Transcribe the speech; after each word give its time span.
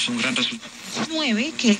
tenemos 0.00 0.08
un 0.08 0.18
gran 0.18 0.36
resultado. 0.36 0.72
9 1.10 1.52
que 1.58 1.78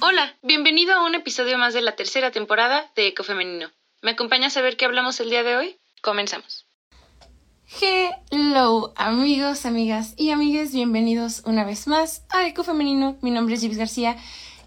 Hola, 0.00 0.36
bienvenido 0.42 0.94
a 0.94 1.04
un 1.04 1.14
episodio 1.14 1.58
más 1.58 1.74
de 1.74 1.82
la 1.82 1.96
tercera 1.96 2.30
temporada 2.30 2.90
de 2.96 3.08
Eco 3.08 3.24
Femenino. 3.24 3.70
¿Me 4.02 4.12
acompañas 4.12 4.56
a 4.56 4.62
ver 4.62 4.76
qué 4.76 4.84
hablamos 4.84 5.20
el 5.20 5.30
día 5.30 5.42
de 5.42 5.56
hoy? 5.56 5.76
Comenzamos. 6.02 6.66
Hello, 7.80 8.92
amigos, 8.96 9.64
amigas 9.64 10.14
y 10.16 10.30
amigues, 10.30 10.72
bienvenidos 10.72 11.42
una 11.46 11.64
vez 11.64 11.86
más 11.86 12.24
a 12.30 12.46
Eco 12.46 12.64
Femenino. 12.64 13.16
Mi 13.22 13.30
nombre 13.30 13.54
es 13.54 13.60
Gibbs 13.60 13.78
García 13.78 14.16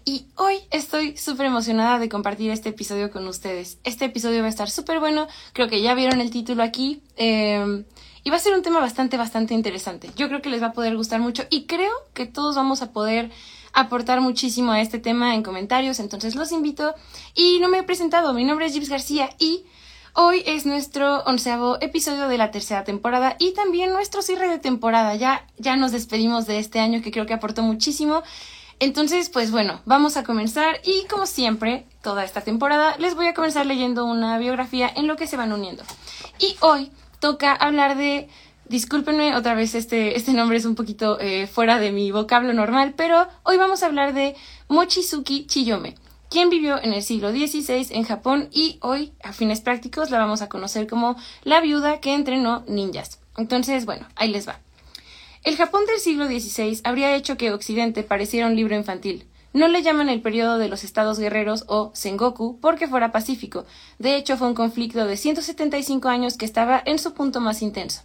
y 0.04 0.26
hoy 0.36 0.58
estoy 0.70 1.16
súper 1.16 1.46
emocionada 1.46 1.98
de 1.98 2.08
compartir 2.08 2.50
este 2.50 2.70
episodio 2.70 3.10
con 3.10 3.26
ustedes. 3.28 3.78
Este 3.84 4.06
episodio 4.06 4.40
va 4.40 4.46
a 4.46 4.50
estar 4.50 4.70
súper 4.70 4.98
bueno, 4.98 5.28
creo 5.52 5.68
que 5.68 5.82
ya 5.82 5.94
vieron 5.94 6.20
el 6.20 6.30
título 6.30 6.62
aquí. 6.62 7.02
eh, 7.16 7.84
y 8.26 8.30
va 8.30 8.38
a 8.38 8.40
ser 8.40 8.54
un 8.54 8.62
tema 8.62 8.80
bastante, 8.80 9.16
bastante 9.16 9.54
interesante. 9.54 10.10
Yo 10.16 10.26
creo 10.26 10.42
que 10.42 10.50
les 10.50 10.60
va 10.60 10.66
a 10.66 10.72
poder 10.72 10.96
gustar 10.96 11.20
mucho 11.20 11.44
y 11.48 11.66
creo 11.66 11.92
que 12.12 12.26
todos 12.26 12.56
vamos 12.56 12.82
a 12.82 12.90
poder 12.90 13.30
aportar 13.72 14.20
muchísimo 14.20 14.72
a 14.72 14.80
este 14.80 14.98
tema 14.98 15.36
en 15.36 15.44
comentarios, 15.44 16.00
entonces 16.00 16.34
los 16.34 16.50
invito. 16.50 16.96
Y 17.36 17.60
no 17.60 17.68
me 17.68 17.78
he 17.78 17.82
presentado, 17.84 18.32
mi 18.32 18.42
nombre 18.42 18.66
es 18.66 18.72
Gibbs 18.72 18.88
García 18.88 19.30
y 19.38 19.64
hoy 20.12 20.42
es 20.44 20.66
nuestro 20.66 21.22
onceavo 21.22 21.80
episodio 21.80 22.26
de 22.26 22.36
la 22.36 22.50
tercera 22.50 22.82
temporada 22.82 23.36
y 23.38 23.52
también 23.52 23.92
nuestro 23.92 24.22
cierre 24.22 24.48
de 24.48 24.58
temporada. 24.58 25.14
Ya, 25.14 25.46
ya 25.56 25.76
nos 25.76 25.92
despedimos 25.92 26.46
de 26.46 26.58
este 26.58 26.80
año 26.80 27.02
que 27.02 27.12
creo 27.12 27.26
que 27.26 27.34
aportó 27.34 27.62
muchísimo. 27.62 28.24
Entonces, 28.80 29.30
pues 29.30 29.52
bueno, 29.52 29.82
vamos 29.84 30.16
a 30.16 30.24
comenzar 30.24 30.80
y 30.84 31.06
como 31.06 31.26
siempre, 31.26 31.86
toda 32.02 32.24
esta 32.24 32.40
temporada 32.40 32.96
les 32.98 33.14
voy 33.14 33.28
a 33.28 33.34
comenzar 33.34 33.66
leyendo 33.66 34.04
una 34.04 34.36
biografía 34.38 34.90
en 34.96 35.06
lo 35.06 35.14
que 35.14 35.28
se 35.28 35.36
van 35.36 35.52
uniendo. 35.52 35.84
Y 36.40 36.56
hoy 36.58 36.90
toca 37.20 37.52
hablar 37.52 37.96
de, 37.96 38.28
discúlpenme 38.68 39.34
otra 39.36 39.54
vez, 39.54 39.74
este, 39.74 40.16
este 40.16 40.32
nombre 40.32 40.56
es 40.56 40.64
un 40.64 40.74
poquito 40.74 41.18
eh, 41.20 41.46
fuera 41.46 41.78
de 41.78 41.92
mi 41.92 42.10
vocablo 42.10 42.52
normal, 42.52 42.94
pero 42.96 43.28
hoy 43.42 43.56
vamos 43.56 43.82
a 43.82 43.86
hablar 43.86 44.14
de 44.14 44.34
Mochizuki 44.68 45.46
Chiyome, 45.46 45.94
quien 46.30 46.50
vivió 46.50 46.82
en 46.82 46.92
el 46.92 47.02
siglo 47.02 47.30
XVI 47.30 47.88
en 47.90 48.04
Japón 48.04 48.48
y 48.52 48.78
hoy, 48.82 49.12
a 49.22 49.32
fines 49.32 49.60
prácticos, 49.60 50.10
la 50.10 50.18
vamos 50.18 50.42
a 50.42 50.48
conocer 50.48 50.86
como 50.86 51.16
la 51.44 51.60
viuda 51.60 52.00
que 52.00 52.14
entrenó 52.14 52.64
ninjas. 52.66 53.20
Entonces, 53.36 53.84
bueno, 53.84 54.06
ahí 54.16 54.30
les 54.30 54.48
va. 54.48 54.60
El 55.44 55.56
Japón 55.56 55.86
del 55.86 56.00
siglo 56.00 56.26
XVI 56.26 56.80
habría 56.82 57.14
hecho 57.14 57.36
que 57.36 57.52
Occidente 57.52 58.02
pareciera 58.02 58.48
un 58.48 58.56
libro 58.56 58.74
infantil. 58.74 59.28
No 59.56 59.68
le 59.68 59.82
llaman 59.82 60.10
el 60.10 60.20
periodo 60.20 60.58
de 60.58 60.68
los 60.68 60.84
estados 60.84 61.18
guerreros 61.18 61.64
o 61.66 61.90
Sengoku 61.94 62.60
porque 62.60 62.88
fuera 62.88 63.10
pacífico. 63.10 63.64
De 63.98 64.14
hecho, 64.14 64.36
fue 64.36 64.48
un 64.48 64.54
conflicto 64.54 65.06
de 65.06 65.16
175 65.16 66.10
años 66.10 66.36
que 66.36 66.44
estaba 66.44 66.82
en 66.84 66.98
su 66.98 67.14
punto 67.14 67.40
más 67.40 67.62
intenso. 67.62 68.02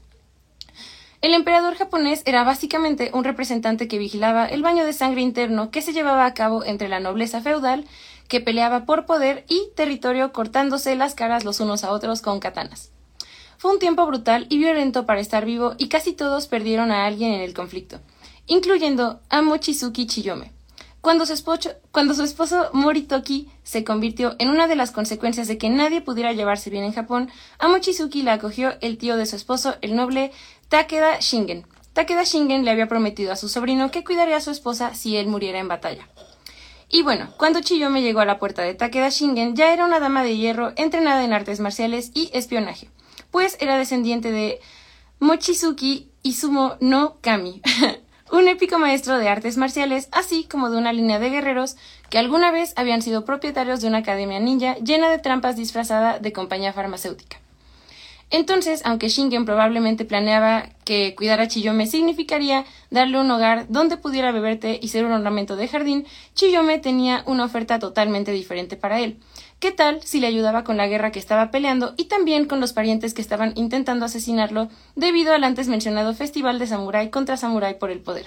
El 1.20 1.34
emperador 1.34 1.76
japonés 1.76 2.24
era 2.26 2.46
básicamente 2.46 3.12
un 3.14 3.26
representante 3.26 3.90
que 3.90 3.98
vigilaba 3.98 4.46
el 4.46 4.62
baño 4.62 4.86
de 4.86 4.94
sangre 4.94 5.20
interno 5.20 5.72
que 5.72 5.82
se 5.82 5.92
llevaba 5.92 6.26
a 6.26 6.34
cabo 6.34 6.64
entre 6.64 6.88
la 6.88 7.02
nobleza 7.02 7.42
feudal, 7.42 7.84
que 8.30 8.40
peleaba 8.40 8.86
por 8.86 9.06
poder 9.06 9.44
y 9.50 9.72
territorio 9.76 10.32
cortándose 10.32 10.96
las 10.96 11.16
caras 11.16 11.44
los 11.44 11.60
unos 11.60 11.84
a 11.84 11.92
otros 11.92 12.22
con 12.22 12.40
katanas. 12.40 12.94
Fue 13.58 13.74
un 13.74 13.80
tiempo 13.80 14.06
brutal 14.06 14.46
y 14.48 14.58
violento 14.58 15.06
para 15.06 15.20
estar 15.20 15.44
vivo 15.44 15.74
y 15.78 15.90
casi 15.90 16.14
todos 16.14 16.48
perdieron 16.48 16.92
a 16.92 17.06
alguien 17.06 17.34
en 17.34 17.42
el 17.42 17.54
conflicto, 17.54 18.00
incluyendo 18.48 19.20
a 19.28 19.42
Mochizuki 19.42 20.08
Chiyome. 20.08 20.61
Cuando 21.02 21.26
su, 21.26 21.34
esposo, 21.34 22.70
Moritoki 22.74 23.50
se 23.64 23.84
convirtió 23.84 24.36
en 24.38 24.50
una 24.50 24.68
de 24.68 24.76
las 24.76 24.92
consecuencias 24.92 25.48
de 25.48 25.58
que 25.58 25.70
nadie 25.70 26.02
pudiera 26.02 26.32
llevarse 26.32 26.70
bien 26.70 26.84
en 26.84 26.94
Japón, 26.94 27.32
a 27.58 27.68
Mochizuki 27.68 28.22
la 28.22 28.34
acogió 28.34 28.74
el 28.82 29.00
tío 29.00 29.18
de 29.18 29.26
su 29.26 29.36
esposo, 29.36 29.76
el 29.82 29.96
noble 29.96 30.32
Takeda 30.70 31.20
Shingen. 31.20 31.66
Takeda 31.94 32.24
Shingen 32.24 32.66
le 32.66 32.72
había 32.72 32.88
prometido 32.88 33.32
a 33.32 33.36
su 33.36 33.50
sobrino 33.50 33.90
que 33.90 34.04
cuidaría 34.04 34.38
a 34.38 34.42
su 34.42 34.52
esposa 34.52 34.94
si 34.94 35.18
él 35.18 35.28
muriera 35.28 35.58
en 35.58 35.68
batalla. 35.68 36.08
Y 36.88 37.02
bueno, 37.02 37.34
cuando 37.38 37.62
Chiyome 37.62 38.02
llegó 38.02 38.20
a 38.20 38.26
la 38.26 38.38
puerta 38.38 38.62
de 38.62 38.76
Takeda 38.76 39.10
Shingen, 39.10 39.56
ya 39.56 39.74
era 39.74 39.86
una 39.86 40.00
dama 40.00 40.24
de 40.24 40.38
hierro 40.38 40.74
entrenada 40.76 41.24
en 41.24 41.34
artes 41.34 41.60
marciales 41.60 42.12
y 42.14 42.30
espionaje, 42.34 42.90
pues 43.32 43.58
era 43.60 43.78
descendiente 43.78 44.32
de 44.32 44.60
Mochizuki 45.20 46.12
Izumo 46.22 46.76
no 46.80 47.18
Kami, 47.22 47.62
un 48.32 48.48
épico 48.48 48.80
maestro 48.80 49.18
de 49.18 49.28
artes 49.28 49.58
marciales, 49.58 50.08
así 50.12 50.46
como 50.46 50.70
de 50.70 50.78
una 50.78 50.94
línea 50.94 51.20
de 51.20 51.30
guerreros 51.30 51.76
que 52.10 52.18
alguna 52.18 52.52
vez 52.52 52.74
habían 52.78 53.02
sido 53.02 53.26
propietarios 53.26 53.82
de 53.82 53.88
una 53.88 54.00
academia 54.00 54.40
ninja 54.40 54.76
llena 54.76 55.10
de 55.10 55.20
trampas 55.20 55.58
disfrazada 55.58 56.20
de 56.20 56.32
compañía 56.32 56.74
farmacéutica. 56.74 57.38
Entonces, 58.30 58.82
aunque 58.86 59.10
Shingen 59.10 59.44
probablemente 59.44 60.06
planeaba 60.06 60.70
que 60.86 61.16
cuidar 61.16 61.42
a 61.42 61.50
Chiyome 61.50 61.86
significaría 61.86 62.64
darle 62.90 63.20
un 63.20 63.30
hogar 63.30 63.66
donde 63.68 63.98
pudiera 63.98 64.32
beber 64.32 64.58
té 64.58 64.80
y 64.82 64.88
ser 64.88 65.04
un 65.04 65.12
ornamento 65.12 65.58
de 65.58 65.68
jardín, 65.68 66.06
Chiyome 66.34 66.80
tenía 66.80 67.24
una 67.26 67.44
oferta 67.44 67.78
totalmente 67.80 68.32
diferente 68.32 68.78
para 68.78 69.02
él. 69.02 69.18
¿Qué 69.62 69.72
tal 69.72 70.02
si 70.02 70.20
le 70.20 70.26
ayudaba 70.26 70.64
con 70.64 70.76
la 70.76 70.88
guerra 70.88 71.12
que 71.12 71.20
estaba 71.20 71.52
peleando 71.52 71.94
y 71.96 72.06
también 72.06 72.46
con 72.46 72.60
los 72.60 72.74
parientes 72.74 73.14
que 73.14 73.22
estaban 73.22 73.54
intentando 73.56 74.06
asesinarlo 74.06 74.70
debido 74.96 75.36
al 75.36 75.44
antes 75.44 75.68
mencionado 75.68 76.16
festival 76.16 76.58
de 76.58 76.66
samurái 76.66 77.12
contra 77.12 77.38
samurái 77.38 77.76
por 77.78 77.92
el 77.92 78.00
poder? 78.00 78.26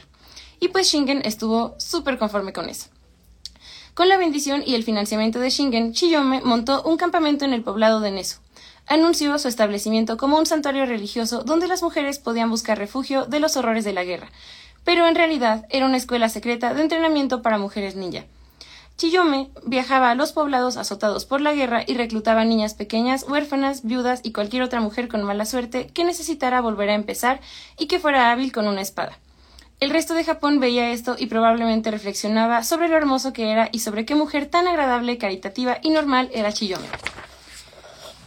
Y 0.61 0.69
pues 0.69 0.87
Shingen 0.87 1.23
estuvo 1.25 1.75
súper 1.77 2.19
conforme 2.19 2.53
con 2.53 2.69
eso. 2.69 2.87
Con 3.95 4.09
la 4.09 4.17
bendición 4.17 4.63
y 4.65 4.77
el 4.77 4.85
financiamiento 4.85 5.41
de 5.41 5.51
Shingen, 5.51 5.93
Chiyome 5.93 6.41
montó 6.43 6.85
un 6.85 6.99
campamento 6.99 7.45
en 7.45 7.53
el 7.53 7.65
poblado 7.65 7.99
de 7.99 8.13
Nesu. 8.13 8.39
Anunció 8.87 9.37
su 9.41 9.49
establecimiento 9.49 10.17
como 10.17 10.39
un 10.39 10.47
santuario 10.47 10.87
religioso 10.87 11.43
donde 11.43 11.67
las 11.67 11.83
mujeres 11.83 12.21
podían 12.21 12.49
buscar 12.49 12.79
refugio 12.79 13.27
de 13.27 13.41
los 13.41 13.57
horrores 13.57 13.83
de 13.83 13.93
la 13.93 14.05
guerra, 14.05 14.31
pero 14.85 15.09
en 15.09 15.17
realidad 15.17 15.67
era 15.71 15.87
una 15.87 15.97
escuela 15.97 16.29
secreta 16.29 16.75
de 16.75 16.83
entrenamiento 16.83 17.43
para 17.43 17.59
mujeres 17.59 17.97
ninja. 17.97 18.25
Chiyome 18.97 19.51
viajaba 19.67 20.11
a 20.11 20.15
los 20.15 20.33
poblados 20.33 20.77
azotados 20.77 21.25
por 21.25 21.41
la 21.41 21.53
guerra 21.53 21.83
y 21.85 21.95
reclutaba 21.95 22.45
niñas 22.45 22.75
pequeñas, 22.75 23.25
huérfanas, 23.29 23.83
viudas 23.83 24.21
y 24.23 24.33
cualquier 24.33 24.63
otra 24.63 24.81
mujer 24.81 25.09
con 25.09 25.25
mala 25.25 25.47
suerte 25.47 25.89
que 25.89 26.05
necesitara 26.05 26.61
volver 26.61 26.91
a 26.91 26.95
empezar 26.95 27.41
y 27.77 27.87
que 27.87 27.99
fuera 27.99 28.31
hábil 28.31 28.53
con 28.53 28.69
una 28.69 28.81
espada. 28.81 29.19
El 29.81 29.91
resto 29.91 30.15
de 30.15 30.25
Japón 30.25 30.61
veía 30.61 30.93
esto 30.93 31.17
y 31.19 31.27
probablemente 31.27 31.91
reflexionaba 31.91 32.63
sobre 32.63 32.89
lo 32.89 32.97
hermoso 32.97 33.33
que 33.33 33.51
era 33.51 33.69
y 33.73 33.81
sobre 33.81 34.07
qué 34.07 34.15
mujer 34.15 34.47
tan 34.47 34.69
agradable, 34.69 35.19
caritativa 35.19 35.79
y 35.83 35.91
normal 35.91 36.31
era 36.33 36.53
Chiyome. 36.53 36.87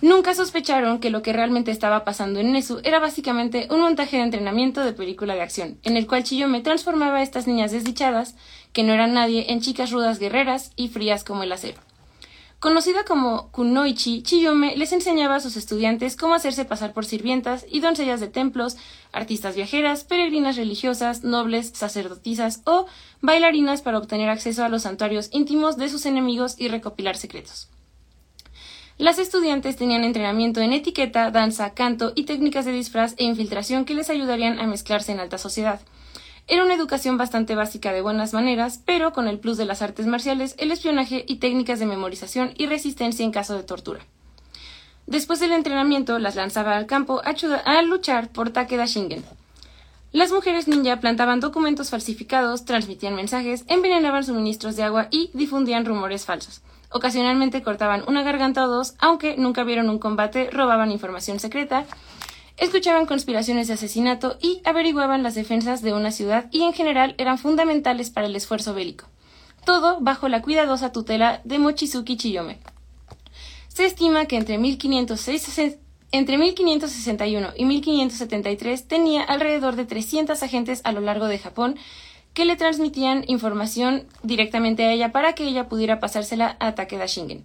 Nunca 0.02 0.36
sospecharon 0.36 1.00
que 1.00 1.10
lo 1.10 1.24
que 1.24 1.34
realmente 1.34 1.72
estaba 1.72 2.04
pasando 2.04 2.40
en 2.40 2.52
Nesu 2.52 2.80
era 2.84 3.00
básicamente 3.00 3.68
un 3.72 3.82
montaje 3.82 4.18
de 4.18 4.24
entrenamiento 4.24 4.84
de 4.84 4.94
película 4.94 5.34
de 5.34 5.42
acción, 5.42 5.80
en 5.82 5.98
el 5.98 6.06
cual 6.06 6.24
Chiyome 6.24 6.62
transformaba 6.62 7.18
a 7.18 7.24
estas 7.24 7.48
niñas 7.48 7.72
desdichadas, 7.72 8.36
que 8.74 8.84
no 8.84 8.94
eran 8.94 9.16
nadie, 9.16 9.52
en 9.52 9.60
chicas 9.60 9.90
rudas 9.90 10.20
guerreras 10.20 10.72
y 10.76 10.90
frías 10.90 11.24
como 11.24 11.42
el 11.42 11.52
acero. 11.52 11.80
Conocida 12.60 13.06
como 13.06 13.52
Kunoichi, 13.52 14.22
Chiyome 14.22 14.76
les 14.78 14.92
enseñaba 14.92 15.36
a 15.36 15.40
sus 15.40 15.58
estudiantes 15.58 16.16
cómo 16.16 16.36
hacerse 16.36 16.66
pasar 16.66 16.94
por 16.94 17.06
sirvientas 17.06 17.66
y 17.68 17.80
doncellas 17.80 18.20
de 18.20 18.28
templos, 18.28 18.78
artistas 19.12 19.56
viajeras, 19.56 20.04
peregrinas 20.04 20.58
religiosas, 20.58 21.24
nobles, 21.24 21.72
sacerdotisas 21.74 22.62
o 22.66 22.86
bailarinas 23.22 23.82
para 23.82 23.98
obtener 23.98 24.30
acceso 24.30 24.64
a 24.64 24.70
los 24.70 24.84
santuarios 24.84 25.30
íntimos 25.32 25.78
de 25.78 25.90
sus 25.90 26.06
enemigos 26.06 26.54
y 26.60 26.68
recopilar 26.68 27.18
secretos. 27.18 27.70
Las 28.98 29.20
estudiantes 29.20 29.76
tenían 29.76 30.04
entrenamiento 30.04 30.60
en 30.60 30.74
etiqueta, 30.74 31.30
danza, 31.30 31.76
canto 31.76 32.14
y 32.16 32.24
técnicas 32.24 32.66
de 32.66 32.72
disfraz 32.72 33.14
e 33.18 33.26
infiltración 33.26 33.86
que 33.86 33.94
les 33.94 34.10
ayudarían 34.10 34.60
a 34.60 34.66
mezclarse 34.66 35.12
en 35.12 35.20
alta 35.20 35.38
sociedad. 35.38 35.80
Era 36.48 36.64
una 36.64 36.74
educación 36.74 37.16
bastante 37.16 37.54
básica 37.54 37.94
de 37.94 38.02
buenas 38.02 38.34
maneras, 38.34 38.82
pero 38.86 39.14
con 39.14 39.28
el 39.28 39.38
plus 39.38 39.58
de 39.58 39.66
las 39.66 39.84
artes 39.84 40.08
marciales, 40.08 40.56
el 40.58 40.72
espionaje 40.72 41.26
y 41.28 41.36
técnicas 41.36 41.78
de 41.78 41.86
memorización 41.86 42.54
y 42.58 42.66
resistencia 42.66 43.24
en 43.24 43.32
caso 43.32 43.56
de 43.56 43.62
tortura. 43.62 44.00
Después 45.06 45.40
del 45.40 45.52
entrenamiento, 45.52 46.18
las 46.18 46.36
lanzaba 46.36 46.76
al 46.76 46.88
campo 46.88 47.22
a, 47.24 47.82
luchar 47.84 48.30
por 48.30 48.50
Takeda 48.50 48.88
Shingen. 48.88 49.24
Las 50.12 50.32
mujeres 50.32 50.68
ninja 50.68 51.00
plantaban 51.00 51.40
documentos 51.40 51.92
falsificados, 51.92 52.66
transmitían 52.66 53.14
mensajes, 53.14 53.64
envenenaban 53.68 54.24
suministros 54.24 54.76
de 54.76 54.84
agua 54.84 55.08
y 55.12 55.30
difundían 55.34 55.86
rumores 55.86 56.26
falsos. 56.26 56.62
Ocasionalmente 56.90 57.62
cortaban 57.62 58.04
una 58.08 58.24
garganta 58.24 58.66
o 58.66 58.68
dos, 58.68 58.96
aunque 59.00 59.36
nunca 59.38 59.64
vieron 59.64 59.90
un 59.90 60.00
combate, 60.00 60.50
robaban 60.52 60.92
información 60.92 61.40
secreta, 61.40 61.86
escuchaban 62.56 63.06
conspiraciones 63.06 63.68
de 63.68 63.74
asesinato 63.74 64.38
y 64.42 64.62
averiguaban 64.64 65.22
las 65.22 65.36
defensas 65.36 65.82
de 65.82 65.94
una 65.94 66.12
ciudad 66.12 66.46
y 66.52 66.64
en 66.64 66.74
general 66.74 67.16
eran 67.18 67.38
fundamentales 67.38 68.10
para 68.10 68.28
el 68.28 68.36
esfuerzo 68.36 68.74
bélico. 68.74 69.06
Todo 69.66 70.00
bajo 70.00 70.30
la 70.30 70.42
cuidadosa 70.42 70.92
tutela 70.92 71.42
de 71.44 71.60
Mochizuki 71.60 72.16
Chiyome. 72.16 72.60
Se 73.68 73.86
estima 73.86 74.26
que 74.26 74.38
entre 74.38 74.58
1506 74.58 75.78
entre 76.12 76.38
1561 76.38 77.50
y 77.58 77.66
1573 77.66 78.88
tenía 78.88 79.24
alrededor 79.24 79.76
de 79.76 79.86
300 79.86 80.42
agentes 80.42 80.82
a 80.86 80.94
lo 80.94 81.02
largo 81.02 81.28
de 81.28 81.38
Japón 81.38 81.78
que 82.38 82.46
le 82.46 82.56
transmitían 82.56 83.24
información 83.26 84.06
directamente 84.22 84.86
a 84.86 84.92
ella 84.92 85.12
para 85.12 85.34
que 85.34 85.48
ella 85.48 85.68
pudiera 85.68 86.00
pasársela 86.00 86.56
a 86.60 86.76
Takeda 86.76 87.08
Shingen. 87.08 87.44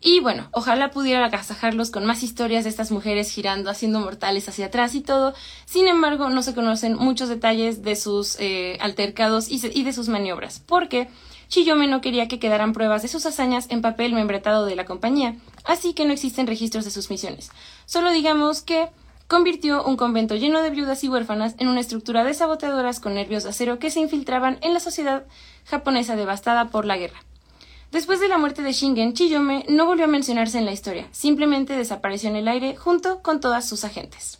Y 0.00 0.20
bueno, 0.20 0.48
ojalá 0.52 0.90
pudiera 0.90 1.22
agasajarlos 1.22 1.90
con 1.90 2.06
más 2.06 2.22
historias 2.22 2.64
de 2.64 2.70
estas 2.70 2.90
mujeres 2.90 3.30
girando, 3.30 3.68
haciendo 3.68 4.00
mortales 4.00 4.48
hacia 4.48 4.66
atrás 4.66 4.94
y 4.94 5.02
todo. 5.02 5.34
Sin 5.66 5.86
embargo, 5.86 6.30
no 6.30 6.40
se 6.40 6.54
conocen 6.54 6.96
muchos 6.96 7.28
detalles 7.28 7.82
de 7.82 7.94
sus 7.94 8.40
eh, 8.40 8.78
altercados 8.80 9.50
y, 9.50 9.60
y 9.74 9.82
de 9.82 9.92
sus 9.92 10.08
maniobras, 10.08 10.62
porque 10.64 11.08
Chiyome 11.48 11.86
no 11.86 12.00
quería 12.00 12.26
que 12.26 12.38
quedaran 12.38 12.72
pruebas 12.72 13.02
de 13.02 13.08
sus 13.08 13.26
hazañas 13.26 13.66
en 13.68 13.82
papel 13.82 14.14
membretado 14.14 14.64
de 14.64 14.76
la 14.76 14.86
compañía, 14.86 15.36
así 15.66 15.92
que 15.92 16.06
no 16.06 16.14
existen 16.14 16.46
registros 16.46 16.86
de 16.86 16.90
sus 16.90 17.10
misiones. 17.10 17.50
Solo 17.84 18.12
digamos 18.12 18.62
que 18.62 18.88
convirtió 19.28 19.84
un 19.84 19.96
convento 19.96 20.36
lleno 20.36 20.62
de 20.62 20.70
viudas 20.70 21.02
y 21.04 21.08
huérfanas 21.08 21.54
en 21.58 21.68
una 21.68 21.80
estructura 21.80 22.24
de 22.24 22.34
saboteadoras 22.34 23.00
con 23.00 23.14
nervios 23.14 23.44
de 23.44 23.50
acero 23.50 23.78
que 23.78 23.90
se 23.90 24.00
infiltraban 24.00 24.58
en 24.62 24.74
la 24.74 24.80
sociedad 24.80 25.26
japonesa 25.64 26.16
devastada 26.16 26.68
por 26.68 26.84
la 26.84 26.96
guerra. 26.96 27.20
Después 27.92 28.20
de 28.20 28.28
la 28.28 28.38
muerte 28.38 28.62
de 28.62 28.72
Shingen, 28.72 29.14
Chiyome 29.14 29.64
no 29.68 29.86
volvió 29.86 30.04
a 30.04 30.08
mencionarse 30.08 30.58
en 30.58 30.64
la 30.64 30.72
historia, 30.72 31.06
simplemente 31.12 31.76
desapareció 31.76 32.28
en 32.28 32.36
el 32.36 32.48
aire 32.48 32.76
junto 32.76 33.22
con 33.22 33.40
todas 33.40 33.68
sus 33.68 33.84
agentes. 33.84 34.38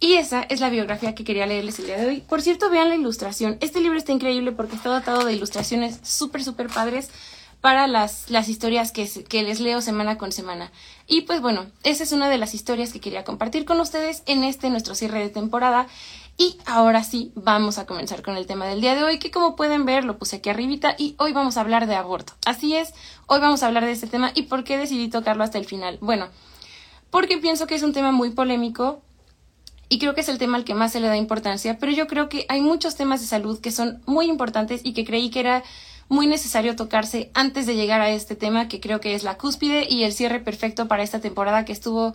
Y 0.00 0.14
esa 0.14 0.42
es 0.42 0.60
la 0.60 0.70
biografía 0.70 1.14
que 1.14 1.24
quería 1.24 1.46
leerles 1.46 1.78
el 1.78 1.86
día 1.86 1.96
de 1.96 2.06
hoy. 2.06 2.20
Por 2.20 2.42
cierto, 2.42 2.68
vean 2.68 2.88
la 2.88 2.96
ilustración. 2.96 3.56
Este 3.60 3.80
libro 3.80 3.96
está 3.96 4.12
increíble 4.12 4.52
porque 4.52 4.76
está 4.76 4.90
dotado 4.90 5.24
de 5.24 5.32
ilustraciones 5.32 6.00
súper, 6.02 6.42
súper 6.44 6.68
padres 6.68 7.10
para 7.64 7.86
las, 7.86 8.28
las 8.28 8.50
historias 8.50 8.92
que, 8.92 9.08
que, 9.26 9.42
les 9.42 9.58
leo 9.58 9.80
semana 9.80 10.18
con 10.18 10.32
semana. 10.32 10.70
Y 11.06 11.22
pues 11.22 11.40
bueno, 11.40 11.64
esa 11.82 12.02
es 12.02 12.12
una 12.12 12.28
de 12.28 12.36
las 12.36 12.52
historias 12.52 12.92
que 12.92 13.00
quería 13.00 13.24
compartir 13.24 13.64
con 13.64 13.80
ustedes 13.80 14.22
en 14.26 14.44
este 14.44 14.68
nuestro 14.68 14.94
cierre 14.94 15.20
de 15.20 15.30
temporada. 15.30 15.86
Y 16.36 16.58
ahora 16.66 17.02
sí, 17.04 17.32
vamos 17.34 17.78
a 17.78 17.86
comenzar 17.86 18.20
con 18.20 18.36
el 18.36 18.44
tema 18.46 18.66
del 18.66 18.82
día 18.82 18.94
de 18.94 19.02
hoy, 19.02 19.18
que 19.18 19.30
como 19.30 19.56
pueden 19.56 19.86
ver 19.86 20.04
lo 20.04 20.18
puse 20.18 20.36
aquí 20.36 20.50
arribita 20.50 20.94
y 20.98 21.14
hoy 21.18 21.32
vamos 21.32 21.56
a 21.56 21.62
hablar 21.62 21.86
de 21.86 21.94
aborto. 21.94 22.34
Así 22.44 22.76
es, 22.76 22.92
hoy 23.28 23.40
vamos 23.40 23.62
a 23.62 23.68
hablar 23.68 23.86
de 23.86 23.92
este 23.92 24.08
tema 24.08 24.30
y 24.34 24.42
por 24.42 24.62
qué 24.64 24.76
decidí 24.76 25.08
tocarlo 25.08 25.42
hasta 25.42 25.56
el 25.56 25.64
final. 25.64 25.96
Bueno, 26.02 26.28
porque 27.08 27.38
pienso 27.38 27.66
que 27.66 27.76
es 27.76 27.82
un 27.82 27.94
tema 27.94 28.12
muy 28.12 28.28
polémico, 28.28 29.00
y 29.88 29.98
creo 29.98 30.14
que 30.14 30.20
es 30.20 30.28
el 30.28 30.38
tema 30.38 30.58
al 30.58 30.64
que 30.64 30.74
más 30.74 30.92
se 30.92 31.00
le 31.00 31.08
da 31.08 31.16
importancia, 31.16 31.78
pero 31.78 31.92
yo 31.92 32.06
creo 32.08 32.28
que 32.28 32.44
hay 32.48 32.60
muchos 32.60 32.96
temas 32.96 33.22
de 33.22 33.26
salud 33.26 33.60
que 33.60 33.70
son 33.70 34.02
muy 34.04 34.26
importantes 34.26 34.80
y 34.84 34.92
que 34.92 35.04
creí 35.04 35.30
que 35.30 35.40
era 35.40 35.62
muy 36.08 36.26
necesario 36.26 36.76
tocarse 36.76 37.30
antes 37.34 37.66
de 37.66 37.76
llegar 37.76 38.00
a 38.00 38.10
este 38.10 38.36
tema, 38.36 38.68
que 38.68 38.80
creo 38.80 39.00
que 39.00 39.14
es 39.14 39.22
la 39.22 39.36
cúspide 39.36 39.86
y 39.88 40.04
el 40.04 40.12
cierre 40.12 40.40
perfecto 40.40 40.88
para 40.88 41.02
esta 41.02 41.20
temporada 41.20 41.64
que 41.64 41.72
estuvo 41.72 42.14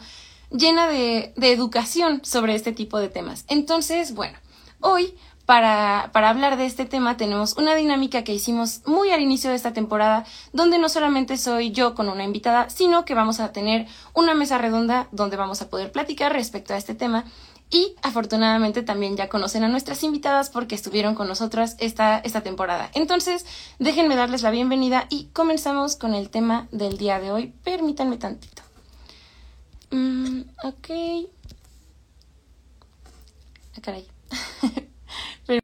llena 0.52 0.88
de, 0.88 1.34
de 1.36 1.52
educación 1.52 2.22
sobre 2.24 2.56
este 2.56 2.72
tipo 2.72 3.00
de 3.00 3.10
temas. 3.10 3.46
Entonces, 3.48 4.14
bueno, 4.14 4.38
hoy 4.80 5.14
para, 5.50 6.12
para, 6.14 6.30
hablar 6.30 6.58
de 6.58 6.68
este 6.68 6.86
tema 6.86 7.18
tenemos 7.18 7.58
una 7.58 7.74
dinámica 7.74 8.24
que 8.24 8.36
hicimos 8.36 8.82
muy 8.86 9.10
al 9.10 9.22
inicio 9.22 9.50
de 9.50 9.56
esta 9.56 9.74
temporada, 9.74 10.24
donde 10.54 10.78
no 10.78 10.90
solamente 10.90 11.38
soy 11.38 11.72
yo 11.72 11.96
con 11.96 12.08
una 12.08 12.24
invitada, 12.24 12.70
sino 12.70 13.04
que 13.04 13.16
vamos 13.16 13.40
a 13.40 13.52
tener 13.52 13.88
una 14.14 14.36
mesa 14.36 14.60
redonda 14.60 15.08
donde 15.12 15.38
vamos 15.38 15.64
a 15.64 15.70
poder 15.72 15.92
platicar 15.92 16.34
respecto 16.34 16.76
a 16.76 16.78
este 16.78 16.94
tema 16.94 17.26
y 17.70 17.96
afortunadamente 18.02 18.82
también 18.82 19.16
ya 19.16 19.30
conocen 19.30 19.64
a 19.64 19.68
nuestras 19.68 20.04
invitadas 20.04 20.50
porque 20.50 20.76
estuvieron 20.76 21.14
con 21.16 21.28
nosotras 21.28 21.76
esta, 21.80 22.18
esta 22.20 22.42
temporada. 22.42 22.90
Entonces, 22.94 23.46
déjenme 23.78 24.16
darles 24.16 24.42
la 24.42 24.52
bienvenida 24.52 25.06
y 25.10 25.26
comenzamos 25.26 25.96
con 25.96 26.16
el 26.16 26.30
tema 26.30 26.68
del 26.72 26.98
día 26.98 27.20
de 27.20 27.32
hoy. 27.32 27.54
Permítanme 27.64 28.18
tantito. 28.18 28.64
Mm, 29.92 30.42
ok. 30.64 30.90
Ah, 33.78 33.82
caray. 33.82 34.08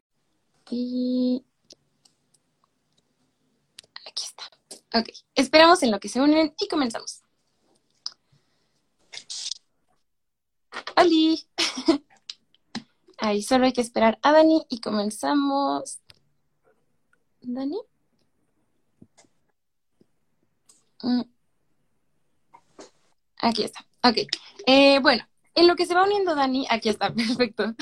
y... 0.70 1.44
Aquí 4.06 4.24
está. 4.24 4.44
Ok. 4.98 5.08
Esperamos 5.34 5.82
en 5.82 5.90
lo 5.90 5.98
que 5.98 6.08
se 6.08 6.20
unen 6.20 6.54
y 6.58 6.68
comenzamos. 6.68 7.25
¡Holi! 10.96 11.46
Ahí 13.18 13.42
solo 13.42 13.66
hay 13.66 13.72
que 13.72 13.82
esperar 13.82 14.18
a 14.22 14.32
Dani 14.32 14.64
y 14.70 14.80
comenzamos. 14.80 15.98
¿Dani? 17.42 17.78
Mm. 21.02 21.22
Aquí 23.42 23.62
está. 23.62 23.84
Ok. 24.02 24.16
Eh, 24.66 24.98
bueno, 25.00 25.22
en 25.54 25.66
lo 25.66 25.76
que 25.76 25.84
se 25.84 25.94
va 25.94 26.04
uniendo 26.04 26.34
Dani, 26.34 26.66
aquí 26.70 26.88
está, 26.88 27.12
perfecto. 27.14 27.74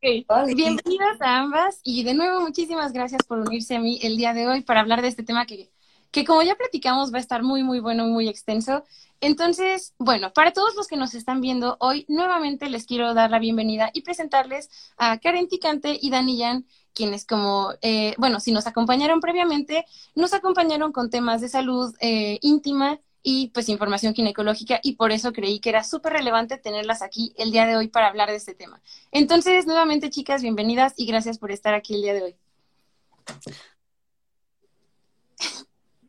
Bienvenidas 0.00 1.20
a 1.20 1.38
ambas 1.38 1.80
y 1.82 2.04
de 2.04 2.14
nuevo 2.14 2.40
muchísimas 2.40 2.92
gracias 2.92 3.22
por 3.26 3.38
unirse 3.38 3.76
a 3.76 3.80
mí 3.80 3.98
el 4.02 4.16
día 4.16 4.34
de 4.34 4.46
hoy 4.46 4.62
para 4.62 4.80
hablar 4.80 5.02
de 5.02 5.08
este 5.08 5.22
tema 5.22 5.46
que, 5.46 5.70
que 6.10 6.24
como 6.24 6.42
ya 6.42 6.56
platicamos 6.56 7.12
va 7.12 7.18
a 7.18 7.20
estar 7.20 7.42
muy, 7.42 7.62
muy 7.62 7.80
bueno, 7.80 8.06
muy 8.06 8.28
extenso 8.28 8.84
entonces, 9.20 9.94
bueno, 9.98 10.32
para 10.32 10.52
todos 10.52 10.74
los 10.74 10.86
que 10.86 10.96
nos 10.96 11.14
están 11.14 11.40
viendo 11.40 11.76
hoy, 11.80 12.04
nuevamente 12.08 12.68
les 12.68 12.86
quiero 12.86 13.14
dar 13.14 13.30
la 13.30 13.38
bienvenida 13.38 13.90
y 13.92 14.02
presentarles 14.02 14.70
a 14.96 15.18
Karen 15.18 15.48
Ticante 15.48 15.98
y 16.00 16.10
Dani 16.10 16.36
Yan, 16.36 16.66
quienes 16.92 17.26
como, 17.26 17.72
eh, 17.82 18.14
bueno, 18.18 18.40
si 18.40 18.52
nos 18.52 18.66
acompañaron 18.66 19.20
previamente, 19.20 19.84
nos 20.14 20.32
acompañaron 20.32 20.92
con 20.92 21.10
temas 21.10 21.40
de 21.40 21.48
salud 21.48 21.94
eh, 22.00 22.38
íntima 22.42 23.00
y 23.22 23.48
pues 23.48 23.68
información 23.70 24.14
ginecológica 24.14 24.80
y 24.82 24.96
por 24.96 25.10
eso 25.10 25.32
creí 25.32 25.58
que 25.58 25.70
era 25.70 25.82
súper 25.82 26.12
relevante 26.12 26.58
tenerlas 26.58 27.00
aquí 27.00 27.32
el 27.36 27.50
día 27.50 27.66
de 27.66 27.76
hoy 27.76 27.88
para 27.88 28.08
hablar 28.08 28.28
de 28.28 28.36
este 28.36 28.54
tema. 28.54 28.82
Entonces, 29.10 29.66
nuevamente 29.66 30.10
chicas, 30.10 30.42
bienvenidas 30.42 30.92
y 30.96 31.06
gracias 31.06 31.38
por 31.38 31.50
estar 31.50 31.72
aquí 31.74 31.94
el 31.94 32.02
día 32.02 32.14
de 32.14 32.22
hoy. 32.22 32.36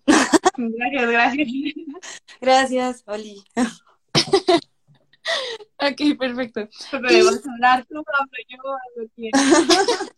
Gracias, 0.58 1.10
gracias. 1.10 1.48
Gracias, 2.42 3.04
Oli. 3.08 3.44
ok, 5.78 6.18
perfecto. 6.18 6.68
Podemos 6.92 7.48
hablar 7.48 7.86
tú, 7.86 8.04
yo 8.50 8.58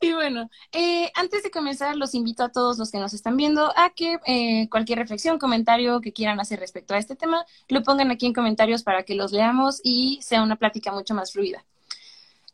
Y 0.00 0.12
bueno, 0.12 0.50
eh, 0.72 1.10
antes 1.14 1.42
de 1.42 1.50
comenzar, 1.50 1.96
los 1.96 2.14
invito 2.14 2.42
a 2.42 2.50
todos 2.50 2.78
los 2.78 2.90
que 2.90 2.98
nos 2.98 3.14
están 3.14 3.36
viendo 3.36 3.72
a 3.76 3.90
que 3.90 4.18
eh, 4.26 4.68
cualquier 4.68 4.98
reflexión, 4.98 5.38
comentario 5.38 6.00
que 6.00 6.12
quieran 6.12 6.40
hacer 6.40 6.60
respecto 6.60 6.94
a 6.94 6.98
este 6.98 7.16
tema, 7.16 7.44
lo 7.68 7.82
pongan 7.82 8.10
aquí 8.10 8.26
en 8.26 8.34
comentarios 8.34 8.82
para 8.82 9.04
que 9.04 9.14
los 9.14 9.32
leamos 9.32 9.80
y 9.82 10.18
sea 10.22 10.42
una 10.42 10.56
plática 10.56 10.92
mucho 10.92 11.14
más 11.14 11.32
fluida. 11.32 11.64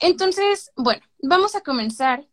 Entonces, 0.01 0.71
bueno, 0.77 1.03
vamos 1.21 1.55
a 1.55 1.63
comenzar 1.63 2.27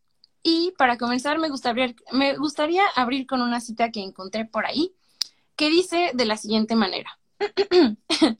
y 0.43 0.73
para 0.77 0.97
comenzar, 0.97 1.37
me 1.39 1.49
gustaría, 1.49 2.83
abrir 2.95 3.27
con 3.27 3.41
una 3.41 3.59
cita 3.59 3.91
que 3.91 4.01
encontré 4.01 4.45
por 4.45 4.65
ahí, 4.65 4.93
que 5.55 5.69
dice 5.69 6.11
de 6.13 6.25
la 6.25 6.37
siguiente 6.37 6.75
manera. 6.75 7.19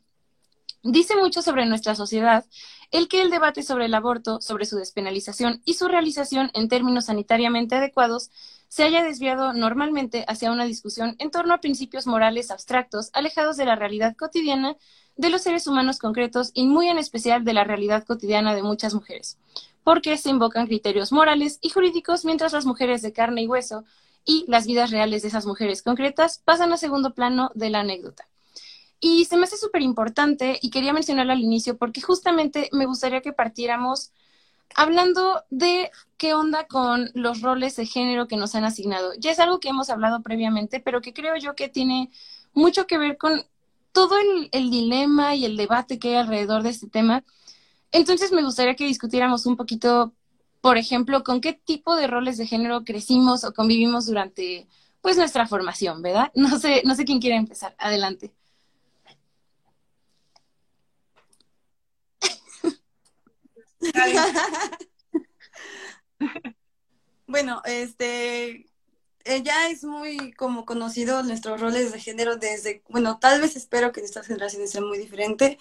dice 0.84 1.16
mucho 1.18 1.42
sobre 1.42 1.66
nuestra 1.66 1.96
sociedad 1.96 2.46
el 2.92 3.08
que 3.08 3.22
el 3.22 3.30
debate 3.30 3.64
sobre 3.64 3.86
el 3.86 3.94
aborto, 3.94 4.42
sobre 4.42 4.66
su 4.66 4.78
despenalización 4.78 5.62
y 5.66 5.76
su 5.76 5.88
realización 5.88 6.50
en 6.54 6.70
términos 6.70 7.06
sanitariamente 7.06 7.76
adecuados 7.76 8.32
se 8.68 8.84
haya 8.84 9.04
desviado 9.04 9.54
normalmente 9.54 10.26
hacia 10.28 10.52
una 10.52 10.66
discusión 10.66 11.16
en 11.20 11.32
torno 11.32 11.54
a 11.54 11.60
principios 11.60 12.08
morales 12.08 12.50
abstractos, 12.50 13.10
alejados 13.14 13.58
de 13.58 13.66
la 13.66 13.76
realidad 13.76 14.16
cotidiana 14.16 14.76
de 15.18 15.30
los 15.30 15.42
seres 15.42 15.68
humanos 15.68 16.00
concretos 16.00 16.52
y 16.54 16.66
muy 16.66 16.88
en 16.88 16.98
especial 16.98 17.44
de 17.44 17.54
la 17.54 17.64
realidad 17.64 18.06
cotidiana 18.06 18.56
de 18.56 18.64
muchas 18.64 18.94
mujeres 18.94 19.38
porque 19.90 20.18
se 20.18 20.30
invocan 20.30 20.68
criterios 20.68 21.12
morales 21.12 21.58
y 21.64 21.70
jurídicos 21.70 22.24
mientras 22.24 22.54
las 22.54 22.68
mujeres 22.68 23.02
de 23.02 23.12
carne 23.12 23.42
y 23.42 23.48
hueso 23.48 23.86
y 24.24 24.46
las 24.48 24.68
vidas 24.68 24.92
reales 24.92 25.24
de 25.24 25.30
esas 25.30 25.48
mujeres 25.48 25.82
concretas 25.82 26.44
pasan 26.46 26.72
a 26.72 26.78
segundo 26.78 27.16
plano 27.16 27.50
de 27.56 27.72
la 27.72 27.80
anécdota. 27.80 28.30
Y 29.00 29.26
se 29.26 29.36
me 29.36 29.46
hace 29.46 29.58
súper 29.58 29.82
importante 29.82 30.60
y 30.62 30.70
quería 30.70 30.94
mencionarlo 30.94 31.34
al 31.34 31.40
inicio 31.40 31.76
porque 31.76 32.02
justamente 32.02 32.70
me 32.72 32.86
gustaría 32.86 33.22
que 33.22 33.34
partiéramos 33.34 34.12
hablando 34.76 35.42
de 35.50 35.90
qué 36.18 36.36
onda 36.36 36.68
con 36.68 37.10
los 37.16 37.42
roles 37.42 37.76
de 37.76 37.88
género 37.88 38.28
que 38.28 38.38
nos 38.38 38.54
han 38.54 38.66
asignado. 38.66 39.14
Ya 39.18 39.32
es 39.32 39.40
algo 39.40 39.60
que 39.60 39.70
hemos 39.70 39.90
hablado 39.90 40.22
previamente, 40.22 40.80
pero 40.80 41.02
que 41.02 41.14
creo 41.14 41.36
yo 41.38 41.56
que 41.56 41.68
tiene 41.68 42.12
mucho 42.54 42.86
que 42.86 43.00
ver 43.00 43.18
con 43.18 43.44
todo 43.92 44.20
el, 44.20 44.50
el 44.52 44.70
dilema 44.70 45.34
y 45.34 45.46
el 45.46 45.58
debate 45.58 45.98
que 45.98 46.10
hay 46.10 46.16
alrededor 46.18 46.62
de 46.62 46.70
este 46.70 46.88
tema 46.88 47.24
entonces 47.92 48.32
me 48.32 48.44
gustaría 48.44 48.76
que 48.76 48.86
discutiéramos 48.86 49.46
un 49.46 49.56
poquito, 49.58 50.14
por 50.62 50.78
ejemplo, 50.78 51.24
con 51.24 51.42
qué 51.42 51.54
tipo 51.54 51.96
de 51.96 52.08
roles 52.08 52.38
de 52.38 52.48
género 52.48 52.84
crecimos 52.84 53.44
o 53.44 53.54
convivimos 53.54 54.06
durante 54.06 54.68
pues 55.02 55.18
nuestra 55.18 55.48
formación, 55.48 56.02
¿verdad? 56.02 56.32
No 56.36 56.60
sé, 56.60 56.82
no 56.86 56.96
sé 56.96 57.06
quién 57.06 57.20
quiere 57.20 57.38
empezar. 57.38 57.76
Adelante. 57.80 58.34
bueno, 67.28 67.62
este 67.66 68.70
eh, 69.26 69.44
ya 69.44 69.70
es 69.70 69.84
muy 69.84 70.32
como 70.34 70.66
conocido 70.66 71.24
nuestros 71.24 71.62
roles 71.62 71.92
de 71.92 72.00
género 72.00 72.38
desde, 72.38 72.84
bueno, 72.90 73.20
tal 73.20 73.42
vez 73.42 73.56
espero 73.56 73.92
que 73.92 74.02
estas 74.02 74.28
generaciones 74.28 74.72
sean 74.72 74.88
muy 74.88 74.98
diferentes, 74.98 75.58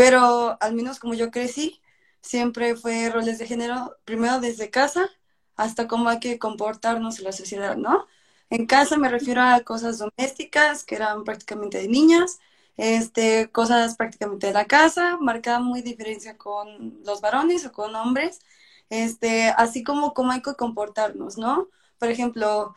pero 0.00 0.56
al 0.62 0.74
menos 0.74 0.98
como 0.98 1.12
yo 1.12 1.30
crecí, 1.30 1.82
siempre 2.22 2.74
fue 2.74 3.10
roles 3.10 3.38
de 3.38 3.46
género, 3.46 3.98
primero 4.06 4.40
desde 4.40 4.70
casa 4.70 5.10
hasta 5.56 5.88
cómo 5.88 6.08
hay 6.08 6.20
que 6.20 6.38
comportarnos 6.38 7.18
en 7.18 7.26
la 7.26 7.32
sociedad, 7.32 7.76
¿no? 7.76 8.06
En 8.48 8.64
casa 8.66 8.96
me 8.96 9.10
refiero 9.10 9.42
a 9.42 9.60
cosas 9.60 9.98
domésticas, 9.98 10.84
que 10.84 10.94
eran 10.94 11.24
prácticamente 11.24 11.76
de 11.76 11.88
niñas, 11.88 12.38
este, 12.78 13.50
cosas 13.52 13.96
prácticamente 13.96 14.46
de 14.46 14.54
la 14.54 14.64
casa, 14.64 15.18
marcaba 15.20 15.58
muy 15.60 15.82
diferencia 15.82 16.38
con 16.38 17.02
los 17.04 17.20
varones 17.20 17.66
o 17.66 17.72
con 17.72 17.94
hombres, 17.94 18.40
este, 18.88 19.50
así 19.50 19.84
como 19.84 20.14
cómo 20.14 20.32
hay 20.32 20.40
que 20.40 20.54
comportarnos, 20.54 21.36
¿no? 21.36 21.68
Por 21.98 22.08
ejemplo, 22.08 22.74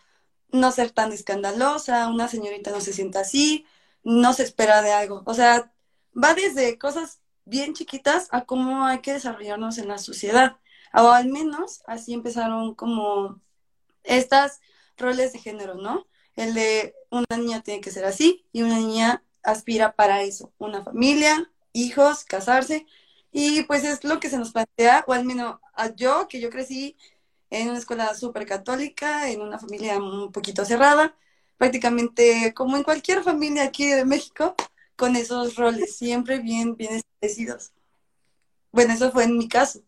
no 0.52 0.72
ser 0.74 0.92
tan 0.92 1.14
escandalosa, 1.14 2.10
una 2.10 2.28
señorita 2.28 2.72
no 2.72 2.82
se 2.82 2.92
sienta 2.94 3.22
así, 3.22 3.66
no 4.04 4.34
se 4.34 4.44
espera 4.44 4.82
de 4.82 4.92
algo. 4.92 5.24
O 5.26 5.34
sea, 5.34 5.73
va 6.22 6.34
desde 6.34 6.78
cosas 6.78 7.20
bien 7.46 7.74
chiquitas 7.74 8.28
a 8.32 8.46
cómo 8.46 8.86
hay 8.86 9.00
que 9.00 9.14
desarrollarnos 9.14 9.78
en 9.78 9.88
la 9.88 9.98
sociedad. 9.98 10.58
O 10.94 11.10
al 11.12 11.28
menos 11.28 11.82
así 11.88 12.14
empezaron 12.14 12.76
como 12.76 13.42
estas 14.04 14.62
roles 14.98 15.34
de 15.34 15.40
género, 15.40 15.76
¿no? 15.76 16.08
El 16.36 16.54
de 16.54 16.96
una 17.10 17.38
niña 17.38 17.62
tiene 17.62 17.82
que 17.82 17.92
ser 17.92 18.06
así 18.06 18.46
y 18.52 18.64
una 18.64 18.78
niña 18.78 19.24
aspira 19.44 19.96
para 19.96 20.24
eso, 20.24 20.54
una 20.58 20.84
familia, 20.84 21.52
hijos, 21.74 22.24
casarse. 22.24 22.86
Y 23.32 23.64
pues 23.64 23.84
es 23.84 24.04
lo 24.04 24.20
que 24.20 24.30
se 24.30 24.38
nos 24.38 24.52
plantea, 24.52 25.04
o 25.08 25.14
al 25.14 25.26
menos 25.26 25.60
a 25.74 25.94
yo, 25.94 26.28
que 26.28 26.40
yo 26.40 26.50
crecí 26.50 26.96
en 27.50 27.70
una 27.70 27.80
escuela 27.80 28.14
súper 28.16 28.46
católica, 28.46 29.30
en 29.30 29.42
una 29.42 29.60
familia 29.60 29.98
un 29.98 30.32
poquito 30.32 30.66
cerrada, 30.66 31.16
prácticamente 31.58 32.54
como 32.54 32.78
en 32.78 32.84
cualquier 32.84 33.24
familia 33.24 33.64
aquí 33.64 33.88
de 33.88 34.06
México, 34.06 34.56
con 34.96 35.16
esos 35.16 35.56
roles 35.56 35.98
siempre 35.98 36.40
bien, 36.40 36.76
bien 36.76 36.96
establecidos. 36.96 37.74
Bueno, 38.72 38.94
eso 38.94 39.12
fue 39.12 39.26
en 39.26 39.38
mi 39.38 39.48
caso. 39.48 39.82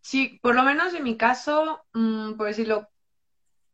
Sí, 0.00 0.38
por 0.42 0.54
lo 0.54 0.62
menos 0.62 0.94
en 0.94 1.02
mi 1.02 1.16
caso, 1.16 1.82
mm, 1.92 2.34
por 2.34 2.46
decirlo, 2.46 2.88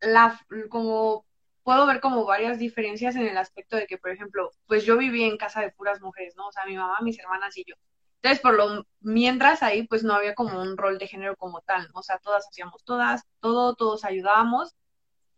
la, 0.00 0.40
como 0.70 1.26
puedo 1.62 1.86
ver 1.86 2.00
como 2.00 2.24
varias 2.24 2.58
diferencias 2.58 3.16
en 3.16 3.26
el 3.26 3.36
aspecto 3.36 3.76
de 3.76 3.86
que, 3.86 3.98
por 3.98 4.10
ejemplo, 4.10 4.50
pues 4.66 4.84
yo 4.84 4.96
viví 4.96 5.24
en 5.24 5.36
casa 5.36 5.60
de 5.60 5.70
puras 5.70 6.00
mujeres, 6.00 6.34
¿no? 6.36 6.48
O 6.48 6.52
sea, 6.52 6.64
mi 6.66 6.76
mamá, 6.76 6.98
mis 7.02 7.18
hermanas 7.18 7.56
y 7.56 7.64
yo. 7.66 7.74
Entonces, 8.16 8.40
por 8.40 8.54
lo 8.54 8.86
mientras 9.00 9.62
ahí, 9.62 9.86
pues 9.86 10.04
no 10.04 10.14
había 10.14 10.34
como 10.34 10.60
un 10.60 10.76
rol 10.76 10.98
de 10.98 11.08
género 11.08 11.36
como 11.36 11.60
tal, 11.60 11.88
¿no? 11.92 12.00
O 12.00 12.02
sea, 12.02 12.18
todas 12.18 12.46
hacíamos 12.48 12.84
todas, 12.84 13.22
todo, 13.40 13.74
todos 13.74 14.04
ayudábamos 14.04 14.74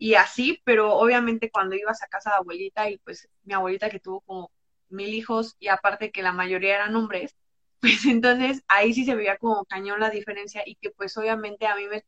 y 0.05 0.17
así, 0.17 0.61
pero 0.65 0.93
obviamente 0.95 1.51
cuando 1.51 1.77
ibas 1.77 2.03
a 2.03 2.09
casa 2.09 2.31
de 2.31 2.37
abuelita 2.37 2.91
y 2.91 2.99
pues 2.99 3.27
mi 3.45 3.55
abuelita 3.55 3.89
que 3.89 4.01
tuvo 4.01 4.21
como 4.21 4.53
mil 4.91 5.09
hijos 5.15 5.57
y 5.59 5.69
aparte 5.69 6.13
que 6.13 6.23
la 6.23 6.33
mayoría 6.33 6.75
eran 6.75 6.95
hombres, 6.95 7.35
pues 7.81 8.05
entonces 8.05 8.63
ahí 8.69 8.93
sí 8.93 9.07
se 9.07 9.15
veía 9.15 9.39
como 9.39 9.65
cañón 9.65 10.01
la 10.01 10.11
diferencia 10.11 10.63
y 10.67 10.75
que 10.77 10.91
pues 10.91 11.17
obviamente 11.17 11.67
a 11.67 11.75
mí 11.77 11.87
me 11.87 12.05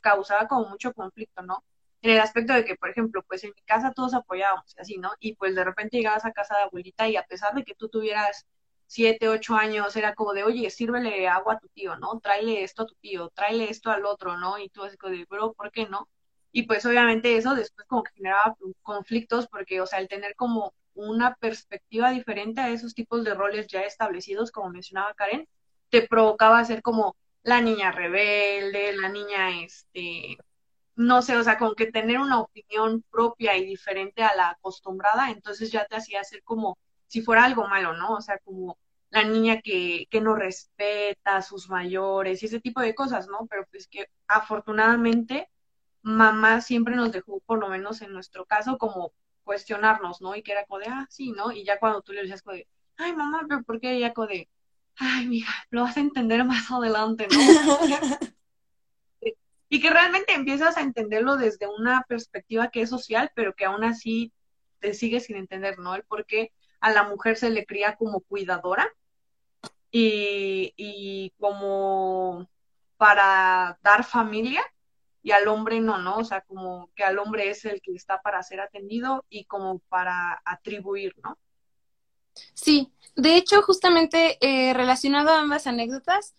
causaba 0.00 0.46
como 0.48 0.68
mucho 0.68 0.92
conflicto, 0.94 1.42
¿no? 1.42 1.64
En 2.02 2.12
el 2.12 2.20
aspecto 2.20 2.52
de 2.52 2.64
que, 2.64 2.76
por 2.76 2.90
ejemplo, 2.90 3.24
pues 3.26 3.42
en 3.44 3.50
mi 3.56 3.62
casa 3.62 3.92
todos 3.94 4.14
apoyábamos 4.14 4.76
así, 4.78 4.98
¿no? 4.98 5.10
Y 5.18 5.34
pues 5.34 5.54
de 5.56 5.64
repente 5.64 5.96
llegabas 5.98 6.24
a 6.24 6.32
casa 6.32 6.56
de 6.56 6.62
abuelita 6.64 7.08
y 7.08 7.16
a 7.16 7.24
pesar 7.26 7.52
de 7.54 7.64
que 7.64 7.74
tú 7.74 7.88
tuvieras 7.88 8.46
siete, 8.86 9.28
ocho 9.28 9.56
años, 9.56 9.96
era 9.96 10.14
como 10.14 10.34
de, 10.34 10.44
oye, 10.44 10.70
sírvele 10.70 11.26
agua 11.28 11.54
a 11.54 11.58
tu 11.58 11.68
tío, 11.68 11.96
¿no? 11.98 12.20
Tráele 12.20 12.62
esto 12.62 12.84
a 12.84 12.86
tu 12.86 12.94
tío, 13.00 13.28
tráele 13.30 13.70
esto 13.70 13.90
al 13.90 14.04
otro, 14.06 14.36
¿no? 14.38 14.56
Y 14.58 14.68
tú 14.70 14.84
así 14.84 14.96
como 14.96 15.14
de, 15.16 15.24
bro, 15.26 15.52
¿por 15.54 15.72
qué 15.72 15.86
no? 15.88 16.08
Y 16.52 16.64
pues 16.64 16.84
obviamente 16.86 17.36
eso 17.36 17.54
después 17.54 17.86
como 17.86 18.02
que 18.02 18.12
generaba 18.14 18.56
conflictos 18.82 19.46
porque, 19.48 19.80
o 19.80 19.86
sea, 19.86 20.00
el 20.00 20.08
tener 20.08 20.34
como 20.36 20.74
una 20.94 21.34
perspectiva 21.36 22.10
diferente 22.10 22.60
a 22.60 22.70
esos 22.70 22.94
tipos 22.94 23.24
de 23.24 23.34
roles 23.34 23.66
ya 23.68 23.82
establecidos, 23.82 24.50
como 24.50 24.70
mencionaba 24.70 25.14
Karen, 25.14 25.48
te 25.90 26.06
provocaba 26.06 26.64
ser 26.64 26.82
como 26.82 27.16
la 27.42 27.60
niña 27.60 27.92
rebelde, 27.92 28.94
la 28.96 29.08
niña, 29.08 29.62
este, 29.62 30.36
no 30.96 31.22
sé, 31.22 31.36
o 31.36 31.44
sea, 31.44 31.58
como 31.58 31.74
que 31.74 31.90
tener 31.90 32.18
una 32.18 32.40
opinión 32.40 33.02
propia 33.10 33.56
y 33.56 33.64
diferente 33.64 34.22
a 34.22 34.34
la 34.36 34.50
acostumbrada, 34.50 35.30
entonces 35.30 35.72
ya 35.72 35.86
te 35.86 35.96
hacía 35.96 36.22
ser 36.24 36.42
como 36.42 36.78
si 37.06 37.22
fuera 37.22 37.44
algo 37.44 37.66
malo, 37.68 37.94
¿no? 37.94 38.14
O 38.14 38.20
sea, 38.20 38.38
como 38.38 38.78
la 39.10 39.24
niña 39.24 39.60
que, 39.62 40.06
que 40.10 40.20
no 40.20 40.36
respeta 40.36 41.36
a 41.36 41.42
sus 41.42 41.68
mayores 41.68 42.42
y 42.42 42.46
ese 42.46 42.60
tipo 42.60 42.80
de 42.80 42.94
cosas, 42.94 43.26
¿no? 43.28 43.46
Pero 43.48 43.66
pues 43.70 43.88
que 43.88 44.06
afortunadamente 44.28 45.48
mamá 46.02 46.60
siempre 46.60 46.96
nos 46.96 47.12
dejó, 47.12 47.40
por 47.40 47.58
lo 47.58 47.68
menos 47.68 48.02
en 48.02 48.12
nuestro 48.12 48.44
caso, 48.46 48.78
como 48.78 49.12
cuestionarnos, 49.44 50.20
¿no? 50.20 50.36
Y 50.36 50.42
que 50.42 50.52
era 50.52 50.64
como 50.66 50.80
de, 50.80 50.86
ah, 50.86 51.06
sí, 51.10 51.32
¿no? 51.32 51.52
Y 51.52 51.64
ya 51.64 51.78
cuando 51.78 52.02
tú 52.02 52.12
le 52.12 52.22
decías 52.22 52.42
como 52.42 52.56
de, 52.56 52.68
ay, 52.96 53.14
mamá, 53.14 53.44
pero 53.48 53.62
¿por 53.62 53.80
qué? 53.80 53.92
ella 53.92 54.12
como 54.12 54.28
de, 54.28 54.48
ay, 54.96 55.26
mija, 55.26 55.52
lo 55.70 55.82
vas 55.82 55.96
a 55.96 56.00
entender 56.00 56.44
más 56.44 56.70
adelante, 56.70 57.26
¿no? 57.30 57.38
y 59.68 59.80
que 59.80 59.90
realmente 59.90 60.34
empiezas 60.34 60.76
a 60.76 60.82
entenderlo 60.82 61.36
desde 61.36 61.66
una 61.66 62.04
perspectiva 62.08 62.68
que 62.68 62.82
es 62.82 62.90
social, 62.90 63.30
pero 63.34 63.54
que 63.54 63.64
aún 63.64 63.84
así 63.84 64.32
te 64.80 64.94
sigue 64.94 65.20
sin 65.20 65.36
entender, 65.36 65.78
¿no? 65.78 65.94
El 65.94 66.02
por 66.04 66.26
qué 66.26 66.52
a 66.80 66.90
la 66.90 67.04
mujer 67.04 67.36
se 67.36 67.50
le 67.50 67.66
cría 67.66 67.96
como 67.96 68.20
cuidadora 68.20 68.88
y, 69.90 70.72
y 70.76 71.32
como 71.38 72.48
para 72.96 73.78
dar 73.82 74.04
familia 74.04 74.62
y 75.22 75.32
al 75.32 75.48
hombre 75.48 75.80
no, 75.80 75.98
¿no? 75.98 76.18
O 76.18 76.24
sea, 76.24 76.42
como 76.42 76.90
que 76.94 77.04
al 77.04 77.18
hombre 77.18 77.50
es 77.50 77.64
el 77.64 77.80
que 77.82 77.92
está 77.94 78.20
para 78.22 78.42
ser 78.42 78.60
atendido 78.60 79.24
y 79.28 79.44
como 79.44 79.80
para 79.88 80.40
atribuir, 80.44 81.14
¿no? 81.22 81.38
Sí, 82.54 82.92
de 83.16 83.36
hecho, 83.36 83.62
justamente 83.62 84.38
eh, 84.40 84.72
relacionado 84.74 85.30
a 85.30 85.40
ambas 85.40 85.66
anécdotas, 85.66 86.34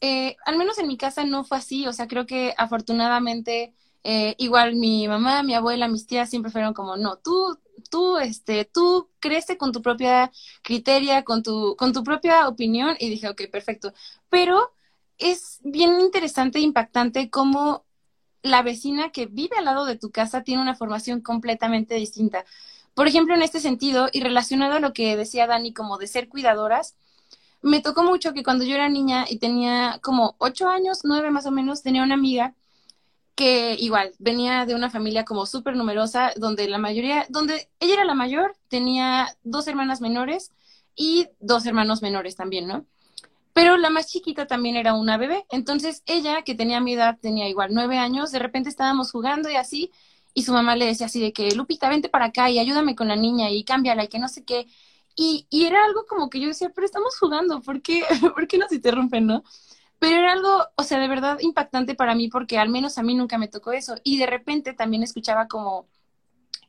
eh, 0.00 0.36
al 0.44 0.58
menos 0.58 0.78
en 0.78 0.88
mi 0.88 0.96
casa 0.96 1.24
no 1.24 1.44
fue 1.44 1.58
así, 1.58 1.86
o 1.86 1.92
sea, 1.92 2.06
creo 2.08 2.26
que 2.26 2.54
afortunadamente 2.58 3.74
eh, 4.04 4.34
igual 4.38 4.76
mi 4.76 5.08
mamá, 5.08 5.42
mi 5.42 5.54
abuela, 5.54 5.88
mis 5.88 6.06
tías 6.06 6.30
siempre 6.30 6.52
fueron 6.52 6.74
como, 6.74 6.96
no, 6.96 7.16
tú, 7.18 7.58
tú, 7.90 8.18
este, 8.18 8.64
tú 8.66 9.10
crece 9.20 9.56
con 9.56 9.72
tu 9.72 9.82
propia 9.82 10.30
criteria, 10.62 11.24
con 11.24 11.42
tu, 11.42 11.76
con 11.76 11.92
tu 11.92 12.04
propia 12.04 12.48
opinión 12.48 12.96
y 13.00 13.08
dije, 13.10 13.28
ok, 13.28 13.42
perfecto, 13.50 13.92
pero 14.28 14.72
es 15.18 15.60
bien 15.64 16.00
interesante 16.00 16.58
e 16.58 16.62
impactante 16.62 17.30
cómo 17.30 17.85
la 18.46 18.62
vecina 18.62 19.10
que 19.10 19.26
vive 19.26 19.56
al 19.58 19.64
lado 19.66 19.84
de 19.84 19.96
tu 19.96 20.10
casa 20.10 20.42
tiene 20.42 20.62
una 20.62 20.74
formación 20.74 21.20
completamente 21.20 21.94
distinta. 21.94 22.44
Por 22.94 23.08
ejemplo, 23.08 23.34
en 23.34 23.42
este 23.42 23.60
sentido, 23.60 24.08
y 24.12 24.20
relacionado 24.20 24.74
a 24.74 24.80
lo 24.80 24.92
que 24.92 25.16
decía 25.16 25.46
Dani, 25.46 25.72
como 25.72 25.98
de 25.98 26.06
ser 26.06 26.28
cuidadoras, 26.28 26.96
me 27.62 27.80
tocó 27.80 28.02
mucho 28.04 28.32
que 28.32 28.42
cuando 28.42 28.64
yo 28.64 28.74
era 28.74 28.88
niña 28.88 29.26
y 29.28 29.38
tenía 29.38 29.98
como 30.02 30.36
ocho 30.38 30.68
años, 30.68 31.00
nueve 31.04 31.30
más 31.30 31.46
o 31.46 31.50
menos, 31.50 31.82
tenía 31.82 32.02
una 32.02 32.14
amiga 32.14 32.54
que 33.34 33.76
igual 33.78 34.12
venía 34.18 34.64
de 34.64 34.74
una 34.74 34.90
familia 34.90 35.24
como 35.24 35.44
súper 35.46 35.76
numerosa, 35.76 36.32
donde 36.36 36.68
la 36.68 36.78
mayoría, 36.78 37.26
donde 37.28 37.68
ella 37.80 37.94
era 37.94 38.04
la 38.04 38.14
mayor, 38.14 38.56
tenía 38.68 39.28
dos 39.44 39.68
hermanas 39.68 40.00
menores 40.00 40.52
y 40.96 41.28
dos 41.38 41.66
hermanos 41.66 42.00
menores 42.02 42.34
también, 42.34 42.66
¿no? 42.66 42.86
Pero 43.56 43.78
la 43.78 43.90
más 43.90 44.06
chiquita 44.08 44.46
también 44.46 44.76
era 44.76 44.94
una 44.94 45.16
bebé. 45.16 45.46
Entonces 45.50 46.02
ella, 46.06 46.42
que 46.42 46.54
tenía 46.54 46.80
mi 46.80 46.94
edad, 46.94 47.18
tenía 47.20 47.48
igual 47.48 47.70
nueve 47.72 47.98
años, 47.98 48.30
de 48.32 48.38
repente 48.38 48.68
estábamos 48.68 49.10
jugando 49.12 49.50
y 49.50 49.56
así, 49.56 49.92
y 50.34 50.42
su 50.42 50.52
mamá 50.52 50.76
le 50.76 50.84
decía 50.86 51.06
así 51.06 51.20
de 51.22 51.32
que, 51.32 51.50
Lupita, 51.54 51.88
vente 51.88 52.08
para 52.10 52.26
acá 52.26 52.50
y 52.50 52.58
ayúdame 52.58 52.94
con 52.94 53.08
la 53.08 53.16
niña 53.16 53.50
y 53.50 53.64
cámbiala 53.64 54.04
y 54.04 54.08
que 54.08 54.18
no 54.18 54.28
sé 54.28 54.44
qué. 54.44 54.66
Y, 55.16 55.46
y 55.50 55.64
era 55.66 55.84
algo 55.86 56.04
como 56.06 56.28
que 56.30 56.40
yo 56.40 56.48
decía, 56.48 56.70
pero 56.74 56.84
estamos 56.86 57.18
jugando, 57.18 57.62
¿por 57.62 57.80
qué, 57.82 58.04
¿por 58.34 58.46
qué 58.46 58.58
nos 58.58 58.72
interrumpen, 58.72 59.26
no? 59.26 59.42
Pero 59.98 60.16
era 60.16 60.32
algo, 60.32 60.66
o 60.76 60.82
sea, 60.84 60.98
de 61.00 61.08
verdad 61.08 61.38
impactante 61.40 61.94
para 61.94 62.14
mí 62.14 62.28
porque 62.28 62.58
al 62.58 62.68
menos 62.68 62.98
a 62.98 63.02
mí 63.02 63.14
nunca 63.14 63.38
me 63.38 63.48
tocó 63.48 63.72
eso. 63.72 63.96
Y 64.04 64.18
de 64.18 64.26
repente 64.26 64.74
también 64.74 65.02
escuchaba 65.02 65.48
como 65.48 65.88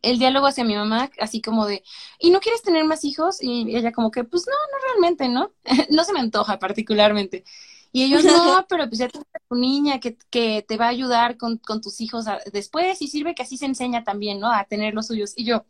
el 0.01 0.19
diálogo 0.19 0.47
hacia 0.47 0.63
mi 0.63 0.75
mamá, 0.75 1.09
así 1.19 1.41
como 1.41 1.65
de, 1.65 1.83
¿y 2.19 2.29
no 2.29 2.39
quieres 2.39 2.61
tener 2.61 2.85
más 2.85 3.03
hijos? 3.03 3.41
Y 3.41 3.75
ella 3.75 3.91
como 3.91 4.11
que, 4.11 4.23
pues 4.23 4.45
no, 4.47 4.53
no 4.53 4.87
realmente, 4.87 5.29
¿no? 5.29 5.51
no 5.89 6.03
se 6.03 6.13
me 6.13 6.19
antoja 6.19 6.59
particularmente. 6.59 7.43
Y 7.91 8.03
ellos, 8.03 8.23
no, 8.23 8.65
pero 8.69 8.87
pues 8.87 8.99
ya 8.99 9.07
tienes 9.07 9.27
tu 9.49 9.55
niña 9.55 9.99
que, 9.99 10.17
que 10.29 10.63
te 10.67 10.77
va 10.77 10.85
a 10.85 10.89
ayudar 10.89 11.37
con, 11.37 11.57
con 11.57 11.81
tus 11.81 12.01
hijos 12.01 12.25
después 12.51 13.01
y 13.01 13.07
sirve 13.07 13.35
que 13.35 13.43
así 13.43 13.57
se 13.57 13.65
enseña 13.65 14.03
también, 14.03 14.39
¿no? 14.39 14.51
A 14.51 14.65
tener 14.65 14.93
los 14.93 15.07
suyos. 15.07 15.33
Y 15.35 15.45
yo, 15.45 15.65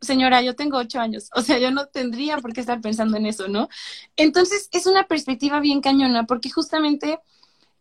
señora, 0.00 0.42
yo 0.42 0.54
tengo 0.56 0.78
ocho 0.78 1.00
años, 1.00 1.30
o 1.34 1.42
sea, 1.42 1.58
yo 1.58 1.70
no 1.70 1.86
tendría 1.86 2.38
por 2.38 2.52
qué 2.52 2.60
estar 2.60 2.80
pensando 2.80 3.16
en 3.16 3.26
eso, 3.26 3.48
¿no? 3.48 3.68
Entonces, 4.16 4.68
es 4.72 4.86
una 4.86 5.06
perspectiva 5.06 5.60
bien 5.60 5.80
cañona, 5.80 6.24
porque 6.24 6.50
justamente 6.50 7.18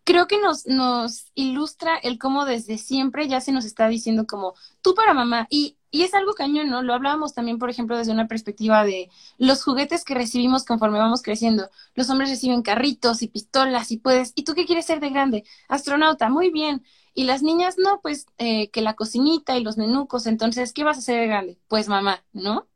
creo 0.06 0.28
que 0.28 0.40
nos, 0.40 0.66
nos 0.68 1.32
ilustra 1.36 1.98
el 1.98 2.20
cómo 2.20 2.46
desde 2.46 2.78
siempre 2.78 3.28
ya 3.28 3.42
se 3.42 3.52
nos 3.52 3.66
está 3.66 3.88
diciendo 3.90 4.26
como 4.28 4.54
tú 4.82 4.96
para 4.96 5.14
mamá. 5.14 5.48
Y, 5.50 5.78
y 5.92 6.04
es 6.04 6.14
algo 6.14 6.34
cañón, 6.36 6.70
¿no? 6.70 6.84
Lo 6.84 6.94
hablábamos 6.94 7.34
también, 7.34 7.60
por 7.60 7.70
ejemplo, 7.70 7.98
desde 7.98 8.12
una 8.14 8.28
perspectiva 8.28 8.86
de 8.86 9.10
los 9.38 9.64
juguetes 9.64 10.06
que 10.06 10.14
recibimos 10.14 10.64
conforme 10.66 11.00
vamos 11.00 11.24
creciendo. 11.24 11.70
Los 11.96 12.10
hombres 12.10 12.30
reciben 12.30 12.62
carritos 12.62 13.22
y 13.24 13.28
pistolas 13.28 13.92
y 13.92 13.98
puedes, 13.98 14.32
¿y 14.36 14.44
tú 14.44 14.54
qué 14.54 14.66
quieres 14.66 14.86
ser 14.86 15.00
de 15.00 15.10
grande? 15.10 15.44
Astronauta, 15.68 16.30
muy 16.30 16.52
bien. 16.52 16.86
Y 17.16 17.24
las 17.26 17.42
niñas, 17.44 17.76
no, 17.78 18.00
pues 18.02 18.28
eh, 18.38 18.70
que 18.72 18.82
la 18.82 18.94
cocinita 18.96 19.58
y 19.58 19.64
los 19.64 19.78
nenucos. 19.78 20.28
Entonces, 20.28 20.74
¿qué 20.74 20.84
vas 20.84 20.98
a 20.98 21.00
hacer 21.00 21.20
de 21.20 21.28
grande? 21.28 21.60
Pues 21.68 21.88
mamá, 21.88 22.24
¿no? 22.34 22.68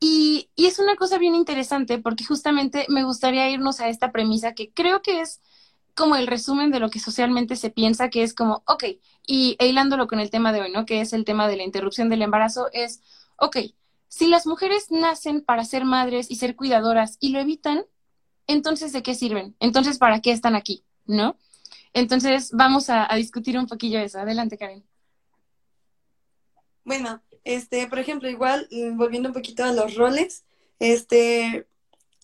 Y, 0.00 0.50
y 0.56 0.66
es 0.66 0.78
una 0.78 0.96
cosa 0.96 1.18
bien 1.18 1.34
interesante 1.34 1.98
porque 1.98 2.24
justamente 2.24 2.86
me 2.88 3.04
gustaría 3.04 3.50
irnos 3.50 3.80
a 3.80 3.88
esta 3.88 4.12
premisa 4.12 4.54
que 4.54 4.72
creo 4.72 5.02
que 5.02 5.20
es 5.20 5.40
como 5.98 6.14
el 6.14 6.28
resumen 6.28 6.70
de 6.70 6.78
lo 6.78 6.90
que 6.90 7.00
socialmente 7.00 7.56
se 7.56 7.70
piensa, 7.70 8.08
que 8.08 8.22
es 8.22 8.32
como, 8.32 8.62
ok, 8.68 8.84
y 9.26 9.56
hilándolo 9.58 10.06
con 10.06 10.20
el 10.20 10.30
tema 10.30 10.52
de 10.52 10.60
hoy, 10.60 10.70
¿no? 10.70 10.86
Que 10.86 11.00
es 11.00 11.12
el 11.12 11.24
tema 11.24 11.48
de 11.48 11.56
la 11.56 11.64
interrupción 11.64 12.08
del 12.08 12.22
embarazo, 12.22 12.68
es, 12.72 13.00
ok, 13.36 13.56
si 14.06 14.28
las 14.28 14.46
mujeres 14.46 14.92
nacen 14.92 15.40
para 15.42 15.64
ser 15.64 15.84
madres 15.84 16.30
y 16.30 16.36
ser 16.36 16.54
cuidadoras 16.54 17.16
y 17.18 17.30
lo 17.30 17.40
evitan, 17.40 17.84
entonces 18.46 18.92
¿de 18.92 19.02
qué 19.02 19.16
sirven? 19.16 19.56
Entonces, 19.58 19.98
¿para 19.98 20.20
qué 20.20 20.30
están 20.30 20.54
aquí? 20.54 20.84
¿No? 21.04 21.36
Entonces, 21.92 22.52
vamos 22.52 22.90
a, 22.90 23.12
a 23.12 23.16
discutir 23.16 23.58
un 23.58 23.66
poquillo 23.66 23.98
eso. 23.98 24.20
Adelante, 24.20 24.56
Karen. 24.56 24.84
Bueno, 26.84 27.20
este, 27.42 27.88
por 27.88 27.98
ejemplo, 27.98 28.30
igual, 28.30 28.68
volviendo 28.92 29.30
un 29.30 29.34
poquito 29.34 29.64
a 29.64 29.72
los 29.72 29.96
roles, 29.96 30.44
este, 30.78 31.66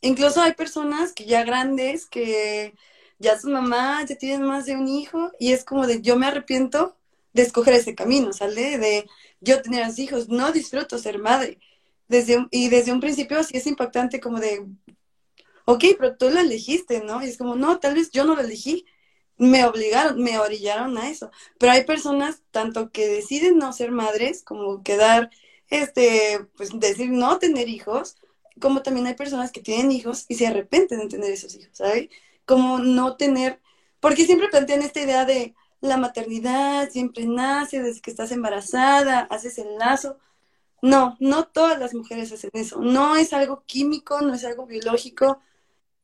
incluso 0.01 0.41
hay 0.41 0.53
personas 0.53 1.13
que 1.13 1.25
ya 1.25 1.43
grandes, 1.43 2.07
que 2.07 2.75
ya 3.19 3.39
su 3.39 3.49
mamá, 3.51 4.05
ya 4.05 4.17
tienen 4.17 4.43
más 4.43 4.67
de 4.67 4.77
un 4.77 4.89
hijo, 4.89 5.33
y 5.39 5.53
es 5.53 5.65
como 5.65 5.87
de 5.87 6.03
yo 6.03 6.17
me 6.17 6.27
arrepiento 6.27 6.97
de 7.33 7.43
escoger 7.43 7.75
ese 7.75 7.95
camino, 7.95 8.33
¿sale? 8.33 8.79
De 8.79 9.09
yo 9.41 9.61
tener 9.63 9.87
hijos, 9.99 10.29
no 10.29 10.53
disfruto 10.53 10.99
ser 10.99 11.19
madre. 11.19 11.59
Desde, 12.09 12.47
y 12.51 12.69
desde 12.69 12.93
un 12.93 13.01
principio 13.01 13.43
sí 13.45 13.57
es 13.57 13.67
impactante 13.67 14.21
como 14.21 14.39
de, 14.41 14.67
ok, 15.65 15.85
pero 15.99 16.17
tú 16.17 16.31
lo 16.31 16.41
elegiste, 16.41 17.01
¿no? 17.01 17.23
Y 17.23 17.29
es 17.29 17.39
como, 17.39 17.57
no, 17.57 17.79
tal 17.81 17.95
vez 17.95 18.11
yo 18.11 18.25
no 18.25 18.35
lo 18.35 18.43
elegí, 18.43 18.87
me 19.37 19.65
obligaron, 19.65 20.23
me 20.23 20.39
orillaron 20.39 20.97
a 20.99 21.11
eso. 21.11 21.31
Pero 21.59 21.73
hay 21.73 21.85
personas 21.85 22.43
tanto 22.51 22.91
que 22.91 23.09
deciden 23.09 23.59
no 23.59 23.73
ser 23.73 23.91
madres, 23.91 24.43
como 24.45 24.83
quedar, 24.83 25.31
este, 25.71 26.47
pues 26.57 26.71
decir 26.79 27.11
no 27.11 27.39
tener 27.39 27.69
hijos, 27.69 28.17
como 28.61 28.83
también 28.83 29.07
hay 29.07 29.15
personas 29.15 29.51
que 29.51 29.61
tienen 29.61 29.91
hijos 29.93 30.27
y 30.29 30.37
se 30.37 30.47
arrepienten 30.47 31.01
de 31.01 31.09
tener 31.09 31.31
esos 31.33 31.55
hijos, 31.57 31.77
¿sabes? 31.77 32.09
Como 32.45 32.79
no 32.79 33.17
tener, 33.17 33.61
porque 34.01 34.27
siempre 34.27 34.49
plantean 34.49 34.83
esta 34.83 35.01
idea 35.01 35.25
de 35.25 35.55
la 35.81 35.97
maternidad, 35.97 36.91
siempre 36.91 37.27
nace 37.27 37.83
desde 37.83 38.01
que 38.01 38.11
estás 38.11 38.33
embarazada, 38.33 39.21
haces 39.31 39.59
el 39.59 39.77
lazo. 39.79 40.19
No, 40.83 41.17
no 41.21 41.47
todas 41.47 41.79
las 41.79 41.95
mujeres 41.95 42.33
hacen 42.33 42.51
eso. 42.55 42.81
No 42.81 43.17
es 43.17 43.33
algo 43.33 43.65
químico, 43.67 44.21
no 44.21 44.35
es 44.35 44.45
algo 44.45 44.67
biológico, 44.67 45.41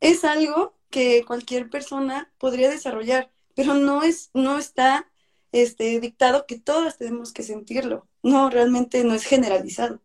es 0.00 0.24
algo 0.24 0.74
que 0.90 1.24
cualquier 1.26 1.70
persona 1.70 2.32
podría 2.38 2.70
desarrollar, 2.70 3.30
pero 3.54 3.74
no 3.74 4.02
es, 4.02 4.30
no 4.34 4.58
está 4.58 5.10
este, 5.52 6.00
dictado 6.00 6.46
que 6.46 6.58
todas 6.58 6.98
tenemos 6.98 7.32
que 7.32 7.42
sentirlo. 7.42 8.06
No, 8.22 8.50
realmente 8.50 9.04
no 9.04 9.14
es 9.14 9.24
generalizado. 9.24 10.00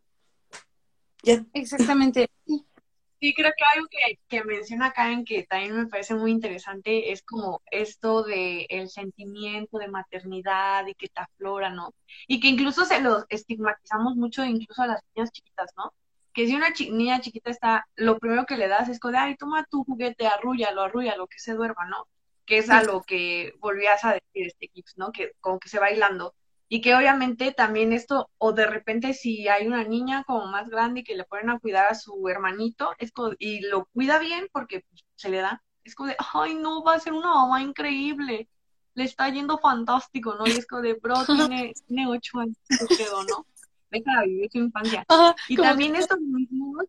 Ya. 1.23 1.45
Exactamente. 1.53 2.29
Sí, 3.21 3.33
creo 3.33 3.51
que 3.57 3.63
algo 3.75 3.87
que, 3.89 4.19
que 4.27 4.43
menciona 4.43 4.91
Karen 4.91 5.23
que 5.25 5.43
también 5.43 5.75
me 5.75 5.87
parece 5.87 6.15
muy 6.15 6.31
interesante 6.31 7.11
es 7.11 7.23
como 7.23 7.61
esto 7.71 8.23
de 8.23 8.65
el 8.69 8.89
sentimiento 8.89 9.77
de 9.77 9.87
maternidad 9.87 10.85
y 10.85 10.93
que 10.95 11.07
te 11.07 11.21
aflora, 11.21 11.69
¿no? 11.69 11.93
Y 12.27 12.39
que 12.39 12.49
incluso 12.49 12.85
se 12.85 12.99
lo 13.01 13.25
estigmatizamos 13.29 14.15
mucho 14.15 14.43
incluso 14.43 14.81
a 14.81 14.87
las 14.87 15.01
niñas 15.15 15.31
chiquitas, 15.31 15.71
¿no? 15.77 15.93
Que 16.33 16.45
si 16.47 16.55
una 16.55 16.69
niña 16.91 17.21
chiquita 17.21 17.49
está, 17.49 17.87
lo 17.95 18.19
primero 18.19 18.45
que 18.45 18.57
le 18.57 18.67
das 18.67 18.89
es 18.89 18.99
como 18.99 19.17
ay, 19.17 19.37
toma 19.37 19.65
tu 19.65 19.85
juguete, 19.85 20.27
arrúllalo, 20.27 20.83
arrúllalo, 20.83 21.27
que 21.27 21.39
se 21.39 21.53
duerma, 21.53 21.85
¿no? 21.85 22.07
Que 22.45 22.57
es 22.59 22.69
a 22.69 22.83
lo 22.83 23.01
que 23.01 23.53
volvías 23.59 24.03
a 24.03 24.13
decir 24.13 24.47
este 24.47 24.67
Kips, 24.67 24.97
¿no? 24.97 25.11
Que 25.11 25.31
como 25.39 25.59
que 25.59 25.69
se 25.69 25.79
va 25.79 25.87
bailando 25.87 26.35
y 26.67 26.81
que 26.81 26.95
obviamente 26.95 27.51
también 27.51 27.93
esto, 27.93 28.29
o 28.37 28.53
de 28.53 28.65
repente 28.65 29.13
si 29.13 29.47
hay 29.47 29.67
una 29.67 29.83
niña 29.83 30.23
como 30.25 30.47
más 30.47 30.69
grande 30.69 31.01
y 31.01 31.03
que 31.03 31.15
le 31.15 31.23
ponen 31.25 31.49
a 31.49 31.59
cuidar 31.59 31.87
a 31.87 31.95
su 31.95 32.27
hermanito, 32.27 32.91
es 32.97 33.11
y 33.39 33.61
lo 33.61 33.85
cuida 33.93 34.17
bien 34.19 34.47
porque 34.51 34.83
se 35.15 35.29
le 35.29 35.37
da, 35.37 35.63
es 35.83 35.95
como 35.95 36.09
de, 36.09 36.17
ay, 36.33 36.55
no, 36.55 36.83
va 36.83 36.95
a 36.95 36.99
ser 36.99 37.13
una 37.13 37.29
mamá 37.29 37.61
increíble, 37.61 38.49
le 38.95 39.03
está 39.03 39.29
yendo 39.29 39.59
fantástico, 39.59 40.35
¿no? 40.35 40.47
Y 40.47 40.51
es 40.51 40.65
como 40.65 40.81
de, 40.81 40.95
bro, 40.95 41.15
tiene, 41.25 41.73
tiene 41.87 42.07
ocho 42.07 42.39
años, 42.39 42.57
quedó, 42.97 43.23
¿no? 43.23 43.45
Deja 43.91 44.23
vivir 44.23 44.49
su 44.51 44.57
infancia. 44.57 45.05
y 45.47 45.55
también 45.55 45.95
estos 45.95 46.19
mismos, 46.19 46.85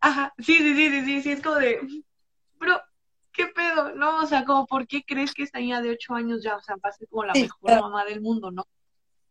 ajá, 0.00 0.32
sí, 0.38 0.56
sí, 0.58 0.74
sí, 0.74 0.90
sí, 0.90 1.04
sí, 1.04 1.22
sí, 1.22 1.30
es 1.32 1.42
como 1.42 1.56
de, 1.56 1.80
¿qué 3.32 3.46
pedo? 3.46 3.94
No, 3.94 4.22
o 4.22 4.26
sea, 4.26 4.44
como, 4.44 4.66
¿por 4.66 4.86
qué 4.86 5.02
crees 5.04 5.32
que 5.32 5.42
esta 5.42 5.58
niña 5.58 5.80
de 5.80 5.90
ocho 5.90 6.14
años 6.14 6.42
ya, 6.42 6.56
o 6.56 6.60
sea, 6.60 6.76
va 6.76 6.90
a 6.90 6.92
ser 6.92 7.08
como 7.08 7.24
la 7.24 7.32
mejor 7.32 7.80
mamá 7.80 8.04
del 8.04 8.20
mundo, 8.20 8.50
no? 8.50 8.66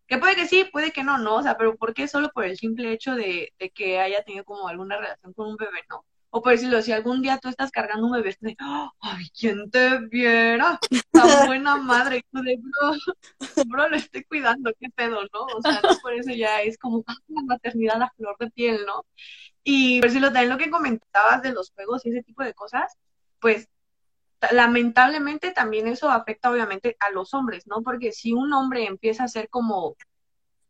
Que 0.08 0.18
puede 0.18 0.36
que 0.36 0.48
sí, 0.48 0.66
puede 0.66 0.92
que 0.92 1.04
no, 1.04 1.18
¿no? 1.18 1.36
O 1.36 1.44
sea, 1.44 1.58
pero 1.58 1.76
¿por 1.78 1.94
qué 1.94 2.08
solo 2.08 2.30
por 2.34 2.44
el 2.44 2.58
simple 2.58 2.92
hecho 2.92 3.16
de, 3.16 3.54
que 3.74 4.00
haya 4.00 4.24
tenido 4.24 4.44
como 4.44 4.68
alguna 4.68 4.98
relación 4.98 5.34
con 5.34 5.50
un 5.50 5.56
bebé, 5.56 5.80
¿no? 5.90 6.06
O 6.32 6.42
por 6.42 6.54
decirlo, 6.54 6.82
si 6.82 6.92
algún 6.92 7.22
día 7.22 7.38
tú 7.40 7.50
estás 7.50 7.72
cargando 7.72 8.08
un 8.08 8.14
bebé, 8.14 8.36
de, 8.40 8.56
ay, 9.02 9.26
¿quién 9.38 9.70
te 9.70 10.00
viera? 10.08 10.80
Tan 11.12 11.22
buena 11.54 11.78
madre, 11.78 12.26
de, 12.32 12.58
bro, 12.58 13.66
bro, 13.68 13.90
lo 13.90 13.96
estoy 13.98 14.24
cuidando, 14.24 14.72
qué 14.80 14.90
pedo, 14.90 15.22
¿no? 15.34 15.42
O 15.58 15.62
sea, 15.62 15.82
no 15.82 15.98
por 16.02 16.14
eso 16.14 16.32
ya 16.32 16.62
es 16.62 16.78
como 16.78 17.04
una 17.28 17.42
maternidad 17.46 18.02
a 18.02 18.12
flor 18.16 18.36
de 18.40 18.50
piel, 18.52 18.86
¿no? 18.86 19.06
Y 19.64 20.00
por 20.00 20.10
decirlo, 20.10 20.32
también 20.32 20.50
lo 20.50 20.58
que 20.58 20.72
comentabas 20.72 21.42
de 21.42 21.52
los 21.52 21.72
juegos 21.72 22.06
y 22.06 22.10
ese 22.10 22.24
tipo 22.24 22.44
de 22.44 22.54
cosas, 22.54 22.98
pues 23.40 23.68
lamentablemente 24.52 25.52
también 25.52 25.88
eso 25.88 26.10
afecta 26.10 26.52
obviamente 26.52 26.98
a 27.00 27.12
los 27.12 27.34
hombres, 27.34 27.68
¿no? 27.68 27.84
Porque 27.84 28.12
si 28.12 28.34
un 28.34 28.54
hombre 28.54 28.86
empieza 28.86 29.24
a 29.24 29.28
ser 29.28 29.50
como 29.50 29.96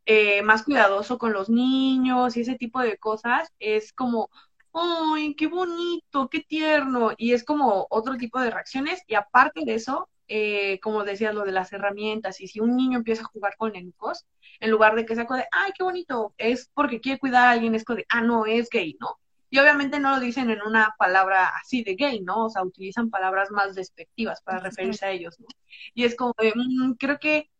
eh, 0.05 0.41
más 0.43 0.63
cuidadoso 0.63 1.17
con 1.17 1.33
los 1.33 1.49
niños 1.49 2.35
y 2.35 2.41
ese 2.41 2.55
tipo 2.55 2.81
de 2.81 2.97
cosas, 2.97 3.49
es 3.59 3.93
como, 3.93 4.29
¡ay, 4.73 5.35
qué 5.35 5.47
bonito, 5.47 6.29
qué 6.29 6.41
tierno! 6.41 7.11
Y 7.17 7.33
es 7.33 7.43
como 7.43 7.87
otro 7.89 8.17
tipo 8.17 8.39
de 8.39 8.51
reacciones. 8.51 9.01
Y 9.07 9.15
aparte 9.15 9.61
de 9.65 9.75
eso, 9.75 10.09
eh, 10.27 10.79
como 10.81 11.03
decías, 11.03 11.35
lo 11.35 11.43
de 11.45 11.51
las 11.51 11.73
herramientas, 11.73 12.41
y 12.41 12.47
si 12.47 12.59
un 12.59 12.75
niño 12.75 12.97
empieza 12.99 13.23
a 13.23 13.25
jugar 13.25 13.55
con 13.57 13.75
enucos, 13.75 14.25
en 14.59 14.71
lugar 14.71 14.95
de 14.95 15.05
que 15.05 15.15
sea 15.15 15.25
de, 15.25 15.45
¡ay, 15.51 15.71
qué 15.77 15.83
bonito! 15.83 16.33
Es 16.37 16.69
porque 16.73 17.01
quiere 17.01 17.19
cuidar 17.19 17.45
a 17.47 17.51
alguien, 17.51 17.75
es 17.75 17.83
como 17.85 17.99
ah, 18.09 18.21
no, 18.21 18.45
es 18.45 18.69
gay, 18.69 18.97
¿no? 18.99 19.17
Y 19.51 19.59
obviamente 19.59 19.99
no 19.99 20.11
lo 20.11 20.19
dicen 20.21 20.49
en 20.49 20.61
una 20.61 20.95
palabra 20.97 21.49
así 21.61 21.83
de 21.83 21.95
gay, 21.95 22.21
¿no? 22.21 22.45
O 22.45 22.49
sea, 22.49 22.63
utilizan 22.63 23.09
palabras 23.09 23.51
más 23.51 23.75
despectivas 23.75 24.41
para 24.41 24.59
referirse 24.59 25.05
a 25.05 25.11
ellos, 25.11 25.39
¿no? 25.41 25.47
Y 25.93 26.05
es 26.05 26.15
como, 26.15 26.33
mm, 26.39 26.93
creo 26.93 27.19
que 27.19 27.51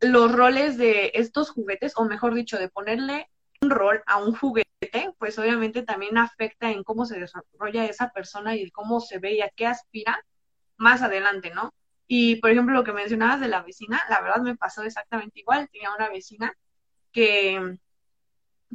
los 0.00 0.32
roles 0.32 0.76
de 0.76 1.12
estos 1.14 1.50
juguetes, 1.50 1.94
o 1.96 2.04
mejor 2.04 2.34
dicho, 2.34 2.58
de 2.58 2.68
ponerle 2.68 3.30
un 3.62 3.70
rol 3.70 4.02
a 4.06 4.18
un 4.18 4.36
juguete, 4.36 4.66
pues 5.18 5.38
obviamente 5.38 5.82
también 5.82 6.18
afecta 6.18 6.70
en 6.70 6.84
cómo 6.84 7.06
se 7.06 7.18
desarrolla 7.18 7.86
esa 7.86 8.10
persona 8.10 8.54
y 8.54 8.70
cómo 8.70 9.00
se 9.00 9.18
ve 9.18 9.34
y 9.36 9.40
a 9.40 9.48
qué 9.56 9.66
aspira 9.66 10.22
más 10.76 11.00
adelante, 11.00 11.50
¿no? 11.54 11.72
Y 12.06 12.36
por 12.36 12.50
ejemplo, 12.50 12.74
lo 12.74 12.84
que 12.84 12.92
mencionabas 12.92 13.40
de 13.40 13.48
la 13.48 13.62
vecina, 13.62 14.02
la 14.10 14.20
verdad 14.20 14.42
me 14.42 14.56
pasó 14.56 14.82
exactamente 14.82 15.40
igual. 15.40 15.70
Tenía 15.70 15.90
una 15.94 16.10
vecina 16.10 16.52
que 17.12 17.78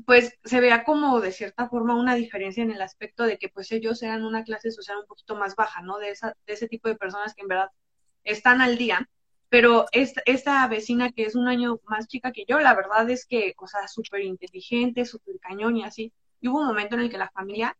pues 0.05 0.33
se 0.43 0.61
vea 0.61 0.83
como 0.83 1.19
de 1.19 1.31
cierta 1.31 1.67
forma 1.69 1.95
una 1.95 2.15
diferencia 2.15 2.63
en 2.63 2.71
el 2.71 2.81
aspecto 2.81 3.23
de 3.23 3.37
que 3.37 3.49
pues 3.49 3.71
ellos 3.71 4.01
eran 4.03 4.23
una 4.23 4.43
clase 4.43 4.71
social 4.71 4.97
un 4.99 5.07
poquito 5.07 5.35
más 5.35 5.55
baja, 5.55 5.81
¿no? 5.81 5.97
De, 5.99 6.09
esa, 6.11 6.35
de 6.45 6.53
ese 6.53 6.67
tipo 6.67 6.89
de 6.89 6.95
personas 6.95 7.33
que 7.33 7.41
en 7.41 7.47
verdad 7.47 7.69
están 8.23 8.61
al 8.61 8.77
día. 8.77 9.09
Pero 9.49 9.87
esta, 9.91 10.21
esta 10.25 10.67
vecina 10.67 11.11
que 11.11 11.23
es 11.23 11.35
un 11.35 11.47
año 11.47 11.79
más 11.85 12.07
chica 12.07 12.31
que 12.31 12.45
yo, 12.47 12.59
la 12.59 12.75
verdad 12.75 13.09
es 13.09 13.25
que, 13.25 13.55
o 13.57 13.67
sea, 13.67 13.87
súper 13.87 14.21
inteligente, 14.21 15.05
súper 15.05 15.39
cañón 15.39 15.75
y 15.77 15.83
así. 15.83 16.13
Y 16.39 16.49
hubo 16.49 16.59
un 16.59 16.67
momento 16.67 16.95
en 16.95 17.01
el 17.01 17.09
que 17.09 17.17
la 17.17 17.31
familia 17.31 17.75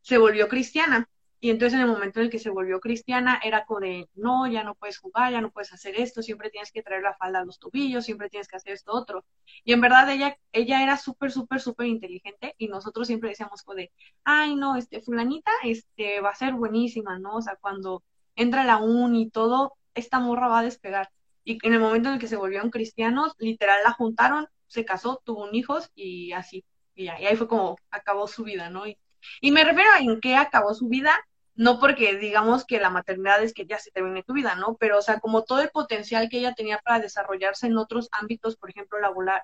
se 0.00 0.18
volvió 0.18 0.48
cristiana. 0.48 1.08
Y 1.42 1.50
entonces 1.50 1.74
en 1.74 1.80
el 1.80 1.86
momento 1.90 2.20
en 2.20 2.26
el 2.26 2.30
que 2.30 2.38
se 2.38 2.50
volvió 2.50 2.80
cristiana 2.80 3.40
era 3.42 3.64
como 3.64 3.80
de, 3.80 4.08
no, 4.14 4.46
ya 4.46 4.62
no 4.62 4.74
puedes 4.74 4.98
jugar, 4.98 5.32
ya 5.32 5.40
no 5.40 5.50
puedes 5.50 5.72
hacer 5.72 5.98
esto, 5.98 6.22
siempre 6.22 6.50
tienes 6.50 6.70
que 6.70 6.82
traer 6.82 7.02
la 7.02 7.14
falda 7.14 7.40
a 7.40 7.44
los 7.44 7.58
tobillos, 7.58 8.04
siempre 8.04 8.28
tienes 8.28 8.46
que 8.46 8.56
hacer 8.56 8.74
esto 8.74 8.92
otro. 8.92 9.24
Y 9.64 9.72
en 9.72 9.80
verdad 9.80 10.10
ella, 10.10 10.36
ella 10.52 10.82
era 10.82 10.98
súper, 10.98 11.32
súper, 11.32 11.60
súper 11.60 11.86
inteligente 11.86 12.54
y 12.58 12.68
nosotros 12.68 13.06
siempre 13.06 13.30
decíamos 13.30 13.62
como 13.62 13.76
de, 13.76 13.90
ay, 14.24 14.54
no, 14.54 14.76
este, 14.76 15.00
fulanita, 15.00 15.50
este, 15.64 16.20
va 16.20 16.30
a 16.30 16.34
ser 16.34 16.52
buenísima, 16.54 17.18
¿no? 17.18 17.36
O 17.36 17.42
sea, 17.42 17.56
cuando 17.56 18.02
entra 18.36 18.64
la 18.64 18.76
uni 18.76 19.22
y 19.22 19.30
todo, 19.30 19.76
esta 19.94 20.20
morra 20.20 20.48
va 20.48 20.60
a 20.60 20.64
despegar. 20.64 21.10
Y 21.42 21.58
en 21.66 21.72
el 21.72 21.80
momento 21.80 22.08
en 22.08 22.16
el 22.16 22.20
que 22.20 22.28
se 22.28 22.36
volvieron 22.36 22.70
cristianos, 22.70 23.34
literal 23.38 23.78
la 23.82 23.92
juntaron, 23.92 24.46
se 24.66 24.84
casó, 24.84 25.22
tuvo 25.24 25.44
un 25.44 25.54
hijos 25.54 25.90
y 25.94 26.32
así, 26.32 26.64
y, 26.94 27.04
y 27.04 27.08
ahí 27.08 27.36
fue 27.36 27.48
como 27.48 27.76
acabó 27.90 28.28
su 28.28 28.44
vida, 28.44 28.68
¿no? 28.70 28.86
Y, 28.86 28.98
y 29.40 29.50
me 29.52 29.64
refiero 29.64 29.90
a 29.92 29.98
en 30.00 30.20
qué 30.20 30.36
acabó 30.36 30.74
su 30.74 30.88
vida, 30.88 31.12
no 31.60 31.78
porque 31.78 32.16
digamos 32.16 32.64
que 32.64 32.80
la 32.80 32.88
maternidad 32.88 33.42
es 33.42 33.52
que 33.52 33.66
ya 33.66 33.78
se 33.78 33.90
termine 33.90 34.22
tu 34.22 34.32
vida, 34.32 34.54
¿no? 34.54 34.78
Pero, 34.80 34.96
o 34.96 35.02
sea, 35.02 35.20
como 35.20 35.44
todo 35.44 35.60
el 35.60 35.68
potencial 35.68 36.30
que 36.30 36.38
ella 36.38 36.54
tenía 36.54 36.78
para 36.78 37.00
desarrollarse 37.00 37.66
en 37.66 37.76
otros 37.76 38.08
ámbitos, 38.12 38.56
por 38.56 38.70
ejemplo, 38.70 38.96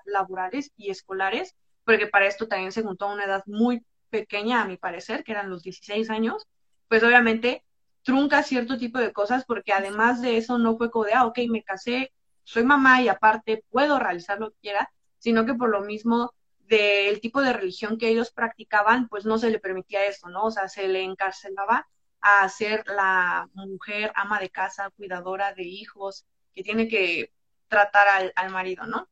laborales 0.03 0.71
y 0.75 0.89
escolares, 0.89 1.55
porque 1.83 2.07
para 2.07 2.25
esto 2.25 2.47
también 2.47 2.71
se 2.71 2.81
juntó 2.81 3.05
a 3.05 3.13
una 3.13 3.25
edad 3.25 3.43
muy 3.45 3.85
pequeña, 4.09 4.63
a 4.63 4.65
mi 4.65 4.77
parecer, 4.77 5.23
que 5.23 5.33
eran 5.33 5.51
los 5.51 5.61
16 5.61 6.09
años, 6.09 6.47
pues 6.87 7.03
obviamente 7.03 7.63
trunca 8.01 8.41
cierto 8.41 8.79
tipo 8.79 8.97
de 8.97 9.13
cosas, 9.13 9.45
porque 9.45 9.71
además 9.71 10.19
de 10.19 10.37
eso 10.37 10.57
no 10.57 10.75
fue 10.75 10.89
como 10.89 11.05
de, 11.05 11.13
ah, 11.13 11.27
ok, 11.27 11.37
me 11.51 11.61
casé, 11.61 12.11
soy 12.43 12.63
mamá 12.63 12.99
y 13.03 13.09
aparte 13.09 13.63
puedo 13.69 13.99
realizar 13.99 14.39
lo 14.39 14.49
que 14.49 14.57
quiera, 14.59 14.91
sino 15.19 15.45
que 15.45 15.53
por 15.53 15.69
lo 15.69 15.81
mismo 15.81 16.33
del 16.61 17.21
tipo 17.21 17.41
de 17.43 17.53
religión 17.53 17.99
que 17.99 18.09
ellos 18.09 18.31
practicaban, 18.31 19.07
pues 19.07 19.23
no 19.23 19.37
se 19.37 19.51
le 19.51 19.59
permitía 19.59 20.03
eso, 20.07 20.29
¿no? 20.29 20.45
O 20.45 20.51
sea, 20.51 20.67
se 20.67 20.87
le 20.87 21.03
encarcelaba 21.03 21.85
a 22.21 22.47
ser 22.49 22.85
la 22.87 23.49
mujer 23.53 24.11
ama 24.15 24.39
de 24.39 24.49
casa, 24.49 24.89
cuidadora 24.91 25.53
de 25.53 25.63
hijos, 25.63 26.25
que 26.53 26.63
tiene 26.63 26.87
que 26.87 27.33
tratar 27.67 28.07
al, 28.07 28.33
al 28.35 28.51
marido, 28.51 28.85
¿no? 28.85 29.09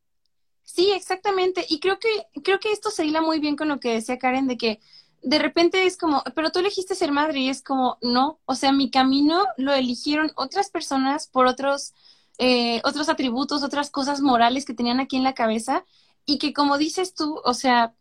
Sí, 0.62 0.90
exactamente. 0.92 1.64
Y 1.68 1.80
creo 1.80 1.98
que, 1.98 2.08
creo 2.42 2.58
que 2.58 2.72
esto 2.72 2.90
se 2.90 3.04
hila 3.06 3.22
muy 3.22 3.38
bien 3.38 3.56
con 3.56 3.68
lo 3.68 3.80
que 3.80 3.92
decía 3.94 4.18
Karen, 4.18 4.48
de 4.48 4.56
que 4.56 4.80
de 5.22 5.38
repente 5.38 5.84
es 5.86 5.96
como, 5.96 6.22
pero 6.34 6.50
tú 6.50 6.58
elegiste 6.58 6.94
ser 6.94 7.12
madre 7.12 7.40
y 7.40 7.48
es 7.48 7.62
como, 7.62 7.98
no, 8.02 8.40
o 8.46 8.54
sea, 8.54 8.72
mi 8.72 8.90
camino 8.90 9.44
lo 9.56 9.72
eligieron 9.72 10.32
otras 10.36 10.70
personas 10.70 11.28
por 11.28 11.46
otros, 11.46 11.94
eh, 12.38 12.80
otros 12.84 13.08
atributos, 13.08 13.62
otras 13.62 13.90
cosas 13.90 14.20
morales 14.20 14.64
que 14.64 14.74
tenían 14.74 15.00
aquí 15.00 15.16
en 15.16 15.24
la 15.24 15.34
cabeza 15.34 15.84
y 16.24 16.38
que 16.38 16.52
como 16.52 16.78
dices 16.78 17.14
tú, 17.14 17.40
o 17.44 17.54
sea, 17.54 17.94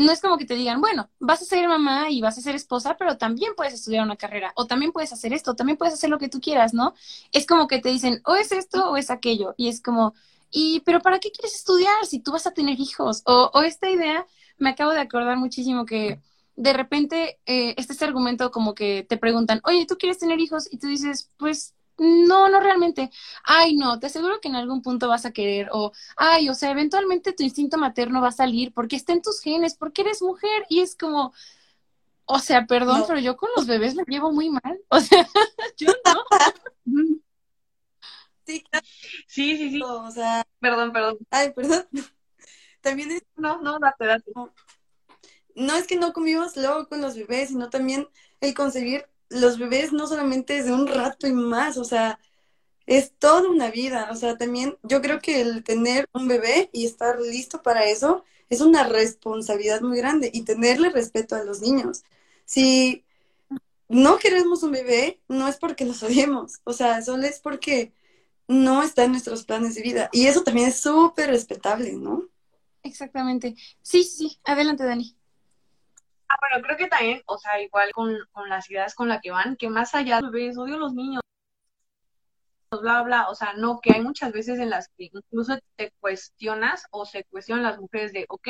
no 0.00 0.12
es 0.12 0.20
como 0.20 0.38
que 0.38 0.44
te 0.44 0.54
digan, 0.54 0.80
bueno, 0.80 1.10
vas 1.18 1.42
a 1.42 1.44
ser 1.44 1.68
mamá 1.68 2.10
y 2.10 2.20
vas 2.20 2.38
a 2.38 2.40
ser 2.40 2.54
esposa, 2.54 2.96
pero 2.98 3.18
también 3.18 3.52
puedes 3.56 3.74
estudiar 3.74 4.04
una 4.04 4.16
carrera, 4.16 4.52
o 4.56 4.66
también 4.66 4.92
puedes 4.92 5.12
hacer 5.12 5.32
esto, 5.32 5.54
también 5.54 5.78
puedes 5.78 5.94
hacer 5.94 6.10
lo 6.10 6.18
que 6.18 6.28
tú 6.28 6.40
quieras, 6.40 6.74
¿no? 6.74 6.94
Es 7.32 7.46
como 7.46 7.68
que 7.68 7.80
te 7.80 7.90
dicen, 7.90 8.20
o 8.24 8.34
es 8.34 8.52
esto 8.52 8.90
o 8.90 8.96
es 8.96 9.10
aquello, 9.10 9.54
y 9.56 9.68
es 9.68 9.80
como, 9.80 10.14
y, 10.50 10.80
pero 10.80 11.00
¿para 11.00 11.18
qué 11.20 11.30
quieres 11.30 11.54
estudiar 11.54 12.06
si 12.06 12.20
tú 12.20 12.32
vas 12.32 12.46
a 12.46 12.52
tener 12.52 12.80
hijos? 12.80 13.22
O, 13.24 13.50
o 13.54 13.62
esta 13.62 13.90
idea, 13.90 14.26
me 14.58 14.70
acabo 14.70 14.92
de 14.92 15.00
acordar 15.00 15.36
muchísimo 15.36 15.86
que 15.86 16.20
de 16.56 16.72
repente 16.72 17.38
eh, 17.46 17.74
este 17.78 18.04
argumento 18.04 18.50
como 18.50 18.74
que 18.74 19.06
te 19.08 19.16
preguntan, 19.16 19.60
oye, 19.64 19.86
¿tú 19.86 19.96
quieres 19.96 20.18
tener 20.18 20.40
hijos? 20.40 20.68
Y 20.70 20.78
tú 20.78 20.88
dices, 20.88 21.30
pues 21.38 21.74
no, 22.00 22.48
no 22.48 22.60
realmente. 22.60 23.10
Ay, 23.44 23.76
no, 23.76 24.00
te 24.00 24.06
aseguro 24.06 24.40
que 24.40 24.48
en 24.48 24.56
algún 24.56 24.80
punto 24.80 25.06
vas 25.08 25.26
a 25.26 25.32
querer. 25.32 25.68
O, 25.72 25.92
ay, 26.16 26.48
o 26.48 26.54
sea, 26.54 26.70
eventualmente 26.70 27.34
tu 27.34 27.42
instinto 27.42 27.76
materno 27.76 28.22
va 28.22 28.28
a 28.28 28.32
salir 28.32 28.72
porque 28.72 28.96
está 28.96 29.12
en 29.12 29.20
tus 29.20 29.40
genes, 29.40 29.74
porque 29.74 30.00
eres 30.02 30.22
mujer. 30.22 30.64
Y 30.70 30.80
es 30.80 30.96
como, 30.96 31.34
o 32.24 32.38
sea, 32.38 32.66
perdón, 32.66 33.04
pero 33.06 33.20
yo 33.20 33.36
con 33.36 33.50
los 33.54 33.66
bebés 33.66 33.94
me 33.94 34.04
llevo 34.08 34.32
muy 34.32 34.48
mal. 34.50 34.80
O 34.88 35.00
sea, 35.00 35.28
yo 35.76 35.92
no. 36.06 36.24
sí, 38.46 38.64
sí, 39.26 39.56
sí, 39.58 39.70
sí. 39.70 39.82
O 39.82 40.10
sea, 40.10 40.46
perdón, 40.58 40.92
perdón. 40.92 41.18
Ay, 41.30 41.52
perdón. 41.52 41.86
También 42.80 43.10
es... 43.12 43.22
No, 43.36 43.60
no, 43.60 43.78
date, 43.78 44.06
date. 44.06 44.32
No 45.54 45.74
es 45.74 45.86
que 45.86 45.96
no 45.96 46.12
convivas 46.14 46.56
luego 46.56 46.88
con 46.88 47.02
los 47.02 47.14
bebés, 47.14 47.50
sino 47.50 47.68
también 47.68 48.08
el 48.40 48.54
concebir 48.54 49.06
los 49.30 49.58
bebés 49.58 49.92
no 49.92 50.06
solamente 50.06 50.58
es 50.58 50.66
de 50.66 50.72
un 50.72 50.86
rato 50.86 51.26
y 51.26 51.32
más, 51.32 51.78
o 51.78 51.84
sea, 51.84 52.18
es 52.86 53.12
toda 53.18 53.48
una 53.48 53.70
vida. 53.70 54.08
O 54.12 54.16
sea, 54.16 54.36
también 54.36 54.76
yo 54.82 55.00
creo 55.02 55.20
que 55.20 55.40
el 55.40 55.64
tener 55.64 56.08
un 56.12 56.28
bebé 56.28 56.70
y 56.72 56.86
estar 56.86 57.20
listo 57.20 57.62
para 57.62 57.84
eso 57.84 58.24
es 58.50 58.60
una 58.60 58.84
responsabilidad 58.84 59.80
muy 59.82 59.98
grande 59.98 60.30
y 60.32 60.42
tenerle 60.42 60.90
respeto 60.90 61.36
a 61.36 61.44
los 61.44 61.60
niños. 61.60 62.04
Si 62.44 63.04
no 63.88 64.18
queremos 64.18 64.62
un 64.62 64.72
bebé, 64.72 65.20
no 65.28 65.48
es 65.48 65.56
porque 65.56 65.84
los 65.84 66.02
odiemos, 66.04 66.60
o 66.64 66.72
sea, 66.72 67.02
solo 67.02 67.24
es 67.24 67.40
porque 67.40 67.92
no 68.48 68.82
está 68.82 69.04
en 69.04 69.12
nuestros 69.12 69.44
planes 69.44 69.76
de 69.76 69.82
vida. 69.82 70.10
Y 70.12 70.26
eso 70.26 70.42
también 70.42 70.68
es 70.68 70.80
súper 70.80 71.30
respetable, 71.30 71.92
¿no? 71.92 72.28
Exactamente. 72.82 73.56
Sí, 73.82 74.04
sí, 74.04 74.40
adelante, 74.44 74.84
Dani. 74.84 75.16
Ah, 76.30 76.36
bueno, 76.40 76.64
creo 76.64 76.76
que 76.76 76.86
también, 76.86 77.22
o 77.26 77.38
sea, 77.38 77.60
igual 77.60 77.90
con, 77.92 78.16
con 78.32 78.48
las 78.48 78.70
ideas 78.70 78.94
con 78.94 79.08
las 79.08 79.20
que 79.20 79.32
van, 79.32 79.56
que 79.56 79.68
más 79.68 79.94
allá 79.94 80.20
de 80.20 80.30
bebés, 80.30 80.56
odio 80.58 80.76
a 80.76 80.78
los 80.78 80.94
niños, 80.94 81.22
bla, 82.70 83.02
bla, 83.02 83.28
o 83.28 83.34
sea, 83.34 83.54
no, 83.54 83.80
que 83.80 83.92
hay 83.92 84.00
muchas 84.00 84.32
veces 84.32 84.60
en 84.60 84.70
las 84.70 84.88
que 84.96 85.10
incluso 85.12 85.58
te 85.76 85.92
cuestionas 85.98 86.86
o 86.92 87.04
se 87.04 87.24
cuestionan 87.24 87.64
las 87.64 87.78
mujeres 87.80 88.12
de, 88.12 88.26
ok, 88.28 88.48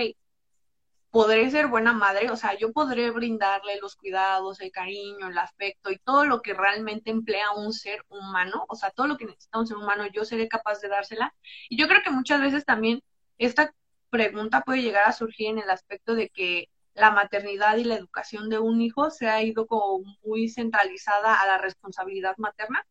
podré 1.10 1.50
ser 1.50 1.68
buena 1.68 1.92
madre, 1.94 2.30
o 2.30 2.36
sea, 2.36 2.54
yo 2.58 2.72
podré 2.72 3.10
brindarle 3.10 3.80
los 3.80 3.96
cuidados, 3.96 4.60
el 4.60 4.70
cariño, 4.70 5.28
el 5.28 5.38
afecto 5.38 5.90
y 5.90 5.98
todo 5.98 6.26
lo 6.26 6.42
que 6.42 6.52
realmente 6.54 7.10
emplea 7.10 7.52
un 7.52 7.72
ser 7.72 8.04
humano, 8.08 8.66
o 8.68 8.76
sea, 8.76 8.90
todo 8.90 9.06
lo 9.06 9.16
que 9.16 9.24
necesita 9.24 9.58
un 9.58 9.66
ser 9.66 9.78
humano, 9.78 10.06
yo 10.12 10.24
seré 10.26 10.48
capaz 10.48 10.80
de 10.80 10.88
dársela. 10.88 11.34
Y 11.70 11.78
yo 11.78 11.88
creo 11.88 12.02
que 12.02 12.10
muchas 12.10 12.40
veces 12.42 12.64
también 12.66 13.02
esta 13.38 13.72
pregunta 14.10 14.62
puede 14.62 14.82
llegar 14.82 15.08
a 15.08 15.12
surgir 15.12 15.48
en 15.48 15.58
el 15.58 15.70
aspecto 15.70 16.14
de 16.14 16.28
que 16.28 16.68
la 17.00 17.10
maternidad 17.10 17.76
y 17.76 17.84
la 17.84 17.96
educación 17.96 18.48
de 18.48 18.58
un 18.58 18.80
hijo 18.80 19.10
se 19.10 19.28
ha 19.28 19.42
ido 19.42 19.66
como 19.66 20.04
muy 20.22 20.48
centralizada 20.48 21.40
a 21.40 21.46
la 21.46 21.58
responsabilidad 21.58 22.36
materna 22.38 22.86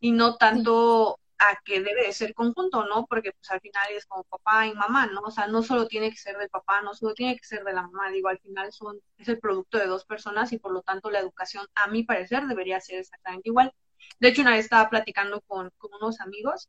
y 0.00 0.12
no 0.12 0.36
tanto 0.36 1.18
a 1.38 1.60
que 1.64 1.80
debe 1.80 2.06
de 2.06 2.12
ser 2.12 2.34
conjunto, 2.34 2.84
¿no? 2.86 3.06
Porque 3.06 3.32
pues 3.32 3.50
al 3.50 3.60
final 3.60 3.86
es 3.92 4.06
como 4.06 4.24
papá 4.24 4.66
y 4.66 4.74
mamá, 4.74 5.06
¿no? 5.06 5.20
O 5.20 5.30
sea, 5.30 5.46
no 5.46 5.62
solo 5.62 5.86
tiene 5.86 6.10
que 6.10 6.16
ser 6.16 6.38
del 6.38 6.48
papá, 6.48 6.80
no 6.82 6.94
solo 6.94 7.14
tiene 7.14 7.36
que 7.36 7.44
ser 7.44 7.62
de 7.64 7.74
la 7.74 7.82
mamá, 7.82 8.10
digo, 8.10 8.28
al 8.28 8.38
final 8.38 8.72
son, 8.72 9.00
es 9.18 9.28
el 9.28 9.38
producto 9.38 9.78
de 9.78 9.86
dos 9.86 10.04
personas 10.06 10.52
y 10.52 10.58
por 10.58 10.72
lo 10.72 10.82
tanto 10.82 11.10
la 11.10 11.20
educación, 11.20 11.66
a 11.74 11.88
mi 11.88 12.04
parecer, 12.04 12.46
debería 12.46 12.80
ser 12.80 13.00
exactamente 13.00 13.48
igual. 13.48 13.72
De 14.20 14.28
hecho, 14.28 14.42
una 14.42 14.52
vez 14.52 14.64
estaba 14.64 14.88
platicando 14.88 15.40
con, 15.42 15.70
con 15.78 15.90
unos 15.94 16.20
amigos 16.20 16.68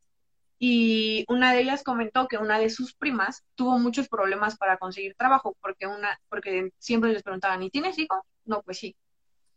y 0.59 1.25
una 1.27 1.53
de 1.53 1.61
ellas 1.61 1.83
comentó 1.83 2.27
que 2.27 2.37
una 2.37 2.59
de 2.59 2.69
sus 2.69 2.93
primas 2.95 3.43
tuvo 3.55 3.77
muchos 3.77 4.09
problemas 4.09 4.57
para 4.57 4.77
conseguir 4.77 5.15
trabajo 5.15 5.55
porque 5.61 5.87
una 5.87 6.19
porque 6.29 6.71
siempre 6.79 7.13
les 7.13 7.23
preguntaban 7.23 7.61
¿y 7.63 7.69
tienes 7.69 7.99
hijos? 7.99 8.19
No, 8.45 8.61
pues 8.63 8.79
sí. 8.79 8.95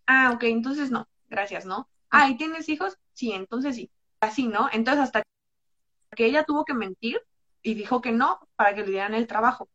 Ah, 0.07 0.33
ok, 0.35 0.45
entonces 0.45 0.91
no, 0.91 1.09
gracias, 1.29 1.65
¿no? 1.65 1.89
Ah, 2.11 2.29
¿y 2.29 2.37
tienes 2.37 2.69
hijos? 2.69 2.99
Sí, 3.15 3.33
entonces 3.33 3.77
sí. 3.77 3.91
Así, 4.21 4.47
¿no? 4.47 4.69
Entonces 4.73 5.05
hasta 5.05 5.23
que 6.17 6.27
ella 6.27 6.45
tuvo 6.45 6.65
que 6.65 6.75
mentir 6.75 7.21
y 7.63 7.75
dijo 7.75 8.01
que 8.01 8.13
no 8.13 8.41
para 8.57 8.75
que 8.75 8.83
le 8.83 8.91
dieran 8.91 9.15
el 9.15 9.27
trabajo. 9.27 9.69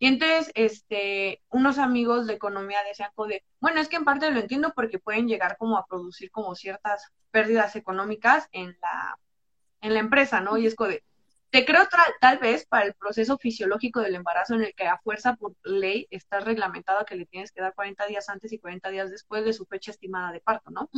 Y 0.00 0.06
entonces, 0.06 0.52
este, 0.54 1.42
unos 1.48 1.78
amigos 1.78 2.26
de 2.26 2.34
economía 2.34 2.78
decían, 2.84 3.10
de, 3.28 3.42
bueno, 3.60 3.80
es 3.80 3.88
que 3.88 3.96
en 3.96 4.04
parte 4.04 4.30
lo 4.30 4.38
entiendo 4.38 4.72
porque 4.74 5.00
pueden 5.00 5.26
llegar 5.26 5.56
como 5.56 5.76
a 5.76 5.86
producir 5.86 6.30
como 6.30 6.54
ciertas 6.54 7.10
pérdidas 7.32 7.74
económicas 7.74 8.48
en 8.52 8.76
la 8.80 9.18
en 9.80 9.94
la 9.94 10.00
empresa, 10.00 10.40
¿no? 10.40 10.56
Y 10.58 10.66
es 10.66 10.74
como 10.74 10.90
de, 10.90 11.02
te 11.50 11.64
creo 11.64 11.82
tal 12.20 12.38
vez 12.38 12.66
para 12.66 12.86
el 12.86 12.94
proceso 12.94 13.38
fisiológico 13.38 14.00
del 14.00 14.16
embarazo 14.16 14.54
en 14.54 14.64
el 14.64 14.74
que 14.74 14.86
a 14.86 14.98
fuerza 14.98 15.34
por 15.36 15.54
ley 15.64 16.06
está 16.10 16.40
reglamentado 16.40 17.06
que 17.06 17.16
le 17.16 17.24
tienes 17.24 17.52
que 17.52 17.62
dar 17.62 17.74
40 17.74 18.06
días 18.06 18.28
antes 18.28 18.52
y 18.52 18.58
40 18.58 18.90
días 18.90 19.10
después 19.10 19.44
de 19.44 19.54
su 19.54 19.64
fecha 19.64 19.90
estimada 19.90 20.30
de 20.30 20.40
parto, 20.40 20.70
¿no? 20.70 20.90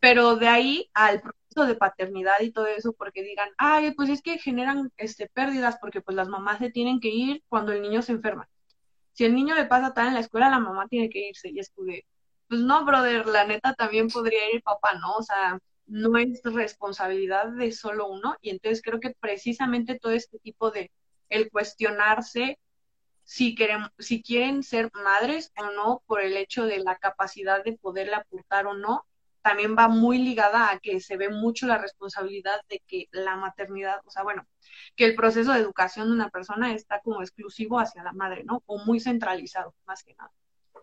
Pero 0.00 0.36
de 0.36 0.48
ahí 0.48 0.90
al 0.94 1.20
proceso 1.20 1.66
de 1.66 1.76
paternidad 1.76 2.40
y 2.40 2.50
todo 2.50 2.66
eso, 2.66 2.92
porque 2.92 3.22
digan, 3.22 3.48
ay, 3.56 3.92
pues 3.92 4.10
es 4.10 4.20
que 4.20 4.38
generan 4.38 4.90
este, 4.96 5.28
pérdidas 5.28 5.78
porque 5.80 6.00
pues 6.00 6.16
las 6.16 6.28
mamás 6.28 6.58
se 6.58 6.70
tienen 6.70 6.98
que 6.98 7.08
ir 7.08 7.44
cuando 7.48 7.72
el 7.72 7.80
niño 7.80 8.02
se 8.02 8.12
enferma. 8.12 8.48
Si 9.12 9.24
el 9.24 9.34
niño 9.34 9.54
le 9.54 9.66
pasa 9.66 9.94
tal 9.94 10.08
en 10.08 10.14
la 10.14 10.20
escuela, 10.20 10.50
la 10.50 10.58
mamá 10.58 10.88
tiene 10.88 11.08
que 11.08 11.28
irse 11.28 11.50
y 11.50 11.60
es 11.60 11.72
de, 11.76 12.04
pues 12.48 12.60
no, 12.60 12.84
brother, 12.84 13.26
la 13.26 13.44
neta 13.44 13.74
también 13.74 14.08
podría 14.08 14.48
ir 14.48 14.56
el 14.56 14.62
papá, 14.62 14.94
¿no? 14.98 15.14
O 15.14 15.22
sea, 15.22 15.58
no 15.86 16.16
es 16.18 16.40
responsabilidad 16.44 17.48
de 17.52 17.72
solo 17.72 18.08
uno 18.08 18.36
y 18.40 18.50
entonces 18.50 18.82
creo 18.82 19.00
que 19.00 19.14
precisamente 19.18 19.98
todo 19.98 20.12
este 20.12 20.38
tipo 20.38 20.70
de 20.70 20.90
el 21.28 21.50
cuestionarse 21.50 22.58
si 23.24 23.54
quieren, 23.54 23.82
si 23.98 24.22
quieren 24.22 24.62
ser 24.62 24.90
madres 24.94 25.52
o 25.56 25.70
no 25.70 26.02
por 26.06 26.20
el 26.20 26.36
hecho 26.36 26.66
de 26.66 26.78
la 26.78 26.96
capacidad 26.96 27.64
de 27.64 27.76
poderle 27.78 28.14
aportar 28.14 28.66
o 28.66 28.74
no, 28.74 29.06
también 29.42 29.76
va 29.76 29.88
muy 29.88 30.18
ligada 30.18 30.70
a 30.70 30.78
que 30.78 31.00
se 31.00 31.16
ve 31.16 31.28
mucho 31.28 31.66
la 31.66 31.78
responsabilidad 31.78 32.60
de 32.68 32.82
que 32.86 33.08
la 33.12 33.36
maternidad, 33.36 34.00
o 34.06 34.10
sea, 34.10 34.22
bueno, 34.22 34.46
que 34.96 35.04
el 35.04 35.14
proceso 35.14 35.52
de 35.52 35.60
educación 35.60 36.08
de 36.08 36.14
una 36.14 36.30
persona 36.30 36.74
está 36.74 37.00
como 37.00 37.20
exclusivo 37.20 37.78
hacia 37.78 38.02
la 38.02 38.12
madre, 38.12 38.44
¿no? 38.44 38.62
O 38.66 38.78
muy 38.78 39.00
centralizado, 39.00 39.74
más 39.86 40.02
que 40.02 40.14
nada. 40.14 40.32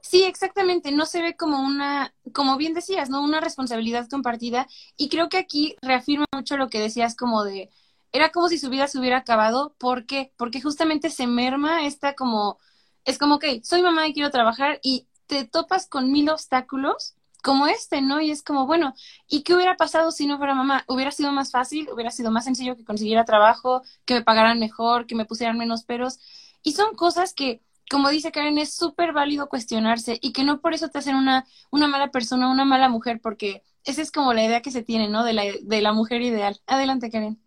Sí, 0.02 0.24
exactamente, 0.24 0.92
no 0.92 1.06
se 1.06 1.22
ve 1.22 1.36
como 1.38 1.60
una, 1.62 2.14
como 2.34 2.58
bien 2.58 2.74
decías, 2.74 3.10
¿no? 3.10 3.22
Una 3.22 3.40
responsabilidad 3.40 4.10
compartida 4.10 4.68
y 4.98 5.10
creo 5.10 5.30
que 5.30 5.38
aquí 5.38 5.76
reafirma 5.82 6.26
mucho 6.34 6.58
lo 6.58 6.70
que 6.70 6.80
decías 6.80 7.16
como 7.16 7.44
de, 7.44 7.70
era 8.12 8.32
como 8.32 8.50
si 8.50 8.58
su 8.58 8.70
vida 8.70 8.88
se 8.88 9.00
hubiera 9.00 9.18
acabado, 9.18 9.76
¿por 9.78 10.06
qué? 10.08 10.34
Porque 10.38 10.60
justamente 10.62 11.10
se 11.12 11.28
merma 11.28 11.86
esta 11.86 12.16
como, 12.16 12.58
es 13.06 13.18
como 13.20 13.38
que 13.40 13.62
soy 13.64 13.84
mamá 13.84 14.08
y 14.08 14.14
quiero 14.14 14.32
trabajar 14.32 14.80
y 14.82 15.08
te 15.28 15.46
topas 15.46 15.88
con 15.88 16.12
mil 16.12 16.30
obstáculos 16.30 17.16
como 17.44 17.68
este, 17.68 18.02
¿no? 18.02 18.22
Y 18.22 18.32
es 18.32 18.44
como, 18.44 18.66
bueno, 18.68 18.94
¿y 19.28 19.44
qué 19.44 19.56
hubiera 19.56 19.78
pasado 19.78 20.12
si 20.12 20.28
no 20.28 20.38
fuera 20.38 20.56
mamá? 20.56 20.84
¿Hubiera 20.88 21.12
sido 21.12 21.32
más 21.32 21.52
fácil? 21.52 21.90
¿Hubiera 21.92 22.12
sido 22.12 22.32
más 22.32 22.46
sencillo 22.46 22.76
que 22.76 22.86
consiguiera 22.86 23.26
trabajo, 23.26 23.82
que 24.06 24.16
me 24.16 24.24
pagaran 24.24 24.60
mejor, 24.60 25.08
que 25.08 25.16
me 25.16 25.26
pusieran 25.26 25.58
menos 25.58 25.84
peros? 25.84 26.20
Y 26.64 26.74
son 26.74 26.96
cosas 26.96 27.34
que 27.34 27.62
como 27.92 28.10
dice 28.10 28.32
Karen, 28.32 28.58
es 28.58 28.74
súper 28.74 29.12
válido 29.12 29.50
cuestionarse 29.50 30.18
y 30.22 30.32
que 30.32 30.46
no 30.46 30.62
por 30.62 30.74
eso 30.74 30.88
te 30.88 30.98
hacen 30.98 31.16
una, 31.16 31.46
una 31.72 31.88
mala 31.88 32.10
persona, 32.10 32.50
una 32.50 32.64
mala 32.64 32.88
mujer, 32.88 33.20
porque 33.22 33.64
esa 33.84 34.02
es 34.02 34.12
como 34.14 34.34
la 34.34 34.46
idea 34.46 34.62
que 34.62 34.72
se 34.72 34.82
tiene, 34.82 35.10
¿no? 35.10 35.26
De 35.26 35.34
la, 35.34 35.44
de 35.62 35.82
la 35.82 35.92
mujer 35.92 36.22
ideal. 36.22 36.62
Adelante, 36.68 37.12
Karen. 37.12 37.38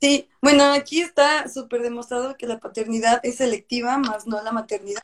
Sí, 0.00 0.28
bueno, 0.40 0.64
aquí 0.72 1.02
está 1.02 1.46
súper 1.48 1.82
demostrado 1.82 2.36
que 2.38 2.46
la 2.46 2.58
paternidad 2.58 3.20
es 3.22 3.36
selectiva, 3.36 3.98
más 3.98 4.26
no 4.26 4.42
la 4.42 4.50
maternidad. 4.50 5.02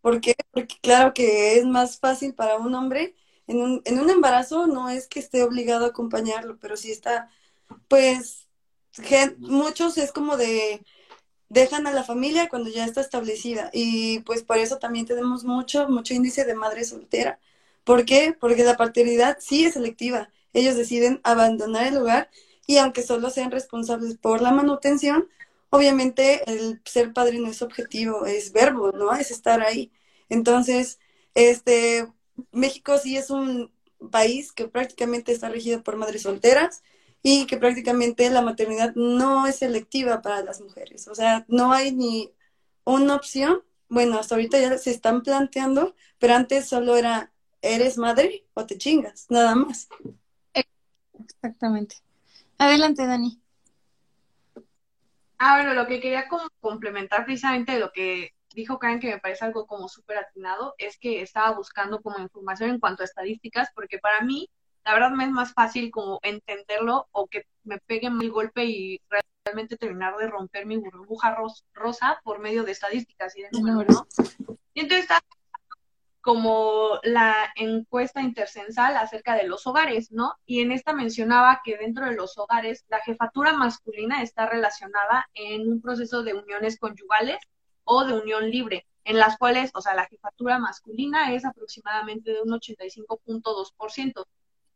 ¿Por 0.00 0.20
qué? 0.22 0.34
Porque 0.50 0.76
claro 0.80 1.12
que 1.12 1.58
es 1.58 1.66
más 1.66 1.98
fácil 1.98 2.34
para 2.34 2.56
un 2.56 2.74
hombre 2.74 3.14
en 3.46 3.60
un, 3.60 3.82
en 3.84 4.00
un 4.00 4.08
embarazo, 4.08 4.66
no 4.66 4.88
es 4.88 5.06
que 5.08 5.20
esté 5.20 5.42
obligado 5.42 5.84
a 5.84 5.88
acompañarlo, 5.88 6.58
pero 6.58 6.78
sí 6.78 6.90
está, 6.90 7.28
pues, 7.88 8.48
muchos 9.38 9.98
es 9.98 10.10
como 10.10 10.36
de, 10.38 10.84
dejan 11.48 11.86
a 11.86 11.92
la 11.92 12.04
familia 12.04 12.48
cuando 12.48 12.70
ya 12.70 12.84
está 12.84 13.00
establecida 13.00 13.70
y 13.72 14.20
pues 14.20 14.42
por 14.42 14.58
eso 14.58 14.78
también 14.78 15.06
tenemos 15.06 15.44
mucho, 15.44 15.88
mucho 15.88 16.14
índice 16.14 16.44
de 16.44 16.54
madre 16.54 16.84
soltera, 16.84 17.38
¿Por 17.84 18.04
qué? 18.06 18.34
Porque 18.38 18.64
la 18.64 18.76
paternidad 18.76 19.38
sí 19.40 19.64
es 19.66 19.74
selectiva. 19.74 20.30
Ellos 20.52 20.76
deciden 20.76 21.20
abandonar 21.22 21.86
el 21.86 21.98
hogar 21.98 22.30
y 22.66 22.78
aunque 22.78 23.02
solo 23.02 23.30
sean 23.30 23.50
responsables 23.50 24.16
por 24.16 24.40
la 24.40 24.52
manutención, 24.52 25.28
obviamente 25.70 26.42
el 26.50 26.80
ser 26.84 27.12
padre 27.12 27.38
no 27.38 27.48
es 27.48 27.62
objetivo, 27.62 28.26
es 28.26 28.52
verbo, 28.52 28.92
¿no? 28.92 29.12
Es 29.14 29.30
estar 29.30 29.60
ahí. 29.62 29.92
Entonces, 30.30 30.98
este, 31.34 32.08
México 32.52 32.96
sí 32.98 33.16
es 33.16 33.30
un 33.30 33.70
país 34.10 34.52
que 34.52 34.68
prácticamente 34.68 35.32
está 35.32 35.48
regido 35.48 35.82
por 35.82 35.96
madres 35.96 36.22
solteras 36.22 36.82
y 37.26 37.46
que 37.46 37.56
prácticamente 37.56 38.28
la 38.28 38.42
maternidad 38.42 38.94
no 38.96 39.46
es 39.46 39.56
selectiva 39.56 40.20
para 40.20 40.42
las 40.42 40.60
mujeres. 40.60 41.08
O 41.08 41.14
sea, 41.14 41.46
no 41.48 41.72
hay 41.72 41.90
ni 41.90 42.30
una 42.84 43.14
opción. 43.14 43.62
Bueno, 43.88 44.18
hasta 44.18 44.34
ahorita 44.34 44.60
ya 44.60 44.76
se 44.76 44.90
están 44.90 45.22
planteando, 45.22 45.96
pero 46.18 46.34
antes 46.34 46.68
solo 46.68 46.96
era, 46.96 47.32
¿eres 47.62 47.96
madre 47.96 48.44
o 48.52 48.66
te 48.66 48.76
chingas? 48.76 49.24
Nada 49.30 49.54
más. 49.54 49.88
Exactamente. 51.14 51.96
Adelante, 52.58 53.06
Dani. 53.06 53.40
Ah, 55.38 55.56
bueno, 55.56 55.72
lo 55.72 55.86
que 55.86 56.00
quería 56.00 56.26
complementar 56.60 57.24
precisamente 57.24 57.72
de 57.72 57.78
lo 57.78 57.90
que 57.90 58.34
dijo 58.54 58.78
Karen, 58.78 59.00
que 59.00 59.08
me 59.08 59.18
parece 59.18 59.46
algo 59.46 59.66
como 59.66 59.88
súper 59.88 60.18
atinado, 60.18 60.74
es 60.76 60.98
que 60.98 61.22
estaba 61.22 61.56
buscando 61.56 62.02
como 62.02 62.18
información 62.18 62.68
en 62.68 62.80
cuanto 62.80 63.02
a 63.02 63.06
estadísticas, 63.06 63.70
porque 63.74 63.98
para 63.98 64.20
mí, 64.20 64.50
la 64.84 64.92
verdad 64.92 65.10
me 65.10 65.24
es 65.24 65.30
más 65.30 65.52
fácil 65.52 65.90
como 65.90 66.20
entenderlo 66.22 67.08
o 67.12 67.26
que 67.26 67.46
me 67.62 67.78
peguen 67.78 68.20
el 68.20 68.30
golpe 68.30 68.64
y 68.64 69.00
realmente 69.44 69.76
terminar 69.76 70.16
de 70.16 70.28
romper 70.28 70.66
mi 70.66 70.76
burbuja 70.76 71.36
rosa 71.72 72.20
por 72.22 72.38
medio 72.38 72.64
de 72.64 72.72
estadísticas 72.72 73.36
y 73.36 73.42
de 73.42 73.48
números, 73.52 73.94
¿no? 73.94 74.56
Y 74.74 74.80
entonces 74.80 75.02
estaba 75.02 75.20
como 76.20 76.98
la 77.02 77.52
encuesta 77.54 78.22
intercensal 78.22 78.96
acerca 78.96 79.34
de 79.36 79.46
los 79.46 79.66
hogares, 79.66 80.10
¿no? 80.10 80.34
Y 80.46 80.62
en 80.62 80.72
esta 80.72 80.94
mencionaba 80.94 81.60
que 81.62 81.76
dentro 81.76 82.06
de 82.06 82.14
los 82.14 82.38
hogares 82.38 82.84
la 82.88 82.98
jefatura 83.00 83.52
masculina 83.52 84.22
está 84.22 84.46
relacionada 84.46 85.28
en 85.34 85.70
un 85.70 85.82
proceso 85.82 86.22
de 86.22 86.32
uniones 86.32 86.78
conyugales 86.78 87.38
o 87.84 88.06
de 88.06 88.14
unión 88.14 88.50
libre, 88.50 88.86
en 89.04 89.18
las 89.18 89.36
cuales, 89.36 89.70
o 89.74 89.82
sea, 89.82 89.94
la 89.94 90.06
jefatura 90.06 90.58
masculina 90.58 91.34
es 91.34 91.44
aproximadamente 91.44 92.32
de 92.32 92.40
un 92.40 92.48
85.2%. 92.48 94.24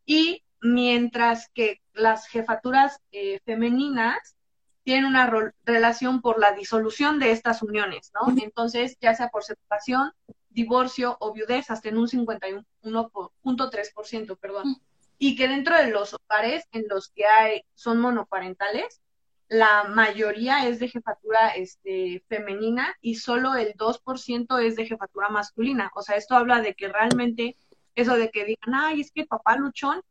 Y 0.08 0.42
mientras 0.62 1.50
que 1.50 1.80
las 1.92 2.26
jefaturas 2.28 3.00
eh, 3.12 3.40
femeninas 3.44 4.36
tienen 4.82 5.04
una 5.04 5.30
relación 5.66 6.22
por 6.22 6.40
la 6.40 6.52
disolución 6.52 7.18
de 7.18 7.30
estas 7.30 7.62
uniones, 7.62 8.10
¿no? 8.14 8.20
Entonces, 8.42 8.96
ya 9.02 9.14
sea 9.14 9.28
por 9.28 9.44
separación, 9.44 10.12
divorcio 10.48 11.18
o 11.20 11.34
viudez 11.34 11.70
hasta 11.70 11.90
en 11.90 11.98
un 11.98 12.08
51.3%, 12.08 14.38
perdón. 14.38 14.80
Y 15.18 15.36
que 15.36 15.46
dentro 15.46 15.76
de 15.76 15.90
los 15.90 16.14
hogares 16.14 16.64
en 16.72 16.86
los 16.88 17.10
que 17.10 17.26
hay, 17.26 17.66
son 17.74 18.00
monoparentales, 18.00 19.02
la 19.48 19.84
mayoría 19.84 20.66
es 20.66 20.78
de 20.78 20.88
jefatura 20.88 21.50
este, 21.50 22.24
femenina 22.28 22.96
y 23.02 23.16
solo 23.16 23.56
el 23.56 23.74
2% 23.74 24.64
es 24.64 24.76
de 24.76 24.86
jefatura 24.86 25.28
masculina. 25.28 25.90
O 25.94 26.00
sea, 26.00 26.16
esto 26.16 26.34
habla 26.34 26.62
de 26.62 26.72
que 26.72 26.88
realmente 26.88 27.56
eso 28.02 28.16
de 28.16 28.30
que 28.30 28.44
digan, 28.44 28.74
ay, 28.74 29.00
es 29.00 29.10
que 29.12 29.26
papá 29.26 29.56
luchón 29.56 30.02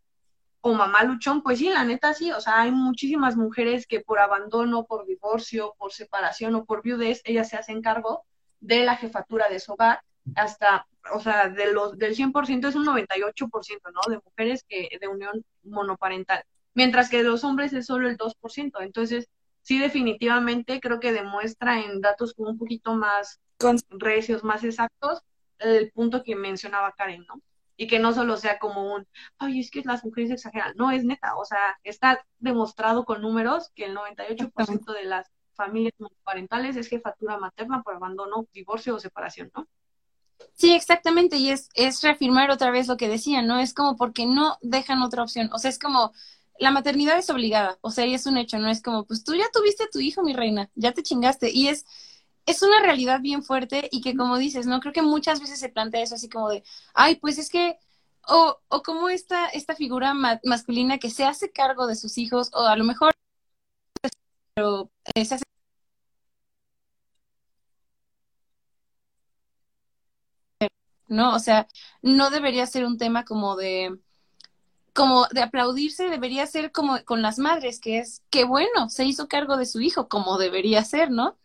o 0.62 0.74
mamá 0.74 1.04
luchón, 1.04 1.42
pues 1.44 1.60
sí, 1.60 1.70
la 1.70 1.84
neta 1.84 2.14
sí, 2.14 2.32
o 2.32 2.42
sea, 2.42 2.62
hay 2.62 2.72
muchísimas 2.72 3.36
mujeres 3.36 3.88
que 3.88 4.02
por 4.02 4.20
abandono, 4.20 4.86
por 4.86 5.06
divorcio, 5.06 5.76
por 5.78 5.94
separación 5.94 6.56
o 6.56 6.66
por 6.66 6.82
viudez, 6.84 7.22
ellas 7.26 7.50
se 7.50 7.58
hacen 7.58 7.82
cargo 7.82 8.26
de 8.60 8.84
la 8.84 8.98
jefatura 8.98 9.48
de 9.50 9.60
su 9.60 9.74
hogar 9.74 10.02
hasta, 10.36 10.88
o 11.14 11.20
sea, 11.20 11.50
de 11.50 11.72
los, 11.72 11.98
del 11.98 12.16
100% 12.16 12.68
es 12.68 12.76
un 12.76 12.86
98%, 12.86 13.92
¿no? 13.94 14.02
De 14.10 14.20
mujeres 14.24 14.66
que, 14.68 14.90
de 15.00 15.08
unión 15.08 15.44
monoparental, 15.64 16.44
mientras 16.74 17.10
que 17.10 17.18
de 17.18 17.24
los 17.24 17.44
hombres 17.44 17.74
es 17.74 17.86
solo 17.86 18.10
el 18.10 18.18
2%. 18.18 18.82
Entonces, 18.82 19.30
sí, 19.62 19.80
definitivamente 19.80 20.80
creo 20.82 21.00
que 21.00 21.14
demuestra 21.14 21.82
en 21.82 22.02
datos 22.02 22.34
como 22.34 22.50
un 22.50 22.58
poquito 22.58 22.96
más 22.96 23.40
recios, 23.90 24.44
más 24.44 24.64
exactos, 24.64 25.22
el 25.60 25.92
punto 25.92 26.24
que 26.24 26.36
mencionaba 26.36 26.94
Karen, 26.94 27.26
¿no? 27.28 27.42
Y 27.78 27.88
que 27.88 28.00
no 28.00 28.14
solo 28.14 28.38
sea 28.38 28.60
como 28.60 28.94
un, 28.94 29.08
ay, 29.38 29.60
es 29.60 29.72
que 29.72 29.84
las 29.84 30.04
mujeres 30.04 30.32
exageran, 30.32 30.74
no, 30.76 30.92
es 30.92 31.06
neta, 31.06 31.36
o 31.38 31.46
sea, 31.46 31.80
está 31.84 32.26
demostrado 32.40 33.06
con 33.06 33.22
números 33.22 33.72
que 33.76 33.86
el 33.86 33.96
98% 33.96 34.94
de 34.94 35.06
las 35.06 35.32
familias 35.54 35.94
monoparentales 36.00 36.76
es 36.76 36.88
jefatura 36.88 37.38
materna 37.38 37.84
por 37.84 37.96
abandono, 37.96 38.48
divorcio 38.54 38.96
o 38.96 39.00
separación, 39.00 39.52
¿no? 39.56 39.68
Sí, 40.54 40.74
exactamente, 40.74 41.38
y 41.38 41.50
es, 41.50 41.70
es 41.74 42.02
reafirmar 42.02 42.52
otra 42.52 42.72
vez 42.72 42.88
lo 42.88 42.98
que 42.98 43.10
decía, 43.10 43.42
¿no? 43.42 43.60
Es 43.60 43.74
como 43.74 43.96
porque 43.96 44.26
no 44.26 44.58
dejan 44.62 45.02
otra 45.02 45.24
opción, 45.24 45.50
o 45.54 45.60
sea, 45.60 45.70
es 45.70 45.80
como 45.80 46.14
la 46.60 46.72
maternidad 46.72 47.18
es 47.18 47.30
obligada, 47.30 47.78
o 47.82 47.92
sea, 47.92 48.06
y 48.06 48.14
es 48.14 48.26
un 48.26 48.38
hecho, 48.38 48.58
no 48.58 48.70
es 48.70 48.82
como, 48.82 49.06
pues 49.06 49.24
tú 49.24 49.36
ya 49.36 49.46
tuviste 49.52 49.84
a 49.84 49.90
tu 49.90 50.00
hijo, 50.00 50.24
mi 50.24 50.34
reina, 50.34 50.70
ya 50.76 50.92
te 50.94 51.04
chingaste, 51.04 51.52
y 51.52 51.68
es, 51.68 51.86
es 52.48 52.64
una 52.64 52.82
realidad 52.82 53.22
bien 53.22 53.44
fuerte 53.44 53.90
y 53.92 54.02
que 54.02 54.16
como 54.18 54.38
dices, 54.40 54.68
¿no? 54.68 54.80
Creo 54.82 54.94
que 54.94 55.04
muchas 55.04 55.42
veces 55.42 55.60
se 55.60 55.70
plantea 55.70 56.02
eso 56.04 56.16
así 56.16 56.30
como 56.30 56.50
de, 56.50 56.64
ay, 56.96 57.18
pues 57.18 57.38
es 57.40 57.50
que, 57.50 57.78
o, 58.28 58.60
o 58.70 58.84
como 58.84 59.10
esta, 59.10 59.48
esta 59.50 59.76
figura 59.76 60.14
masculina 60.44 60.98
que 61.00 61.10
se 61.12 61.26
hace 61.26 61.52
cargo 61.52 61.88
de 61.88 61.96
sus 61.96 62.18
hijos, 62.18 62.50
o 62.54 62.62
a 62.62 62.76
lo 62.78 62.84
mejor, 62.86 63.14
pero 64.54 64.92
eh, 65.16 65.26
se 65.26 65.36
hace 65.36 65.44
¿no? 71.08 71.36
O 71.36 71.40
sea, 71.40 71.68
no 72.02 72.30
debería 72.30 72.66
ser 72.68 72.86
un 72.86 72.98
tema 72.98 73.26
como 73.26 73.56
de 73.56 73.98
como 74.94 75.28
de 75.32 75.42
aplaudirse, 75.44 76.10
debería 76.10 76.48
ser 76.48 76.72
como 76.72 77.04
con 77.06 77.22
las 77.22 77.40
madres, 77.40 77.80
que 77.80 78.00
es 78.00 78.24
que 78.32 78.46
bueno, 78.46 78.90
se 78.90 79.06
hizo 79.06 79.28
cargo 79.28 79.58
de 79.58 79.66
su 79.68 79.80
hijo, 79.82 80.08
como 80.10 80.38
debería 80.40 80.84
ser, 80.84 81.12
¿no? 81.12 81.38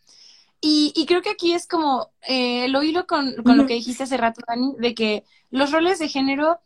Y, 0.65 0.93
y 0.95 1.07
creo 1.07 1.23
que 1.23 1.31
aquí 1.31 1.53
es 1.53 1.67
como 1.67 2.13
eh, 2.29 2.69
lo 2.69 2.85
hilo 2.85 3.09
con, 3.09 3.35
con 3.43 3.59
lo 3.59 3.67
que 3.67 3.75
dijiste 3.75 4.05
hace 4.05 4.17
rato, 4.17 4.41
Dani, 4.47 4.75
de 4.79 4.95
que 4.95 5.25
los 5.51 5.73
roles 5.73 5.99
de 5.99 6.09
género 6.09 6.61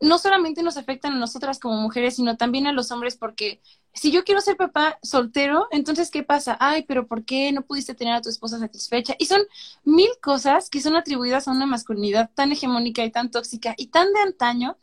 no 0.00 0.18
solamente 0.18 0.62
nos 0.62 0.76
afectan 0.76 1.12
a 1.14 1.18
nosotras 1.18 1.60
como 1.60 1.80
mujeres, 1.80 2.16
sino 2.16 2.36
también 2.36 2.66
a 2.66 2.72
los 2.72 2.90
hombres, 2.90 3.16
porque 3.16 3.60
si 3.92 4.10
yo 4.10 4.24
quiero 4.24 4.40
ser 4.40 4.56
papá 4.56 4.98
soltero, 5.02 5.68
entonces, 5.70 6.10
¿qué 6.10 6.24
pasa? 6.24 6.56
Ay, 6.60 6.84
pero 6.86 7.06
¿por 7.06 7.24
qué 7.24 7.52
no 7.52 7.62
pudiste 7.62 7.94
tener 7.94 8.14
a 8.14 8.20
tu 8.20 8.28
esposa 8.28 8.58
satisfecha? 8.58 9.14
Y 9.18 9.26
son 9.26 9.42
mil 9.84 10.10
cosas 10.20 10.68
que 10.68 10.80
son 10.80 10.96
atribuidas 10.96 11.48
a 11.48 11.52
una 11.52 11.66
masculinidad 11.66 12.30
tan 12.34 12.52
hegemónica 12.52 13.04
y 13.04 13.10
tan 13.10 13.30
tóxica 13.30 13.74
y 13.76 13.88
tan 13.88 14.12
de 14.12 14.20
antaño 14.20 14.76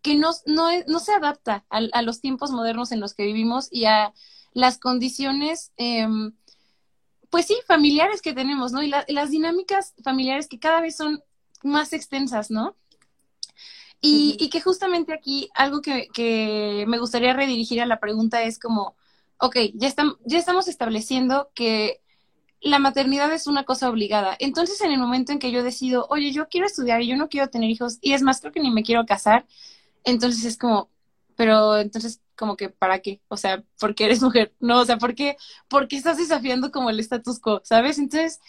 que 0.00 0.16
no, 0.16 0.30
no, 0.46 0.68
no 0.86 0.98
se 1.00 1.12
adapta 1.12 1.64
a, 1.70 1.80
a, 1.92 2.02
los 2.02 2.20
tiempos 2.20 2.50
modernos 2.52 2.92
en 2.92 3.00
los 3.00 3.14
que 3.14 3.24
vivimos 3.24 3.68
y 3.70 3.86
a 3.86 4.12
las 4.52 4.78
condiciones, 4.78 5.72
eh, 5.76 6.06
pues 7.30 7.46
sí, 7.46 7.56
familiares 7.66 8.22
que 8.22 8.32
tenemos, 8.32 8.72
¿no? 8.72 8.82
Y 8.82 8.88
la, 8.88 9.04
las 9.08 9.30
dinámicas 9.30 9.94
familiares 10.02 10.48
que 10.48 10.58
cada 10.58 10.80
vez 10.80 10.96
son 10.96 11.22
más 11.62 11.92
extensas, 11.92 12.50
¿no? 12.50 12.76
Y, 14.00 14.36
y 14.38 14.48
que 14.48 14.60
justamente 14.60 15.12
aquí 15.12 15.50
algo 15.54 15.82
que, 15.82 16.08
que, 16.14 16.84
me 16.86 16.98
gustaría 16.98 17.32
redirigir 17.32 17.80
a 17.80 17.86
la 17.86 17.98
pregunta 17.98 18.42
es 18.42 18.58
como, 18.58 18.94
ok, 19.38 19.56
ya, 19.74 19.92
ya 20.24 20.38
estamos 20.38 20.68
estableciendo 20.68 21.50
que 21.54 22.00
la 22.60 22.78
maternidad 22.78 23.32
es 23.32 23.46
una 23.46 23.64
cosa 23.64 23.90
obligada. 23.90 24.36
Entonces, 24.38 24.80
en 24.80 24.92
el 24.92 24.98
momento 24.98 25.32
en 25.32 25.38
que 25.38 25.50
yo 25.50 25.62
decido, 25.62 26.06
oye, 26.10 26.32
yo 26.32 26.48
quiero 26.48 26.66
estudiar 26.66 27.02
y 27.02 27.08
yo 27.08 27.16
no 27.16 27.28
quiero 27.28 27.48
tener 27.48 27.70
hijos, 27.70 27.98
y 28.00 28.12
es 28.12 28.22
más, 28.22 28.40
creo 28.40 28.52
que 28.52 28.60
ni 28.60 28.70
me 28.70 28.82
quiero 28.82 29.04
casar, 29.06 29.46
entonces 30.04 30.44
es 30.44 30.56
como, 30.58 30.88
pero 31.38 31.78
entonces, 31.78 32.20
como 32.36 32.56
que, 32.56 32.68
¿para 32.68 32.98
qué? 32.98 33.22
O 33.28 33.36
sea, 33.36 33.62
porque 33.78 34.06
eres 34.06 34.20
mujer, 34.22 34.52
no, 34.58 34.80
o 34.80 34.84
sea, 34.84 34.98
¿por 34.98 35.14
qué, 35.14 35.36
¿por 35.68 35.86
qué 35.86 35.96
estás 35.96 36.16
desafiando 36.18 36.72
como 36.72 36.90
el 36.90 36.98
status 36.98 37.38
quo, 37.38 37.60
¿sabes? 37.62 37.98
Entonces, 37.98 38.40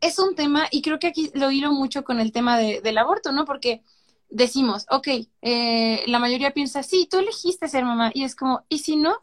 es 0.00 0.16
un 0.20 0.36
tema, 0.36 0.68
y 0.70 0.80
creo 0.80 1.00
que 1.00 1.08
aquí 1.08 1.32
lo 1.34 1.50
hilo 1.50 1.72
mucho 1.72 2.04
con 2.04 2.20
el 2.20 2.30
tema 2.30 2.56
de, 2.56 2.80
del 2.82 2.98
aborto, 2.98 3.32
¿no? 3.32 3.44
Porque 3.46 3.82
decimos, 4.28 4.86
ok, 4.90 5.08
eh, 5.42 6.04
la 6.06 6.20
mayoría 6.20 6.52
piensa, 6.52 6.84
sí, 6.84 7.08
tú 7.10 7.18
elegiste 7.18 7.66
ser 7.68 7.84
mamá, 7.84 8.12
y 8.14 8.22
es 8.22 8.36
como, 8.36 8.64
¿y 8.68 8.78
si 8.78 8.94
no? 8.94 9.16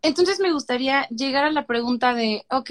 Entonces 0.00 0.38
me 0.38 0.52
gustaría 0.52 1.08
llegar 1.08 1.44
a 1.46 1.50
la 1.50 1.66
pregunta 1.66 2.14
de, 2.14 2.46
ok, 2.48 2.70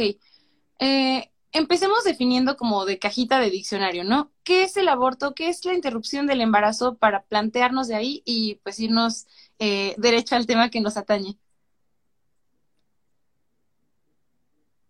eh, 0.79 1.31
empecemos 1.51 2.05
definiendo 2.05 2.57
como 2.57 2.85
de 2.85 2.99
cajita 2.99 3.39
de 3.39 3.49
diccionario, 3.49 4.05
¿no? 4.05 4.31
¿Qué 4.43 4.63
es 4.63 4.77
el 4.77 4.89
aborto? 4.89 5.33
¿Qué 5.33 5.49
es 5.49 5.65
la 5.65 5.73
interrupción 5.73 6.27
del 6.27 6.41
embarazo 6.41 6.95
para 6.97 7.23
plantearnos 7.23 7.87
de 7.89 7.95
ahí 7.95 8.21
y 8.25 8.55
pues 8.63 8.79
irnos 8.79 9.25
eh, 9.59 9.95
derecho 9.97 10.35
al 10.35 10.45
tema 10.45 10.69
que 10.69 10.81
nos 10.81 10.97
atañe? 10.97 11.37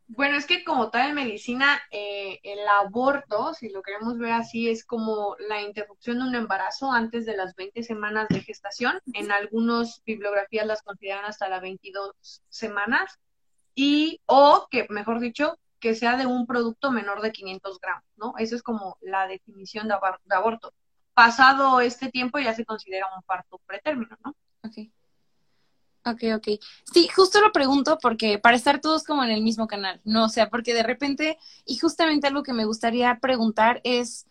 Bueno, 0.07 0.37
es 0.37 0.45
que 0.45 0.63
como 0.63 0.91
tal 0.91 1.09
en 1.09 1.15
medicina, 1.15 1.81
eh, 1.91 2.39
el 2.43 2.59
aborto, 2.79 3.53
si 3.53 3.69
lo 3.69 3.81
queremos 3.81 4.17
ver 4.17 4.31
así, 4.31 4.69
es 4.69 4.85
como 4.85 5.35
la 5.49 5.61
interrupción 5.61 6.19
de 6.19 6.25
un 6.25 6.35
embarazo 6.35 6.91
antes 6.91 7.25
de 7.25 7.35
las 7.35 7.53
20 7.55 7.83
semanas 7.83 8.27
de 8.29 8.41
gestación. 8.41 9.01
En 9.13 9.31
algunas 9.31 10.01
bibliografías 10.05 10.67
las 10.67 10.83
consideran 10.83 11.25
hasta 11.25 11.49
las 11.49 11.61
22 11.61 12.13
semanas. 12.47 13.19
Y, 13.73 14.21
o 14.25 14.67
que, 14.71 14.87
mejor 14.89 15.19
dicho, 15.19 15.59
que 15.79 15.95
sea 15.95 16.15
de 16.17 16.25
un 16.25 16.47
producto 16.47 16.91
menor 16.91 17.21
de 17.21 17.31
500 17.31 17.79
gramos, 17.79 18.05
¿no? 18.15 18.33
Eso 18.37 18.55
es 18.55 18.63
como 18.63 18.97
la 19.01 19.27
definición 19.27 19.87
de, 19.89 19.95
de 20.23 20.35
aborto. 20.35 20.71
pasado 21.13 21.81
este 21.81 22.09
tiempo 22.09 22.39
ya 22.39 22.53
se 22.53 22.65
considera 22.65 23.07
un 23.15 23.23
parto 23.23 23.59
pretérmino, 23.65 24.15
¿no? 24.23 24.33
Ok. 24.65 24.89
Ok, 26.07 26.23
ok. 26.35 26.47
Sí, 26.93 27.07
justo 27.07 27.41
lo 27.41 27.51
pregunto 27.51 27.97
porque 27.99 28.37
para 28.37 28.55
estar 28.55 28.79
todos 28.79 29.03
como 29.03 29.23
en 29.23 29.31
el 29.31 29.41
mismo 29.41 29.65
canal, 29.65 30.01
¿no? 30.03 30.25
O 30.25 30.29
sea, 30.29 30.49
porque 30.51 30.75
de 30.75 30.83
repente, 30.83 31.39
y 31.65 31.77
justamente 31.77 32.27
algo 32.27 32.43
que 32.43 32.53
me 32.53 32.65
gustaría 32.65 33.17
preguntar 33.19 33.81
es, 33.83 34.27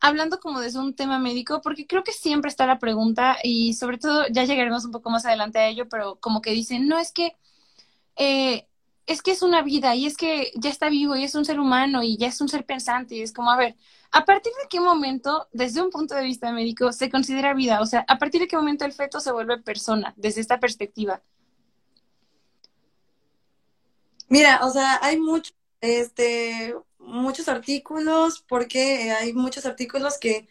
hablando 0.00 0.40
como 0.40 0.60
de 0.60 0.78
un 0.78 0.94
tema 0.94 1.18
médico, 1.18 1.60
porque 1.62 1.86
creo 1.86 2.04
que 2.04 2.12
siempre 2.12 2.50
está 2.50 2.66
la 2.66 2.78
pregunta 2.78 3.38
y 3.42 3.74
sobre 3.74 3.98
todo 3.98 4.26
ya 4.30 4.44
llegaremos 4.44 4.84
un 4.84 4.92
poco 4.92 5.10
más 5.10 5.26
adelante 5.26 5.58
a 5.58 5.68
ello, 5.68 5.88
pero 5.88 6.16
como 6.20 6.42
que 6.42 6.52
dicen, 6.52 6.88
no, 6.88 6.98
es 6.98 7.12
que, 7.12 7.36
eh, 8.16 8.68
es 9.06 9.22
que 9.22 9.32
es 9.32 9.42
una 9.42 9.62
vida 9.62 9.94
y 9.94 10.06
es 10.06 10.16
que 10.16 10.52
ya 10.54 10.70
está 10.70 10.88
vivo 10.88 11.16
y 11.16 11.24
es 11.24 11.34
un 11.34 11.44
ser 11.44 11.60
humano 11.60 12.02
y 12.02 12.16
ya 12.16 12.28
es 12.28 12.40
un 12.40 12.48
ser 12.48 12.64
pensante 12.64 13.16
y 13.16 13.22
es 13.22 13.32
como, 13.32 13.50
a 13.50 13.56
ver, 13.56 13.76
¿A 14.14 14.26
partir 14.26 14.52
de 14.60 14.68
qué 14.68 14.78
momento, 14.78 15.48
desde 15.52 15.80
un 15.80 15.90
punto 15.90 16.14
de 16.14 16.22
vista 16.22 16.52
médico, 16.52 16.92
se 16.92 17.08
considera 17.08 17.54
vida? 17.54 17.80
O 17.80 17.86
sea, 17.86 18.04
¿a 18.06 18.18
partir 18.18 18.42
de 18.42 18.46
qué 18.46 18.56
momento 18.56 18.84
el 18.84 18.92
feto 18.92 19.20
se 19.20 19.32
vuelve 19.32 19.56
persona, 19.62 20.12
desde 20.18 20.42
esta 20.42 20.60
perspectiva? 20.60 21.22
Mira, 24.28 24.60
o 24.64 24.70
sea, 24.70 24.98
hay 25.02 25.18
mucho, 25.18 25.54
este, 25.80 26.74
muchos 26.98 27.48
artículos, 27.48 28.44
porque 28.46 29.12
hay 29.12 29.32
muchos 29.32 29.64
artículos 29.64 30.18
que 30.18 30.46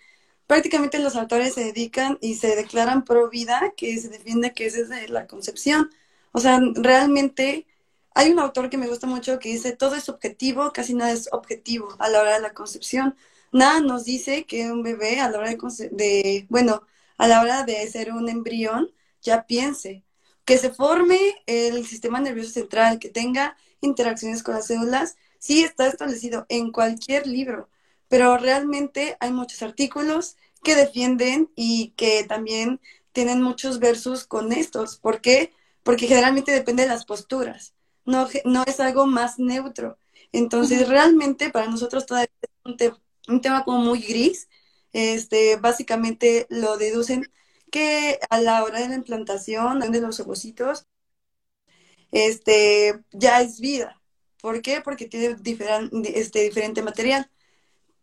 prácticamente 0.47 0.97
los 0.97 1.15
autores 1.15 1.53
se 1.53 1.63
dedican 1.63 2.17
y 2.19 2.35
se 2.35 2.55
declaran 2.55 3.05
pro 3.05 3.29
vida, 3.29 3.73
que 3.77 3.95
se 3.99 4.09
defiende 4.09 4.53
que 4.53 4.65
es 4.65 4.73
desde 4.73 5.07
la 5.07 5.27
concepción. 5.27 5.91
O 6.31 6.39
sea, 6.39 6.59
realmente 6.73 7.67
hay 8.13 8.31
un 8.31 8.39
autor 8.39 8.69
que 8.69 8.77
me 8.77 8.87
gusta 8.87 9.07
mucho 9.07 9.39
que 9.39 9.49
dice, 9.49 9.75
todo 9.75 9.95
es 9.95 10.09
objetivo, 10.09 10.71
casi 10.73 10.93
nada 10.93 11.11
es 11.11 11.29
objetivo 11.31 11.95
a 11.99 12.09
la 12.09 12.21
hora 12.21 12.33
de 12.35 12.41
la 12.41 12.53
concepción 12.53 13.15
nada 13.51 13.81
nos 13.81 14.05
dice 14.05 14.45
que 14.45 14.71
un 14.71 14.83
bebé 14.83 15.19
a 15.19 15.29
la 15.29 15.39
hora 15.39 15.55
de, 15.91 16.45
bueno, 16.49 16.83
a 17.17 17.27
la 17.27 17.41
hora 17.41 17.63
de 17.63 17.87
ser 17.87 18.11
un 18.13 18.29
embrión 18.29 18.91
ya 19.21 19.45
piense, 19.45 20.03
que 20.45 20.57
se 20.57 20.71
forme 20.71 21.19
el 21.45 21.85
sistema 21.85 22.19
nervioso 22.19 22.51
central, 22.51 22.99
que 22.99 23.09
tenga 23.09 23.55
interacciones 23.81 24.43
con 24.43 24.55
las 24.55 24.67
células, 24.67 25.17
sí 25.39 25.63
está 25.63 25.87
establecido 25.87 26.45
en 26.49 26.71
cualquier 26.71 27.27
libro, 27.27 27.69
pero 28.07 28.37
realmente 28.37 29.17
hay 29.19 29.31
muchos 29.31 29.61
artículos 29.61 30.37
que 30.63 30.75
defienden 30.75 31.51
y 31.55 31.93
que 31.97 32.23
también 32.23 32.79
tienen 33.11 33.41
muchos 33.41 33.79
versos 33.79 34.25
con 34.25 34.51
estos. 34.51 34.97
¿Por 34.97 35.21
qué? 35.21 35.53
Porque 35.83 36.07
generalmente 36.07 36.51
depende 36.51 36.83
de 36.83 36.89
las 36.89 37.05
posturas, 37.05 37.73
no, 38.05 38.27
no 38.45 38.63
es 38.67 38.79
algo 38.79 39.05
más 39.07 39.39
neutro. 39.39 39.97
Entonces, 40.31 40.87
realmente 40.87 41.49
para 41.49 41.67
nosotros 41.67 42.05
todavía 42.05 42.31
es 42.41 42.49
un, 42.65 42.75
un 43.35 43.41
tema 43.41 43.63
como 43.63 43.79
muy 43.79 44.01
gris. 44.01 44.49
Este, 44.93 45.55
básicamente 45.57 46.47
lo 46.49 46.77
deducen 46.77 47.25
que 47.71 48.19
a 48.29 48.41
la 48.41 48.63
hora 48.63 48.79
de 48.81 48.89
la 48.89 48.95
implantación 48.95 49.79
de 49.79 50.01
los 50.01 50.19
ovocitos, 50.19 50.87
este, 52.11 52.99
ya 53.11 53.41
es 53.41 53.59
vida. 53.59 54.01
¿Por 54.41 54.61
qué? 54.61 54.81
Porque 54.81 55.07
tiene 55.07 55.35
este, 56.15 56.41
diferente 56.43 56.81
material. 56.81 57.29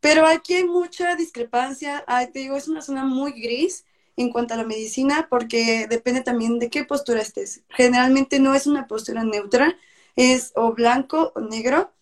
Pero 0.01 0.27
aquí 0.27 0.55
hay 0.55 0.65
mucha 0.65 1.17
discrepancia, 1.17 2.05
te 2.33 2.41
digo, 2.41 2.57
es 2.57 2.69
una 2.69 2.83
zona 2.83 3.05
muy 3.05 3.33
gris 3.33 3.85
en 4.17 4.31
cuanto 4.33 4.55
a 4.55 4.59
la 4.59 4.65
medicina 4.65 5.29
porque 5.31 5.87
depende 5.89 6.23
también 6.23 6.59
de 6.59 6.71
qué 6.71 6.85
postura 6.85 7.23
estés. 7.23 7.63
Generalmente 7.71 8.41
no 8.41 8.55
es 8.55 8.67
una 8.67 8.87
postura 8.89 9.25
neutra, 9.25 9.77
es 10.19 10.53
o 10.57 10.73
blanco 10.73 11.33
o 11.37 11.41
negro 11.41 11.93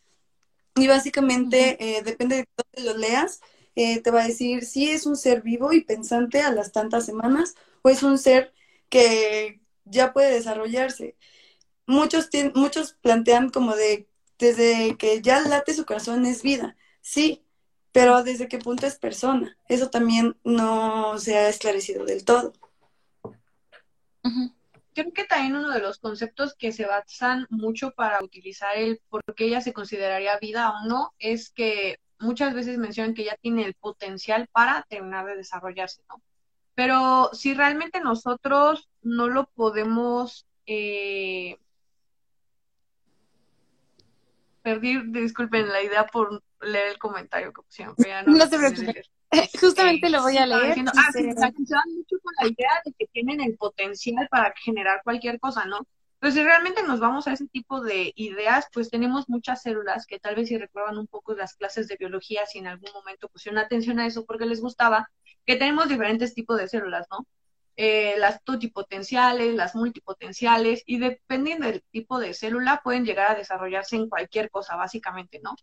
y 0.75 0.89
básicamente 0.89 1.77
eh, 1.99 2.03
depende 2.03 2.37
de 2.37 2.49
dónde 2.57 2.93
lo 2.93 2.99
leas, 2.99 3.43
eh, 3.75 4.01
te 4.01 4.11
va 4.11 4.23
a 4.23 4.27
decir 4.27 4.65
si 4.65 4.91
es 4.91 5.05
un 5.05 5.17
ser 5.17 5.43
vivo 5.43 5.75
y 5.75 5.83
pensante 5.83 6.41
a 6.41 6.51
las 6.51 6.73
tantas 6.73 7.05
semanas 7.05 7.55
o 7.83 7.91
es 7.91 8.03
un 8.03 8.19
ser 8.19 8.55
que 8.89 9.61
ya 9.85 10.15
puede 10.15 10.33
desarrollarse. 10.33 11.17
Muchos, 11.87 12.31
muchos 12.55 12.95
plantean 12.95 13.51
como 13.51 13.77
de, 13.77 14.09
desde 14.39 14.97
que 14.97 15.21
ya 15.21 15.41
late 15.41 15.75
su 15.75 15.85
corazón 15.85 16.25
es 16.25 16.43
vida, 16.43 16.77
sí, 17.03 17.45
pero 17.93 18.23
desde 18.23 18.49
qué 18.49 18.59
punto 18.59 18.87
es 18.87 18.97
persona. 18.97 19.59
Eso 19.69 19.91
también 19.91 20.37
no 20.43 21.19
se 21.19 21.37
ha 21.37 21.49
esclarecido 21.51 22.07
del 22.07 22.25
todo 22.25 22.55
creo 25.03 25.13
que 25.13 25.25
también 25.25 25.57
uno 25.57 25.71
de 25.71 25.81
los 25.81 25.99
conceptos 25.99 26.55
que 26.55 26.73
se 26.73 26.87
basan 26.87 27.47
mucho 27.51 27.93
para 27.93 28.23
utilizar 28.25 28.77
el 28.77 29.01
por 29.09 29.23
qué 29.35 29.47
ella 29.47 29.61
se 29.61 29.73
consideraría 29.73 30.39
vida 30.39 30.71
o 30.71 30.87
no 30.89 31.15
es 31.19 31.51
que 31.51 31.99
muchas 32.19 32.55
veces 32.55 32.79
mencionan 32.79 33.15
que 33.15 33.25
ya 33.25 33.37
tiene 33.37 33.65
el 33.65 33.75
potencial 33.75 34.49
para 34.51 34.85
terminar 34.89 35.27
de 35.27 35.37
desarrollarse, 35.37 36.03
¿no? 36.09 36.23
Pero 36.75 37.31
si 37.33 37.55
realmente 37.55 38.01
nosotros 38.01 38.89
no 39.03 39.29
lo 39.29 39.47
podemos 39.51 40.47
eh, 40.67 41.59
perdí, 44.63 45.01
disculpen 45.13 45.69
la 45.69 45.83
idea 45.83 46.07
por 46.07 46.43
leer 46.61 46.89
el 46.89 46.99
comentario 46.99 47.53
que 47.53 47.63
pusieron, 47.63 47.95
ya 47.99 48.23
no, 48.23 48.33
no 48.37 48.47
se 48.47 48.59
preocupen. 48.59 49.03
Justamente 49.61 50.09
lo 50.11 50.23
voy 50.23 50.37
a 50.37 50.47
leer. 50.47 50.77
ah, 50.87 51.09
sí, 51.13 51.23
se 51.23 51.35
dan 51.35 51.53
mucho 51.95 52.17
con 52.23 52.33
la 52.41 52.47
idea 52.49 52.71
de 52.85 52.93
que 52.99 53.07
tienen 53.07 53.41
el 53.41 53.57
potencial 53.57 54.29
para 54.31 54.55
generar 54.63 55.03
cualquier 55.03 55.41
cosa, 55.41 55.65
¿no? 55.65 55.87
Pero 56.19 56.33
si 56.33 56.43
realmente 56.43 56.83
nos 56.83 56.99
vamos 56.99 57.29
a 57.29 57.33
ese 57.33 57.47
tipo 57.47 57.81
de 57.81 58.13
ideas, 58.17 58.67
pues 58.73 58.89
tenemos 58.89 59.29
muchas 59.29 59.63
células 59.63 60.07
que 60.07 60.19
tal 60.19 60.35
vez 60.35 60.49
si 60.49 60.57
recuerdan 60.57 60.99
un 60.99 61.07
poco 61.07 61.35
las 61.35 61.55
clases 61.55 61.89
de 61.89 61.97
biología, 61.97 62.47
si 62.47 62.59
en 62.59 62.67
algún 62.67 62.91
momento 62.95 63.29
pusieron 63.29 63.59
atención 63.59 64.01
a 64.01 64.07
eso 64.07 64.25
porque 64.25 64.47
les 64.47 64.61
gustaba, 64.61 65.11
que 65.45 65.57
tenemos 65.57 65.89
diferentes 65.89 66.35
tipos 66.35 66.59
de 66.59 66.69
células, 66.69 67.07
¿no? 67.11 67.27
Eh, 67.77 68.15
las 68.17 68.43
totipotenciales, 68.43 69.55
las 69.55 69.75
multipotenciales, 69.75 70.83
y 70.87 70.99
dependiendo 70.99 71.67
del 71.67 71.85
tipo 71.91 72.19
de 72.19 72.33
célula, 72.33 72.81
pueden 72.83 73.05
llegar 73.05 73.33
a 73.33 73.35
desarrollarse 73.35 73.97
en 73.97 74.09
cualquier 74.09 74.51
cosa, 74.51 74.77
básicamente, 74.77 75.41
¿no? 75.43 75.55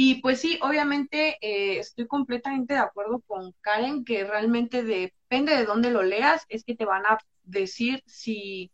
Y 0.00 0.22
pues 0.22 0.40
sí, 0.40 0.60
obviamente 0.62 1.38
eh, 1.40 1.80
estoy 1.80 2.06
completamente 2.06 2.74
de 2.74 2.78
acuerdo 2.78 3.20
con 3.26 3.52
Karen 3.60 4.04
que 4.04 4.22
realmente 4.22 4.84
depende 4.84 5.56
de 5.56 5.64
dónde 5.64 5.90
lo 5.90 6.04
leas, 6.04 6.44
es 6.48 6.62
que 6.62 6.76
te 6.76 6.84
van 6.84 7.04
a 7.04 7.18
decir 7.42 8.04
si, 8.06 8.70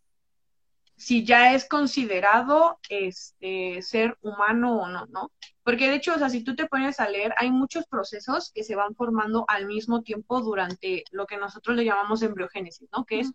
si 0.95 1.25
ya 1.25 1.55
es 1.55 1.67
considerado 1.67 2.77
este 2.89 3.81
ser 3.81 4.19
humano 4.21 4.77
o 4.83 4.87
no, 4.87 5.07
¿no? 5.07 5.31
Porque 5.63 5.89
de 5.89 5.95
hecho, 5.95 6.13
o 6.13 6.19
sea, 6.19 6.29
si 6.29 6.43
tú 6.43 6.55
te 6.55 6.67
pones 6.67 6.99
a 6.99 7.09
leer, 7.09 7.33
hay 7.37 7.49
muchos 7.49 7.87
procesos 7.87 8.51
que 8.53 8.63
se 8.63 8.75
van 8.75 8.93
formando 8.93 9.45
al 9.47 9.65
mismo 9.65 10.03
tiempo 10.03 10.41
durante 10.41 11.05
lo 11.09 11.25
que 11.25 11.37
nosotros 11.37 11.75
le 11.75 11.85
llamamos 11.85 12.21
embriogénesis, 12.21 12.87
¿no? 12.91 13.03
Que 13.03 13.21
es 13.21 13.31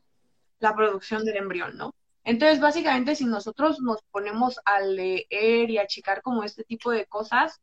la 0.61 0.76
producción 0.76 1.24
del 1.24 1.38
embrión, 1.38 1.76
¿no? 1.76 1.96
Entonces, 2.22 2.61
básicamente, 2.61 3.16
si 3.16 3.24
nosotros 3.24 3.81
nos 3.81 4.00
ponemos 4.12 4.61
a 4.64 4.79
leer 4.81 5.70
y 5.70 5.79
a 5.79 5.88
checar 5.88 6.22
como 6.22 6.44
este 6.44 6.62
tipo 6.62 6.92
de 6.92 7.07
cosas, 7.07 7.61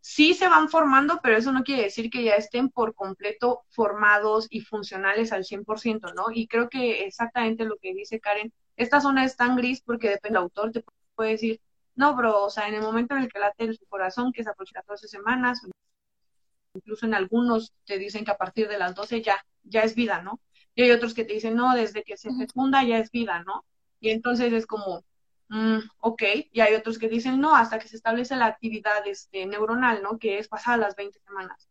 sí 0.00 0.34
se 0.34 0.48
van 0.48 0.68
formando, 0.68 1.20
pero 1.22 1.36
eso 1.36 1.52
no 1.52 1.64
quiere 1.64 1.82
decir 1.84 2.10
que 2.10 2.24
ya 2.24 2.34
estén 2.34 2.70
por 2.70 2.94
completo 2.94 3.62
formados 3.70 4.46
y 4.50 4.60
funcionales 4.60 5.32
al 5.32 5.44
100%, 5.44 6.12
¿no? 6.14 6.26
Y 6.32 6.46
creo 6.48 6.68
que 6.68 7.04
exactamente 7.04 7.64
lo 7.64 7.76
que 7.76 7.94
dice 7.94 8.20
Karen, 8.20 8.52
esta 8.76 9.00
zona 9.00 9.24
es 9.24 9.36
tan 9.36 9.56
gris 9.56 9.82
porque 9.82 10.08
depende 10.08 10.38
del 10.38 10.44
autor, 10.44 10.72
te 10.72 10.84
puede 11.14 11.30
decir, 11.32 11.60
no, 11.94 12.14
bro, 12.14 12.44
o 12.44 12.50
sea, 12.50 12.68
en 12.68 12.74
el 12.74 12.82
momento 12.82 13.16
en 13.16 13.22
el 13.22 13.28
que 13.32 13.40
late 13.40 13.72
su 13.72 13.86
corazón, 13.86 14.32
que 14.32 14.42
es 14.42 14.46
aproximadamente 14.48 14.92
12 14.92 15.08
semanas, 15.08 15.60
incluso 16.74 17.06
en 17.06 17.14
algunos 17.14 17.72
te 17.84 17.98
dicen 17.98 18.24
que 18.24 18.30
a 18.30 18.36
partir 18.36 18.68
de 18.68 18.78
las 18.78 18.94
12 18.94 19.22
ya, 19.22 19.36
ya 19.64 19.82
es 19.82 19.94
vida, 19.94 20.22
¿no? 20.22 20.40
Y 20.74 20.82
hay 20.82 20.90
otros 20.92 21.14
que 21.14 21.24
te 21.24 21.34
dicen, 21.34 21.56
no, 21.56 21.74
desde 21.74 22.04
que 22.04 22.16
se 22.16 22.30
fecunda 22.34 22.84
ya 22.84 22.98
es 22.98 23.10
vida, 23.10 23.42
¿no? 23.44 23.64
Y 24.00 24.10
entonces 24.10 24.52
es 24.52 24.66
como, 24.66 25.04
Mm, 25.48 25.78
ok, 26.00 26.22
y 26.52 26.60
hay 26.60 26.74
otros 26.74 26.98
que 26.98 27.08
dicen 27.08 27.40
no, 27.40 27.56
hasta 27.56 27.78
que 27.78 27.88
se 27.88 27.96
establece 27.96 28.36
la 28.36 28.46
actividad 28.46 29.06
este, 29.06 29.46
neuronal, 29.46 30.02
¿no? 30.02 30.18
Que 30.18 30.38
es 30.38 30.48
pasada 30.48 30.76
las 30.76 30.96
20 30.96 31.18
semanas. 31.20 31.68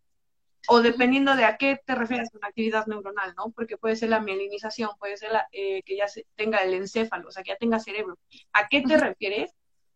O 0.70 0.82
dependiendo 0.82 1.36
de 1.36 1.46
a 1.46 1.58
qué 1.58 1.80
te 1.86 1.96
refieres 1.96 2.30
con 2.32 2.44
actividad 2.44 2.88
neuronal, 2.88 3.34
¿no? 3.38 3.52
Porque 3.52 3.78
puede 3.78 3.96
ser 3.96 4.10
la 4.10 4.20
mielinización, 4.20 4.90
puede 5.00 5.18
ser 5.18 5.32
la, 5.32 5.48
eh, 5.52 5.84
que 5.84 5.96
ya 5.96 6.08
se, 6.08 6.26
tenga 6.36 6.60
el 6.60 6.74
encéfalo, 6.74 7.30
o 7.30 7.32
sea, 7.32 7.44
que 7.44 7.52
ya 7.52 7.58
tenga 7.58 7.80
cerebro. 7.80 8.18
¿A 8.54 8.68
qué 8.68 8.82
te 8.82 8.98
refieres? 8.98 9.54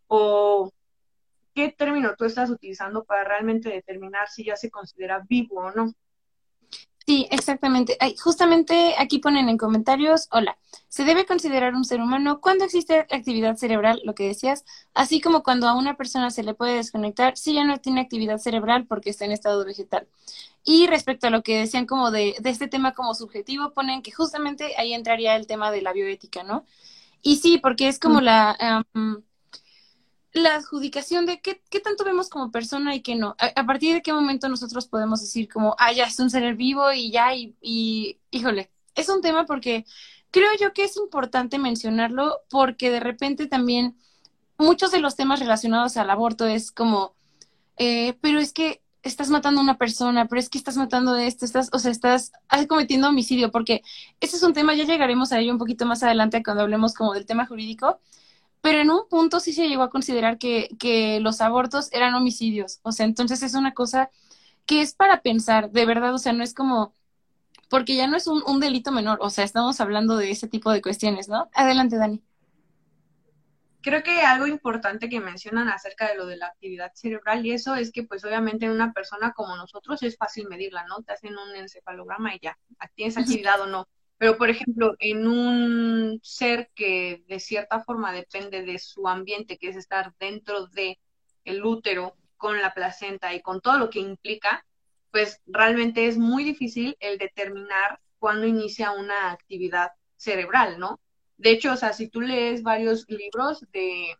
O 0.08 0.72
qué 1.54 1.72
término 1.72 2.15
tú 2.15 2.26
estás 2.26 2.50
utilizando 2.50 3.04
para 3.04 3.24
realmente 3.24 3.70
determinar 3.70 4.30
si 4.30 4.46
ya 4.46 4.56
se 4.56 4.70
considera 4.72 5.24
vivo 5.28 5.58
o 5.58 5.72
no. 5.72 5.93
Sí, 7.12 7.28
exactamente. 7.30 7.97
justamente 8.24 8.95
aquí 8.97 9.20
ponen 9.20 9.49
en 9.49 9.57
comentarios, 9.57 10.30
hola, 10.32 10.57
se 10.88 11.03
debe 11.03 11.26
considerar 11.26 11.76
un 11.76 11.84
ser 11.84 11.99
humano 11.99 12.39
cuando 12.39 12.64
existe 12.64 12.99
actividad 12.99 13.57
cerebral, 13.57 13.99
lo 14.05 14.16
que 14.16 14.28
decías, 14.28 14.64
así 14.93 15.20
como 15.20 15.43
cuando 15.43 15.68
a 15.68 15.76
una 15.76 15.97
persona 15.97 16.32
se 16.32 16.41
le 16.43 16.53
puede 16.53 16.76
desconectar 16.78 17.36
si 17.36 17.53
ya 17.53 17.66
no 17.66 17.80
tiene 17.80 17.99
actividad 17.99 18.38
cerebral 18.38 18.86
porque 18.88 19.09
está 19.09 19.26
en 19.26 19.34
estado 19.34 19.66
vegetal. 19.66 20.07
Y 20.64 20.88
respecto 20.88 21.28
a 21.28 21.32
lo 21.32 21.43
que 21.43 21.57
decían 21.59 21.86
como 21.86 22.12
de, 22.12 22.36
de 22.39 22.49
este 22.49 22.70
tema 22.70 22.93
como 22.93 23.14
subjetivo, 23.14 23.74
ponen 23.74 24.03
que 24.03 24.12
justamente 24.14 24.76
ahí 24.78 24.93
entraría 24.93 25.36
el 25.36 25.47
tema 25.47 25.70
de 25.72 25.82
la 25.82 25.91
bioética, 25.91 26.43
¿no? 26.43 26.66
Y 27.22 27.38
sí, 27.38 27.57
porque 27.57 27.88
es 27.89 27.99
como 27.99 28.22
la 28.22 28.86
la 30.34 30.55
adjudicación 30.55 31.25
de 31.25 31.41
qué, 31.41 31.61
qué, 31.69 31.79
tanto 31.79 32.03
vemos 32.03 32.29
como 32.29 32.51
persona 32.51 32.95
y 32.95 33.01
qué 33.01 33.15
no. 33.15 33.36
A, 33.39 33.65
partir 33.65 33.93
de 33.93 34.01
qué 34.01 34.13
momento 34.13 34.47
nosotros 34.49 34.88
podemos 34.88 35.21
decir 35.21 35.49
como, 35.49 35.75
ah, 35.77 35.91
ya 35.91 36.05
es 36.05 36.19
un 36.19 36.29
ser 36.29 36.55
vivo 36.55 36.91
y 36.91 37.11
ya, 37.11 37.36
y, 37.36 37.55
y 37.61 38.19
híjole, 38.32 38.71
es 38.95 39.09
un 39.09 39.21
tema 39.21 39.45
porque 39.45 39.86
creo 40.32 40.49
yo 40.59 40.73
que 40.73 40.86
es 40.86 40.97
importante 40.97 41.59
mencionarlo 41.59 42.39
porque 42.49 42.89
de 42.89 43.01
repente 43.01 43.47
también 43.47 43.97
muchos 44.57 44.91
de 44.91 44.99
los 44.99 45.15
temas 45.15 45.39
relacionados 45.39 45.97
al 45.97 46.09
aborto 46.09 46.45
es 46.45 46.71
como, 46.71 47.15
eh, 47.77 48.13
pero 48.21 48.39
es 48.39 48.53
que 48.53 48.82
estás 49.03 49.29
matando 49.29 49.59
a 49.59 49.63
una 49.63 49.77
persona, 49.77 50.27
pero 50.27 50.39
es 50.39 50.49
que 50.49 50.57
estás 50.57 50.77
matando 50.77 51.15
esto, 51.17 51.45
estás, 51.45 51.69
o 51.73 51.79
sea, 51.79 51.91
estás 51.91 52.32
cometiendo 52.67 53.09
homicidio, 53.09 53.51
porque 53.51 53.82
ese 54.19 54.38
es 54.38 54.43
un 54.43 54.53
tema, 54.53 54.75
ya 54.75 54.86
llegaremos 54.86 55.32
a 55.32 55.39
ello 55.39 55.51
un 55.51 55.57
poquito 55.57 55.86
más 55.86 56.03
adelante 56.03 56.43
cuando 56.43 56.63
hablemos 56.63 56.93
como 56.93 57.13
del 57.13 57.25
tema 57.25 57.47
jurídico, 57.47 57.99
pero 58.62 58.80
en 58.80 58.89
un 58.91 59.07
punto 59.09 59.39
sí 59.39 59.53
se 59.53 59.68
llegó 59.68 59.84
a 59.84 59.89
considerar 59.89 60.38
que, 60.38 60.70
que 60.80 61.20
los 61.20 61.41
abortos 61.41 61.91
eran 61.91 62.16
homicidios, 62.16 62.80
o 62.84 62.91
sea, 62.91 63.05
entonces 63.05 63.43
es 63.43 63.53
una 63.53 63.74
cosa 63.74 64.09
que 64.66 64.82
es 64.82 64.93
para 64.93 65.22
pensar, 65.22 65.72
de 65.72 65.86
verdad, 65.86 66.14
o 66.14 66.20
sea, 66.20 66.34
no 66.34 66.43
es 66.43 66.53
como, 66.53 66.95
porque 67.70 67.95
ya 67.95 68.07
no 68.07 68.18
es 68.18 68.28
un, 68.28 68.43
un 68.47 68.59
delito 68.59 68.91
menor, 68.91 69.20
o 69.22 69.30
sea, 69.30 69.43
estamos 69.43 69.82
hablando 69.82 70.18
de 70.18 70.32
ese 70.32 70.47
tipo 70.47 70.72
de 70.72 70.82
cuestiones, 70.82 71.28
¿no? 71.30 71.49
Adelante, 71.53 71.97
Dani 71.97 72.22
creo 73.82 74.03
que 74.03 74.22
algo 74.22 74.47
importante 74.47 75.09
que 75.09 75.20
mencionan 75.20 75.70
acerca 75.70 76.07
de 76.07 76.16
lo 76.16 76.26
de 76.26 76.38
la 76.38 76.47
actividad 76.47 76.91
cerebral 76.93 77.45
y 77.45 77.51
eso 77.51 77.76
es 77.76 77.91
que 77.91 78.03
pues 78.03 78.24
obviamente 78.24 78.66
en 78.66 78.72
una 78.72 78.93
persona 78.93 79.34
como 79.34 79.55
nosotros 79.55 80.01
es 80.03 80.18
fácil 80.18 80.47
medirla, 80.47 80.86
¿no? 80.88 81.01
Te 81.01 81.14
hacen 81.14 81.36
un 81.38 81.55
encefalograma 81.55 82.36
y 82.36 82.39
ya, 82.41 82.57
tienes 82.95 83.18
actividad 83.18 83.59
o 83.62 83.68
no. 83.68 83.88
Pero 84.22 84.38
por 84.38 84.51
ejemplo, 84.51 84.95
en 84.99 85.26
un 85.26 86.19
ser 86.22 86.69
que 86.76 87.24
de 87.28 87.39
cierta 87.39 87.84
forma 87.84 88.13
depende 88.13 88.61
de 88.61 88.78
su 88.78 89.07
ambiente, 89.07 89.57
que 89.57 89.69
es 89.69 89.76
estar 89.76 90.13
dentro 90.19 90.67
de 90.67 90.99
el 91.43 91.65
útero 91.65 92.15
con 92.38 92.61
la 92.61 92.72
placenta 92.76 93.34
y 93.34 93.41
con 93.41 93.61
todo 93.61 93.80
lo 93.80 93.89
que 93.89 93.97
implica, 93.97 94.63
pues 95.09 95.41
realmente 95.47 96.05
es 96.05 96.19
muy 96.19 96.43
difícil 96.43 96.95
el 96.99 97.17
determinar 97.17 97.99
cuándo 98.19 98.45
inicia 98.45 98.91
una 98.91 99.32
actividad 99.32 99.89
cerebral, 100.17 100.78
¿no? 100.78 100.99
De 101.38 101.49
hecho, 101.49 101.74
o 101.74 101.76
sea, 101.76 101.91
si 101.91 102.07
tú 102.07 102.22
lees 102.22 102.61
varios 102.61 103.05
libros 103.09 103.65
de, 103.72 104.15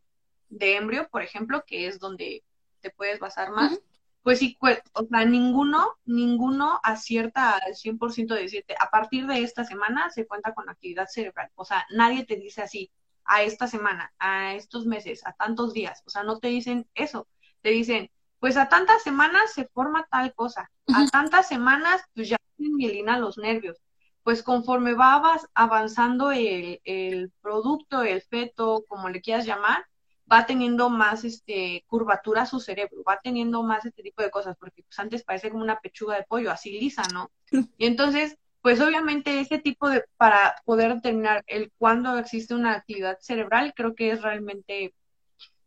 de 0.50 0.78
embrio, 0.78 1.10
por 1.12 1.22
ejemplo, 1.22 1.64
que 1.68 1.86
es 1.86 2.00
donde 2.00 2.44
te 2.80 2.90
puedes 2.90 3.20
basar 3.20 3.52
más, 3.52 3.80
pues 4.24 4.40
sí, 4.40 4.58
o 4.94 5.06
sea, 5.06 5.26
ninguno, 5.26 5.98
ninguno 6.06 6.80
acierta 6.84 7.58
al 7.58 7.76
100% 7.76 8.36
de 8.36 8.44
decirte, 8.44 8.76
a 8.80 8.90
partir 8.90 9.26
de 9.28 9.42
esta 9.42 9.64
semana 9.64 10.10
se 10.12 10.28
cuenta 10.28 10.54
con 10.54 10.70
actividad 10.70 11.08
cerebral. 11.08 11.50
O 11.56 11.66
sea, 11.66 11.86
nadie 11.92 12.26
te 12.26 12.36
dice 12.36 12.62
así, 12.62 12.92
a 13.26 13.44
esta 13.44 13.68
semana, 13.68 14.14
a 14.20 14.54
estos 14.56 14.86
meses, 14.86 15.26
a 15.26 15.34
tantos 15.34 15.74
días. 15.74 16.04
O 16.06 16.10
sea, 16.10 16.24
no 16.24 16.40
te 16.40 16.50
dicen 16.50 16.88
eso. 16.96 17.28
Te 17.62 17.70
dicen, 17.70 18.12
pues 18.40 18.58
a 18.58 18.70
tantas 18.70 19.04
semanas 19.04 19.54
se 19.54 19.68
forma 19.68 20.08
tal 20.12 20.34
cosa. 20.34 20.72
A 20.94 21.06
tantas 21.08 21.48
semanas, 21.48 22.02
pues 22.14 22.30
ya 22.30 22.38
tienen 22.58 22.76
mielina 22.76 23.20
los 23.20 23.38
nervios 23.38 23.78
pues 24.24 24.44
conforme 24.44 24.94
va 24.94 25.40
avanzando 25.54 26.32
el, 26.32 27.32
producto, 27.42 28.04
el 28.04 28.22
feto, 28.22 28.86
como 28.88 29.10
le 29.10 29.22
quieras 29.22 29.46
llamar, 29.46 29.86
va 30.32 30.46
teniendo 30.46 30.90
más 30.90 31.24
este 31.24 31.84
curvatura 31.88 32.46
su 32.46 32.60
cerebro, 32.60 33.04
va 33.04 33.20
teniendo 33.22 33.64
más 33.64 33.86
este 33.86 34.02
tipo 34.02 34.22
de 34.22 34.32
cosas, 34.32 34.56
porque 34.58 34.84
pues 34.84 34.98
antes 35.00 35.24
parece 35.24 35.50
como 35.50 35.64
una 35.64 35.80
pechuga 35.80 36.16
de 36.16 36.24
pollo, 36.24 36.52
así 36.52 36.80
lisa, 36.80 37.04
¿no? 37.14 37.32
Y 37.78 37.86
entonces, 37.86 38.38
pues 38.62 38.80
obviamente 38.80 39.40
ese 39.40 39.58
tipo 39.58 39.90
de, 39.90 40.04
para 40.18 40.56
poder 40.64 40.96
determinar 40.96 41.44
el 41.48 41.72
cuándo 41.78 42.18
existe 42.18 42.54
una 42.54 42.74
actividad 42.74 43.18
cerebral, 43.20 43.74
creo 43.76 43.96
que 43.96 44.12
es 44.12 44.22
realmente 44.22 44.94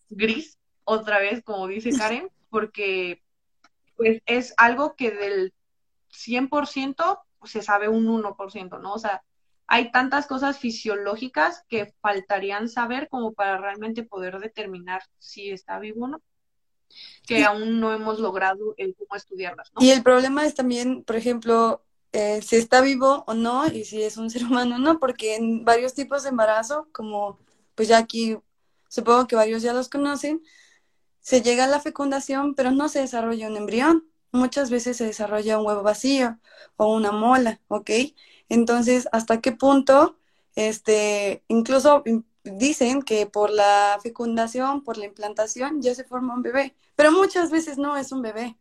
gris, 0.09 0.59
otra 0.85 1.19
vez, 1.19 1.43
como 1.43 1.67
dice 1.67 1.91
Karen, 1.99 2.31
porque 2.49 3.23
pues 3.97 4.23
es 4.27 4.55
algo 4.57 4.95
que 4.97 5.11
del 5.11 5.53
100% 6.11 7.21
se 7.45 7.63
sabe 7.63 7.89
un 7.89 8.07
1%, 8.07 8.81
¿no? 8.81 8.95
O 8.95 8.99
sea, 8.99 9.23
hay 9.67 9.91
tantas 9.91 10.27
cosas 10.27 10.59
fisiológicas 10.59 11.65
que 11.69 11.95
faltarían 12.01 12.69
saber 12.69 13.09
como 13.09 13.33
para 13.33 13.59
realmente 13.59 14.03
poder 14.03 14.39
determinar 14.39 15.03
si 15.19 15.51
está 15.51 15.79
vivo 15.79 16.05
o 16.05 16.09
no, 16.09 16.23
que 17.27 17.45
aún 17.45 17.81
no 17.81 17.93
hemos 17.93 18.21
logrado 18.21 18.75
el 18.77 18.95
cómo 18.95 19.17
estudiarlas, 19.17 19.73
¿no? 19.75 19.83
Y 19.83 19.91
el 19.91 20.03
problema 20.03 20.45
es 20.45 20.55
también, 20.55 21.03
por 21.05 21.17
ejemplo, 21.17 21.83
eh, 22.13 22.41
si 22.43 22.57
está 22.57 22.81
vivo 22.81 23.25
o 23.27 23.35
no 23.35 23.67
y 23.67 23.85
si 23.85 24.03
es 24.03 24.17
un 24.17 24.31
ser 24.31 24.45
humano 24.45 24.77
o 24.77 24.79
no, 24.79 24.99
porque 24.99 25.37
en 25.37 25.65
varios 25.65 25.95
tipos 25.95 26.23
de 26.23 26.31
embarazo, 26.31 26.89
como 26.93 27.39
pues 27.75 27.89
ya 27.89 27.99
aquí 27.99 28.39
supongo 28.89 29.27
que 29.27 29.37
varios 29.37 29.63
ya 29.63 29.73
los 29.73 29.89
conocen, 29.89 30.43
se 31.21 31.41
llega 31.41 31.65
a 31.65 31.69
la 31.69 31.81
fecundación, 31.81 32.55
pero 32.55 32.71
no 32.71 32.89
se 32.89 33.01
desarrolla 33.01 33.49
un 33.49 33.57
embrión 33.57 34.09
muchas 34.35 34.69
veces 34.69 34.97
se 34.97 35.07
desarrolla 35.07 35.59
un 35.59 35.67
huevo 35.67 35.83
vacío 35.83 36.39
o 36.77 36.93
una 36.93 37.13
mola, 37.13 37.61
¿ok? 37.69 37.91
Entonces, 38.49 39.09
¿hasta 39.13 39.41
qué 39.41 39.53
punto, 39.53 40.17
este, 40.55 41.45
incluso 41.49 42.03
dicen 42.45 43.03
que 43.03 43.27
por 43.27 43.51
la 43.51 43.99
fecundación, 44.03 44.85
por 44.85 44.99
la 44.99 45.07
implantación, 45.07 45.81
ya 45.83 45.95
se 45.95 46.05
forma 46.05 46.35
un 46.35 46.43
bebé, 46.43 46.77
pero 46.97 47.13
muchas 47.13 47.51
veces 47.51 47.79
no 47.79 47.97
es 47.97 48.13
un 48.13 48.23
bebé. 48.23 48.57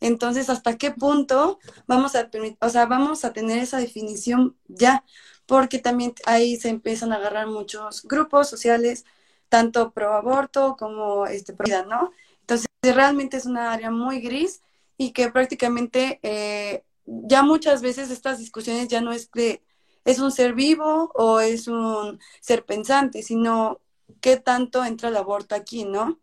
Entonces, 0.00 0.50
¿hasta 0.50 0.76
qué 0.76 0.90
punto 0.90 1.58
vamos 1.86 2.14
a, 2.16 2.28
o 2.60 2.68
sea, 2.68 2.86
vamos 2.86 3.24
a 3.24 3.32
tener 3.32 3.58
esa 3.58 3.78
definición 3.78 4.56
ya? 4.68 5.04
Porque 5.46 5.78
también 5.78 6.14
ahí 6.26 6.56
se 6.56 6.68
empiezan 6.70 7.12
a 7.12 7.16
agarrar 7.16 7.46
muchos 7.46 8.02
grupos 8.04 8.48
sociales, 8.48 9.04
tanto 9.48 9.92
pro 9.92 10.14
aborto 10.14 10.76
como 10.78 11.26
este, 11.26 11.52
pro 11.52 11.66
vida, 11.66 11.84
¿no? 11.84 12.10
Entonces, 12.40 12.66
realmente 12.82 13.36
es 13.36 13.46
una 13.46 13.72
área 13.72 13.90
muy 13.90 14.20
gris 14.20 14.62
y 14.96 15.12
que 15.12 15.30
prácticamente 15.30 16.18
eh, 16.22 16.84
ya 17.06 17.42
muchas 17.42 17.82
veces 17.82 18.10
estas 18.10 18.38
discusiones 18.38 18.88
ya 18.88 19.00
no 19.00 19.12
es 19.12 19.30
de 19.32 19.62
es 20.04 20.18
un 20.18 20.32
ser 20.32 20.54
vivo 20.54 21.12
o 21.14 21.40
es 21.40 21.68
un 21.68 22.20
ser 22.40 22.64
pensante, 22.64 23.22
sino 23.22 23.80
qué 24.20 24.36
tanto 24.36 24.84
entra 24.84 25.08
el 25.10 25.16
aborto 25.16 25.54
aquí, 25.54 25.84
¿no? 25.84 26.20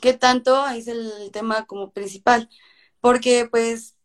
¿Qué 0.00 0.14
tanto 0.14 0.66
es 0.68 0.88
el 0.88 1.30
tema 1.32 1.66
como 1.66 1.92
principal? 1.92 2.48
Porque 3.00 3.48
pues 3.50 3.96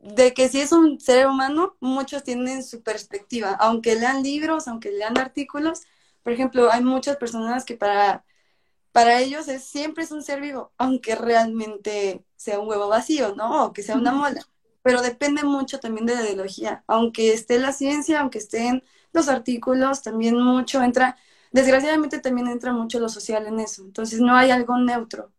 de 0.00 0.34
que 0.34 0.48
si 0.48 0.60
es 0.60 0.72
un 0.72 1.00
ser 1.00 1.26
humano, 1.26 1.76
muchos 1.80 2.24
tienen 2.24 2.62
su 2.64 2.82
perspectiva, 2.82 3.52
aunque 3.60 3.96
lean 3.96 4.22
libros, 4.22 4.68
aunque 4.68 4.92
lean 4.92 5.18
artículos, 5.18 5.82
por 6.22 6.32
ejemplo, 6.32 6.70
hay 6.70 6.82
muchas 6.84 7.16
personas 7.16 7.64
que 7.64 7.76
para 7.76 8.24
para 8.94 9.20
ellos 9.20 9.48
es, 9.48 9.64
siempre 9.64 10.04
es 10.04 10.12
un 10.12 10.22
ser 10.22 10.40
vivo, 10.40 10.72
aunque 10.78 11.16
realmente 11.16 12.24
sea 12.36 12.60
un 12.60 12.68
huevo 12.68 12.88
vacío, 12.88 13.34
¿no? 13.34 13.66
O 13.66 13.72
que 13.72 13.82
sea 13.82 13.96
una 13.96 14.12
mola. 14.12 14.46
Pero 14.84 15.00
depende 15.00 15.44
mucho 15.44 15.80
también 15.80 16.04
de 16.04 16.14
la 16.14 16.24
ideología. 16.24 16.84
Aunque 16.86 17.32
esté 17.32 17.58
la 17.58 17.72
ciencia, 17.72 18.20
aunque 18.20 18.36
estén 18.36 18.84
los 19.14 19.28
artículos, 19.28 20.02
también 20.02 20.36
mucho 20.38 20.82
entra, 20.82 21.16
desgraciadamente 21.52 22.20
también 22.20 22.48
entra 22.48 22.74
mucho 22.74 23.00
lo 23.00 23.08
social 23.08 23.46
en 23.46 23.60
eso. 23.60 23.82
Entonces 23.82 24.20
no 24.20 24.36
hay 24.36 24.50
algo 24.50 24.76
neutro. 24.76 25.32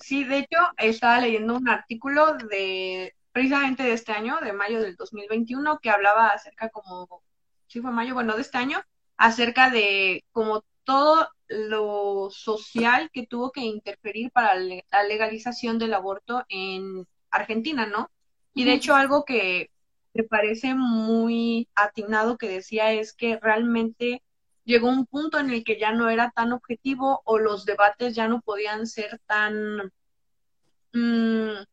Sí, 0.00 0.24
de 0.24 0.38
hecho, 0.38 0.58
estaba 0.78 1.20
leyendo 1.20 1.54
un 1.54 1.68
artículo 1.68 2.34
de 2.34 3.14
precisamente 3.30 3.84
de 3.84 3.92
este 3.92 4.10
año, 4.10 4.38
de 4.42 4.52
mayo 4.52 4.82
del 4.82 4.96
2021, 4.96 5.78
que 5.78 5.90
hablaba 5.90 6.30
acerca 6.30 6.70
como, 6.70 7.22
sí 7.68 7.80
fue 7.80 7.92
mayo, 7.92 8.14
bueno, 8.14 8.34
de 8.34 8.42
este 8.42 8.58
año, 8.58 8.82
acerca 9.16 9.70
de 9.70 10.24
como 10.32 10.64
todo 10.88 11.28
lo 11.48 12.30
social 12.30 13.10
que 13.12 13.26
tuvo 13.26 13.52
que 13.52 13.60
interferir 13.60 14.30
para 14.32 14.54
la 14.54 15.02
legalización 15.06 15.78
del 15.78 15.92
aborto 15.92 16.46
en 16.48 17.06
Argentina, 17.30 17.84
¿no? 17.84 18.10
Y 18.54 18.64
de 18.64 18.72
hecho 18.72 18.94
algo 18.94 19.26
que 19.26 19.70
me 20.14 20.24
parece 20.24 20.74
muy 20.74 21.68
atinado 21.74 22.38
que 22.38 22.48
decía 22.48 22.90
es 22.94 23.12
que 23.12 23.38
realmente 23.38 24.22
llegó 24.64 24.88
un 24.88 25.04
punto 25.04 25.38
en 25.38 25.50
el 25.50 25.62
que 25.62 25.78
ya 25.78 25.92
no 25.92 26.08
era 26.08 26.30
tan 26.30 26.52
objetivo 26.54 27.20
o 27.26 27.38
los 27.38 27.66
debates 27.66 28.14
ya 28.14 28.26
no 28.26 28.40
podían 28.40 28.86
ser 28.86 29.20
tan 29.26 29.92
mm, 30.94 31.64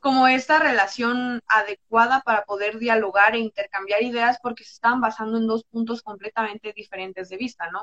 como 0.00 0.26
esta 0.26 0.58
relación 0.58 1.42
adecuada 1.48 2.22
para 2.22 2.46
poder 2.46 2.78
dialogar 2.78 3.34
e 3.34 3.40
intercambiar 3.40 4.02
ideas 4.02 4.38
porque 4.42 4.64
se 4.64 4.72
estaban 4.72 5.02
basando 5.02 5.36
en 5.36 5.46
dos 5.46 5.64
puntos 5.64 6.02
completamente 6.02 6.72
diferentes 6.72 7.28
de 7.28 7.36
vista, 7.36 7.70
¿no? 7.70 7.82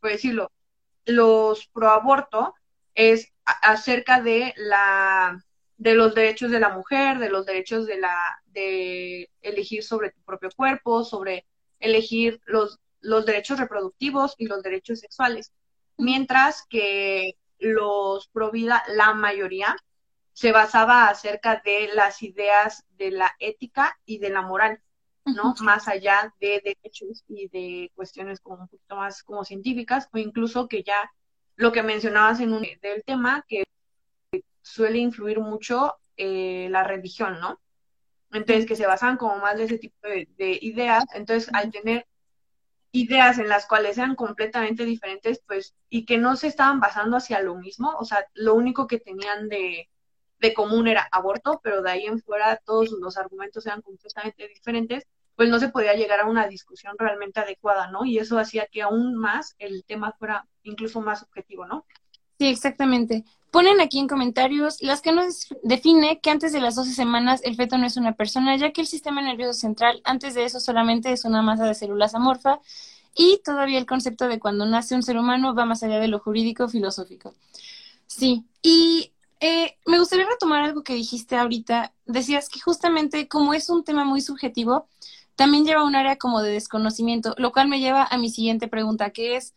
Por 0.00 0.10
decirlo, 0.10 0.50
los 1.04 1.66
proaborto 1.68 2.54
es 2.94 3.32
acerca 3.44 4.20
de 4.20 4.54
la 4.56 5.44
de 5.76 5.94
los 5.94 6.14
derechos 6.14 6.50
de 6.50 6.60
la 6.60 6.70
mujer, 6.70 7.18
de 7.18 7.30
los 7.30 7.46
derechos 7.46 7.86
de 7.86 7.98
la 7.98 8.42
de 8.46 9.30
elegir 9.40 9.82
sobre 9.82 10.10
tu 10.10 10.20
propio 10.22 10.50
cuerpo, 10.54 11.04
sobre 11.04 11.46
elegir 11.78 12.40
los 12.44 12.78
los 13.00 13.24
derechos 13.24 13.58
reproductivos 13.58 14.34
y 14.38 14.46
los 14.46 14.62
derechos 14.62 15.00
sexuales, 15.00 15.52
mientras 15.96 16.66
que 16.68 17.36
los 17.58 18.28
pro 18.28 18.50
vida 18.50 18.82
la 18.88 19.14
mayoría 19.14 19.76
se 20.32 20.52
basaba 20.52 21.08
acerca 21.08 21.60
de 21.64 21.90
las 21.94 22.22
ideas 22.22 22.84
de 22.96 23.10
la 23.10 23.34
ética 23.38 23.98
y 24.04 24.18
de 24.18 24.30
la 24.30 24.42
moral. 24.42 24.80
¿No? 25.24 25.54
Más 25.60 25.88
allá 25.88 26.34
de 26.40 26.60
derechos 26.64 27.24
y 27.28 27.48
de 27.48 27.90
cuestiones 27.94 28.40
como 28.40 28.62
un 28.62 28.68
poquito 28.68 28.96
más 28.96 29.22
como 29.22 29.44
científicas 29.44 30.08
o 30.12 30.18
incluso 30.18 30.68
que 30.68 30.82
ya 30.82 31.10
lo 31.56 31.72
que 31.72 31.82
mencionabas 31.82 32.40
en 32.40 32.52
un 32.52 32.62
del 32.62 33.04
tema 33.04 33.44
que 33.48 33.64
suele 34.62 34.98
influir 34.98 35.40
mucho 35.40 35.94
eh, 36.16 36.68
la 36.70 36.84
religión, 36.84 37.40
¿no? 37.40 37.60
Entonces, 38.32 38.66
que 38.66 38.76
se 38.76 38.86
basan 38.86 39.16
como 39.16 39.38
más 39.38 39.56
de 39.56 39.64
ese 39.64 39.78
tipo 39.78 39.96
de, 40.06 40.28
de 40.38 40.58
ideas. 40.62 41.04
Entonces, 41.14 41.50
al 41.52 41.70
tener 41.70 42.06
ideas 42.92 43.38
en 43.38 43.48
las 43.48 43.66
cuales 43.66 43.96
sean 43.96 44.14
completamente 44.14 44.84
diferentes, 44.84 45.42
pues, 45.46 45.74
y 45.88 46.04
que 46.04 46.18
no 46.18 46.36
se 46.36 46.48
estaban 46.48 46.80
basando 46.80 47.16
hacia 47.16 47.40
lo 47.40 47.56
mismo, 47.56 47.90
o 47.98 48.04
sea, 48.04 48.24
lo 48.34 48.54
único 48.54 48.86
que 48.86 48.98
tenían 49.00 49.48
de, 49.48 49.88
de 50.40 50.54
común 50.54 50.88
era 50.88 51.06
aborto, 51.10 51.60
pero 51.62 51.82
de 51.82 51.90
ahí 51.90 52.06
en 52.06 52.20
fuera 52.20 52.56
todos 52.56 52.90
los 52.92 53.16
argumentos 53.16 53.66
eran 53.66 53.82
completamente 53.82 54.48
diferentes, 54.48 55.06
pues 55.36 55.48
no 55.48 55.58
se 55.58 55.68
podía 55.68 55.94
llegar 55.94 56.20
a 56.20 56.26
una 56.26 56.48
discusión 56.48 56.94
realmente 56.98 57.40
adecuada, 57.40 57.90
¿no? 57.90 58.04
Y 58.04 58.18
eso 58.18 58.38
hacía 58.38 58.66
que 58.70 58.82
aún 58.82 59.14
más 59.16 59.54
el 59.58 59.84
tema 59.84 60.12
fuera 60.12 60.46
incluso 60.62 61.00
más 61.00 61.22
objetivo, 61.22 61.66
¿no? 61.66 61.86
Sí, 62.38 62.46
exactamente. 62.46 63.24
Ponen 63.50 63.80
aquí 63.80 63.98
en 63.98 64.08
comentarios 64.08 64.80
las 64.80 65.02
que 65.02 65.12
nos 65.12 65.48
define 65.62 66.20
que 66.20 66.30
antes 66.30 66.52
de 66.52 66.60
las 66.60 66.74
12 66.74 66.92
semanas 66.92 67.40
el 67.44 67.56
feto 67.56 67.76
no 67.76 67.86
es 67.86 67.96
una 67.96 68.14
persona, 68.14 68.56
ya 68.56 68.72
que 68.72 68.80
el 68.80 68.86
sistema 68.86 69.20
nervioso 69.20 69.54
central 69.54 70.00
antes 70.04 70.34
de 70.34 70.44
eso 70.44 70.60
solamente 70.60 71.12
es 71.12 71.24
una 71.24 71.42
masa 71.42 71.66
de 71.66 71.74
células 71.74 72.14
amorfa 72.14 72.60
y 73.14 73.40
todavía 73.44 73.78
el 73.78 73.86
concepto 73.86 74.28
de 74.28 74.38
cuando 74.38 74.66
nace 74.66 74.94
un 74.94 75.02
ser 75.02 75.18
humano 75.18 75.54
va 75.54 75.64
más 75.64 75.82
allá 75.82 75.98
de 75.98 76.08
lo 76.08 76.20
jurídico 76.20 76.68
filosófico. 76.68 77.34
Sí, 78.06 78.44
y 78.62 79.12
eh, 79.40 79.78
me 79.86 79.98
gustaría 79.98 80.26
retomar 80.26 80.62
algo 80.62 80.82
que 80.82 80.94
dijiste 80.94 81.36
ahorita. 81.36 81.92
Decías 82.06 82.48
que 82.48 82.60
justamente 82.60 83.28
como 83.28 83.54
es 83.54 83.70
un 83.70 83.84
tema 83.84 84.04
muy 84.04 84.20
subjetivo, 84.20 84.88
también 85.34 85.64
lleva 85.64 85.84
un 85.84 85.96
área 85.96 86.16
como 86.18 86.42
de 86.42 86.52
desconocimiento, 86.52 87.34
lo 87.38 87.50
cual 87.52 87.68
me 87.68 87.80
lleva 87.80 88.04
a 88.04 88.18
mi 88.18 88.30
siguiente 88.30 88.68
pregunta, 88.68 89.10
que 89.10 89.36
es, 89.36 89.54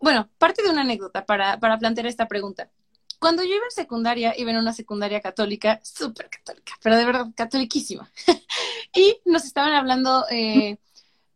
bueno, 0.00 0.30
parte 0.38 0.62
de 0.62 0.70
una 0.70 0.80
anécdota 0.82 1.26
para, 1.26 1.60
para 1.60 1.78
plantear 1.78 2.06
esta 2.06 2.28
pregunta. 2.28 2.70
Cuando 3.18 3.44
yo 3.44 3.50
iba 3.54 3.64
en 3.66 3.70
secundaria, 3.70 4.34
iba 4.36 4.50
en 4.50 4.56
una 4.56 4.72
secundaria 4.72 5.20
católica, 5.20 5.80
súper 5.84 6.28
católica, 6.30 6.72
pero 6.82 6.96
de 6.96 7.04
verdad 7.04 7.26
catoliquísima. 7.36 8.10
y 8.94 9.18
nos 9.26 9.44
estaban 9.44 9.74
hablando, 9.74 10.24
eh, 10.30 10.78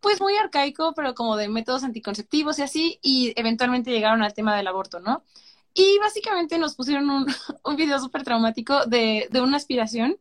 pues 0.00 0.20
muy 0.20 0.34
arcaico, 0.36 0.94
pero 0.96 1.14
como 1.14 1.36
de 1.36 1.48
métodos 1.48 1.84
anticonceptivos 1.84 2.58
y 2.58 2.62
así, 2.62 2.98
y 3.02 3.32
eventualmente 3.36 3.90
llegaron 3.90 4.22
al 4.22 4.34
tema 4.34 4.56
del 4.56 4.66
aborto, 4.66 5.00
¿no? 5.00 5.22
Y 5.78 5.98
básicamente 5.98 6.58
nos 6.58 6.74
pusieron 6.74 7.10
un, 7.10 7.26
un 7.64 7.76
video 7.76 8.00
súper 8.00 8.24
traumático 8.24 8.86
de, 8.86 9.28
de, 9.30 9.40
una 9.42 9.58
aspiración 9.58 10.16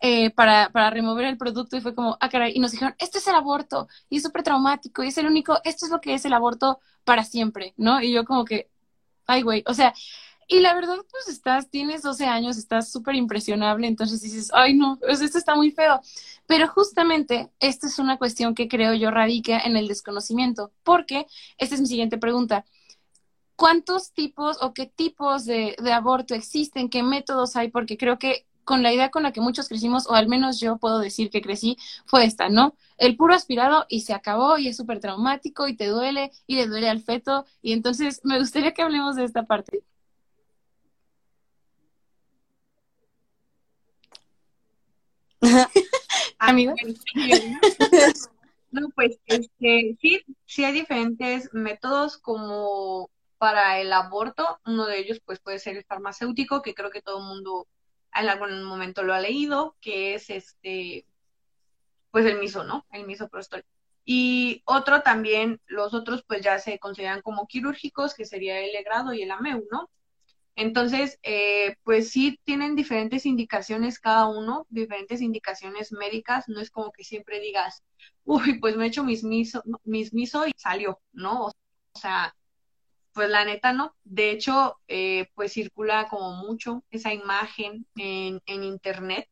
eh, 0.00 0.30
para, 0.30 0.70
para, 0.70 0.90
remover 0.90 1.24
el 1.26 1.36
producto 1.36 1.76
y 1.76 1.80
fue 1.80 1.96
como, 1.96 2.16
ah, 2.20 2.28
caray, 2.28 2.52
y 2.54 2.60
nos 2.60 2.70
dijeron, 2.70 2.94
esto 2.98 3.18
es 3.18 3.26
el 3.26 3.34
aborto, 3.34 3.88
y 4.08 4.18
es 4.18 4.22
súper 4.22 4.44
traumático, 4.44 5.02
y 5.02 5.08
es 5.08 5.18
el 5.18 5.26
único, 5.26 5.58
esto 5.64 5.86
es 5.86 5.90
lo 5.90 6.00
que 6.00 6.14
es 6.14 6.24
el 6.24 6.32
aborto 6.32 6.78
para 7.02 7.24
siempre, 7.24 7.74
¿no? 7.76 8.00
Y 8.00 8.12
yo 8.12 8.24
como 8.24 8.44
que, 8.44 8.70
ay, 9.26 9.42
güey, 9.42 9.64
o 9.66 9.74
sea, 9.74 9.94
y 10.46 10.60
la 10.60 10.74
verdad, 10.74 10.96
pues 11.10 11.28
estás, 11.28 11.70
tienes 11.70 12.02
12 12.02 12.26
años, 12.26 12.56
estás 12.56 12.92
súper 12.92 13.14
impresionable, 13.16 13.86
entonces 13.86 14.20
dices, 14.20 14.50
ay, 14.54 14.74
no, 14.74 14.98
pues 15.00 15.20
esto 15.22 15.38
está 15.38 15.54
muy 15.54 15.70
feo. 15.70 16.00
Pero 16.46 16.68
justamente 16.68 17.50
esta 17.60 17.86
es 17.86 17.98
una 17.98 18.18
cuestión 18.18 18.54
que 18.54 18.68
creo 18.68 18.94
yo 18.94 19.10
radica 19.10 19.58
en 19.60 19.76
el 19.76 19.88
desconocimiento, 19.88 20.70
porque 20.82 21.26
esta 21.58 21.74
es 21.74 21.80
mi 21.80 21.86
siguiente 21.86 22.18
pregunta. 22.18 22.64
¿Cuántos 23.56 24.12
tipos 24.12 24.58
o 24.62 24.74
qué 24.74 24.86
tipos 24.86 25.44
de, 25.44 25.76
de 25.82 25.92
aborto 25.92 26.34
existen? 26.34 26.88
¿Qué 26.90 27.02
métodos 27.02 27.56
hay? 27.56 27.70
Porque 27.70 27.96
creo 27.96 28.18
que 28.18 28.46
con 28.64 28.82
la 28.82 28.92
idea 28.92 29.10
con 29.10 29.22
la 29.22 29.32
que 29.32 29.40
muchos 29.40 29.68
crecimos, 29.68 30.06
o 30.08 30.14
al 30.14 30.26
menos 30.28 30.58
yo 30.58 30.78
puedo 30.78 30.98
decir 30.98 31.30
que 31.30 31.42
crecí, 31.42 31.76
fue 32.06 32.24
esta, 32.24 32.48
¿no? 32.48 32.74
El 32.96 33.16
puro 33.16 33.34
aspirado 33.34 33.86
y 33.88 34.00
se 34.00 34.14
acabó 34.14 34.58
y 34.58 34.68
es 34.68 34.76
súper 34.76 35.00
traumático 35.00 35.68
y 35.68 35.76
te 35.76 35.86
duele 35.86 36.30
y 36.46 36.56
le 36.56 36.66
duele 36.66 36.88
al 36.88 37.00
feto. 37.02 37.44
Y 37.62 37.72
entonces 37.72 38.20
me 38.24 38.38
gustaría 38.38 38.72
que 38.72 38.82
hablemos 38.82 39.16
de 39.16 39.24
esta 39.24 39.44
parte. 39.44 39.82
Amigo. 46.38 46.74
No, 48.70 48.88
pues 48.94 49.18
este, 49.26 49.96
sí, 50.00 50.20
sí 50.46 50.64
hay 50.64 50.72
diferentes 50.72 51.48
métodos 51.52 52.18
como 52.18 53.10
para 53.44 53.78
el 53.78 53.92
aborto. 53.92 54.58
Uno 54.64 54.86
de 54.86 54.98
ellos 54.98 55.20
pues 55.22 55.38
puede 55.38 55.58
ser 55.58 55.76
el 55.76 55.84
farmacéutico, 55.84 56.62
que 56.62 56.72
creo 56.72 56.88
que 56.88 57.02
todo 57.02 57.18
el 57.18 57.26
mundo 57.26 57.68
en 58.14 58.30
algún 58.30 58.64
momento 58.64 59.02
lo 59.02 59.12
ha 59.12 59.20
leído, 59.20 59.76
que 59.82 60.14
es 60.14 60.30
este, 60.30 61.04
pues 62.10 62.24
el 62.24 62.38
miso, 62.38 62.64
¿no? 62.64 62.86
El 62.90 63.06
misoprostol. 63.06 63.62
Y 64.02 64.62
otro 64.64 65.02
también, 65.02 65.60
los 65.66 65.92
otros 65.92 66.24
pues 66.26 66.40
ya 66.40 66.58
se 66.58 66.78
consideran 66.78 67.20
como 67.20 67.46
quirúrgicos, 67.46 68.14
que 68.14 68.24
sería 68.24 68.60
el 68.60 68.72
legrado 68.72 69.12
y 69.12 69.20
el 69.20 69.30
ameu, 69.30 69.62
¿no? 69.70 69.90
Entonces, 70.56 71.18
eh, 71.22 71.76
pues 71.82 72.12
sí 72.12 72.40
tienen 72.44 72.76
diferentes 72.76 73.26
indicaciones 73.26 73.98
cada 73.98 74.26
uno, 74.26 74.66
diferentes 74.70 75.20
indicaciones 75.20 75.92
médicas, 75.92 76.48
no 76.48 76.60
es 76.62 76.70
como 76.70 76.92
que 76.92 77.04
siempre 77.04 77.40
digas, 77.40 77.82
uy, 78.24 78.58
pues 78.58 78.74
me 78.78 78.86
he 78.86 78.88
hecho 78.88 79.04
mis 79.04 79.22
miso, 79.22 79.62
mis 79.84 80.14
miso 80.14 80.46
y 80.46 80.52
salió, 80.56 80.98
¿no? 81.12 81.48
O 81.48 81.52
sea, 82.00 82.34
pues 83.14 83.30
la 83.30 83.44
neta 83.44 83.72
no. 83.72 83.94
De 84.04 84.30
hecho, 84.30 84.78
eh, 84.88 85.30
pues 85.34 85.52
circula 85.52 86.08
como 86.08 86.34
mucho 86.34 86.84
esa 86.90 87.14
imagen 87.14 87.86
en, 87.96 88.42
en 88.46 88.64
internet 88.64 89.28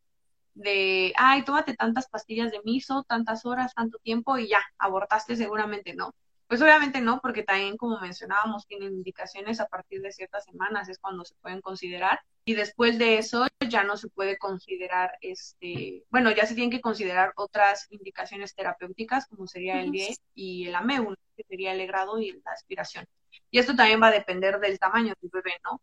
de, 0.54 1.12
ay, 1.16 1.44
tómate 1.44 1.74
tantas 1.74 2.08
pastillas 2.08 2.52
de 2.52 2.60
miso, 2.64 3.04
tantas 3.08 3.44
horas, 3.44 3.74
tanto 3.74 3.98
tiempo 3.98 4.38
y 4.38 4.48
ya, 4.48 4.60
abortaste 4.78 5.36
seguramente, 5.36 5.94
¿no? 5.94 6.14
Pues 6.46 6.60
obviamente 6.60 7.00
no, 7.00 7.18
porque 7.22 7.42
también, 7.42 7.78
como 7.78 7.98
mencionábamos, 7.98 8.66
tienen 8.66 8.92
indicaciones 8.92 9.58
a 9.58 9.68
partir 9.68 10.02
de 10.02 10.12
ciertas 10.12 10.44
semanas, 10.44 10.88
es 10.90 10.98
cuando 10.98 11.24
se 11.24 11.34
pueden 11.36 11.62
considerar. 11.62 12.20
Y 12.44 12.54
después 12.54 12.98
de 12.98 13.16
eso 13.16 13.46
ya 13.66 13.84
no 13.84 13.96
se 13.96 14.08
puede 14.08 14.36
considerar, 14.36 15.12
este, 15.22 16.04
bueno, 16.10 16.30
ya 16.30 16.44
se 16.44 16.54
tienen 16.54 16.70
que 16.70 16.82
considerar 16.82 17.32
otras 17.36 17.86
indicaciones 17.90 18.54
terapéuticas, 18.54 19.26
como 19.28 19.46
sería 19.46 19.80
el 19.80 19.92
DIE 19.92 20.14
y 20.34 20.66
el 20.66 20.74
AMEU, 20.74 21.14
que 21.36 21.44
sería 21.44 21.72
el 21.72 21.78
legrado 21.78 22.20
y 22.20 22.32
la 22.44 22.52
aspiración. 22.52 23.06
Y 23.50 23.58
esto 23.58 23.74
también 23.74 24.02
va 24.02 24.08
a 24.08 24.12
depender 24.12 24.58
del 24.60 24.78
tamaño 24.78 25.14
del 25.20 25.30
bebé, 25.30 25.54
¿no? 25.64 25.80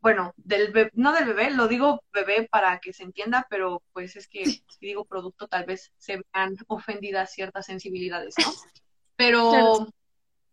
Bueno, 0.00 0.32
del 0.36 0.72
bebé, 0.72 0.90
no 0.94 1.12
del 1.12 1.26
bebé, 1.26 1.50
lo 1.50 1.68
digo 1.68 2.02
bebé 2.12 2.48
para 2.50 2.78
que 2.78 2.92
se 2.92 3.02
entienda, 3.02 3.46
pero 3.50 3.82
pues 3.92 4.16
es 4.16 4.28
que 4.28 4.46
si 4.46 4.62
digo 4.80 5.04
producto 5.04 5.46
tal 5.46 5.66
vez 5.66 5.92
se 5.98 6.22
vean 6.32 6.56
ofendidas 6.68 7.32
ciertas 7.32 7.66
sensibilidades, 7.66 8.34
¿no? 8.38 8.52
Pero 9.16 9.88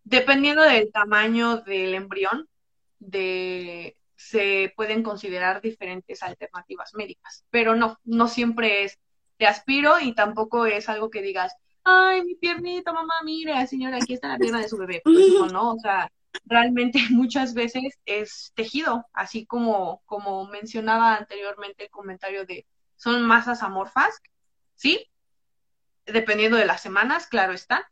Dependiendo 0.08 0.62
del 0.62 0.90
tamaño 0.90 1.58
del 1.58 1.94
embrión, 1.94 2.48
de, 2.98 3.94
se 4.16 4.72
pueden 4.74 5.02
considerar 5.02 5.60
diferentes 5.60 6.22
alternativas 6.22 6.94
médicas, 6.94 7.44
pero 7.50 7.76
no, 7.76 7.98
no 8.04 8.26
siempre 8.26 8.84
es 8.84 8.98
te 9.36 9.46
aspiro 9.46 10.00
y 10.00 10.14
tampoco 10.14 10.64
es 10.64 10.88
algo 10.88 11.10
que 11.10 11.20
digas, 11.20 11.54
ay, 11.84 12.24
mi 12.24 12.36
piernita, 12.36 12.90
mamá, 12.90 13.14
mire, 13.22 13.66
señora, 13.66 13.98
aquí 13.98 14.14
está 14.14 14.28
la 14.28 14.38
pierna 14.38 14.60
de 14.60 14.68
su 14.68 14.78
bebé. 14.78 15.02
Pues 15.04 15.16
no, 15.38 15.46
no, 15.46 15.72
o 15.74 15.78
sea, 15.78 16.10
realmente 16.44 16.98
muchas 17.10 17.54
veces 17.54 17.98
es 18.06 18.52
tejido, 18.54 19.06
así 19.12 19.46
como, 19.46 20.02
como 20.06 20.46
mencionaba 20.46 21.16
anteriormente 21.16 21.84
el 21.84 21.90
comentario 21.90 22.44
de, 22.44 22.66
son 22.96 23.22
masas 23.22 23.62
amorfas, 23.62 24.20
¿sí? 24.74 25.06
Dependiendo 26.06 26.56
de 26.56 26.66
las 26.66 26.80
semanas, 26.80 27.26
claro 27.26 27.52
está, 27.52 27.90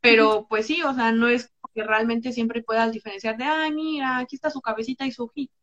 pero 0.00 0.46
pues 0.48 0.66
sí, 0.66 0.82
o 0.82 0.92
sea, 0.94 1.12
no 1.12 1.28
es 1.28 1.50
que 1.74 1.82
realmente 1.82 2.32
siempre 2.32 2.62
puedas 2.62 2.92
diferenciar 2.92 3.36
de, 3.36 3.44
ay, 3.44 3.72
mira, 3.72 4.18
aquí 4.18 4.36
está 4.36 4.50
su 4.50 4.60
cabecita 4.60 5.06
y 5.06 5.12
su 5.12 5.24
ojito, 5.24 5.54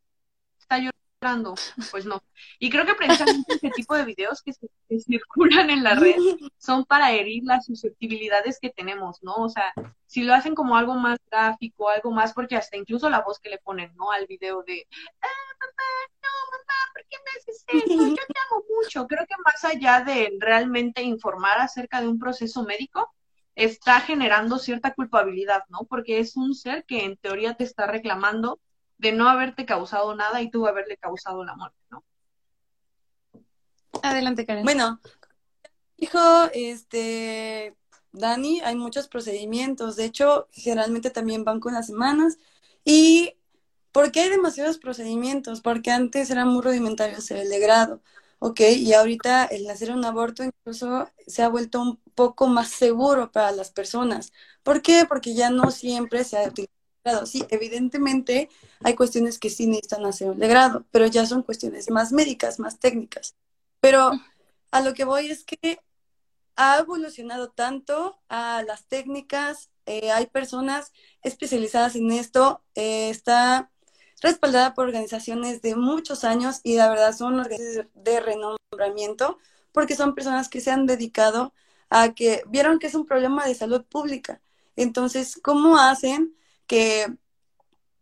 está 0.60 0.78
llorando. 0.78 1.01
Pues 1.92 2.06
no. 2.06 2.24
Y 2.58 2.72
creo 2.72 2.84
que 2.84 2.96
precisamente 2.96 3.54
este 3.54 3.70
tipo 3.70 3.96
de 3.96 4.06
videos 4.06 4.42
que, 4.42 4.54
se, 4.54 4.68
circulan 5.00 5.70
en 5.70 5.84
la 5.84 5.94
red 5.94 6.16
son 6.58 6.84
para 6.84 7.12
herir 7.12 7.44
las 7.46 7.68
susceptibilidades 7.68 8.58
que 8.60 8.72
tenemos, 8.72 9.22
¿no? 9.22 9.36
O 9.36 9.50
sea, 9.50 9.72
si 10.08 10.24
lo 10.24 10.34
hacen 10.34 10.56
como 10.56 10.76
algo 10.76 10.96
más 10.96 11.20
gráfico, 11.30 11.90
algo 11.90 12.10
más, 12.10 12.34
porque 12.34 12.56
hasta 12.56 12.76
incluso 12.76 13.08
la 13.08 13.22
voz 13.22 13.40
que 13.40 13.52
le 13.52 13.60
ponen, 13.60 13.96
¿no? 13.96 14.12
Al 14.12 14.26
video 14.26 14.64
de, 14.64 14.88
ah, 15.22 15.54
papá, 15.60 15.84
no, 16.24 16.30
mamá, 16.52 16.92
¿por 16.92 17.04
qué 17.08 17.18
me 17.24 17.40
haces 17.40 17.66
eso? 17.68 18.08
Yo 18.08 18.16
te 18.16 18.40
amo 18.50 18.64
mucho. 18.82 19.08
Creo 19.08 19.28
que 19.28 19.36
más 19.46 19.64
allá 19.64 20.02
de 20.02 20.34
realmente 20.40 21.04
informar 21.04 21.60
acerca 21.60 22.02
de 22.02 22.08
un 22.08 22.18
proceso 22.18 22.64
médico, 22.64 23.14
está 23.54 24.00
generando 24.00 24.58
cierta 24.58 24.96
culpabilidad, 24.96 25.66
¿no? 25.70 25.84
Porque 25.88 26.18
es 26.18 26.36
un 26.36 26.56
ser 26.56 26.84
que 26.86 27.06
en 27.06 27.18
teoría 27.18 27.54
te 27.54 27.64
está 27.64 27.86
reclamando 27.86 28.60
de 29.02 29.12
no 29.12 29.28
haberte 29.28 29.66
causado 29.66 30.16
nada 30.16 30.42
y 30.42 30.52
tú 30.52 30.68
haberle 30.68 30.96
causado 30.96 31.44
la 31.44 31.56
muerte, 31.56 31.78
¿no? 31.90 32.04
Adelante, 34.04 34.46
Karen. 34.46 34.64
Bueno, 34.64 35.02
dijo 35.98 36.20
este 36.54 37.76
Dani, 38.12 38.62
hay 38.62 38.76
muchos 38.76 39.08
procedimientos. 39.08 39.96
De 39.96 40.06
hecho, 40.06 40.48
generalmente 40.52 41.10
también 41.10 41.44
van 41.44 41.60
con 41.60 41.74
las 41.74 41.88
semanas. 41.88 42.38
¿Y 42.86 43.34
por 43.92 44.12
qué 44.12 44.22
hay 44.22 44.30
demasiados 44.30 44.78
procedimientos? 44.78 45.62
Porque 45.62 45.90
antes 45.92 46.30
era 46.30 46.46
muy 46.46 46.62
rudimentario 46.62 47.18
hacer 47.18 47.38
el 47.38 47.50
degrado. 47.50 48.02
¿ok? 48.38 48.60
Y 48.78 48.94
ahorita 48.94 49.46
el 49.46 49.70
hacer 49.70 49.92
un 49.92 50.06
aborto 50.06 50.44
incluso 50.44 51.10
se 51.28 51.44
ha 51.44 51.50
vuelto 51.50 51.82
un 51.82 51.98
poco 52.16 52.48
más 52.48 52.70
seguro 52.70 53.32
para 53.32 53.52
las 53.52 53.72
personas. 53.72 54.32
¿Por 54.64 54.82
qué? 54.82 55.06
Porque 55.08 55.34
ya 55.34 55.50
no 55.50 55.72
siempre 55.72 56.24
se 56.24 56.38
ha 56.38 56.48
utilizado. 56.48 56.81
Sí, 57.26 57.46
evidentemente 57.50 58.50
hay 58.84 58.96
cuestiones 58.96 59.40
que 59.40 59.50
sí 59.50 59.66
necesitan 59.66 60.06
hacer 60.06 60.30
un 60.30 60.40
legrado, 60.40 60.86
pero 60.92 61.08
ya 61.08 61.26
son 61.26 61.42
cuestiones 61.42 61.90
más 61.90 62.12
médicas, 62.12 62.60
más 62.60 62.78
técnicas. 62.80 63.36
Pero 63.80 64.12
a 64.72 64.82
lo 64.82 64.94
que 64.94 65.04
voy 65.04 65.32
es 65.32 65.44
que 65.44 65.80
ha 66.56 66.78
evolucionado 66.80 67.50
tanto 67.50 68.20
a 68.30 68.64
las 68.68 68.86
técnicas, 68.86 69.72
eh, 69.88 70.12
hay 70.12 70.28
personas 70.28 70.94
especializadas 71.24 71.96
en 71.96 72.12
esto, 72.12 72.64
eh, 72.76 73.10
está 73.10 73.72
respaldada 74.22 74.76
por 74.76 74.86
organizaciones 74.86 75.64
de 75.64 75.76
muchos 75.76 76.24
años 76.24 76.60
y 76.64 76.76
la 76.76 76.90
verdad 76.90 77.14
son 77.16 77.40
organizaciones 77.40 77.88
de 77.96 78.20
renombramiento 78.20 79.40
porque 79.72 79.96
son 79.96 80.14
personas 80.14 80.50
que 80.50 80.62
se 80.62 80.70
han 80.70 80.86
dedicado 80.86 81.54
a 81.90 82.14
que 82.14 82.44
vieron 82.48 82.78
que 82.78 82.88
es 82.88 82.96
un 82.96 83.08
problema 83.08 83.48
de 83.48 83.56
salud 83.56 83.84
pública. 83.86 84.40
Entonces, 84.76 85.40
¿cómo 85.42 85.80
hacen 85.80 86.36
que, 86.68 87.08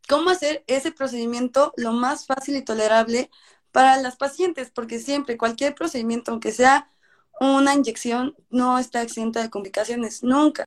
cómo 0.07 0.29
hacer 0.29 0.63
ese 0.67 0.91
procedimiento 0.91 1.73
lo 1.77 1.93
más 1.93 2.25
fácil 2.25 2.55
y 2.57 2.63
tolerable 2.63 3.29
para 3.71 3.97
las 3.97 4.15
pacientes? 4.17 4.71
Porque 4.71 4.99
siempre 4.99 5.37
cualquier 5.37 5.75
procedimiento, 5.75 6.31
aunque 6.31 6.51
sea 6.51 6.91
una 7.39 7.73
inyección, 7.73 8.35
no 8.49 8.77
está 8.79 9.01
exenta 9.01 9.41
de 9.41 9.49
complicaciones, 9.49 10.23
nunca. 10.23 10.65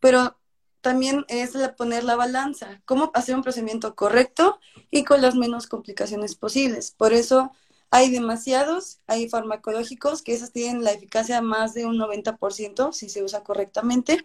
Pero 0.00 0.38
también 0.84 1.24
es 1.28 1.56
poner 1.78 2.04
la 2.04 2.14
balanza, 2.14 2.82
cómo 2.84 3.10
hacer 3.14 3.34
un 3.34 3.42
procedimiento 3.42 3.94
correcto 3.94 4.60
y 4.90 5.04
con 5.04 5.22
las 5.22 5.34
menos 5.34 5.66
complicaciones 5.66 6.34
posibles. 6.36 6.90
Por 6.92 7.14
eso 7.14 7.52
hay 7.90 8.10
demasiados, 8.10 9.00
hay 9.06 9.28
farmacológicos 9.28 10.22
que 10.22 10.34
esos 10.34 10.52
tienen 10.52 10.84
la 10.84 10.92
eficacia 10.92 11.40
más 11.40 11.74
de 11.74 11.86
un 11.86 11.96
90% 11.96 12.92
si 12.92 13.08
se 13.08 13.22
usa 13.22 13.42
correctamente, 13.42 14.24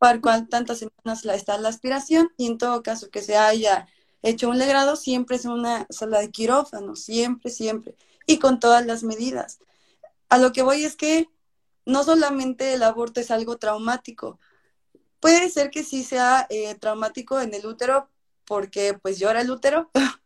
para 0.00 0.20
cual 0.20 0.48
tantas 0.48 0.78
semanas 0.78 1.24
está 1.24 1.56
la 1.58 1.68
aspiración 1.68 2.32
y 2.36 2.48
en 2.48 2.58
todo 2.58 2.82
caso 2.82 3.10
que 3.10 3.22
se 3.22 3.36
haya 3.36 3.86
hecho 4.22 4.48
un 4.48 4.58
legrado, 4.58 4.96
siempre 4.96 5.36
es 5.36 5.44
una 5.44 5.86
sala 5.90 6.18
de 6.18 6.32
quirófano, 6.32 6.96
siempre, 6.96 7.52
siempre, 7.52 7.96
y 8.26 8.38
con 8.40 8.58
todas 8.58 8.84
las 8.84 9.04
medidas. 9.04 9.60
A 10.28 10.38
lo 10.38 10.52
que 10.52 10.62
voy 10.62 10.84
es 10.84 10.96
que 10.96 11.28
no 11.86 12.02
solamente 12.02 12.74
el 12.74 12.82
aborto 12.82 13.20
es 13.20 13.30
algo 13.30 13.58
traumático, 13.58 14.40
Puede 15.20 15.50
ser 15.50 15.70
que 15.70 15.84
sí 15.84 16.02
sea 16.02 16.46
eh, 16.48 16.74
traumático 16.76 17.40
en 17.40 17.52
el 17.54 17.66
útero 17.66 18.10
porque 18.46 18.94
pues 19.00 19.18
llora 19.18 19.42
el 19.42 19.50
útero, 19.50 19.90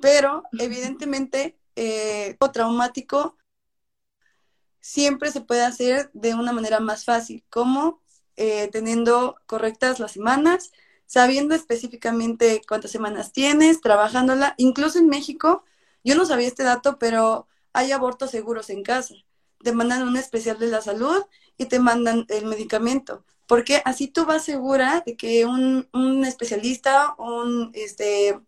pero 0.00 0.42
evidentemente 0.58 1.58
eh, 1.76 2.36
o 2.40 2.50
traumático 2.50 3.36
siempre 4.80 5.30
se 5.30 5.42
puede 5.42 5.62
hacer 5.64 6.10
de 6.14 6.34
una 6.34 6.52
manera 6.52 6.80
más 6.80 7.04
fácil, 7.04 7.44
como 7.50 8.02
eh, 8.36 8.68
teniendo 8.72 9.36
correctas 9.46 10.00
las 10.00 10.12
semanas, 10.12 10.72
sabiendo 11.06 11.54
específicamente 11.54 12.62
cuántas 12.68 12.90
semanas 12.90 13.32
tienes, 13.32 13.80
trabajándola. 13.80 14.54
Incluso 14.58 14.98
en 14.98 15.08
México, 15.08 15.64
yo 16.04 16.14
no 16.16 16.26
sabía 16.26 16.48
este 16.48 16.64
dato, 16.64 16.98
pero 16.98 17.46
hay 17.72 17.92
abortos 17.92 18.30
seguros 18.30 18.70
en 18.70 18.82
casa. 18.82 19.14
Te 19.62 19.72
mandan 19.72 20.02
un 20.02 20.16
especial 20.16 20.58
de 20.58 20.68
la 20.68 20.82
salud 20.82 21.24
y 21.58 21.66
te 21.66 21.80
mandan 21.80 22.26
el 22.28 22.46
medicamento 22.46 23.24
porque 23.46 23.82
así 23.84 24.08
tú 24.08 24.26
vas 24.26 24.44
segura 24.44 25.02
de 25.06 25.16
que 25.16 25.44
un, 25.44 25.88
un 25.92 26.24
especialista, 26.24 27.14
un 27.18 27.70
este, 27.74 28.40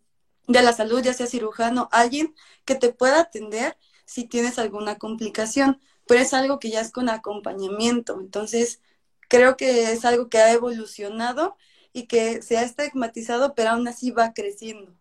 de 0.47 0.63
la 0.63 0.73
salud, 0.73 1.03
ya 1.03 1.15
sea 1.15 1.27
cirujano, 1.27 1.89
alguien 1.93 2.35
que 2.65 2.75
te 2.75 2.93
pueda 2.93 3.21
atender 3.21 3.77
si 4.05 4.25
tienes 4.25 4.59
alguna 4.59 4.99
complicación, 4.99 5.81
pero 6.07 6.21
es 6.21 6.35
algo 6.35 6.59
que 6.59 6.71
ya 6.71 6.81
es 6.81 6.91
con 6.91 7.09
acompañamiento. 7.09 8.19
Entonces, 8.21 8.81
creo 9.29 9.57
que 9.57 9.93
es 9.93 10.05
algo 10.05 10.29
que 10.29 10.39
ha 10.39 10.53
evolucionado 10.53 11.57
y 11.93 12.07
que 12.07 12.43
se 12.43 12.59
ha 12.59 12.63
estigmatizado, 12.63 13.55
pero 13.55 13.71
aún 13.71 13.87
así 13.87 14.11
va 14.11 14.33
creciendo. 14.33 14.95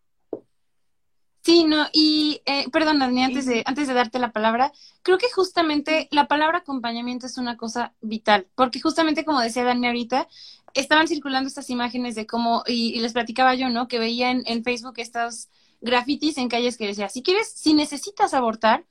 Sí, 1.44 1.64
no, 1.64 1.88
y 1.94 2.42
eh, 2.46 2.70
perdón, 2.72 3.00
Dani, 3.00 3.24
antes 3.24 3.46
de, 3.46 3.64
antes 3.66 3.88
de 3.88 3.94
darte 3.94 4.20
la 4.20 4.34
palabra, 4.34 4.74
creo 5.02 5.18
que 5.18 5.32
justamente 5.34 6.10
la 6.12 6.28
palabra 6.28 6.58
acompañamiento 6.58 7.26
es 7.26 7.38
una 7.38 7.56
cosa 7.56 7.94
vital, 8.02 8.48
porque 8.54 8.82
justamente 8.82 9.24
como 9.24 9.40
decía 9.40 9.64
Dani 9.64 9.88
ahorita, 9.88 10.28
estaban 10.74 11.08
circulando 11.08 11.48
estas 11.48 11.70
imágenes 11.70 12.16
de 12.16 12.28
cómo, 12.28 12.64
y, 12.68 13.00
les 13.00 13.14
platicaba 13.14 13.56
yo, 13.56 13.70
¿no? 13.70 13.88
Que 13.88 13.98
veía 13.98 14.30
en, 14.30 14.44
en, 14.46 14.66
Facebook 14.66 14.96
estos 14.98 15.48
grafitis 15.80 16.38
en 16.38 16.50
calles 16.50 16.76
que 16.76 16.88
decía, 16.88 17.08
si 17.08 17.24
quieres, 17.24 17.50
si 17.50 17.74
necesitas 17.74 18.34
abortar, 18.34 18.84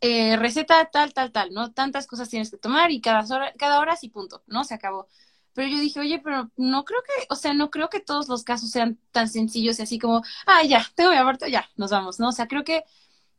eh, 0.00 0.36
receta 0.36 0.86
tal, 0.90 1.12
tal, 1.12 1.32
tal, 1.32 1.52
¿no? 1.52 1.72
Tantas 1.72 2.06
cosas 2.06 2.28
tienes 2.28 2.50
que 2.50 2.56
tomar 2.58 2.90
y 2.90 3.00
cada 3.00 3.22
hora, 3.34 3.52
cada 3.58 3.80
hora 3.80 3.96
sí, 3.96 4.08
punto, 4.08 4.42
¿no? 4.46 4.64
Se 4.64 4.74
acabó. 4.74 5.08
Pero 5.52 5.68
yo 5.68 5.78
dije, 5.80 6.00
oye, 6.00 6.20
pero 6.22 6.50
no 6.56 6.84
creo 6.84 7.00
que, 7.02 7.26
o 7.28 7.36
sea, 7.36 7.54
no 7.54 7.70
creo 7.70 7.88
que 7.90 8.00
todos 8.00 8.28
los 8.28 8.44
casos 8.44 8.70
sean 8.70 8.98
tan 9.10 9.28
sencillos 9.28 9.78
y 9.78 9.82
así 9.82 9.98
como, 9.98 10.22
ah, 10.46 10.62
ya, 10.64 10.86
tengo 10.94 11.10
mi 11.10 11.16
aborto, 11.16 11.46
ya, 11.46 11.68
nos 11.76 11.90
vamos, 11.90 12.20
¿no? 12.20 12.28
O 12.28 12.32
sea, 12.32 12.46
creo 12.48 12.64
que 12.64 12.84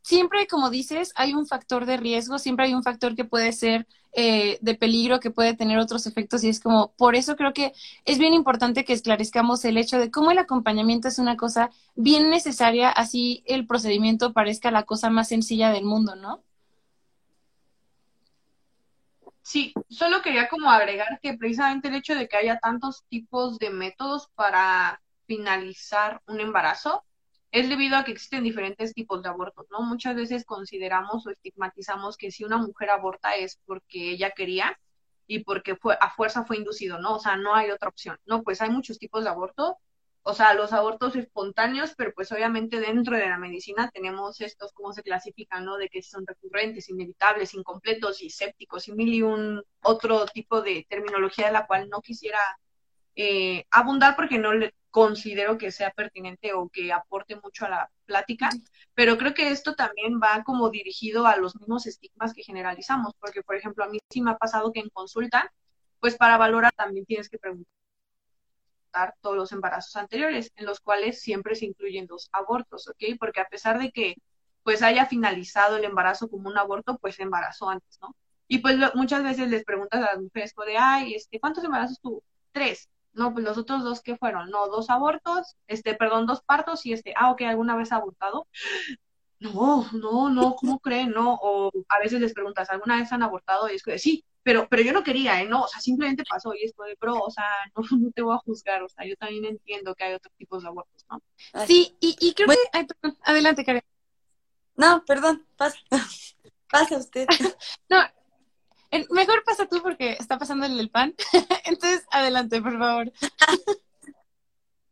siempre, 0.02 0.46
como 0.46 0.70
dices, 0.70 1.12
hay 1.16 1.34
un 1.34 1.46
factor 1.46 1.86
de 1.86 1.96
riesgo, 1.96 2.38
siempre 2.38 2.66
hay 2.66 2.74
un 2.74 2.82
factor 2.82 3.14
que 3.16 3.24
puede 3.24 3.52
ser 3.52 3.86
eh, 4.14 4.58
de 4.60 4.74
peligro, 4.74 5.20
que 5.20 5.30
puede 5.30 5.54
tener 5.54 5.78
otros 5.78 6.06
efectos 6.06 6.44
y 6.44 6.48
es 6.50 6.60
como, 6.60 6.92
por 6.96 7.16
eso 7.16 7.36
creo 7.36 7.52
que 7.54 7.72
es 8.04 8.18
bien 8.18 8.34
importante 8.34 8.84
que 8.84 8.92
esclarezcamos 8.92 9.64
el 9.64 9.78
hecho 9.78 9.98
de 9.98 10.10
cómo 10.10 10.30
el 10.30 10.38
acompañamiento 10.38 11.08
es 11.08 11.18
una 11.18 11.36
cosa 11.36 11.70
bien 11.94 12.30
necesaria, 12.30 12.90
así 12.90 13.42
el 13.46 13.66
procedimiento 13.66 14.32
parezca 14.34 14.70
la 14.70 14.84
cosa 14.84 15.08
más 15.10 15.28
sencilla 15.28 15.70
del 15.70 15.84
mundo, 15.84 16.14
¿no? 16.16 16.42
Sí, 19.42 19.72
solo 19.88 20.22
quería 20.22 20.48
como 20.48 20.70
agregar 20.70 21.18
que 21.20 21.34
precisamente 21.36 21.88
el 21.88 21.96
hecho 21.96 22.14
de 22.14 22.28
que 22.28 22.36
haya 22.36 22.58
tantos 22.58 23.04
tipos 23.08 23.58
de 23.58 23.70
métodos 23.70 24.28
para 24.34 25.02
finalizar 25.26 26.22
un 26.26 26.40
embarazo 26.40 27.04
es 27.50 27.68
debido 27.68 27.96
a 27.96 28.04
que 28.04 28.12
existen 28.12 28.44
diferentes 28.44 28.94
tipos 28.94 29.22
de 29.22 29.28
abortos, 29.28 29.66
¿no? 29.70 29.82
Muchas 29.82 30.14
veces 30.16 30.44
consideramos 30.44 31.26
o 31.26 31.30
estigmatizamos 31.30 32.16
que 32.16 32.30
si 32.30 32.44
una 32.44 32.56
mujer 32.58 32.90
aborta 32.90 33.34
es 33.34 33.58
porque 33.66 34.12
ella 34.12 34.30
quería 34.30 34.78
y 35.26 35.40
porque 35.44 35.76
fue 35.76 35.96
a 36.00 36.10
fuerza 36.10 36.44
fue 36.44 36.56
inducido, 36.58 36.98
¿no? 36.98 37.16
O 37.16 37.18
sea, 37.20 37.36
no 37.36 37.54
hay 37.54 37.70
otra 37.70 37.88
opción. 37.88 38.18
No, 38.26 38.42
pues 38.42 38.62
hay 38.62 38.70
muchos 38.70 38.98
tipos 38.98 39.24
de 39.24 39.30
aborto 39.30 39.78
o 40.24 40.34
sea, 40.34 40.54
los 40.54 40.72
abortos 40.72 41.16
espontáneos, 41.16 41.94
pero 41.96 42.12
pues 42.14 42.30
obviamente 42.30 42.80
dentro 42.80 43.16
de 43.16 43.28
la 43.28 43.38
medicina 43.38 43.90
tenemos 43.92 44.40
estos, 44.40 44.72
¿cómo 44.72 44.92
se 44.92 45.02
clasifican, 45.02 45.64
no? 45.64 45.76
De 45.76 45.88
que 45.88 46.02
son 46.02 46.24
recurrentes, 46.26 46.88
inevitables, 46.88 47.54
incompletos 47.54 48.22
y 48.22 48.30
sépticos 48.30 48.86
y 48.88 48.92
mil 48.92 49.12
y 49.12 49.22
un 49.22 49.62
otro 49.82 50.26
tipo 50.26 50.62
de 50.62 50.86
terminología 50.88 51.46
de 51.46 51.52
la 51.52 51.66
cual 51.66 51.88
no 51.88 52.00
quisiera 52.00 52.38
eh, 53.16 53.66
abundar 53.70 54.14
porque 54.16 54.38
no 54.38 54.52
le 54.52 54.74
considero 54.90 55.58
que 55.58 55.72
sea 55.72 55.90
pertinente 55.90 56.52
o 56.54 56.68
que 56.68 56.92
aporte 56.92 57.36
mucho 57.36 57.64
a 57.66 57.70
la 57.70 57.90
plática, 58.04 58.50
pero 58.94 59.18
creo 59.18 59.34
que 59.34 59.50
esto 59.50 59.74
también 59.74 60.20
va 60.22 60.44
como 60.44 60.70
dirigido 60.70 61.26
a 61.26 61.36
los 61.36 61.56
mismos 61.56 61.86
estigmas 61.86 62.34
que 62.34 62.42
generalizamos, 62.44 63.14
porque 63.18 63.42
por 63.42 63.56
ejemplo 63.56 63.84
a 63.84 63.88
mí 63.88 63.98
sí 64.10 64.20
me 64.22 64.30
ha 64.32 64.36
pasado 64.36 64.72
que 64.72 64.80
en 64.80 64.90
consulta, 64.90 65.52
pues 65.98 66.16
para 66.16 66.36
valorar 66.38 66.72
también 66.74 67.06
tienes 67.06 67.28
que 67.28 67.38
preguntar 67.38 67.81
todos 69.20 69.36
los 69.36 69.52
embarazos 69.52 69.96
anteriores, 69.96 70.52
en 70.56 70.66
los 70.66 70.80
cuales 70.80 71.20
siempre 71.20 71.54
se 71.54 71.66
incluyen 71.66 72.06
dos 72.06 72.28
abortos, 72.32 72.88
¿ok? 72.88 73.16
Porque 73.18 73.40
a 73.40 73.48
pesar 73.48 73.78
de 73.78 73.90
que 73.90 74.16
pues 74.62 74.82
haya 74.82 75.06
finalizado 75.06 75.76
el 75.76 75.84
embarazo 75.84 76.28
como 76.28 76.48
un 76.48 76.58
aborto, 76.58 76.98
pues 76.98 77.16
se 77.16 77.22
embarazó 77.22 77.68
antes, 77.68 77.98
¿no? 78.00 78.14
Y 78.48 78.58
pues 78.58 78.76
muchas 78.94 79.22
veces 79.22 79.48
les 79.48 79.64
preguntas 79.64 80.00
a 80.02 80.14
las 80.14 80.20
mujeres, 80.22 80.54
de, 80.66 80.76
ay, 80.78 81.14
este, 81.14 81.40
¿cuántos 81.40 81.64
embarazos 81.64 82.00
tuvo? 82.00 82.22
Tres. 82.52 82.88
No, 83.14 83.32
pues 83.32 83.44
los 83.44 83.58
otros 83.58 83.82
dos, 83.82 84.00
¿qué 84.02 84.16
fueron? 84.16 84.50
No, 84.50 84.68
dos 84.68 84.88
abortos, 84.90 85.56
este, 85.66 85.94
perdón, 85.94 86.26
dos 86.26 86.42
partos 86.42 86.86
y 86.86 86.92
este, 86.92 87.14
ah, 87.16 87.30
ok, 87.30 87.42
¿alguna 87.42 87.76
vez 87.76 87.92
ha 87.92 87.96
abortado? 87.96 88.46
No, 89.38 89.86
no, 89.92 90.30
no, 90.30 90.54
¿cómo 90.54 90.78
creen? 90.78 91.10
No, 91.10 91.38
o 91.42 91.70
a 91.88 91.98
veces 91.98 92.20
les 92.20 92.32
preguntas, 92.32 92.70
¿alguna 92.70 92.96
vez 92.98 93.12
han 93.12 93.22
abortado? 93.22 93.68
Y 93.70 93.74
es 93.74 93.82
que 93.82 93.98
sí, 93.98 94.24
pero, 94.42 94.68
pero 94.68 94.82
yo 94.82 94.92
no 94.92 95.04
quería, 95.04 95.40
¿eh? 95.40 95.46
No, 95.46 95.62
o 95.62 95.68
sea, 95.68 95.80
simplemente 95.80 96.24
pasó 96.28 96.52
y 96.54 96.64
esto 96.64 96.82
de, 96.82 96.96
bro, 97.00 97.18
o 97.18 97.30
sea, 97.30 97.44
no, 97.76 98.10
te 98.10 98.22
voy 98.22 98.34
a 98.34 98.38
juzgar, 98.38 98.82
o 98.82 98.88
sea, 98.88 99.06
yo 99.06 99.16
también 99.16 99.44
entiendo 99.44 99.94
que 99.94 100.04
hay 100.04 100.14
otros 100.14 100.34
tipos 100.36 100.62
de 100.62 100.68
abortos, 100.68 101.04
¿no? 101.10 101.22
Sí, 101.66 101.96
y, 102.00 102.16
y 102.20 102.34
creo 102.34 102.48
que, 102.48 102.56
ay, 102.72 102.86
perdón, 102.86 103.18
adelante, 103.22 103.64
Karen. 103.64 103.82
No, 104.76 105.04
perdón, 105.04 105.46
pasa, 105.56 105.78
pasa 106.70 106.96
usted. 106.96 107.26
no, 107.88 107.98
mejor 109.10 109.44
pasa 109.44 109.66
tú 109.66 109.80
porque 109.82 110.16
está 110.18 110.38
pasando 110.38 110.66
el 110.66 110.90
pan, 110.90 111.14
entonces, 111.64 112.04
adelante, 112.10 112.60
por 112.60 112.78
favor. 112.78 113.12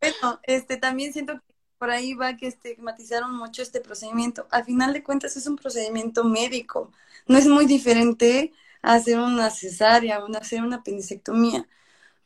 bueno, 0.01 0.41
este, 0.45 0.77
también 0.77 1.13
siento 1.13 1.35
que 1.35 1.55
por 1.79 1.91
ahí 1.91 2.13
va 2.13 2.37
que 2.37 2.47
estigmatizaron 2.47 3.35
mucho 3.35 3.63
este 3.63 3.81
procedimiento. 3.81 4.47
Al 4.51 4.65
final 4.65 4.93
de 4.93 5.03
cuentas 5.03 5.37
es 5.37 5.47
un 5.47 5.57
procedimiento 5.57 6.25
médico, 6.25 6.93
no 7.27 7.39
es 7.39 7.47
muy 7.47 7.65
diferente 7.65 8.53
hacer 8.83 9.19
una 9.19 9.51
cesárea, 9.51 10.21
hacer 10.41 10.63
una 10.63 10.77
apendicectomía. 10.77 11.69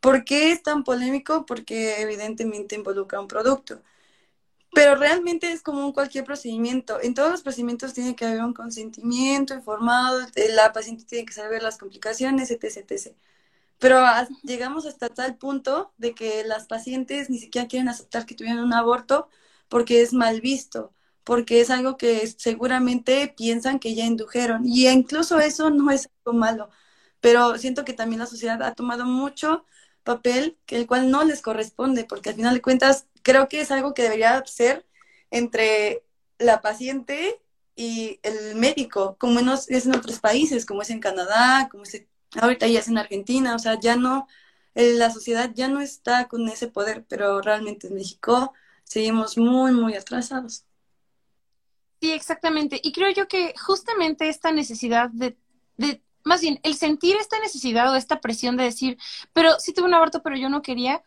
¿Por 0.00 0.24
qué 0.24 0.52
es 0.52 0.62
tan 0.62 0.84
polémico? 0.84 1.46
Porque 1.46 2.02
evidentemente 2.02 2.76
involucra 2.76 3.20
un 3.20 3.28
producto. 3.28 3.82
pero 4.72 4.96
realmente 4.96 5.52
es 5.52 5.62
como 5.62 5.92
cualquier 5.92 6.24
procedimiento. 6.24 7.00
En 7.00 7.14
todos 7.14 7.30
los 7.30 7.42
procedimientos 7.42 7.94
tiene 7.94 8.16
que 8.16 8.24
haber 8.26 8.42
un 8.42 8.54
consentimiento 8.54 9.54
informado, 9.54 10.20
eh, 10.34 10.48
la 10.52 10.72
paciente 10.72 11.04
tiene 11.04 11.24
que 11.26 11.32
saber 11.32 11.62
las 11.62 11.78
complicaciones, 11.78 12.50
etc. 12.50 13.16
Pero 13.78 14.00
llegamos 14.42 14.86
hasta 14.86 15.10
tal 15.10 15.36
punto 15.36 15.92
de 15.98 16.14
que 16.14 16.44
las 16.44 16.66
pacientes 16.66 17.30
ni 17.30 17.38
siquiera 17.38 17.68
quieren 17.68 17.88
aceptar 17.88 18.26
que 18.26 18.34
tuvieron 18.34 18.64
un 18.64 18.72
aborto 18.74 19.28
porque 19.68 20.02
es 20.02 20.12
mal 20.12 20.40
visto, 20.40 20.94
porque 21.24 21.60
es 21.60 21.70
algo 21.70 21.96
que 21.96 22.26
seguramente 22.26 23.32
piensan 23.36 23.78
que 23.78 23.94
ya 23.94 24.04
indujeron. 24.04 24.66
Y 24.66 24.88
incluso 24.88 25.40
eso 25.40 25.70
no 25.70 25.90
es 25.90 26.10
algo 26.24 26.38
malo, 26.38 26.70
pero 27.20 27.58
siento 27.58 27.84
que 27.84 27.94
también 27.94 28.20
la 28.20 28.26
sociedad 28.26 28.62
ha 28.62 28.74
tomado 28.74 29.04
mucho 29.06 29.64
papel 30.04 30.58
que 30.66 30.76
el 30.76 30.86
cual 30.86 31.10
no 31.10 31.24
les 31.24 31.42
corresponde, 31.42 32.04
porque 32.04 32.30
al 32.30 32.36
final 32.36 32.54
de 32.54 32.62
cuentas 32.62 33.06
creo 33.22 33.48
que 33.48 33.60
es 33.62 33.70
algo 33.70 33.94
que 33.94 34.02
debería 34.02 34.44
ser 34.46 34.86
entre 35.30 36.04
la 36.38 36.60
paciente 36.60 37.40
y 37.76 38.20
el 38.22 38.56
médico, 38.56 39.16
como 39.18 39.40
es 39.40 39.86
en 39.86 39.96
otros 39.96 40.20
países, 40.20 40.66
como 40.66 40.82
es 40.82 40.90
en 40.90 41.00
Canadá, 41.00 41.68
como 41.70 41.84
es 41.84 42.06
ahorita 42.40 42.66
ya 42.66 42.80
es 42.80 42.88
en 42.88 42.98
Argentina, 42.98 43.54
o 43.54 43.58
sea, 43.58 43.78
ya 43.80 43.96
no, 43.96 44.26
la 44.74 45.10
sociedad 45.10 45.50
ya 45.54 45.68
no 45.68 45.80
está 45.80 46.28
con 46.28 46.48
ese 46.48 46.68
poder, 46.68 47.04
pero 47.08 47.40
realmente 47.40 47.88
en 47.88 47.94
México 47.94 48.52
seguimos 48.84 49.38
muy, 49.38 49.72
muy 49.72 49.94
atrasados. 49.94 50.66
Sí, 52.00 52.12
exactamente. 52.12 52.80
Y 52.82 52.92
creo 52.92 53.10
yo 53.12 53.28
que 53.28 53.54
justamente 53.58 54.28
esta 54.28 54.52
necesidad 54.52 55.08
de, 55.10 55.38
de, 55.76 56.02
más 56.24 56.40
bien, 56.42 56.60
el 56.62 56.74
sentir 56.74 57.16
esta 57.16 57.38
necesidad 57.40 57.90
o 57.92 57.96
esta 57.96 58.20
presión 58.20 58.56
de 58.56 58.64
decir, 58.64 58.98
pero 59.32 59.58
sí 59.58 59.72
tuve 59.72 59.86
un 59.86 59.94
aborto, 59.94 60.22
pero 60.22 60.36
yo 60.36 60.50
no 60.50 60.60
quería, 60.62 61.02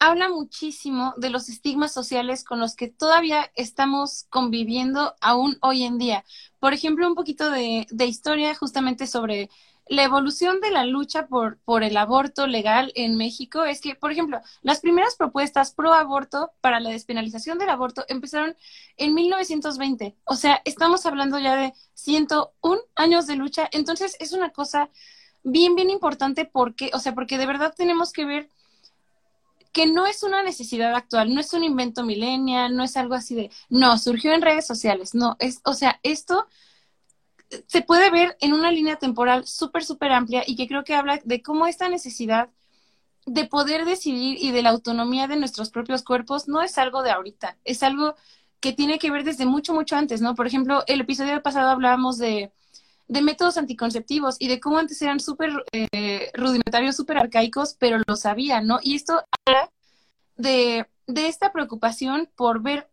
habla 0.00 0.28
muchísimo 0.28 1.14
de 1.18 1.30
los 1.30 1.48
estigmas 1.48 1.92
sociales 1.92 2.44
con 2.44 2.60
los 2.60 2.76
que 2.76 2.88
todavía 2.88 3.50
estamos 3.56 4.26
conviviendo 4.30 5.14
aún 5.20 5.58
hoy 5.62 5.84
en 5.84 5.98
día. 5.98 6.24
Por 6.60 6.74
ejemplo, 6.74 7.06
un 7.08 7.14
poquito 7.16 7.50
de, 7.50 7.86
de 7.90 8.06
historia 8.06 8.54
justamente 8.54 9.06
sobre 9.06 9.50
la 9.86 10.04
evolución 10.04 10.60
de 10.60 10.70
la 10.70 10.84
lucha 10.84 11.26
por, 11.26 11.58
por 11.58 11.82
el 11.82 11.96
aborto 11.96 12.46
legal 12.46 12.92
en 12.94 13.16
México 13.16 13.64
es 13.64 13.80
que, 13.80 13.94
por 13.94 14.12
ejemplo, 14.12 14.40
las 14.62 14.80
primeras 14.80 15.16
propuestas 15.16 15.72
pro 15.72 15.92
aborto 15.92 16.52
para 16.60 16.80
la 16.80 16.90
despenalización 16.90 17.58
del 17.58 17.68
aborto 17.68 18.04
empezaron 18.08 18.56
en 18.96 19.14
1920. 19.14 20.16
O 20.24 20.36
sea, 20.36 20.62
estamos 20.64 21.04
hablando 21.04 21.38
ya 21.38 21.56
de 21.56 21.74
101 21.94 22.80
años 22.94 23.26
de 23.26 23.36
lucha. 23.36 23.68
Entonces, 23.72 24.16
es 24.20 24.32
una 24.32 24.50
cosa 24.50 24.88
bien, 25.42 25.74
bien 25.74 25.90
importante 25.90 26.44
porque, 26.44 26.90
o 26.94 26.98
sea, 26.98 27.14
porque 27.14 27.38
de 27.38 27.46
verdad 27.46 27.74
tenemos 27.76 28.12
que 28.12 28.24
ver 28.24 28.48
que 29.72 29.86
no 29.86 30.06
es 30.06 30.22
una 30.22 30.42
necesidad 30.42 30.94
actual, 30.94 31.34
no 31.34 31.40
es 31.40 31.52
un 31.54 31.64
invento 31.64 32.04
millennial, 32.04 32.76
no 32.76 32.84
es 32.84 32.96
algo 32.96 33.14
así 33.14 33.34
de, 33.34 33.50
no, 33.70 33.96
surgió 33.98 34.32
en 34.34 34.42
redes 34.42 34.66
sociales, 34.66 35.14
no, 35.14 35.36
es, 35.40 35.60
o 35.64 35.72
sea, 35.72 35.98
esto 36.02 36.46
se 37.66 37.82
puede 37.82 38.10
ver 38.10 38.36
en 38.40 38.52
una 38.52 38.70
línea 38.70 38.96
temporal 38.96 39.46
súper, 39.46 39.84
súper 39.84 40.12
amplia 40.12 40.42
y 40.46 40.56
que 40.56 40.66
creo 40.66 40.84
que 40.84 40.94
habla 40.94 41.20
de 41.24 41.42
cómo 41.42 41.66
esta 41.66 41.88
necesidad 41.88 42.50
de 43.26 43.46
poder 43.46 43.84
decidir 43.84 44.38
y 44.40 44.50
de 44.50 44.62
la 44.62 44.70
autonomía 44.70 45.28
de 45.28 45.36
nuestros 45.36 45.70
propios 45.70 46.02
cuerpos 46.02 46.48
no 46.48 46.62
es 46.62 46.78
algo 46.78 47.02
de 47.02 47.10
ahorita, 47.10 47.56
es 47.64 47.82
algo 47.82 48.14
que 48.60 48.72
tiene 48.72 48.98
que 48.98 49.10
ver 49.10 49.24
desde 49.24 49.46
mucho, 49.46 49.74
mucho 49.74 49.96
antes, 49.96 50.20
¿no? 50.20 50.34
Por 50.34 50.46
ejemplo, 50.46 50.84
el 50.86 51.00
episodio 51.00 51.42
pasado 51.42 51.70
hablábamos 51.70 52.18
de, 52.18 52.52
de 53.08 53.22
métodos 53.22 53.58
anticonceptivos 53.58 54.36
y 54.38 54.48
de 54.48 54.60
cómo 54.60 54.78
antes 54.78 55.00
eran 55.02 55.20
súper 55.20 55.50
eh, 55.72 56.30
rudimentarios, 56.34 56.96
súper 56.96 57.18
arcaicos, 57.18 57.74
pero 57.78 57.98
lo 58.06 58.16
sabían, 58.16 58.66
¿no? 58.66 58.78
Y 58.82 58.94
esto 58.94 59.22
habla 59.46 59.70
de, 60.36 60.86
de 61.06 61.28
esta 61.28 61.52
preocupación 61.52 62.30
por 62.36 62.62
ver 62.62 62.88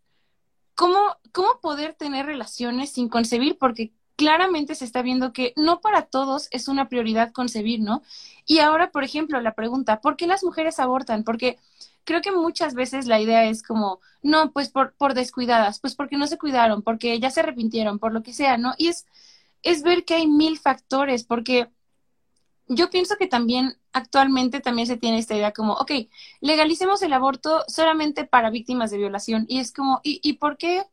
cómo, 0.76 1.00
cómo 1.32 1.60
poder 1.62 1.94
tener 1.94 2.26
relaciones 2.26 2.92
sin 2.92 3.10
concebir, 3.10 3.58
porque 3.58 3.94
claramente 4.20 4.76
se 4.76 4.84
está 4.84 5.02
viendo 5.02 5.32
que 5.32 5.54
no 5.56 5.80
para 5.80 6.02
todos 6.02 6.50
es 6.52 6.68
una 6.68 6.90
prioridad 6.90 7.32
concebir, 7.32 7.80
¿no? 7.80 8.04
Y 8.46 8.60
ahora, 8.60 8.92
por 8.92 9.06
ejemplo, 9.06 9.40
la 9.40 9.54
pregunta, 9.54 10.02
¿por 10.02 10.18
qué 10.18 10.28
las 10.28 10.44
mujeres 10.44 10.78
abortan? 10.82 11.24
Porque 11.24 11.58
creo 12.04 12.22
que 12.22 12.34
muchas 12.34 12.74
veces 12.74 13.08
la 13.08 13.22
idea 13.22 13.46
es 13.46 13.64
como, 13.64 14.02
no, 14.22 14.52
pues 14.52 14.72
por, 14.72 15.14
descuidadas, 15.14 15.80
pues 15.80 15.96
porque 15.96 16.18
no 16.18 16.28
se 16.28 16.38
cuidaron, 16.38 16.82
porque 16.82 17.18
ya 17.18 17.32
se 17.32 17.40
arrepintieron, 17.40 17.98
por 17.98 18.12
lo 18.12 18.22
que 18.22 18.34
sea, 18.34 18.58
¿no? 18.58 18.74
Y 18.78 18.90
es, 18.90 19.84
ver 19.84 20.04
que 20.04 20.16
hay 20.16 20.28
mil 20.28 20.60
factores, 20.60 21.24
porque 21.24 21.70
yo 22.68 22.90
pienso 22.90 23.16
que 23.16 23.28
también 23.28 23.78
actualmente 23.94 24.60
también 24.60 24.88
se 24.88 24.98
tiene 24.98 25.20
esta 25.20 25.36
idea 25.38 25.54
como, 25.54 25.76
ok, 25.76 25.92
legalicemos 26.42 27.02
el 27.04 27.14
aborto 27.14 27.64
solamente 27.70 28.26
para 28.26 28.50
víctimas 28.50 28.92
de 28.92 28.98
violación. 28.98 29.46
Y 29.48 29.60
es 29.60 29.72
como, 29.72 30.02
¿y, 30.04 30.20
y 30.22 30.34
por 30.34 30.58
qué 30.58 30.84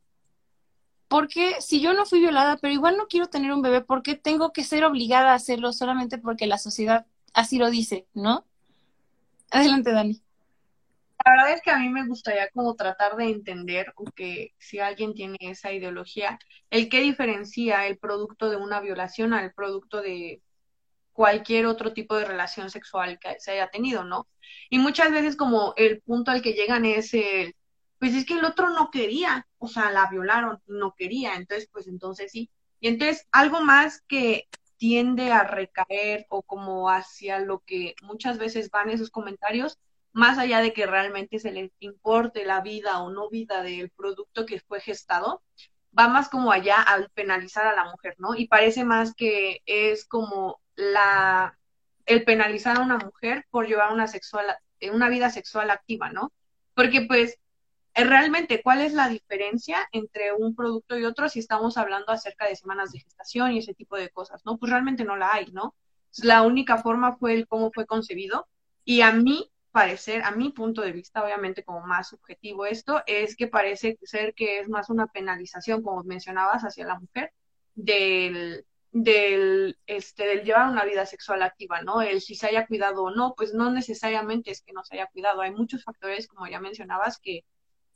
porque 1.08 1.60
si 1.60 1.80
yo 1.80 1.94
no 1.94 2.06
fui 2.06 2.20
violada, 2.20 2.58
pero 2.58 2.74
igual 2.74 2.96
no 2.96 3.06
quiero 3.06 3.28
tener 3.28 3.52
un 3.52 3.62
bebé, 3.62 3.80
¿por 3.80 4.02
qué 4.02 4.16
tengo 4.16 4.52
que 4.52 4.64
ser 4.64 4.84
obligada 4.84 5.32
a 5.32 5.36
hacerlo 5.36 5.72
solamente 5.72 6.18
porque 6.18 6.46
la 6.46 6.58
sociedad 6.58 7.06
así 7.32 7.58
lo 7.58 7.70
dice, 7.70 8.06
¿no? 8.14 8.44
Adelante, 9.50 9.92
Dani. 9.92 10.20
La 11.24 11.32
verdad 11.32 11.52
es 11.54 11.62
que 11.62 11.70
a 11.70 11.78
mí 11.78 11.88
me 11.88 12.06
gustaría 12.06 12.48
como 12.50 12.76
tratar 12.76 13.16
de 13.16 13.24
entender, 13.24 13.92
que 14.14 14.54
si 14.58 14.78
alguien 14.78 15.14
tiene 15.14 15.36
esa 15.40 15.72
ideología, 15.72 16.38
el 16.70 16.88
qué 16.88 17.00
diferencia 17.00 17.86
el 17.86 17.98
producto 17.98 18.48
de 18.48 18.56
una 18.56 18.80
violación 18.80 19.34
al 19.34 19.52
producto 19.52 20.02
de 20.02 20.40
cualquier 21.12 21.66
otro 21.66 21.92
tipo 21.92 22.16
de 22.16 22.26
relación 22.26 22.70
sexual 22.70 23.18
que 23.18 23.40
se 23.40 23.52
haya 23.52 23.70
tenido, 23.70 24.04
¿no? 24.04 24.28
Y 24.70 24.78
muchas 24.78 25.10
veces 25.10 25.34
como 25.34 25.74
el 25.76 26.00
punto 26.02 26.30
al 26.30 26.42
que 26.42 26.52
llegan 26.52 26.84
es 26.84 27.12
el, 27.14 27.55
pues 27.98 28.14
es 28.14 28.26
que 28.26 28.34
el 28.34 28.44
otro 28.44 28.70
no 28.70 28.90
quería, 28.90 29.46
o 29.58 29.68
sea, 29.68 29.90
la 29.90 30.08
violaron, 30.10 30.60
no 30.66 30.94
quería, 30.96 31.34
entonces, 31.34 31.68
pues 31.72 31.86
entonces 31.86 32.32
sí. 32.32 32.50
Y 32.80 32.88
entonces, 32.88 33.26
algo 33.32 33.62
más 33.62 34.02
que 34.02 34.48
tiende 34.76 35.32
a 35.32 35.44
recaer 35.44 36.26
o 36.28 36.42
como 36.42 36.90
hacia 36.90 37.38
lo 37.38 37.60
que 37.60 37.94
muchas 38.02 38.38
veces 38.38 38.70
van 38.70 38.90
esos 38.90 39.10
comentarios, 39.10 39.78
más 40.12 40.38
allá 40.38 40.60
de 40.60 40.72
que 40.72 40.86
realmente 40.86 41.38
se 41.38 41.52
les 41.52 41.70
importe 41.78 42.44
la 42.44 42.60
vida 42.60 43.02
o 43.02 43.10
no 43.10 43.28
vida 43.30 43.62
del 43.62 43.90
producto 43.90 44.46
que 44.46 44.60
fue 44.60 44.80
gestado, 44.80 45.42
va 45.98 46.08
más 46.08 46.28
como 46.28 46.52
allá 46.52 46.80
al 46.80 47.10
penalizar 47.10 47.66
a 47.66 47.74
la 47.74 47.84
mujer, 47.84 48.14
¿no? 48.18 48.34
Y 48.34 48.48
parece 48.48 48.84
más 48.84 49.14
que 49.14 49.62
es 49.66 50.06
como 50.06 50.60
la 50.74 51.58
el 52.06 52.24
penalizar 52.24 52.76
a 52.76 52.80
una 52.80 52.98
mujer 52.98 53.46
por 53.50 53.66
llevar 53.66 53.92
una 53.92 54.06
sexual 54.06 54.46
una 54.92 55.08
vida 55.08 55.30
sexual 55.30 55.70
activa, 55.70 56.10
¿no? 56.10 56.32
Porque 56.74 57.02
pues 57.02 57.38
realmente 58.04 58.62
cuál 58.62 58.82
es 58.82 58.92
la 58.92 59.08
diferencia 59.08 59.88
entre 59.92 60.32
un 60.32 60.54
producto 60.54 60.98
y 60.98 61.04
otro 61.04 61.28
si 61.28 61.38
estamos 61.38 61.76
hablando 61.78 62.12
acerca 62.12 62.46
de 62.46 62.56
semanas 62.56 62.92
de 62.92 63.00
gestación 63.00 63.52
y 63.52 63.58
ese 63.58 63.74
tipo 63.74 63.96
de 63.96 64.10
cosas, 64.10 64.42
¿no? 64.44 64.58
Pues 64.58 64.70
realmente 64.70 65.04
no 65.04 65.16
la 65.16 65.32
hay, 65.32 65.46
¿no? 65.52 65.74
La 66.22 66.42
única 66.42 66.78
forma 66.78 67.16
fue 67.16 67.34
el 67.34 67.46
cómo 67.46 67.70
fue 67.72 67.86
concebido 67.86 68.48
y 68.84 69.00
a 69.00 69.12
mí 69.12 69.50
parecer, 69.76 70.22
a 70.24 70.30
mi 70.30 70.52
punto 70.52 70.80
de 70.80 70.92
vista, 70.92 71.22
obviamente 71.22 71.62
como 71.62 71.86
más 71.86 72.08
subjetivo 72.08 72.64
esto, 72.64 73.02
es 73.06 73.36
que 73.36 73.46
parece 73.46 73.98
ser 74.04 74.32
que 74.32 74.60
es 74.60 74.70
más 74.70 74.88
una 74.88 75.06
penalización, 75.06 75.82
como 75.82 76.02
mencionabas, 76.02 76.62
hacia 76.62 76.86
la 76.86 76.98
mujer 76.98 77.34
del, 77.74 78.64
del, 78.90 79.78
este, 79.86 80.26
del 80.26 80.44
llevar 80.44 80.70
una 80.70 80.86
vida 80.86 81.04
sexual 81.04 81.42
activa, 81.42 81.82
¿no? 81.82 82.00
El 82.00 82.22
si 82.22 82.34
se 82.34 82.46
haya 82.46 82.66
cuidado 82.66 83.02
o 83.04 83.10
no, 83.10 83.34
pues 83.36 83.52
no 83.52 83.70
necesariamente 83.70 84.50
es 84.50 84.62
que 84.62 84.72
no 84.72 84.82
se 84.82 84.94
haya 84.96 85.08
cuidado. 85.08 85.42
Hay 85.42 85.50
muchos 85.50 85.84
factores, 85.84 86.26
como 86.26 86.46
ya 86.46 86.58
mencionabas, 86.58 87.18
que 87.18 87.44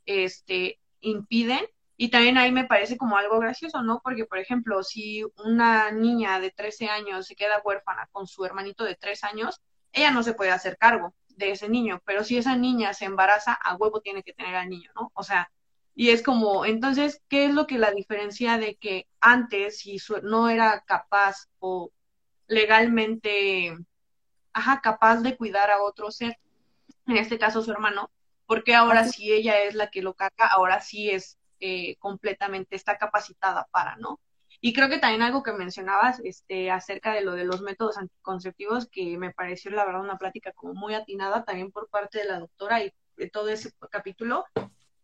este, 0.07 0.79
impiden. 1.01 1.65
Y 1.97 2.09
también 2.09 2.39
ahí 2.39 2.51
me 2.51 2.65
parece 2.65 2.97
como 2.97 3.19
algo 3.19 3.39
gracioso, 3.39 3.83
¿no? 3.83 4.01
Porque, 4.03 4.25
por 4.25 4.39
ejemplo, 4.39 4.83
si 4.83 5.23
una 5.45 5.91
niña 5.91 6.41
de 6.41 6.51
13 6.51 6.89
años 6.89 7.27
se 7.27 7.37
queda 7.37 7.61
huérfana 7.63 8.09
con 8.11 8.27
su 8.27 8.45
hermanito 8.45 8.85
de 8.85 8.97
3 8.97 9.25
años, 9.25 9.61
ella 9.93 10.11
no 10.11 10.23
se 10.23 10.35
puede 10.35 10.51
hacer 10.51 10.79
cargo 10.79 11.15
de 11.29 11.51
ese 11.53 11.69
niño, 11.69 12.01
pero 12.05 12.23
si 12.25 12.37
esa 12.37 12.57
niña 12.57 12.95
se 12.95 13.07
embaraza, 13.07 13.53
a 13.53 13.77
huevo 13.77 14.01
tiene 14.01 14.23
que 14.23 14.33
tener 14.33 14.55
al 14.55 14.69
niño, 14.69 14.91
¿no? 14.95 15.11
O 15.15 15.23
sea, 15.23 15.51
y 15.95 16.11
es 16.11 16.23
como, 16.23 16.65
entonces, 16.65 17.21
¿qué 17.29 17.47
es 17.47 17.55
lo 17.55 17.67
que 17.67 17.79
la 17.79 17.91
diferencia 17.91 18.59
de 18.59 18.77
que 18.77 19.09
antes, 19.21 19.81
si 19.81 19.99
no 20.23 20.49
era 20.49 20.83
capaz 20.87 21.49
o 21.59 21.91
legalmente, 22.47 23.77
ajá, 24.53 24.81
capaz 24.81 25.17
de 25.23 25.37
cuidar 25.37 25.71
a 25.71 25.83
otro 25.83 26.11
ser, 26.11 26.39
en 27.07 27.17
este 27.17 27.39
caso 27.39 27.63
su 27.63 27.71
hermano, 27.71 28.11
porque 28.51 28.75
ahora 28.75 29.05
sí 29.05 29.33
ella 29.33 29.63
es 29.63 29.77
la 29.77 29.93
que 29.93 30.03
lo 30.03 30.15
caca, 30.15 30.45
ahora 30.45 30.81
sí 30.81 31.09
es 31.09 31.39
eh, 31.61 31.95
completamente, 32.01 32.75
está 32.75 32.99
capacitada 32.99 33.69
para, 33.71 33.95
¿no? 33.95 34.19
Y 34.61 34.73
creo 34.73 34.89
que 34.89 34.99
también 34.99 35.23
algo 35.23 35.45
que 35.45 35.53
mencionabas 35.53 36.21
este, 36.25 36.69
acerca 36.69 37.13
de 37.13 37.21
lo 37.21 37.35
de 37.35 37.45
los 37.45 37.63
métodos 37.63 37.97
anticonceptivos, 37.97 38.89
que 38.91 39.17
me 39.19 39.33
pareció 39.33 39.71
la 39.71 39.85
verdad 39.85 40.01
una 40.01 40.19
plática 40.19 40.51
como 40.51 40.75
muy 40.75 40.95
atinada 40.95 41.45
también 41.45 41.71
por 41.71 41.89
parte 41.91 42.19
de 42.19 42.25
la 42.25 42.41
doctora 42.41 42.83
y 42.83 42.93
de 43.17 43.31
todo 43.31 43.51
ese 43.51 43.71
capítulo. 43.89 44.45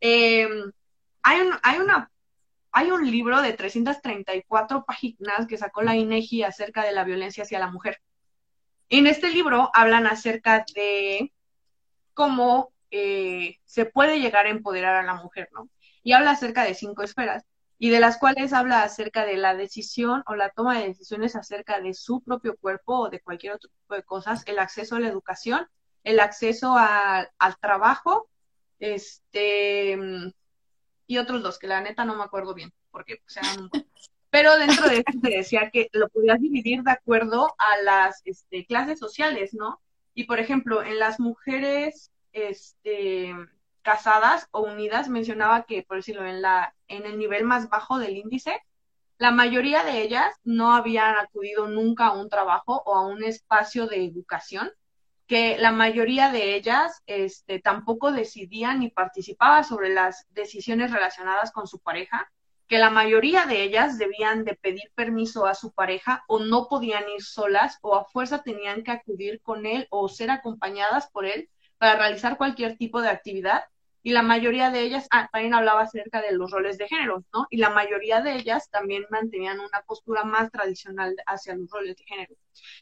Em, 0.00 0.72
hay, 1.22 1.40
un, 1.40 1.54
hay, 1.62 1.78
una, 1.78 2.10
hay 2.72 2.90
un 2.90 3.08
libro 3.08 3.42
de 3.42 3.52
334 3.52 4.84
páginas 4.84 5.46
que 5.46 5.56
sacó 5.56 5.82
la 5.82 5.94
INEGI 5.94 6.42
acerca 6.42 6.82
de 6.82 6.90
la 6.90 7.04
violencia 7.04 7.44
hacia 7.44 7.60
la 7.60 7.70
mujer. 7.70 8.00
En 8.88 9.06
este 9.06 9.30
libro 9.30 9.70
hablan 9.72 10.08
acerca 10.08 10.64
de 10.74 11.32
cómo 12.12 12.72
eh, 12.90 13.56
se 13.64 13.86
puede 13.86 14.20
llegar 14.20 14.46
a 14.46 14.50
empoderar 14.50 14.96
a 14.96 15.02
la 15.02 15.14
mujer, 15.14 15.48
¿no? 15.52 15.68
y 16.06 16.12
habla 16.12 16.30
acerca 16.30 16.62
de 16.62 16.74
cinco 16.74 17.02
esferas 17.02 17.44
y 17.80 17.90
de 17.90 17.98
las 17.98 18.16
cuales 18.16 18.52
habla 18.52 18.84
acerca 18.84 19.26
de 19.26 19.36
la 19.36 19.56
decisión 19.56 20.22
o 20.28 20.36
la 20.36 20.50
toma 20.50 20.78
de 20.78 20.86
decisiones 20.86 21.34
acerca 21.34 21.80
de 21.80 21.94
su 21.94 22.22
propio 22.22 22.56
cuerpo 22.56 22.96
o 23.00 23.10
de 23.10 23.18
cualquier 23.18 23.54
otro 23.54 23.68
tipo 23.70 23.96
de 23.96 24.04
cosas, 24.04 24.44
el 24.46 24.60
acceso 24.60 24.94
a 24.94 25.00
la 25.00 25.08
educación, 25.08 25.66
el 26.04 26.20
acceso 26.20 26.76
al 26.76 27.58
trabajo, 27.60 28.28
este, 28.78 29.98
y 31.08 31.18
otros 31.18 31.42
dos, 31.42 31.58
que 31.58 31.66
la 31.66 31.80
neta 31.80 32.04
no 32.04 32.14
me 32.14 32.22
acuerdo 32.22 32.54
bien, 32.54 32.72
porque 32.92 33.16
pues, 33.16 33.38
eran 33.38 33.64
un 33.64 33.70
Pero 34.30 34.56
dentro 34.58 34.88
de 34.88 34.98
eso 34.98 35.18
se 35.20 35.30
decía 35.30 35.70
que 35.72 35.88
lo 35.90 36.08
podías 36.08 36.38
dividir 36.38 36.84
de 36.84 36.92
acuerdo 36.92 37.52
a 37.58 37.82
las 37.82 38.22
este, 38.24 38.64
clases 38.64 39.00
sociales, 39.00 39.54
¿no? 39.54 39.80
Y 40.14 40.22
por 40.22 40.38
ejemplo, 40.38 40.84
en 40.84 41.00
las 41.00 41.18
mujeres 41.18 42.12
este, 42.36 43.34
casadas 43.82 44.48
o 44.50 44.62
unidas, 44.62 45.08
mencionaba 45.08 45.64
que, 45.64 45.82
por 45.82 45.98
decirlo, 45.98 46.26
en, 46.26 46.42
la, 46.42 46.74
en 46.88 47.06
el 47.06 47.18
nivel 47.18 47.44
más 47.44 47.68
bajo 47.68 47.98
del 47.98 48.16
índice, 48.16 48.60
la 49.18 49.30
mayoría 49.30 49.82
de 49.82 50.02
ellas 50.02 50.34
no 50.44 50.74
habían 50.74 51.16
acudido 51.16 51.68
nunca 51.68 52.08
a 52.08 52.12
un 52.12 52.28
trabajo 52.28 52.82
o 52.84 52.94
a 52.94 53.06
un 53.06 53.24
espacio 53.24 53.86
de 53.86 54.04
educación, 54.04 54.70
que 55.26 55.56
la 55.58 55.72
mayoría 55.72 56.30
de 56.30 56.54
ellas 56.54 57.02
este, 57.06 57.58
tampoco 57.58 58.12
decidían 58.12 58.80
ni 58.80 58.90
participaban 58.90 59.64
sobre 59.64 59.92
las 59.92 60.26
decisiones 60.30 60.92
relacionadas 60.92 61.50
con 61.50 61.66
su 61.66 61.80
pareja, 61.80 62.30
que 62.68 62.78
la 62.78 62.90
mayoría 62.90 63.46
de 63.46 63.62
ellas 63.62 63.96
debían 63.96 64.44
de 64.44 64.54
pedir 64.54 64.90
permiso 64.94 65.46
a 65.46 65.54
su 65.54 65.72
pareja 65.72 66.24
o 66.28 66.40
no 66.40 66.68
podían 66.68 67.08
ir 67.08 67.22
solas 67.22 67.78
o 67.80 67.94
a 67.94 68.04
fuerza 68.04 68.42
tenían 68.42 68.82
que 68.82 68.90
acudir 68.90 69.40
con 69.40 69.66
él 69.66 69.86
o 69.90 70.08
ser 70.08 70.30
acompañadas 70.30 71.08
por 71.10 71.24
él 71.24 71.48
para 71.78 71.96
realizar 71.96 72.36
cualquier 72.36 72.76
tipo 72.76 73.00
de 73.00 73.08
actividad. 73.08 73.64
Y 74.02 74.12
la 74.12 74.22
mayoría 74.22 74.70
de 74.70 74.82
ellas, 74.82 75.08
ah, 75.10 75.28
también 75.32 75.52
hablaba 75.52 75.82
acerca 75.82 76.22
de 76.22 76.32
los 76.32 76.52
roles 76.52 76.78
de 76.78 76.86
género, 76.86 77.24
¿no? 77.32 77.48
Y 77.50 77.56
la 77.56 77.70
mayoría 77.70 78.20
de 78.20 78.36
ellas 78.36 78.70
también 78.70 79.04
mantenían 79.10 79.58
una 79.58 79.82
postura 79.84 80.22
más 80.22 80.50
tradicional 80.52 81.16
hacia 81.26 81.56
los 81.56 81.68
roles 81.70 81.96
de 81.96 82.04
género. 82.04 82.34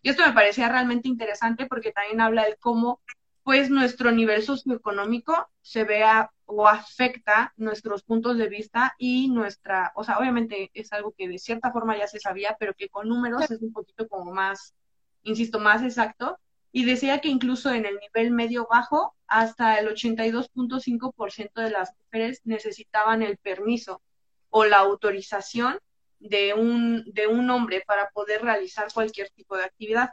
Y 0.03 0.11
esto 0.11 0.26
me 0.26 0.34
parecía 0.34 0.68
realmente 0.68 1.09
interesante 1.09 1.66
porque 1.66 1.92
también 1.92 2.20
habla 2.20 2.45
de 2.45 2.57
cómo 2.57 3.01
pues 3.45 3.68
nuestro 3.70 4.11
nivel 4.11 4.42
socioeconómico 4.42 5.49
se 5.61 5.84
vea 5.84 6.32
o 6.47 6.66
afecta 6.66 7.53
nuestros 7.57 8.03
puntos 8.03 8.38
de 8.38 8.49
vista 8.49 8.95
y 8.99 9.28
nuestra, 9.28 9.92
o 9.97 10.03
sea, 10.03 10.18
obviamente 10.18 10.70
es 10.72 10.92
algo 10.92 11.14
que 11.16 11.28
de 11.28 11.38
cierta 11.38 11.70
forma 11.70 11.97
ya 11.97 12.07
se 12.07 12.18
sabía, 12.18 12.57
pero 12.59 12.74
que 12.74 12.88
con 12.88 13.09
números 13.09 13.51
es 13.51 13.61
un 13.61 13.72
poquito 13.72 14.09
como 14.09 14.32
más, 14.32 14.74
insisto, 15.22 15.61
más 15.61 15.82
exacto. 15.82 16.38
Y 16.77 16.85
decía 16.85 17.20
que 17.20 17.29
incluso 17.29 17.72
en 17.72 17.87
el 17.87 18.01
nivel 18.01 18.33
medio 18.33 18.66
bajo, 18.68 19.14
hasta 19.29 19.79
el 19.79 19.87
82.5% 19.87 21.62
de 21.62 21.70
las 21.70 21.93
mujeres 22.03 22.41
necesitaban 22.43 23.22
el 23.22 23.37
permiso 23.37 24.03
o 24.51 24.64
la 24.64 24.79
autorización 24.79 25.79
de 26.18 26.53
un, 26.53 27.05
de 27.12 27.29
un 27.29 27.49
hombre 27.49 27.85
para 27.87 28.11
poder 28.11 28.43
realizar 28.43 28.93
cualquier 28.93 29.31
tipo 29.31 29.57
de 29.57 29.62
actividad. 29.62 30.11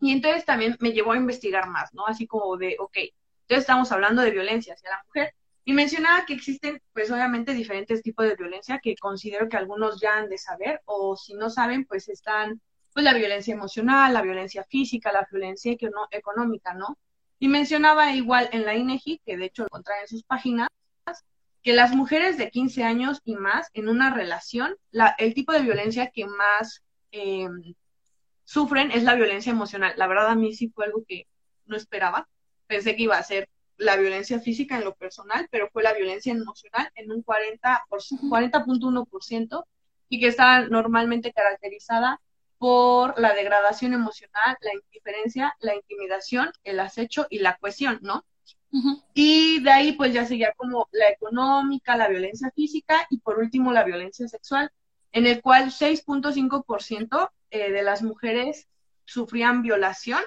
Y 0.00 0.10
entonces 0.10 0.44
también 0.44 0.76
me 0.80 0.90
llevó 0.90 1.12
a 1.12 1.16
investigar 1.16 1.68
más, 1.68 1.94
¿no? 1.94 2.04
Así 2.04 2.26
como 2.26 2.56
de, 2.56 2.74
ok, 2.80 2.96
entonces 2.96 3.60
estamos 3.60 3.92
hablando 3.92 4.22
de 4.22 4.32
violencia 4.32 4.74
hacia 4.74 4.90
la 4.90 5.04
mujer. 5.06 5.36
Y 5.64 5.72
mencionaba 5.72 6.26
que 6.26 6.34
existen, 6.34 6.82
pues 6.92 7.12
obviamente, 7.12 7.54
diferentes 7.54 8.02
tipos 8.02 8.26
de 8.26 8.34
violencia 8.34 8.80
que 8.82 8.96
considero 8.96 9.48
que 9.48 9.56
algunos 9.56 10.00
ya 10.00 10.16
han 10.16 10.28
de 10.28 10.38
saber, 10.38 10.80
o 10.84 11.16
si 11.16 11.34
no 11.34 11.48
saben, 11.48 11.84
pues 11.84 12.08
están, 12.08 12.60
pues 12.92 13.04
la 13.04 13.14
violencia 13.14 13.54
emocional, 13.54 14.12
la 14.12 14.22
violencia 14.22 14.64
física, 14.64 15.12
la 15.12 15.26
violencia 15.30 15.76
económica, 16.10 16.74
¿no? 16.74 16.98
Y 17.38 17.48
mencionaba 17.48 18.12
igual 18.12 18.48
en 18.52 18.64
la 18.64 18.74
INEGI, 18.74 19.20
que 19.24 19.36
de 19.36 19.46
hecho 19.46 19.62
lo 19.62 19.68
encontré 19.68 19.94
en 20.00 20.08
sus 20.08 20.24
páginas, 20.24 20.68
que 21.62 21.72
las 21.72 21.94
mujeres 21.94 22.38
de 22.38 22.50
15 22.50 22.84
años 22.84 23.20
y 23.24 23.36
más 23.36 23.68
en 23.74 23.88
una 23.88 24.12
relación, 24.12 24.76
la, 24.90 25.14
el 25.18 25.34
tipo 25.34 25.52
de 25.52 25.60
violencia 25.60 26.10
que 26.10 26.26
más 26.26 26.82
eh, 27.12 27.48
sufren 28.44 28.90
es 28.90 29.04
la 29.04 29.14
violencia 29.14 29.52
emocional. 29.52 29.94
La 29.96 30.06
verdad 30.06 30.28
a 30.28 30.34
mí 30.34 30.54
sí 30.54 30.68
fue 30.74 30.86
algo 30.86 31.04
que 31.06 31.26
no 31.66 31.76
esperaba. 31.76 32.28
Pensé 32.66 32.96
que 32.96 33.04
iba 33.04 33.16
a 33.16 33.22
ser 33.22 33.48
la 33.76 33.96
violencia 33.96 34.40
física 34.40 34.76
en 34.76 34.84
lo 34.84 34.94
personal, 34.94 35.48
pero 35.50 35.68
fue 35.70 35.82
la 35.82 35.94
violencia 35.94 36.32
emocional 36.32 36.90
en 36.94 37.10
un 37.12 37.22
40 37.22 37.84
por 37.88 38.00
40.1% 38.00 39.64
y 40.08 40.20
que 40.20 40.26
está 40.26 40.66
normalmente 40.66 41.32
caracterizada 41.32 42.20
por 42.60 43.18
la 43.18 43.32
degradación 43.32 43.94
emocional, 43.94 44.58
la 44.60 44.74
indiferencia, 44.74 45.56
la 45.60 45.74
intimidación, 45.74 46.52
el 46.62 46.78
acecho 46.78 47.26
y 47.30 47.38
la 47.38 47.56
cohesión, 47.56 48.00
¿no? 48.02 48.26
Y 49.14 49.60
de 49.60 49.70
ahí 49.70 49.92
pues 49.92 50.12
ya 50.12 50.26
seguía 50.26 50.52
como 50.58 50.86
la 50.92 51.08
económica, 51.08 51.96
la 51.96 52.08
violencia 52.08 52.52
física 52.54 53.06
y 53.08 53.18
por 53.20 53.38
último 53.38 53.72
la 53.72 53.82
violencia 53.82 54.28
sexual, 54.28 54.70
en 55.10 55.26
el 55.26 55.40
cual 55.40 55.70
6.5% 55.70 57.30
eh, 57.50 57.72
de 57.72 57.82
las 57.82 58.02
mujeres 58.02 58.68
sufrían 59.06 59.62
violación 59.62 60.20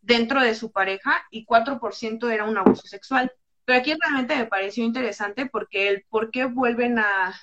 dentro 0.00 0.40
de 0.40 0.54
su 0.54 0.72
pareja 0.72 1.26
y 1.30 1.44
4% 1.44 2.32
era 2.32 2.44
un 2.44 2.56
abuso 2.56 2.86
sexual. 2.86 3.30
Pero 3.66 3.80
aquí 3.80 3.92
realmente 4.00 4.34
me 4.34 4.46
pareció 4.46 4.82
interesante 4.82 5.44
porque 5.44 5.88
el 5.88 6.06
por 6.08 6.30
qué 6.30 6.46
vuelven 6.46 6.98
a, 6.98 7.38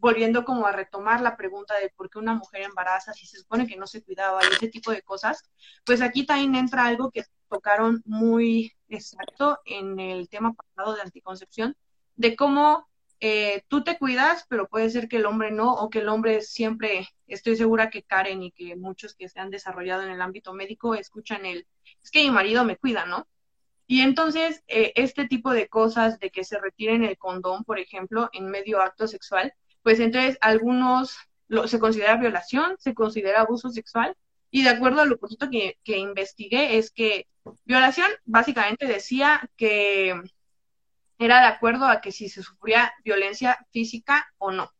volviendo 0.00 0.44
como 0.44 0.66
a 0.66 0.72
retomar 0.72 1.20
la 1.20 1.36
pregunta 1.36 1.74
de 1.78 1.90
por 1.90 2.10
qué 2.10 2.18
una 2.18 2.34
mujer 2.34 2.62
embaraza 2.62 3.12
si 3.12 3.26
se 3.26 3.38
supone 3.38 3.66
que 3.66 3.76
no 3.76 3.86
se 3.86 4.02
cuidaba 4.02 4.40
y 4.42 4.54
ese 4.54 4.68
tipo 4.68 4.90
de 4.90 5.02
cosas, 5.02 5.42
pues 5.84 6.00
aquí 6.00 6.24
también 6.24 6.54
entra 6.54 6.86
algo 6.86 7.10
que 7.10 7.24
tocaron 7.48 8.02
muy 8.04 8.72
exacto 8.88 9.58
en 9.64 10.00
el 10.00 10.28
tema 10.28 10.54
pasado 10.54 10.94
de 10.94 11.02
anticoncepción, 11.02 11.76
de 12.16 12.34
cómo 12.34 12.88
eh, 13.20 13.62
tú 13.68 13.84
te 13.84 13.98
cuidas, 13.98 14.46
pero 14.48 14.66
puede 14.66 14.88
ser 14.88 15.06
que 15.06 15.16
el 15.16 15.26
hombre 15.26 15.50
no, 15.50 15.74
o 15.74 15.90
que 15.90 15.98
el 15.98 16.08
hombre 16.08 16.40
siempre, 16.40 17.06
estoy 17.26 17.56
segura 17.56 17.90
que 17.90 18.02
Karen 18.02 18.42
y 18.42 18.52
que 18.52 18.76
muchos 18.76 19.14
que 19.14 19.28
se 19.28 19.40
han 19.40 19.50
desarrollado 19.50 20.02
en 20.02 20.10
el 20.10 20.22
ámbito 20.22 20.54
médico 20.54 20.94
escuchan 20.94 21.44
el, 21.44 21.66
es 22.02 22.10
que 22.10 22.22
mi 22.22 22.30
marido 22.30 22.64
me 22.64 22.76
cuida, 22.76 23.04
¿no? 23.04 23.28
Y 23.86 24.00
entonces, 24.02 24.62
eh, 24.68 24.92
este 24.94 25.26
tipo 25.26 25.52
de 25.52 25.68
cosas 25.68 26.18
de 26.20 26.30
que 26.30 26.44
se 26.44 26.58
retiren 26.58 27.04
el 27.04 27.18
condón, 27.18 27.64
por 27.64 27.78
ejemplo, 27.78 28.30
en 28.32 28.46
medio 28.48 28.80
acto 28.80 29.08
sexual, 29.08 29.52
pues 29.82 30.00
entonces 30.00 30.38
algunos 30.40 31.16
lo, 31.48 31.68
se 31.68 31.78
considera 31.78 32.16
violación, 32.16 32.76
se 32.78 32.94
considera 32.94 33.40
abuso 33.40 33.70
sexual, 33.70 34.16
y 34.50 34.64
de 34.64 34.70
acuerdo 34.70 35.00
a 35.00 35.06
lo 35.06 35.18
poquito 35.18 35.48
que, 35.50 35.78
que 35.84 35.98
investigué, 35.98 36.76
es 36.78 36.90
que 36.90 37.28
violación 37.64 38.10
básicamente 38.24 38.86
decía 38.86 39.48
que 39.56 40.20
era 41.18 41.40
de 41.40 41.46
acuerdo 41.46 41.86
a 41.86 42.00
que 42.00 42.12
si 42.12 42.28
se 42.28 42.42
sufría 42.42 42.92
violencia 43.04 43.58
física 43.70 44.32
o 44.38 44.50
no. 44.50 44.72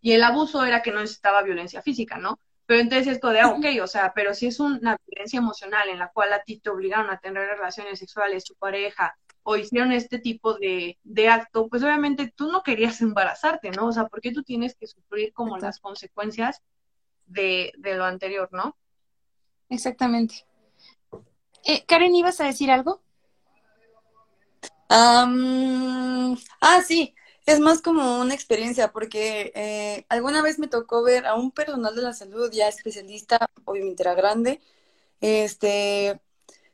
Y 0.00 0.12
el 0.12 0.24
abuso 0.24 0.64
era 0.64 0.82
que 0.82 0.92
no 0.92 1.00
necesitaba 1.00 1.42
violencia 1.42 1.82
física, 1.82 2.18
¿no? 2.18 2.38
Pero 2.66 2.80
entonces 2.80 3.06
esto 3.06 3.28
de, 3.30 3.40
ah, 3.40 3.48
ok, 3.48 3.64
o 3.82 3.86
sea, 3.86 4.12
pero 4.14 4.34
si 4.34 4.46
es 4.46 4.60
una 4.60 4.98
violencia 5.06 5.38
emocional 5.38 5.88
en 5.88 5.98
la 5.98 6.08
cual 6.08 6.32
a 6.32 6.42
ti 6.42 6.60
te 6.60 6.68
obligaron 6.68 7.10
a 7.10 7.18
tener 7.18 7.48
relaciones 7.48 7.98
sexuales, 7.98 8.44
tu 8.44 8.54
pareja, 8.56 9.16
o 9.50 9.56
hicieron 9.56 9.92
este 9.92 10.18
tipo 10.18 10.52
de, 10.58 10.98
de 11.04 11.28
acto, 11.30 11.68
pues 11.68 11.82
obviamente 11.82 12.30
tú 12.36 12.52
no 12.52 12.62
querías 12.62 13.00
embarazarte, 13.00 13.70
¿no? 13.70 13.86
O 13.86 13.92
sea, 13.92 14.04
¿por 14.04 14.20
qué 14.20 14.30
tú 14.30 14.42
tienes 14.42 14.74
que 14.74 14.86
sufrir 14.86 15.32
como 15.32 15.56
las 15.56 15.80
consecuencias 15.80 16.60
de, 17.24 17.72
de 17.78 17.94
lo 17.94 18.04
anterior, 18.04 18.50
¿no? 18.52 18.76
Exactamente. 19.70 20.44
Eh, 21.64 21.82
Karen, 21.86 22.14
¿ibas 22.14 22.42
a 22.42 22.44
decir 22.44 22.70
algo? 22.70 23.00
ah, 24.90 26.82
sí, 26.86 27.14
es 27.46 27.58
más 27.58 27.80
como 27.80 28.20
una 28.20 28.34
experiencia, 28.34 28.92
porque 28.92 29.50
eh, 29.54 30.04
alguna 30.10 30.42
vez 30.42 30.58
me 30.58 30.68
tocó 30.68 31.02
ver 31.02 31.24
a 31.24 31.36
un 31.36 31.52
personal 31.52 31.96
de 31.96 32.02
la 32.02 32.12
salud, 32.12 32.50
ya 32.52 32.68
especialista, 32.68 33.50
obviamente 33.64 34.02
era 34.02 34.12
grande, 34.12 34.60
este, 35.22 36.20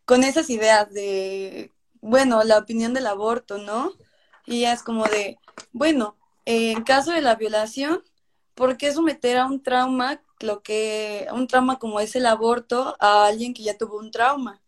con 0.04 0.24
esas 0.24 0.50
ideas 0.50 0.92
de, 0.92 1.70
bueno, 2.04 2.44
la 2.44 2.58
opinión 2.58 2.92
del 2.94 3.06
aborto, 3.06 3.58
¿no? 3.58 3.92
Y 4.46 4.64
es 4.64 4.82
como 4.82 5.04
de, 5.04 5.38
bueno, 5.72 6.18
en 6.44 6.84
caso 6.84 7.12
de 7.12 7.22
la 7.22 7.34
violación, 7.34 8.02
¿por 8.54 8.76
qué 8.76 8.92
someter 8.92 9.38
a 9.38 9.46
un 9.46 9.62
trauma, 9.62 10.22
lo 10.40 10.62
que, 10.62 11.26
a 11.28 11.34
un 11.34 11.46
trauma 11.46 11.78
como 11.78 12.00
es 12.00 12.14
el 12.14 12.26
aborto, 12.26 12.96
a 13.00 13.26
alguien 13.26 13.54
que 13.54 13.62
ya 13.62 13.78
tuvo 13.78 13.98
un 13.98 14.10
trauma? 14.10 14.60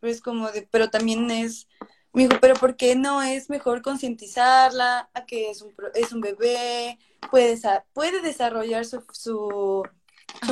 Pues 0.00 0.22
como 0.22 0.50
de, 0.50 0.66
pero 0.70 0.90
también 0.90 1.30
es 1.30 1.68
me 2.12 2.24
dijo, 2.24 2.38
pero 2.40 2.54
¿por 2.54 2.76
qué 2.76 2.94
no 2.94 3.22
es 3.22 3.48
mejor 3.48 3.80
concientizarla 3.82 5.10
a 5.14 5.24
que 5.24 5.50
es 5.50 5.62
un, 5.62 5.74
es 5.94 6.12
un 6.12 6.20
bebé, 6.20 6.98
puede, 7.30 7.58
puede 7.94 8.20
desarrollar 8.20 8.84
su, 8.84 9.02
su, 9.12 9.82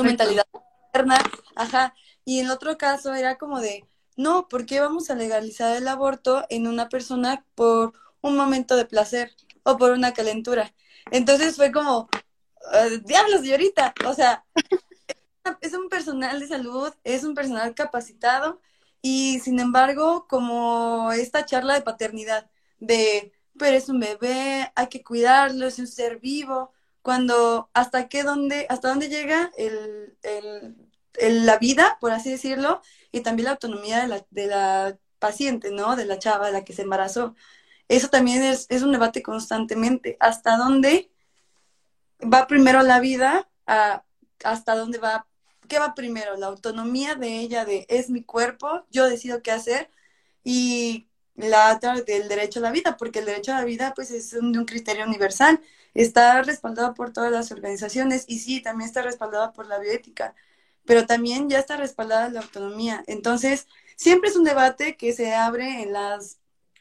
mentalidad 0.03 0.45
interna? 0.87 1.19
Ajá. 1.55 1.93
Y 2.25 2.39
en 2.39 2.49
otro 2.49 2.77
caso 2.77 3.13
era 3.13 3.37
como 3.37 3.59
de, 3.59 3.85
no, 4.17 4.47
¿por 4.47 4.65
qué 4.65 4.79
vamos 4.79 5.09
a 5.09 5.15
legalizar 5.15 5.75
el 5.75 5.87
aborto 5.87 6.45
en 6.49 6.67
una 6.67 6.89
persona 6.89 7.45
por 7.55 7.93
un 8.21 8.37
momento 8.37 8.75
de 8.75 8.85
placer 8.85 9.31
o 9.63 9.77
por 9.77 9.91
una 9.91 10.13
calentura? 10.13 10.73
Entonces 11.11 11.55
fue 11.55 11.71
como, 11.71 12.09
ah, 12.73 12.87
diablos, 13.05 13.41
señorita, 13.41 13.93
o 14.05 14.13
sea, 14.13 14.45
es 15.61 15.73
un 15.73 15.89
personal 15.89 16.39
de 16.39 16.47
salud, 16.47 16.93
es 17.03 17.23
un 17.23 17.35
personal 17.35 17.73
capacitado 17.75 18.61
y 19.01 19.39
sin 19.39 19.59
embargo, 19.59 20.27
como 20.27 21.11
esta 21.11 21.45
charla 21.45 21.73
de 21.75 21.81
paternidad, 21.81 22.49
de 22.79 23.33
pero 23.57 23.77
es 23.77 23.89
un 23.89 23.99
bebé, 23.99 24.71
hay 24.75 24.87
que 24.87 25.03
cuidarlo, 25.03 25.67
es 25.67 25.79
un 25.79 25.87
ser 25.87 26.19
vivo, 26.19 26.71
cuando 27.01 27.69
hasta 27.73 28.07
qué 28.09 28.23
dónde, 28.23 28.65
hasta 28.69 28.89
dónde 28.89 29.09
llega 29.09 29.51
el, 29.57 30.17
el, 30.23 30.90
la 31.19 31.57
vida, 31.57 31.97
por 31.99 32.11
así 32.11 32.31
decirlo, 32.31 32.81
y 33.11 33.21
también 33.21 33.45
la 33.45 33.51
autonomía 33.51 34.01
de 34.01 34.07
la, 34.07 34.25
de 34.29 34.47
la 34.47 34.97
paciente, 35.19 35.71
¿no? 35.71 35.95
De 35.95 36.05
la 36.05 36.19
chava, 36.19 36.47
de 36.47 36.53
la 36.53 36.63
que 36.63 36.73
se 36.73 36.83
embarazó. 36.83 37.35
Eso 37.87 38.09
también 38.09 38.43
es, 38.43 38.67
es 38.69 38.83
un 38.83 38.91
debate 38.91 39.21
constantemente. 39.21 40.17
¿Hasta 40.19 40.57
dónde 40.57 41.11
va 42.21 42.47
primero 42.47 42.81
la 42.83 42.99
vida? 42.99 43.49
¿Hasta 44.43 44.75
dónde 44.75 44.97
va? 44.97 45.27
¿Qué 45.67 45.79
va 45.79 45.95
primero? 45.95 46.35
La 46.37 46.47
autonomía 46.47 47.15
de 47.15 47.39
ella, 47.39 47.65
de 47.65 47.85
es 47.89 48.09
mi 48.09 48.23
cuerpo, 48.23 48.85
yo 48.89 49.07
decido 49.07 49.41
qué 49.41 49.51
hacer, 49.51 49.89
y 50.43 51.09
la 51.35 51.75
otra 51.75 52.01
del 52.01 52.27
derecho 52.27 52.59
a 52.59 52.63
la 52.63 52.71
vida, 52.71 52.97
porque 52.97 53.19
el 53.19 53.25
derecho 53.25 53.53
a 53.53 53.59
la 53.59 53.65
vida 53.65 53.93
pues 53.95 54.11
es 54.11 54.33
un 54.33 54.65
criterio 54.65 55.05
universal, 55.05 55.61
está 55.93 56.41
respaldado 56.43 56.93
por 56.93 57.13
todas 57.13 57.31
las 57.31 57.51
organizaciones 57.51 58.25
y 58.27 58.39
sí, 58.39 58.61
también 58.61 58.87
está 58.87 59.01
respaldado 59.01 59.53
por 59.53 59.67
la 59.67 59.79
bioética, 59.79 60.35
pero 60.85 61.05
también 61.05 61.49
ya 61.49 61.59
está 61.59 61.77
respaldada 61.77 62.29
la 62.29 62.41
autonomía. 62.41 63.03
Entonces, 63.07 63.67
siempre 63.95 64.29
es 64.29 64.35
un 64.35 64.43
debate 64.43 64.97
que 64.97 65.13
se 65.13 65.33
abre 65.35 65.83
en 65.83 65.93
las 65.93 66.39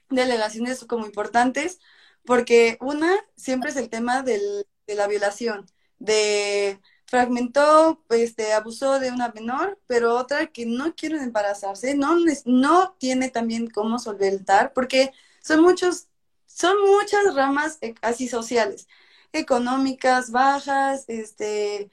delegaciones 0.09 0.85
como 0.85 1.07
importantes, 1.07 1.81
porque 2.25 2.77
una 2.81 3.15
siempre 3.37 3.71
es 3.71 3.77
el 3.77 3.89
tema 3.91 4.23
de 4.23 4.41
la 4.89 5.07
violación, 5.07 5.67
de 5.99 6.81
fragmentó, 7.11 8.05
este, 8.11 8.53
abusó 8.53 9.01
de 9.01 9.11
una 9.11 9.33
menor, 9.33 9.81
pero 9.89 10.17
otra 10.17 10.47
que 10.47 10.65
no 10.65 10.95
quiere 10.95 11.17
embarazarse, 11.19 11.97
no, 11.97 12.17
no 12.45 12.95
tiene 12.99 13.31
también 13.31 13.69
cómo 13.69 13.99
solventar, 13.99 14.73
porque 14.73 15.13
son 15.43 15.61
muchos, 15.61 16.07
son 16.47 16.77
muchas 16.87 17.35
ramas 17.35 17.79
eh, 17.81 17.95
así 18.01 18.29
sociales, 18.29 18.87
económicas, 19.33 20.31
bajas, 20.31 21.05
este, 21.09 21.91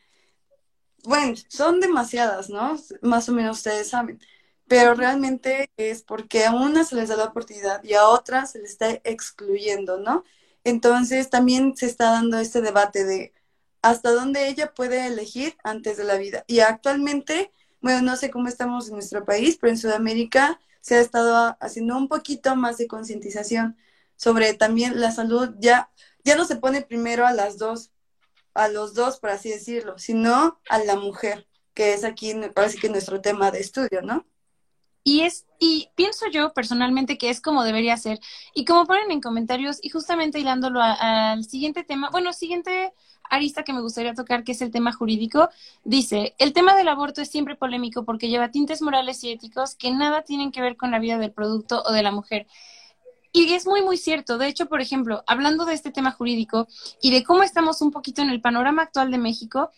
bueno, 1.08 1.36
son 1.48 1.80
demasiadas, 1.80 2.50
¿no? 2.50 2.78
Más 3.02 3.30
o 3.30 3.34
menos 3.34 3.58
ustedes 3.58 3.90
saben, 3.90 4.20
pero 4.68 4.94
realmente 4.94 5.72
es 5.78 6.04
porque 6.04 6.46
a 6.46 6.52
una 6.54 6.84
se 6.84 6.96
les 6.96 7.08
da 7.08 7.16
la 7.16 7.26
oportunidad 7.26 7.82
y 7.84 7.94
a 7.94 8.08
otra 8.10 8.46
se 8.46 8.60
les 8.60 8.72
está 8.72 8.90
excluyendo, 9.06 9.98
¿no? 10.00 10.26
Entonces 10.66 11.30
también 11.30 11.78
se 11.78 11.86
está 11.86 12.12
dando 12.12 12.40
este 12.40 12.62
debate 12.62 13.06
de 13.06 13.34
hasta 13.82 14.12
dónde 14.12 14.50
ella 14.50 14.74
puede 14.74 15.08
elegir 15.08 15.56
antes 15.64 15.96
de 15.96 16.04
la 16.04 16.18
vida. 16.18 16.44
Y 16.46 16.60
actualmente, 16.60 17.54
bueno, 17.82 18.02
no 18.02 18.18
sé 18.18 18.30
cómo 18.30 18.50
estamos 18.50 18.88
en 18.90 18.96
nuestro 18.96 19.24
país, 19.24 19.58
pero 19.62 19.72
en 19.72 19.78
Sudamérica 19.78 20.60
se 20.82 20.96
ha 20.96 21.00
estado 21.00 21.56
haciendo 21.62 21.98
un 21.98 22.10
poquito 22.10 22.56
más 22.58 22.78
de 22.78 22.88
concientización 22.88 23.78
sobre 24.18 24.54
también 24.56 25.00
la 25.00 25.12
salud. 25.12 25.56
Ya, 25.60 25.90
ya 26.26 26.36
no 26.36 26.44
se 26.44 26.58
pone 26.58 26.82
primero 26.82 27.26
a 27.26 27.32
las 27.34 27.58
dos, 27.58 27.92
a 28.58 28.68
los 28.68 28.94
dos, 28.94 29.20
por 29.20 29.30
así 29.30 29.50
decirlo, 29.50 29.98
sino 29.98 30.60
a 30.70 30.80
la 30.80 30.96
mujer, 30.96 31.48
que 31.74 31.94
es 31.94 32.04
aquí, 32.04 32.34
parece 32.54 32.78
que 32.80 32.90
nuestro 32.90 33.22
tema 33.22 33.52
de 33.52 33.60
estudio, 33.60 34.02
¿no? 34.02 34.26
Y 35.04 35.22
es, 35.22 35.46
y 35.58 35.90
pienso 35.96 36.26
yo 36.30 36.54
personalmente 36.54 37.18
que 37.18 37.30
es 37.30 37.40
como 37.40 37.64
debería 37.64 37.96
ser. 37.96 38.20
Y 38.54 38.66
como 38.66 38.86
ponen 38.86 39.10
en 39.10 39.22
comentarios, 39.22 39.80
y 39.82 39.88
justamente 39.88 40.40
hilándolo 40.40 40.82
al 40.82 41.46
siguiente 41.46 41.86
tema, 41.86 42.10
bueno, 42.10 42.34
siguiente 42.34 42.94
arista 43.30 43.64
que 43.64 43.72
me 43.72 43.82
gustaría 43.82 44.14
tocar, 44.14 44.44
que 44.44 44.52
es 44.52 44.62
el 44.62 44.72
tema 44.72 44.92
jurídico, 44.92 45.50
dice, 45.84 46.36
el 46.40 46.52
tema 46.52 46.76
del 46.76 46.90
aborto 46.90 47.22
es 47.22 47.30
siempre 47.30 47.56
polémico 47.56 48.04
porque 48.04 48.28
lleva 48.28 48.52
tintes 48.52 48.82
morales 48.82 49.24
y 49.24 49.32
éticos 49.32 49.76
que 49.76 49.92
nada 49.92 50.24
tienen 50.24 50.52
que 50.52 50.62
ver 50.62 50.76
con 50.76 50.92
la 50.92 51.00
vida 51.00 51.18
del 51.18 51.32
producto 51.32 51.84
o 51.86 51.94
de 51.94 52.04
la 52.04 52.12
mujer. 52.12 52.48
Y 53.38 53.54
es 53.54 53.68
muy, 53.68 53.84
muy 53.84 53.98
cierto. 53.98 54.40
De 54.40 54.48
hecho, 54.48 54.66
por 54.66 54.82
ejemplo, 54.82 55.24
hablando 55.28 55.66
de 55.66 55.76
este 55.76 55.92
tema 55.92 56.12
jurídico 56.12 56.68
y 57.04 57.12
de 57.12 57.24
cómo 57.24 57.44
estamos 57.44 57.82
un 57.82 57.92
poquito 57.92 58.24
en 58.24 58.30
el 58.30 58.42
panorama 58.42 58.82
actual 58.82 59.12
de 59.12 59.20
México, 59.20 59.70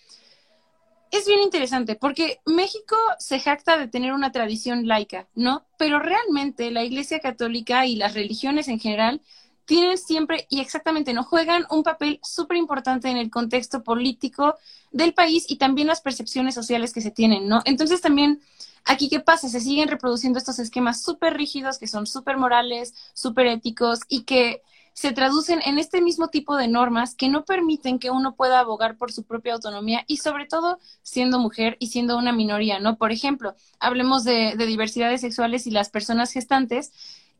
es 1.11 1.27
bien 1.27 1.41
interesante 1.41 1.95
porque 1.95 2.39
México 2.45 2.95
se 3.17 3.37
jacta 3.41 3.77
de 3.77 3.89
tener 3.89 4.13
una 4.13 4.31
tradición 4.31 4.87
laica, 4.87 5.27
¿no? 5.35 5.65
Pero 5.77 5.99
realmente 5.99 6.71
la 6.71 6.85
Iglesia 6.85 7.19
Católica 7.19 7.85
y 7.85 7.97
las 7.97 8.13
religiones 8.13 8.69
en 8.69 8.79
general 8.79 9.21
tienen 9.65 9.97
siempre 9.97 10.47
y 10.49 10.61
exactamente 10.61 11.13
no 11.13 11.25
juegan 11.25 11.65
un 11.69 11.83
papel 11.83 12.21
súper 12.23 12.55
importante 12.55 13.09
en 13.09 13.17
el 13.17 13.29
contexto 13.29 13.83
político 13.83 14.55
del 14.91 15.13
país 15.13 15.45
y 15.49 15.57
también 15.57 15.87
las 15.87 15.99
percepciones 15.99 16.55
sociales 16.55 16.93
que 16.93 17.01
se 17.01 17.11
tienen, 17.11 17.49
¿no? 17.49 17.61
Entonces 17.65 17.99
también 17.99 18.39
aquí 18.85 19.09
qué 19.09 19.19
pasa, 19.19 19.49
se 19.49 19.59
siguen 19.59 19.87
reproduciendo 19.87 20.39
estos 20.39 20.59
esquemas 20.59 21.01
súper 21.01 21.35
rígidos 21.35 21.77
que 21.77 21.87
son 21.87 22.07
súper 22.07 22.37
morales, 22.37 22.93
súper 23.13 23.47
éticos 23.47 23.99
y 24.07 24.23
que 24.23 24.61
se 24.99 25.13
traducen 25.13 25.61
en 25.63 25.79
este 25.79 26.01
mismo 26.01 26.27
tipo 26.27 26.57
de 26.57 26.67
normas 26.67 27.15
que 27.15 27.29
no 27.29 27.45
permiten 27.45 27.99
que 27.99 28.11
uno 28.11 28.35
pueda 28.35 28.59
abogar 28.59 28.97
por 28.97 29.13
su 29.13 29.23
propia 29.23 29.53
autonomía 29.53 30.03
y 30.07 30.17
sobre 30.17 30.45
todo 30.45 30.77
siendo 31.03 31.39
mujer 31.39 31.77
y 31.79 31.87
siendo 31.87 32.17
una 32.17 32.33
minoría, 32.33 32.81
¿no? 32.81 32.97
Por 32.97 33.13
ejemplo, 33.13 33.55
hablemos 33.79 34.25
de, 34.25 34.55
diversidades 34.57 35.21
sexuales 35.21 35.67
y 35.67 35.71
las 35.71 35.89
personas 35.89 36.33
gestantes. 36.33 36.91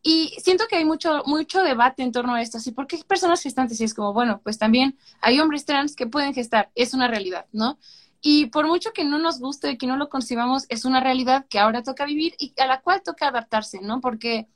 Y 0.02 0.30
siento 0.42 0.68
que 0.70 0.78
hay 0.78 0.86
mucho, 0.86 1.24
mucho 1.26 1.62
debate 1.62 2.02
en 2.02 2.14
torno 2.14 2.36
a 2.36 2.42
esto. 2.42 2.60
¿Y 2.66 2.72
por 2.72 2.88
qué 2.88 2.98
personas 3.06 3.44
gestantes? 3.44 3.82
Y 3.82 3.84
es 3.84 3.94
como, 3.94 4.14
bueno, 4.14 4.40
pues 4.42 4.58
también 4.58 4.98
hay 5.20 5.42
hombres 5.42 5.66
trans 5.66 5.98
que 5.98 6.08
pueden 6.08 6.34
gestar, 6.34 6.72
es 6.76 6.94
una 6.94 7.10
realidad, 7.10 7.46
¿no? 7.52 7.78
Y 8.22 8.48
por 8.48 8.68
mucho 8.68 8.92
que 8.92 9.06
no 9.06 9.18
nos 9.18 9.40
guste, 9.40 9.78
que 9.78 9.88
no 9.88 9.96
lo 9.96 10.10
concibamos, 10.10 10.66
es 10.70 10.86
una 10.86 11.00
realidad 11.00 11.46
que 11.50 11.60
ahora 11.60 11.84
toca 11.84 12.06
vivir 12.06 12.36
y 12.38 12.54
a 12.60 12.66
la 12.66 12.82
cual 12.82 13.02
toca 13.04 13.28
adaptarse, 13.28 13.80
¿no? 13.82 14.02
Porque 14.02 14.48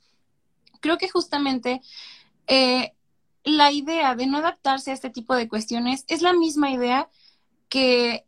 creo 0.80 0.98
que 0.98 1.08
justamente 1.08 1.80
eh, 2.46 2.92
la 3.42 3.72
idea 3.72 4.14
de 4.14 4.26
no 4.26 4.38
adaptarse 4.38 4.90
a 4.90 4.94
este 4.94 5.10
tipo 5.10 5.34
de 5.34 5.48
cuestiones 5.48 6.04
es 6.08 6.22
la 6.22 6.32
misma 6.32 6.70
idea 6.70 7.08
que, 7.68 8.26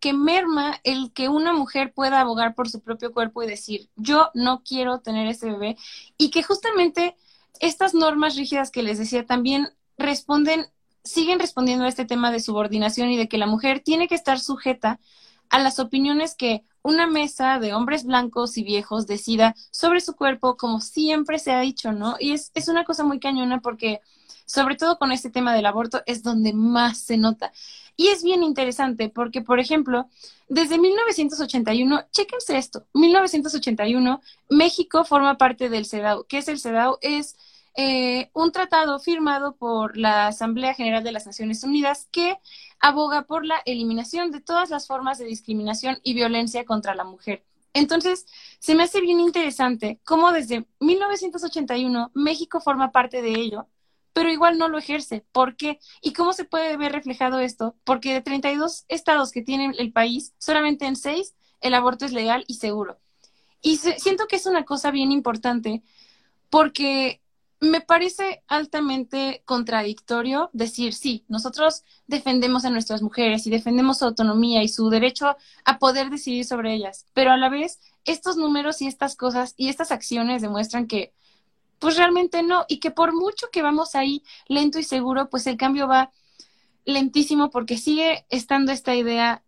que 0.00 0.12
merma 0.12 0.80
el 0.84 1.12
que 1.12 1.28
una 1.28 1.52
mujer 1.52 1.92
pueda 1.92 2.20
abogar 2.20 2.54
por 2.54 2.68
su 2.68 2.80
propio 2.80 3.12
cuerpo 3.12 3.42
y 3.42 3.46
decir, 3.46 3.90
yo 3.96 4.30
no 4.34 4.62
quiero 4.62 5.00
tener 5.00 5.26
ese 5.26 5.50
bebé, 5.50 5.76
y 6.16 6.30
que 6.30 6.42
justamente 6.42 7.16
estas 7.60 7.94
normas 7.94 8.36
rígidas 8.36 8.70
que 8.70 8.82
les 8.82 8.98
decía 8.98 9.26
también 9.26 9.68
responden, 9.98 10.66
siguen 11.04 11.38
respondiendo 11.38 11.84
a 11.84 11.88
este 11.88 12.04
tema 12.04 12.30
de 12.30 12.40
subordinación 12.40 13.10
y 13.10 13.16
de 13.16 13.28
que 13.28 13.38
la 13.38 13.46
mujer 13.46 13.80
tiene 13.80 14.08
que 14.08 14.14
estar 14.14 14.40
sujeta 14.40 15.00
a 15.48 15.58
las 15.58 15.78
opiniones 15.78 16.34
que 16.34 16.62
una 16.82 17.06
mesa 17.06 17.58
de 17.58 17.74
hombres 17.74 18.04
blancos 18.04 18.56
y 18.56 18.62
viejos 18.62 19.06
decida 19.06 19.54
sobre 19.70 20.00
su 20.00 20.14
cuerpo, 20.14 20.56
como 20.56 20.80
siempre 20.80 21.38
se 21.38 21.52
ha 21.52 21.60
dicho, 21.60 21.92
¿no? 21.92 22.16
Y 22.18 22.32
es, 22.32 22.52
es 22.54 22.68
una 22.68 22.84
cosa 22.84 23.04
muy 23.04 23.18
cañona 23.18 23.60
porque, 23.60 24.00
sobre 24.46 24.76
todo 24.76 24.98
con 24.98 25.12
este 25.12 25.28
tema 25.30 25.54
del 25.54 25.66
aborto, 25.66 26.02
es 26.06 26.22
donde 26.22 26.52
más 26.52 26.98
se 26.98 27.18
nota. 27.18 27.52
Y 27.96 28.08
es 28.08 28.22
bien 28.22 28.42
interesante 28.42 29.10
porque, 29.10 29.42
por 29.42 29.60
ejemplo, 29.60 30.08
desde 30.48 30.78
1981, 30.78 32.06
chéquense 32.12 32.56
esto, 32.56 32.86
1981, 32.94 34.22
México 34.48 35.04
forma 35.04 35.36
parte 35.36 35.68
del 35.68 35.84
CEDAW. 35.84 36.24
¿Qué 36.26 36.38
es 36.38 36.48
el 36.48 36.58
CEDAW? 36.58 36.96
Es 37.02 37.36
eh, 37.76 38.30
un 38.32 38.52
tratado 38.52 38.98
firmado 38.98 39.56
por 39.56 39.96
la 39.96 40.26
Asamblea 40.26 40.74
General 40.74 41.04
de 41.04 41.12
las 41.12 41.26
Naciones 41.26 41.62
Unidas 41.62 42.08
que 42.10 42.38
aboga 42.80 43.22
por 43.22 43.44
la 43.46 43.62
eliminación 43.64 44.30
de 44.30 44.40
todas 44.40 44.70
las 44.70 44.86
formas 44.86 45.18
de 45.18 45.26
discriminación 45.26 45.98
y 46.02 46.14
violencia 46.14 46.64
contra 46.64 46.94
la 46.94 47.04
mujer. 47.04 47.44
Entonces, 47.72 48.26
se 48.58 48.74
me 48.74 48.82
hace 48.82 49.00
bien 49.00 49.20
interesante 49.20 50.00
cómo 50.04 50.32
desde 50.32 50.66
1981 50.80 52.10
México 52.14 52.60
forma 52.60 52.90
parte 52.90 53.22
de 53.22 53.30
ello, 53.30 53.68
pero 54.12 54.30
igual 54.30 54.58
no 54.58 54.68
lo 54.68 54.78
ejerce. 54.78 55.24
¿Por 55.30 55.56
qué? 55.56 55.78
¿Y 56.02 56.12
cómo 56.12 56.32
se 56.32 56.44
puede 56.44 56.76
ver 56.76 56.92
reflejado 56.92 57.38
esto? 57.38 57.76
Porque 57.84 58.12
de 58.12 58.22
32 58.22 58.84
estados 58.88 59.30
que 59.30 59.42
tiene 59.42 59.72
el 59.78 59.92
país, 59.92 60.34
solamente 60.38 60.86
en 60.86 60.96
6 60.96 61.34
el 61.60 61.74
aborto 61.74 62.06
es 62.06 62.12
legal 62.12 62.44
y 62.48 62.54
seguro. 62.54 62.98
Y 63.62 63.76
siento 63.76 64.26
que 64.26 64.36
es 64.36 64.46
una 64.46 64.64
cosa 64.64 64.90
bien 64.90 65.12
importante 65.12 65.82
porque 66.48 67.19
me 67.60 67.82
parece 67.82 68.42
altamente 68.48 69.42
contradictorio 69.44 70.48
decir, 70.54 70.94
sí, 70.94 71.24
nosotros 71.28 71.84
defendemos 72.06 72.64
a 72.64 72.70
nuestras 72.70 73.02
mujeres 73.02 73.46
y 73.46 73.50
defendemos 73.50 73.98
su 73.98 74.06
autonomía 74.06 74.62
y 74.62 74.68
su 74.68 74.88
derecho 74.88 75.36
a 75.64 75.78
poder 75.78 76.08
decidir 76.08 76.46
sobre 76.46 76.74
ellas, 76.74 77.06
pero 77.12 77.32
a 77.32 77.36
la 77.36 77.50
vez 77.50 77.78
estos 78.04 78.38
números 78.38 78.80
y 78.80 78.86
estas 78.86 79.14
cosas 79.14 79.54
y 79.58 79.68
estas 79.68 79.92
acciones 79.92 80.40
demuestran 80.40 80.86
que 80.86 81.12
pues 81.78 81.96
realmente 81.96 82.42
no 82.42 82.64
y 82.66 82.78
que 82.78 82.90
por 82.90 83.14
mucho 83.14 83.48
que 83.52 83.62
vamos 83.62 83.94
ahí 83.94 84.22
lento 84.48 84.78
y 84.78 84.82
seguro, 84.82 85.28
pues 85.28 85.46
el 85.46 85.58
cambio 85.58 85.86
va 85.86 86.10
lentísimo 86.86 87.50
porque 87.50 87.76
sigue 87.76 88.24
estando 88.30 88.72
esta 88.72 88.94
idea 88.94 89.42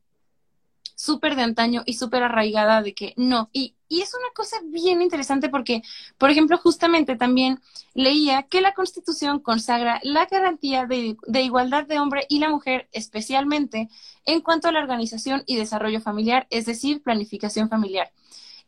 súper 1.03 1.35
de 1.35 1.43
antaño 1.43 1.83
y 1.85 1.95
súper 1.95 2.23
arraigada 2.23 2.81
de 2.81 2.95
que 2.95 3.13
no. 3.17 3.51
Y, 3.53 3.75
y 3.89 4.03
es 4.03 4.15
una 4.15 4.29
cosa 4.35 4.59
bien 4.65 5.03
interesante 5.03 5.49
porque, 5.49 5.83
por 6.17 6.31
ejemplo, 6.31 6.59
justamente 6.59 7.17
también 7.17 7.61
leía 7.93 8.45
que 8.45 8.61
la 8.61 8.73
Constitución 8.73 9.41
consagra 9.41 9.99
la 10.05 10.27
garantía 10.27 10.87
de, 10.87 11.17
de 11.27 11.43
igualdad 11.43 11.87
de 11.87 11.99
hombre 11.99 12.25
y 12.29 12.39
la 12.39 12.51
mujer, 12.51 12.89
especialmente 12.93 13.89
en 14.27 14.43
cuanto 14.43 14.69
a 14.69 14.73
la 14.73 14.79
organización 14.79 15.43
y 15.47 15.57
desarrollo 15.57 16.01
familiar, 16.01 16.47
es 16.51 16.67
decir, 16.67 17.03
planificación 17.03 17.69
familiar. 17.69 18.13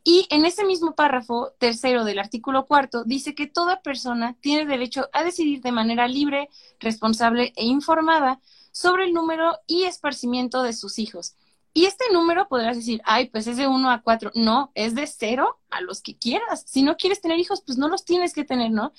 Y 0.03 0.27
en 0.29 0.45
ese 0.45 0.65
mismo 0.65 0.93
párrafo 0.93 1.53
tercero 1.57 2.03
del 2.03 2.19
artículo 2.19 2.65
cuarto 2.65 3.05
dice 3.05 3.33
que 3.33 3.47
toda 3.47 3.81
persona 3.81 4.35
tiene 4.41 4.65
derecho 4.65 5.09
a 5.13 5.23
decidir 5.23 5.61
de 5.61 5.71
manera 5.71 6.09
libre, 6.09 6.49
responsable 6.81 7.53
e 7.55 7.63
informada 7.63 8.41
sobre 8.73 9.05
el 9.05 9.13
número 9.13 9.57
y 9.67 9.83
esparcimiento 9.83 10.63
de 10.63 10.73
sus 10.73 10.99
hijos. 10.99 11.35
Y 11.77 11.87
este 11.87 12.05
número 12.13 12.47
podrás 12.47 12.77
decir, 12.77 13.01
ay, 13.03 13.27
pues 13.27 13.47
es 13.47 13.57
de 13.57 13.67
uno 13.67 13.91
a 13.91 14.01
cuatro. 14.01 14.31
No, 14.33 14.71
es 14.75 14.95
de 14.95 15.05
cero 15.07 15.59
a 15.69 15.81
los 15.81 16.01
que 16.01 16.17
quieras. 16.17 16.63
Si 16.65 16.83
no 16.83 16.95
quieres 16.95 17.19
tener 17.19 17.37
hijos, 17.37 17.61
pues 17.65 17.77
no 17.77 17.89
los 17.89 18.05
tienes 18.05 18.33
que 18.33 18.45
tener, 18.45 18.71
¿no? 18.71 18.93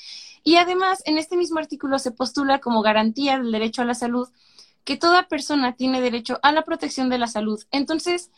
Y 0.44 0.56
además, 0.56 1.02
en 1.06 1.16
este 1.16 1.38
mismo 1.38 1.58
artículo 1.58 1.98
se 1.98 2.10
postula 2.10 2.58
como 2.58 2.82
garantía 2.82 3.38
del 3.38 3.50
derecho 3.50 3.80
a 3.80 3.86
la 3.86 3.94
salud 3.94 4.28
que 4.84 4.98
toda 4.98 5.26
persona 5.26 5.74
tiene 5.74 6.02
derecho 6.02 6.38
a 6.42 6.52
la 6.52 6.64
protección 6.66 7.08
de 7.08 7.16
la 7.16 7.28
salud. 7.28 7.64
Entonces, 7.70 8.30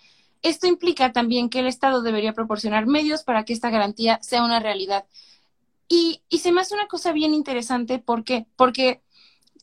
esto 0.42 0.68
implica 0.68 1.12
también 1.12 1.50
que 1.50 1.58
el 1.58 1.66
Estado 1.66 2.00
debería 2.00 2.32
proporcionar 2.32 2.86
medios 2.86 3.24
para 3.24 3.44
que 3.44 3.52
esta 3.52 3.70
garantía 3.70 4.20
sea 4.22 4.44
una 4.44 4.60
realidad. 4.60 5.04
Y, 5.88 6.22
se 6.30 6.52
me 6.52 6.60
hace 6.60 6.74
una 6.74 6.86
cosa 6.86 7.10
bien 7.10 7.34
interesante, 7.34 7.98
¿por 7.98 8.22
qué? 8.22 8.46
Porque 8.54 9.02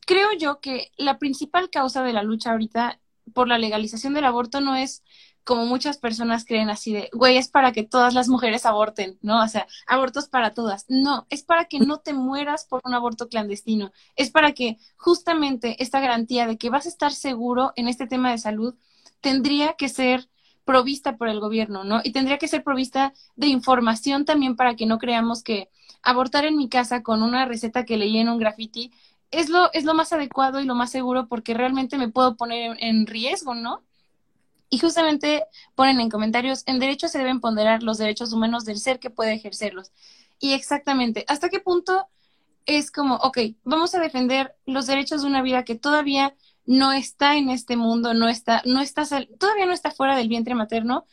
creo 0.05 0.33
yo 0.33 0.59
que 0.59 0.91
la 0.97 1.17
principal 1.17 1.69
causa 1.69 2.03
de 2.03 2.11
la 2.11 2.23
lucha 2.23 2.51
ahorita 2.51 2.99
por 3.33 3.47
la 3.47 3.57
legalización 3.57 4.13
del 4.13 4.25
aborto 4.25 4.61
no 4.61 4.75
es 4.75 5.03
como 5.45 5.65
muchas 5.67 5.97
personas 5.97 6.43
creen 6.43 6.69
así 6.69 6.91
de, 6.91 7.09
güey, 7.13 7.37
es 7.37 7.49
para 7.49 7.71
que 7.71 7.83
todas 7.83 8.15
las 8.15 8.27
mujeres 8.27 8.65
aborten, 8.65 9.19
¿no? 9.21 9.43
O 9.43 9.47
sea, 9.47 9.67
abortos 9.85 10.27
para 10.27 10.53
todas. 10.53 10.85
No, 10.89 11.27
es 11.29 11.43
para 11.43 11.65
que 11.65 11.79
no 11.79 11.99
te 11.99 12.13
mueras 12.13 12.65
por 12.65 12.81
un 12.83 12.95
aborto 12.95 13.29
clandestino. 13.29 13.91
Es 14.15 14.31
para 14.31 14.53
que 14.53 14.77
justamente 14.97 15.81
esta 15.83 15.99
garantía 15.99 16.47
de 16.47 16.57
que 16.57 16.71
vas 16.71 16.87
a 16.87 16.89
estar 16.89 17.11
seguro 17.11 17.73
en 17.75 17.87
este 17.87 18.07
tema 18.07 18.31
de 18.31 18.39
salud 18.39 18.75
tendría 19.21 19.73
que 19.73 19.87
ser 19.87 20.27
provista 20.65 21.15
por 21.15 21.29
el 21.29 21.39
gobierno, 21.39 21.83
¿no? 21.83 22.01
Y 22.03 22.11
tendría 22.11 22.39
que 22.39 22.47
ser 22.47 22.63
provista 22.63 23.13
de 23.35 23.47
información 23.47 24.25
también 24.25 24.55
para 24.55 24.75
que 24.75 24.87
no 24.87 24.97
creamos 24.97 25.43
que 25.43 25.69
abortar 26.01 26.45
en 26.45 26.57
mi 26.57 26.69
casa 26.69 27.03
con 27.03 27.21
una 27.21 27.45
receta 27.45 27.85
que 27.85 27.97
leí 27.97 28.17
en 28.17 28.29
un 28.29 28.39
graffiti 28.39 28.91
es 29.39 29.49
lo, 29.49 29.71
es 29.73 29.83
lo 29.83 29.93
más 29.93 30.13
adecuado 30.13 30.59
y 30.59 30.65
lo 30.65 30.75
más 30.75 30.91
seguro 30.91 31.27
porque 31.27 31.53
realmente 31.53 31.97
me 31.97 32.09
puedo 32.09 32.35
poner 32.35 32.77
en, 32.79 33.05
riesgo, 33.05 33.53
¿no? 33.55 33.83
Y 34.69 34.79
justamente 34.79 35.45
ponen 35.75 35.99
en 35.99 36.09
comentarios, 36.09 36.63
en 36.65 36.79
derecho 36.79 37.07
se 37.07 37.19
deben 37.19 37.39
ponderar 37.39 37.83
los 37.83 37.97
derechos 37.97 38.33
humanos 38.33 38.65
del 38.65 38.79
ser 38.79 38.99
que 38.99 39.09
puede 39.09 39.33
ejercerlos. 39.33 39.91
Y 40.39 40.53
exactamente, 40.53 41.25
¿hasta 41.27 41.49
qué 41.49 41.59
punto 41.59 42.07
es 42.65 42.91
como, 42.91 43.15
ok, 43.15 43.37
vamos 43.63 43.93
a 43.93 43.99
defender 43.99 44.55
los 44.65 44.87
derechos 44.87 45.21
de 45.21 45.27
una 45.27 45.41
vida 45.41 45.63
que 45.63 45.75
todavía 45.75 46.35
no 46.65 46.93
está 46.93 47.37
en 47.37 47.49
este 47.49 47.75
mundo, 47.75 48.13
no 48.13 48.27
está, 48.27 48.61
no 48.65 48.81
está, 48.81 49.05
todavía 49.37 49.65
no 49.65 49.73
está 49.73 49.91
fuera 49.91 50.15
del 50.15 50.29
vientre 50.29 50.55
materno 50.55 51.05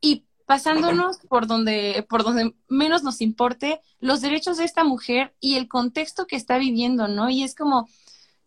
y 0.00 0.24
pasándonos 0.48 1.18
por 1.28 1.46
donde, 1.46 2.06
por 2.08 2.24
donde 2.24 2.54
menos 2.68 3.02
nos 3.02 3.20
importe 3.20 3.82
los 4.00 4.22
derechos 4.22 4.56
de 4.56 4.64
esta 4.64 4.82
mujer 4.82 5.34
y 5.40 5.56
el 5.56 5.68
contexto 5.68 6.26
que 6.26 6.36
está 6.36 6.56
viviendo, 6.56 7.06
¿no? 7.06 7.28
Y 7.28 7.42
es 7.42 7.54
como 7.54 7.86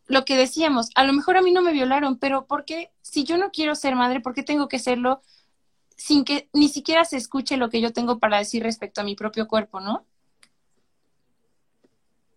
lo 0.08 0.26
que 0.26 0.36
decíamos, 0.36 0.90
a 0.96 1.04
lo 1.04 1.14
mejor 1.14 1.38
a 1.38 1.44
mí 1.44 1.52
no 1.52 1.62
me 1.62 1.74
violaron, 1.74 2.18
pero 2.18 2.48
¿por 2.48 2.66
qué 2.66 2.90
si 3.04 3.24
yo 3.24 3.38
no 3.38 3.52
quiero 3.52 3.76
ser 3.76 3.96
madre, 3.96 4.20
por 4.20 4.34
qué 4.34 4.42
tengo 4.42 4.68
que 4.68 4.80
serlo 4.80 5.22
sin 5.96 6.26
que 6.26 6.50
ni 6.54 6.70
siquiera 6.70 7.06
se 7.06 7.18
escuche 7.18 7.56
lo 7.56 7.70
que 7.70 7.82
yo 7.82 7.94
tengo 7.94 8.18
para 8.18 8.40
decir 8.40 8.64
respecto 8.64 9.02
a 9.02 9.04
mi 9.04 9.14
propio 9.14 9.48
cuerpo, 9.48 9.80
¿no? 9.80 10.04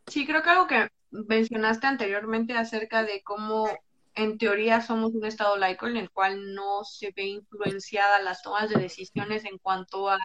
Sí, 0.09 0.27
creo 0.27 0.43
que 0.43 0.51
algo 0.51 0.67
que 0.67 0.89
mencionaste 1.11 1.87
anteriormente 1.87 2.53
acerca 2.55 3.03
de 3.03 3.23
cómo 3.23 3.67
en 4.15 4.39
teoría 4.39 4.81
somos 4.81 5.13
un 5.15 5.25
Estado 5.25 5.57
laico 5.57 5.87
en 5.87 5.97
el 5.97 6.11
cual 6.11 6.55
no 6.55 6.85
se 6.85 7.13
ve 7.17 7.25
influenciada 7.25 8.23
las 8.23 8.43
tomas 8.43 8.69
de 8.69 8.81
decisiones 8.81 9.45
en 9.45 9.59
cuanto 9.59 10.09
a 10.09 10.19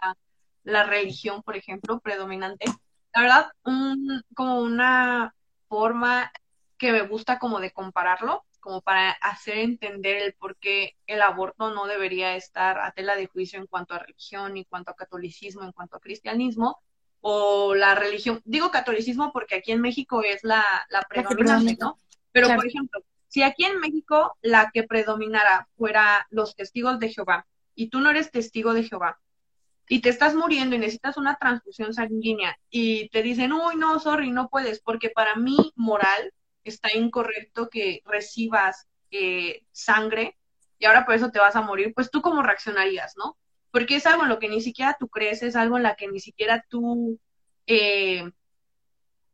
la 0.62 0.84
religión, 0.84 1.42
por 1.42 1.56
ejemplo, 1.56 2.00
predominante. 2.00 2.66
La 3.14 3.22
verdad, 3.22 3.52
un, 3.64 4.22
como 4.34 4.60
una 4.60 5.34
forma 5.68 6.30
que 6.78 6.92
me 6.92 7.02
gusta 7.02 7.38
como 7.38 7.60
de 7.60 7.72
compararlo, 7.72 8.44
como 8.60 8.82
para 8.82 9.10
hacer 9.10 9.58
entender 9.58 10.22
el 10.22 10.34
por 10.34 10.56
qué 10.56 10.96
el 11.06 11.22
aborto 11.22 11.70
no 11.70 11.86
debería 11.86 12.36
estar 12.36 12.78
a 12.78 12.92
tela 12.92 13.16
de 13.16 13.26
juicio 13.26 13.58
en 13.58 13.66
cuanto 13.66 13.94
a 13.94 13.98
religión, 13.98 14.56
en 14.56 14.64
cuanto 14.64 14.90
a 14.90 14.96
catolicismo, 14.96 15.62
en 15.64 15.72
cuanto 15.72 15.96
a 15.96 16.00
cristianismo, 16.00 16.78
o 17.20 17.74
la 17.74 17.94
religión. 17.94 18.40
Digo 18.44 18.70
catolicismo 18.70 19.32
porque 19.32 19.56
aquí 19.56 19.72
en 19.72 19.80
México 19.80 20.22
es 20.22 20.44
la, 20.44 20.64
la 20.90 21.02
predominante, 21.02 21.76
¿no? 21.80 21.98
Pero, 22.32 22.54
por 22.54 22.66
ejemplo, 22.66 23.02
si 23.30 23.44
aquí 23.44 23.64
en 23.64 23.78
México 23.78 24.36
la 24.42 24.70
que 24.74 24.82
predominara 24.82 25.68
fuera 25.76 26.26
los 26.30 26.56
testigos 26.56 26.98
de 26.98 27.10
Jehová 27.10 27.46
y 27.76 27.88
tú 27.88 28.00
no 28.00 28.10
eres 28.10 28.32
testigo 28.32 28.74
de 28.74 28.82
Jehová 28.82 29.20
y 29.88 30.00
te 30.00 30.08
estás 30.08 30.34
muriendo 30.34 30.74
y 30.74 30.80
necesitas 30.80 31.16
una 31.16 31.36
transfusión 31.36 31.94
sanguínea 31.94 32.58
y 32.70 33.08
te 33.10 33.22
dicen, 33.22 33.52
uy, 33.52 33.76
no, 33.76 34.00
sorry, 34.00 34.32
no 34.32 34.48
puedes, 34.48 34.80
porque 34.80 35.10
para 35.10 35.36
mí 35.36 35.56
moral 35.76 36.34
está 36.64 36.88
incorrecto 36.92 37.68
que 37.70 38.02
recibas 38.04 38.88
eh, 39.12 39.62
sangre 39.70 40.36
y 40.80 40.86
ahora 40.86 41.06
por 41.06 41.14
eso 41.14 41.30
te 41.30 41.38
vas 41.38 41.54
a 41.54 41.62
morir, 41.62 41.92
pues 41.94 42.10
tú 42.10 42.22
cómo 42.22 42.42
reaccionarías, 42.42 43.14
¿no? 43.16 43.38
Porque 43.70 43.96
es 43.96 44.06
algo 44.06 44.24
en 44.24 44.28
lo 44.28 44.40
que 44.40 44.48
ni 44.48 44.60
siquiera 44.60 44.96
tú 44.98 45.08
crees, 45.08 45.44
es 45.44 45.54
algo 45.54 45.76
en 45.76 45.84
la 45.84 45.94
que 45.94 46.08
ni 46.08 46.18
siquiera 46.18 46.64
tú 46.68 47.20
eh, 47.66 48.28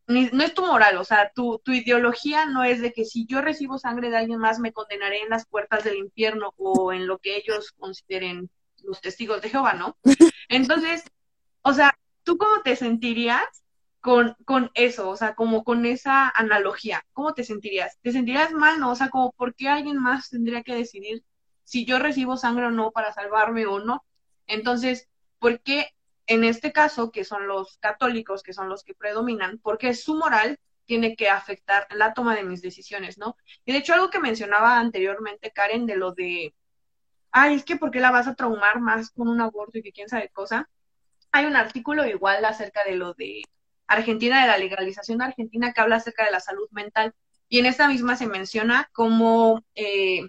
no 0.07 0.45
es 0.45 0.55
tu 0.55 0.65
moral, 0.65 0.99
o 0.99 1.05
sea, 1.05 1.33
tu, 1.35 1.61
tu 1.65 1.73
ideología 1.73 2.47
no 2.47 2.63
es 2.63 2.81
de 2.81 2.93
que 2.93 3.05
si 3.05 3.27
yo 3.27 3.41
recibo 3.41 3.79
sangre 3.79 4.11
de 4.11 4.17
alguien 4.17 4.39
más 4.39 4.61
me 4.61 4.73
condenaré 4.73 5.21
en 5.23 5.31
las 5.31 5.47
puertas 5.47 5.83
del 5.85 5.97
infierno 5.97 6.55
o 6.57 6.93
en 6.93 7.07
lo 7.07 7.19
que 7.19 7.37
ellos 7.37 7.73
consideren 7.73 8.49
los 8.85 9.01
testigos 9.01 9.43
de 9.43 9.51
Jehová, 9.51 9.75
¿no? 9.75 9.97
Entonces, 10.49 11.03
o 11.63 11.73
sea, 11.73 11.99
¿tú 12.23 12.39
cómo 12.39 12.63
te 12.63 12.77
sentirías 12.77 13.45
con, 14.01 14.37
con 14.45 14.71
eso? 14.75 15.09
O 15.09 15.17
sea, 15.17 15.35
como 15.35 15.65
con 15.65 15.85
esa 15.87 16.29
analogía, 16.29 17.05
¿cómo 17.13 17.35
te 17.35 17.43
sentirías? 17.43 17.99
¿Te 18.03 18.13
sentirías 18.13 18.53
mal, 18.53 18.79
no? 18.79 18.93
O 18.93 18.95
sea, 18.95 19.11
como, 19.11 19.33
¿por 19.33 19.57
qué 19.57 19.69
alguien 19.69 19.99
más 20.01 20.31
tendría 20.31 20.63
que 20.63 20.75
decidir 20.75 21.25
si 21.65 21.85
yo 21.85 21.99
recibo 21.99 22.37
sangre 22.37 22.67
o 22.67 22.71
no 22.71 22.93
para 22.93 23.13
salvarme 23.13 23.67
o 23.67 23.81
no? 23.81 24.05
Entonces, 24.47 25.09
¿por 25.41 25.61
qué 25.61 25.96
en 26.27 26.45
este 26.45 26.73
caso, 26.73 27.11
que 27.11 27.25
son 27.25 27.47
los 27.47 27.79
católicos, 27.79 28.43
que 28.43 28.53
son 28.53 28.69
los 28.69 28.85
que 28.85 28.95
predominan, 28.95 29.59
porque 29.59 29.95
su 29.95 30.15
moral 30.17 30.59
tiene 30.85 31.17
que 31.17 31.29
afectar 31.29 31.87
la 31.91 32.15
toma 32.15 32.35
de 32.35 32.45
mis 32.45 32.63
decisiones, 32.63 33.19
¿no? 33.19 33.37
Y 33.65 33.73
de 33.73 33.79
hecho, 33.79 33.95
algo 33.95 34.11
que 34.11 34.21
mencionaba 34.21 34.79
anteriormente 34.79 35.53
Karen 35.53 35.87
de 35.87 35.97
lo 35.97 36.13
de, 36.13 36.55
ay, 37.33 37.57
es 37.57 37.65
que 37.65 37.77
¿por 37.77 37.91
qué 37.91 38.01
la 38.01 38.11
vas 38.11 38.29
a 38.29 38.35
traumar 38.35 38.81
más 38.81 39.11
con 39.11 39.29
un 39.29 39.41
aborto 39.41 39.79
y 39.79 39.83
que 39.83 39.93
quién 39.93 40.09
sabe 40.09 40.31
cosa? 40.31 40.69
Hay 41.33 41.47
un 41.47 41.57
artículo 41.57 42.07
igual 42.07 42.45
acerca 42.45 42.83
de 42.85 42.97
lo 42.97 43.15
de 43.15 43.43
Argentina, 43.87 44.43
de 44.43 44.49
la 44.49 44.59
legalización 44.59 45.23
Argentina, 45.23 45.73
que 45.73 45.81
habla 45.81 45.97
acerca 45.97 46.25
de 46.25 46.31
la 46.31 46.41
salud 46.41 46.69
mental. 46.71 47.15
Y 47.49 47.59
en 47.59 47.67
esta 47.67 47.89
misma 47.89 48.17
se 48.17 48.27
menciona 48.27 48.89
como, 48.93 49.63
eh, 49.75 50.23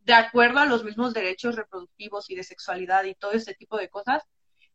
de 0.00 0.14
acuerdo 0.14 0.60
a 0.60 0.66
los 0.66 0.84
mismos 0.84 1.12
derechos 1.12 1.56
reproductivos 1.56 2.30
y 2.30 2.36
de 2.36 2.44
sexualidad 2.44 3.04
y 3.04 3.14
todo 3.14 3.32
este 3.32 3.54
tipo 3.54 3.76
de 3.76 3.90
cosas, 3.90 4.22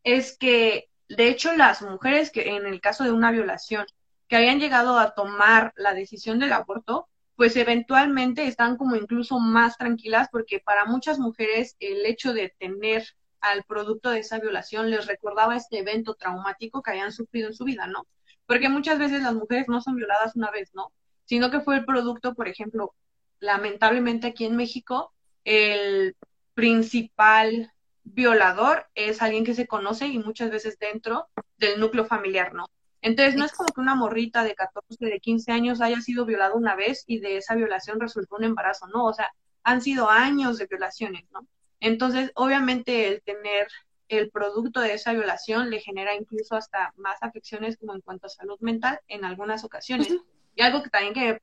es 0.04 0.36
que, 0.38 0.88
de 1.08 1.28
hecho, 1.28 1.54
las 1.54 1.82
mujeres 1.82 2.30
que 2.30 2.56
en 2.56 2.66
el 2.66 2.80
caso 2.80 3.04
de 3.04 3.12
una 3.12 3.30
violación, 3.30 3.86
que 4.28 4.36
habían 4.36 4.60
llegado 4.60 4.98
a 4.98 5.14
tomar 5.14 5.72
la 5.76 5.94
decisión 5.94 6.38
del 6.38 6.52
aborto, 6.52 7.08
pues 7.36 7.56
eventualmente 7.56 8.46
están 8.46 8.76
como 8.76 8.96
incluso 8.96 9.38
más 9.38 9.76
tranquilas 9.76 10.28
porque 10.30 10.60
para 10.60 10.84
muchas 10.84 11.18
mujeres 11.18 11.76
el 11.80 12.06
hecho 12.06 12.32
de 12.32 12.54
tener 12.58 13.04
al 13.40 13.64
producto 13.64 14.10
de 14.10 14.20
esa 14.20 14.38
violación 14.38 14.90
les 14.90 15.06
recordaba 15.06 15.56
este 15.56 15.78
evento 15.78 16.14
traumático 16.14 16.82
que 16.82 16.92
habían 16.92 17.12
sufrido 17.12 17.48
en 17.48 17.54
su 17.54 17.64
vida, 17.64 17.86
¿no? 17.86 18.06
Porque 18.46 18.68
muchas 18.68 18.98
veces 18.98 19.22
las 19.22 19.34
mujeres 19.34 19.66
no 19.68 19.80
son 19.80 19.96
violadas 19.96 20.36
una 20.36 20.50
vez, 20.50 20.70
¿no? 20.74 20.92
Sino 21.24 21.50
que 21.50 21.60
fue 21.60 21.76
el 21.76 21.84
producto, 21.84 22.34
por 22.34 22.48
ejemplo, 22.48 22.94
lamentablemente 23.40 24.28
aquí 24.28 24.44
en 24.44 24.56
México, 24.56 25.12
el 25.44 26.16
principal 26.54 27.72
violador 28.04 28.86
es 28.94 29.22
alguien 29.22 29.44
que 29.44 29.54
se 29.54 29.66
conoce 29.66 30.06
y 30.06 30.18
muchas 30.18 30.50
veces 30.50 30.78
dentro 30.78 31.28
del 31.56 31.80
núcleo 31.80 32.04
familiar, 32.04 32.54
¿no? 32.54 32.66
Entonces 33.00 33.34
no 33.34 33.44
es 33.44 33.52
como 33.52 33.68
que 33.72 33.80
una 33.80 33.94
morrita 33.94 34.44
de 34.44 34.54
14, 34.54 35.04
de 35.04 35.20
15 35.20 35.50
años 35.52 35.80
haya 35.80 36.00
sido 36.00 36.24
violada 36.24 36.54
una 36.54 36.76
vez 36.76 37.04
y 37.06 37.18
de 37.18 37.36
esa 37.38 37.54
violación 37.54 38.00
resultó 38.00 38.36
un 38.36 38.44
embarazo, 38.44 38.86
¿no? 38.86 39.04
O 39.04 39.12
sea, 39.12 39.32
han 39.64 39.80
sido 39.82 40.08
años 40.08 40.58
de 40.58 40.66
violaciones, 40.66 41.24
¿no? 41.32 41.46
Entonces, 41.80 42.30
obviamente 42.36 43.08
el 43.08 43.22
tener 43.22 43.66
el 44.08 44.30
producto 44.30 44.80
de 44.80 44.94
esa 44.94 45.12
violación 45.12 45.70
le 45.70 45.80
genera 45.80 46.14
incluso 46.14 46.54
hasta 46.54 46.92
más 46.96 47.16
afecciones 47.22 47.76
como 47.76 47.94
en 47.94 48.02
cuanto 48.02 48.26
a 48.26 48.30
salud 48.30 48.58
mental 48.60 49.00
en 49.08 49.24
algunas 49.24 49.64
ocasiones. 49.64 50.14
Y 50.54 50.62
algo 50.62 50.82
que 50.82 50.90
también 50.90 51.14
que 51.14 51.40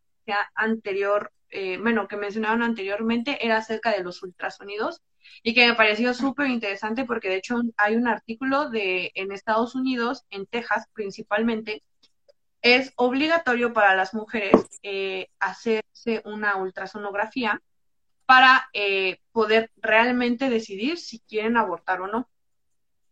anterior, 0.53 1.31
eh, 1.49 1.77
bueno, 1.81 2.07
que 2.07 2.15
mencionaron 2.15 2.61
anteriormente 2.61 3.43
era 3.43 3.57
acerca 3.57 3.91
de 3.91 4.03
los 4.03 4.21
ultrasonidos 4.21 5.01
y 5.43 5.53
que 5.53 5.67
me 5.67 5.75
pareció 5.75 6.13
súper 6.13 6.47
interesante 6.47 7.05
porque 7.05 7.29
de 7.29 7.37
hecho 7.37 7.61
hay 7.77 7.95
un 7.95 8.07
artículo 8.07 8.69
de 8.69 9.11
en 9.15 9.31
Estados 9.31 9.75
Unidos, 9.75 10.25
en 10.29 10.45
Texas 10.45 10.85
principalmente, 10.93 11.83
es 12.61 12.93
obligatorio 12.97 13.73
para 13.73 13.95
las 13.95 14.13
mujeres 14.13 14.53
eh, 14.83 15.29
hacerse 15.39 16.21
una 16.25 16.57
ultrasonografía 16.57 17.61
para 18.25 18.69
eh, 18.73 19.19
poder 19.31 19.71
realmente 19.77 20.49
decidir 20.49 20.97
si 20.97 21.19
quieren 21.19 21.57
abortar 21.57 22.01
o 22.01 22.07
no. 22.07 22.29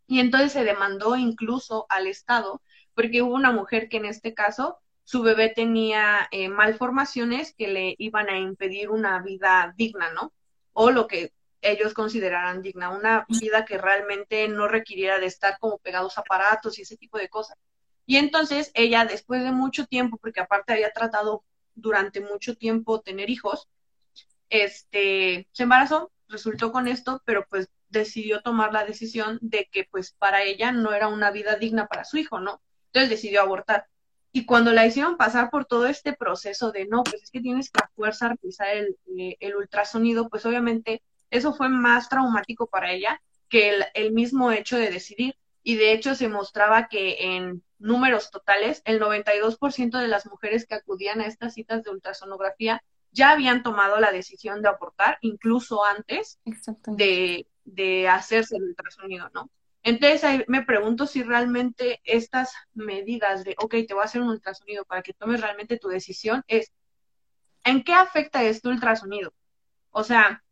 Y 0.06 0.20
entonces 0.20 0.52
se 0.52 0.64
demandó 0.64 1.16
incluso 1.16 1.86
al 1.88 2.06
Estado, 2.06 2.62
porque 2.94 3.22
hubo 3.22 3.34
una 3.34 3.52
mujer 3.52 3.88
que 3.88 3.98
en 3.98 4.06
este 4.06 4.32
caso 4.32 4.78
su 5.04 5.22
bebé 5.22 5.48
tenía 5.48 6.28
eh, 6.30 6.48
malformaciones 6.48 7.54
que 7.54 7.68
le 7.68 7.94
iban 7.98 8.28
a 8.28 8.38
impedir 8.38 8.90
una 8.90 9.20
vida 9.22 9.74
digna, 9.76 10.12
¿no? 10.12 10.32
O 10.72 10.90
lo 10.90 11.06
que 11.06 11.32
ellos 11.60 11.94
consideraran 11.94 12.62
digna, 12.62 12.90
una 12.90 13.26
vida 13.28 13.64
que 13.64 13.78
realmente 13.78 14.46
no 14.48 14.68
requiriera 14.68 15.18
de 15.18 15.26
estar 15.26 15.58
como 15.58 15.78
pegados 15.78 16.18
a 16.18 16.22
aparatos 16.22 16.78
y 16.78 16.82
ese 16.82 16.96
tipo 16.96 17.18
de 17.18 17.28
cosas. 17.28 17.56
Y 18.06 18.16
entonces 18.16 18.70
ella, 18.74 19.04
después 19.04 19.42
de 19.42 19.52
mucho 19.52 19.86
tiempo, 19.86 20.16
porque 20.16 20.40
aparte 20.40 20.72
había 20.72 20.92
tratado 20.92 21.44
durante 21.74 22.20
mucho 22.20 22.56
tiempo 22.56 23.00
tener 23.00 23.30
hijos, 23.30 23.68
este, 24.50 25.48
se 25.52 25.62
embarazó, 25.64 26.10
resultó 26.28 26.72
con 26.72 26.88
esto, 26.88 27.22
pero 27.24 27.46
pues 27.48 27.68
decidió 27.88 28.40
tomar 28.42 28.72
la 28.72 28.84
decisión 28.84 29.38
de 29.40 29.68
que 29.70 29.86
pues 29.90 30.12
para 30.12 30.42
ella 30.42 30.72
no 30.72 30.92
era 30.92 31.08
una 31.08 31.30
vida 31.30 31.56
digna 31.56 31.86
para 31.86 32.04
su 32.04 32.18
hijo, 32.18 32.40
¿no? 32.40 32.60
Entonces 32.86 33.10
decidió 33.10 33.42
abortar. 33.42 33.86
Y 34.32 34.44
cuando 34.44 34.72
la 34.72 34.86
hicieron 34.86 35.16
pasar 35.16 35.50
por 35.50 35.64
todo 35.64 35.86
este 35.86 36.12
proceso 36.12 36.70
de 36.70 36.86
no, 36.86 37.02
pues 37.02 37.22
es 37.22 37.30
que 37.30 37.40
tienes 37.40 37.70
que 37.70 37.80
a 37.82 37.88
fuerza 37.94 38.28
realizar 38.28 38.68
el, 38.68 38.96
eh, 39.18 39.36
el 39.40 39.56
ultrasonido, 39.56 40.28
pues 40.28 40.44
obviamente 40.46 41.02
eso 41.30 41.54
fue 41.54 41.68
más 41.68 42.08
traumático 42.08 42.66
para 42.66 42.92
ella 42.92 43.20
que 43.48 43.70
el, 43.70 43.84
el 43.94 44.12
mismo 44.12 44.52
hecho 44.52 44.76
de 44.76 44.90
decidir. 44.90 45.36
Y 45.62 45.76
de 45.76 45.92
hecho 45.92 46.14
se 46.14 46.28
mostraba 46.28 46.88
que 46.88 47.36
en 47.36 47.62
números 47.78 48.30
totales, 48.30 48.82
el 48.84 49.00
92% 49.00 49.98
de 49.98 50.08
las 50.08 50.26
mujeres 50.26 50.66
que 50.66 50.74
acudían 50.74 51.20
a 51.20 51.26
estas 51.26 51.54
citas 51.54 51.82
de 51.82 51.90
ultrasonografía 51.90 52.82
ya 53.12 53.30
habían 53.32 53.62
tomado 53.62 54.00
la 54.00 54.12
decisión 54.12 54.62
de 54.62 54.68
abortar, 54.68 55.18
incluso 55.22 55.84
antes 55.84 56.38
de, 56.86 57.46
de, 57.64 58.08
hacerse 58.08 58.56
el 58.56 58.64
ultrasonido, 58.64 59.30
¿no? 59.32 59.50
Entonces 59.82 60.24
ahí 60.24 60.44
me 60.48 60.62
pregunto 60.62 61.06
si 61.06 61.22
realmente 61.22 62.00
estas 62.04 62.52
medidas 62.74 63.44
de, 63.44 63.54
ok, 63.58 63.74
te 63.86 63.94
voy 63.94 64.02
a 64.02 64.06
hacer 64.06 64.20
un 64.20 64.28
ultrasonido 64.28 64.84
para 64.84 65.02
que 65.02 65.14
tomes 65.14 65.40
realmente 65.40 65.78
tu 65.78 65.88
decisión, 65.88 66.42
es, 66.48 66.72
¿en 67.64 67.82
qué 67.82 67.94
afecta 67.94 68.42
este 68.42 68.68
ultrasonido? 68.68 69.32
O 69.90 70.04
sea, 70.04 70.44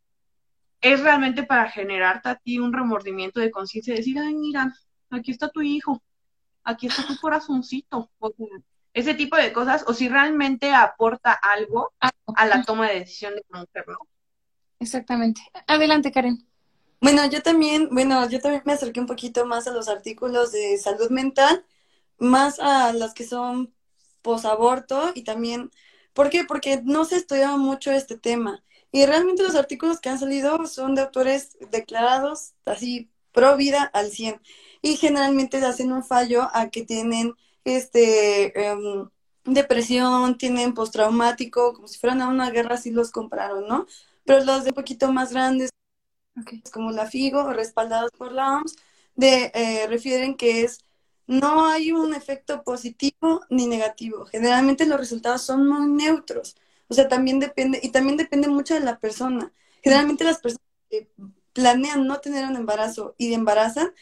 es 0.81 1.01
realmente 1.01 1.43
para 1.43 1.71
generarte 1.71 2.29
a 2.29 2.37
ti 2.37 2.59
un 2.59 2.73
remordimiento 2.73 3.41
de 3.41 3.51
conciencia 3.51 3.95
y 3.95 3.99
decir, 3.99 4.19
ay, 4.19 4.35
mira, 4.35 4.75
aquí 5.11 5.31
está 5.31 5.49
tu 5.49 5.63
hijo, 5.63 6.03
aquí 6.65 6.87
está 6.87 7.07
tu 7.07 7.17
corazoncito, 7.17 8.11
o 8.19 8.33
ese 8.93 9.15
tipo 9.15 9.37
de 9.37 9.53
cosas, 9.53 9.85
o 9.87 9.93
si 9.93 10.09
realmente 10.09 10.73
aporta 10.73 11.33
algo 11.33 11.93
a 12.01 12.47
la 12.47 12.63
toma 12.63 12.89
de 12.89 13.01
decisión 13.01 13.35
de 13.35 13.45
la 13.51 13.61
mujer, 13.61 13.85
¿no? 13.89 13.99
Exactamente. 14.81 15.43
Adelante, 15.67 16.11
Karen. 16.13 16.47
Bueno, 17.01 17.27
yo 17.27 17.43
también, 17.43 17.89
bueno, 17.91 18.29
yo 18.29 18.41
también 18.41 18.63
me 18.65 18.73
acerqué 18.73 19.01
un 19.01 19.07
poquito 19.07 19.45
más 19.45 19.67
a 19.67 19.73
los 19.73 19.89
artículos 19.89 20.51
de 20.53 20.79
salud 20.79 21.11
mental, 21.11 21.65
más 22.19 22.59
a 22.59 22.93
los 22.93 23.13
que 23.13 23.25
son 23.25 23.75
posaborto 24.23 25.13
y 25.15 25.23
también, 25.23 25.71
¿por 26.15 26.31
qué? 26.31 26.45
Porque 26.45 26.81
no 26.83 27.05
se 27.05 27.17
estudia 27.17 27.57
mucho 27.57 27.93
este 27.93 28.17
tema. 28.17 28.65
Y 28.93 29.07
realmente 29.07 29.43
los 29.43 29.55
artículos 29.55 30.01
que 30.01 30.09
han 30.09 30.19
salido 30.19 30.67
son 30.67 30.95
de 30.95 31.03
autores 31.03 31.57
declarados 31.71 32.55
así 32.65 33.11
pro 33.33 33.57
vida 33.57 33.83
al 33.93 34.11
100 34.11 34.41
y 34.83 34.97
generalmente 34.97 35.59
hacen 35.59 35.93
un 35.93 36.05
fallo 36.05 36.49
a 36.53 36.71
que 36.71 36.85
tienen 36.85 37.35
este 37.65 38.69
em, 38.69 39.09
depresión, 39.45 40.39
tienen 40.39 40.75
postraumático, 40.75 41.75
como 41.75 41.89
si 41.89 41.99
fueran 41.99 42.23
a 42.23 42.29
una 42.29 42.51
guerra, 42.51 42.77
así 42.77 42.91
los 42.91 43.11
compraron, 43.11 43.67
¿no? 43.69 43.87
Pero 44.25 44.45
los 44.45 44.65
de 44.65 44.71
un 44.71 44.75
poquito 44.75 45.13
más 45.13 45.33
grandes, 45.33 45.71
como 46.73 46.91
la 46.93 47.07
FIGO, 47.07 47.53
respaldados 47.53 48.11
por 48.13 48.33
la 48.33 48.59
OMS, 48.59 48.77
de, 49.15 49.51
eh, 49.55 49.87
refieren 49.89 50.37
que 50.37 50.63
es 50.65 50.79
no 51.27 51.67
hay 51.67 51.93
un 51.93 52.15
efecto 52.15 52.63
positivo 52.63 53.43
ni 53.51 53.67
negativo. 53.67 54.27
Generalmente 54.27 54.87
los 54.87 54.99
resultados 54.99 55.43
son 55.43 55.69
muy 55.69 55.89
neutros. 55.89 56.57
O 56.89 56.95
sea, 56.95 57.09
también 57.09 57.41
depende, 57.41 57.81
y 57.83 57.91
también 57.91 58.17
depende 58.17 58.49
mucho 58.49 58.75
de 58.75 58.81
la 58.81 58.99
persona. 58.99 59.53
Generalmente 59.83 60.25
las 60.25 60.41
personas 60.41 60.67
que 60.91 61.09
planean 61.53 62.07
no 62.07 62.21
tener 62.21 62.45
un 62.47 62.57
embarazo 62.57 63.15
y 63.19 63.33
embarazan, 63.35 63.93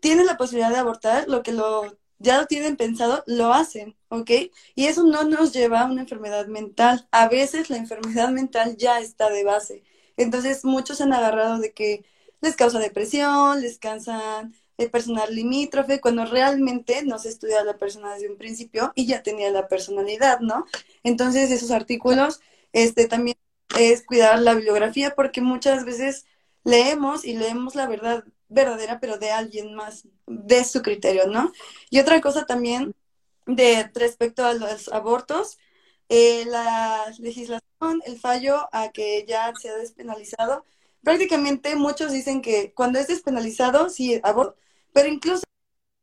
tienen 0.00 0.26
la 0.26 0.36
posibilidad 0.36 0.70
de 0.70 0.78
abortar, 0.78 1.28
lo 1.28 1.42
que 1.42 1.52
lo 1.52 1.98
ya 2.18 2.38
lo 2.38 2.46
tienen 2.46 2.76
pensado, 2.76 3.22
lo 3.26 3.52
hacen, 3.52 3.96
¿ok? 4.08 4.30
Y 4.74 4.86
eso 4.86 5.04
no 5.04 5.24
nos 5.24 5.52
lleva 5.52 5.82
a 5.82 5.86
una 5.86 6.02
enfermedad 6.02 6.46
mental. 6.48 7.08
A 7.12 7.28
veces 7.28 7.70
la 7.70 7.76
enfermedad 7.76 8.30
mental 8.30 8.76
ya 8.76 9.00
está 9.00 9.30
de 9.30 9.44
base. 9.44 9.84
Entonces 10.16 10.64
muchos 10.64 11.00
han 11.00 11.12
agarrado 11.12 11.58
de 11.58 11.72
que 11.72 12.04
les 12.40 12.56
causa 12.56 12.78
depresión, 12.80 13.60
les 13.60 13.78
cansan 13.78 14.54
el 14.78 14.90
personal 14.90 15.34
limítrofe, 15.34 16.00
cuando 16.00 16.24
realmente 16.24 17.04
no 17.04 17.18
se 17.18 17.28
estudia 17.28 17.64
la 17.64 17.76
persona 17.76 18.14
desde 18.14 18.30
un 18.30 18.38
principio 18.38 18.92
y 18.94 19.06
ya 19.06 19.22
tenía 19.22 19.50
la 19.50 19.68
personalidad, 19.68 20.40
¿no? 20.40 20.66
Entonces 21.02 21.50
esos 21.50 21.72
artículos, 21.72 22.40
este 22.72 23.08
también 23.08 23.36
es 23.76 24.04
cuidar 24.04 24.38
la 24.40 24.54
bibliografía 24.54 25.14
porque 25.14 25.40
muchas 25.40 25.84
veces 25.84 26.26
leemos 26.64 27.24
y 27.24 27.36
leemos 27.36 27.74
la 27.74 27.88
verdad 27.88 28.24
verdadera, 28.48 29.00
pero 29.00 29.18
de 29.18 29.30
alguien 29.32 29.74
más, 29.74 30.06
de 30.26 30.64
su 30.64 30.80
criterio, 30.82 31.26
¿no? 31.26 31.52
Y 31.90 31.98
otra 31.98 32.20
cosa 32.20 32.46
también 32.46 32.94
de 33.46 33.90
respecto 33.94 34.44
a 34.46 34.54
los 34.54 34.88
abortos, 34.88 35.58
eh, 36.08 36.44
la 36.46 37.12
legislación, 37.18 38.00
el 38.06 38.18
fallo 38.18 38.68
a 38.72 38.90
que 38.90 39.24
ya 39.26 39.52
se 39.60 39.70
ha 39.70 39.76
despenalizado, 39.76 40.64
prácticamente 41.02 41.76
muchos 41.76 42.12
dicen 42.12 42.42
que 42.42 42.72
cuando 42.74 42.98
es 42.98 43.08
despenalizado, 43.08 43.90
sí, 43.90 44.20
aborto, 44.22 44.56
pero 44.92 45.08
incluso 45.08 45.44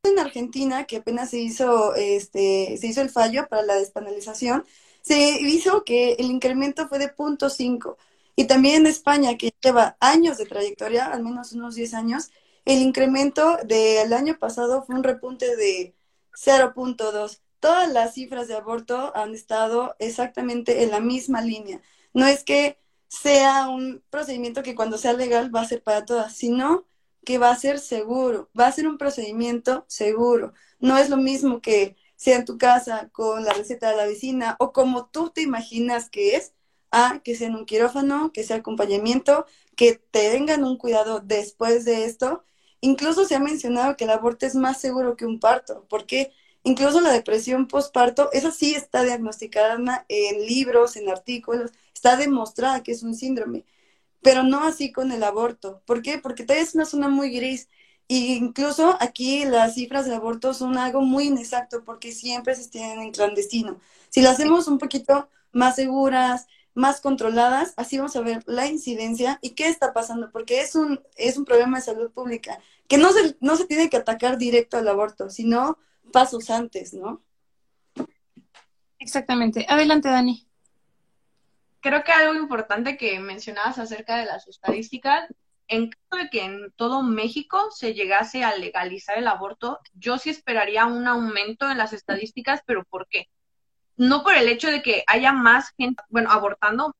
en 0.03 0.19
Argentina, 0.19 0.85
que 0.85 0.97
apenas 0.97 1.31
se 1.31 1.39
hizo, 1.39 1.95
este, 1.95 2.77
se 2.79 2.87
hizo 2.87 3.01
el 3.01 3.09
fallo 3.09 3.47
para 3.47 3.63
la 3.63 3.75
despenalización, 3.75 4.65
se 5.01 5.41
hizo 5.41 5.83
que 5.83 6.13
el 6.13 6.27
incremento 6.27 6.87
fue 6.87 6.99
de 6.99 7.09
0.5 7.09 7.97
y 8.35 8.45
también 8.45 8.77
en 8.77 8.87
España, 8.87 9.37
que 9.37 9.53
lleva 9.63 9.97
años 9.99 10.37
de 10.37 10.45
trayectoria, 10.45 11.07
al 11.07 11.23
menos 11.23 11.53
unos 11.53 11.75
10 11.75 11.93
años, 11.93 12.31
el 12.65 12.81
incremento 12.81 13.57
del 13.65 14.11
año 14.13 14.37
pasado 14.39 14.83
fue 14.83 14.95
un 14.95 15.03
repunte 15.03 15.55
de 15.55 15.95
0.2. 16.33 17.41
Todas 17.59 17.91
las 17.91 18.13
cifras 18.13 18.47
de 18.47 18.55
aborto 18.55 19.15
han 19.15 19.33
estado 19.33 19.95
exactamente 19.99 20.83
en 20.83 20.91
la 20.91 20.99
misma 20.99 21.41
línea. 21.41 21.81
No 22.13 22.25
es 22.27 22.43
que 22.43 22.77
sea 23.07 23.67
un 23.69 24.03
procedimiento 24.09 24.63
que 24.63 24.75
cuando 24.75 24.97
sea 24.97 25.13
legal 25.13 25.53
va 25.55 25.61
a 25.61 25.67
ser 25.67 25.81
para 25.83 26.05
todas, 26.05 26.35
sino 26.35 26.85
que 27.25 27.37
va 27.37 27.51
a 27.51 27.57
ser 27.57 27.79
seguro, 27.79 28.49
va 28.57 28.67
a 28.67 28.71
ser 28.71 28.87
un 28.87 28.97
procedimiento 28.97 29.85
seguro. 29.87 30.53
No 30.79 30.97
es 30.97 31.09
lo 31.09 31.17
mismo 31.17 31.61
que 31.61 31.95
sea 32.15 32.37
en 32.37 32.45
tu 32.45 32.57
casa 32.57 33.09
con 33.11 33.43
la 33.43 33.53
receta 33.53 33.89
de 33.91 33.97
la 33.97 34.05
vecina 34.05 34.55
o 34.59 34.71
como 34.71 35.07
tú 35.07 35.29
te 35.29 35.41
imaginas 35.41 36.09
que 36.09 36.35
es, 36.35 36.53
a 36.91 37.21
que 37.23 37.35
sea 37.35 37.47
en 37.47 37.55
un 37.55 37.65
quirófano, 37.65 38.31
que 38.31 38.43
sea 38.43 38.57
acompañamiento, 38.57 39.45
que 39.75 39.95
tengan 40.11 40.63
un 40.63 40.77
cuidado 40.77 41.19
después 41.19 41.83
de 41.85 42.05
esto. 42.05 42.43
Incluso 42.81 43.25
se 43.25 43.35
ha 43.35 43.39
mencionado 43.39 43.97
que 43.97 44.05
el 44.05 44.11
aborto 44.11 44.45
es 44.45 44.55
más 44.55 44.79
seguro 44.79 45.17
que 45.17 45.25
un 45.25 45.39
parto, 45.39 45.85
porque 45.89 46.31
incluso 46.63 47.01
la 47.01 47.11
depresión 47.11 47.67
postparto, 47.67 48.31
esa 48.31 48.51
sí 48.51 48.75
está 48.75 49.03
diagnosticada 49.03 50.05
en 50.07 50.45
libros, 50.45 50.95
en 50.95 51.09
artículos, 51.09 51.71
está 51.93 52.15
demostrada 52.15 52.83
que 52.83 52.91
es 52.91 53.03
un 53.03 53.15
síndrome, 53.15 53.65
pero 54.25 54.41
no 54.41 54.63
así 54.63 54.91
con 54.91 55.11
el 55.11 55.23
aborto. 55.23 55.83
¿Por 55.85 56.01
qué? 56.01 56.17
Porque 56.17 56.43
todavía 56.43 56.63
es 56.63 56.73
una 56.73 56.85
zona 56.85 57.09
muy 57.09 57.29
gris. 57.29 57.69
Y 58.07 58.33
incluso 58.33 58.97
aquí 58.99 59.45
las 59.45 59.75
cifras 59.75 60.07
de 60.07 60.15
aborto 60.15 60.55
son 60.55 60.79
algo 60.79 61.01
muy 61.01 61.25
inexacto 61.25 61.83
porque 61.83 62.11
siempre 62.11 62.55
se 62.55 62.67
tienen 62.67 63.01
en 63.01 63.11
clandestino. 63.11 63.79
Si 64.09 64.23
lo 64.23 64.31
hacemos 64.31 64.67
un 64.67 64.79
poquito 64.79 65.29
más 65.51 65.75
seguras, 65.75 66.47
más 66.73 67.01
controladas, 67.01 67.75
así 67.77 67.99
vamos 67.99 68.15
a 68.15 68.21
ver 68.21 68.41
la 68.47 68.65
incidencia 68.65 69.37
y 69.43 69.51
qué 69.51 69.67
está 69.67 69.93
pasando, 69.93 70.31
porque 70.31 70.61
es 70.61 70.73
un, 70.73 70.99
es 71.17 71.37
un 71.37 71.45
problema 71.45 71.77
de 71.77 71.85
salud 71.85 72.09
pública, 72.09 72.57
que 72.87 72.97
no 72.97 73.11
se, 73.11 73.37
no 73.41 73.55
se 73.55 73.65
tiene 73.65 73.91
que 73.91 73.97
atacar 73.97 74.39
directo 74.39 74.77
al 74.77 74.87
aborto, 74.87 75.29
sino 75.29 75.77
pasos 76.11 76.49
antes, 76.49 76.95
¿no? 76.95 77.21
Exactamente. 78.97 79.67
Adelante, 79.69 80.09
Dani. 80.09 80.44
Creo 81.85 82.03
que 82.03 82.11
algo 82.11 82.33
importante 82.33 82.97
que 82.97 83.19
mencionabas 83.19 83.77
acerca 83.77 84.17
de 84.17 84.25
las 84.25 84.47
estadísticas, 84.47 85.31
en 85.67 85.91
caso 85.91 86.23
de 86.23 86.29
que 86.29 86.43
en 86.43 86.71
todo 86.75 87.03
México 87.03 87.69
se 87.69 87.93
llegase 87.93 88.43
a 88.43 88.55
legalizar 88.57 89.19
el 89.19 89.27
aborto, 89.27 89.79
yo 89.93 90.17
sí 90.17 90.31
esperaría 90.31 90.85
un 90.85 91.07
aumento 91.07 91.69
en 91.69 91.77
las 91.77 91.93
estadísticas, 91.93 92.61
pero 92.65 92.83
¿por 92.85 93.07
qué? 93.07 93.29
no 93.97 94.23
por 94.23 94.35
el 94.35 94.47
hecho 94.47 94.69
de 94.69 94.81
que 94.81 95.03
haya 95.07 95.31
más 95.31 95.69
gente, 95.77 96.03
bueno, 96.09 96.31
abortando, 96.31 96.95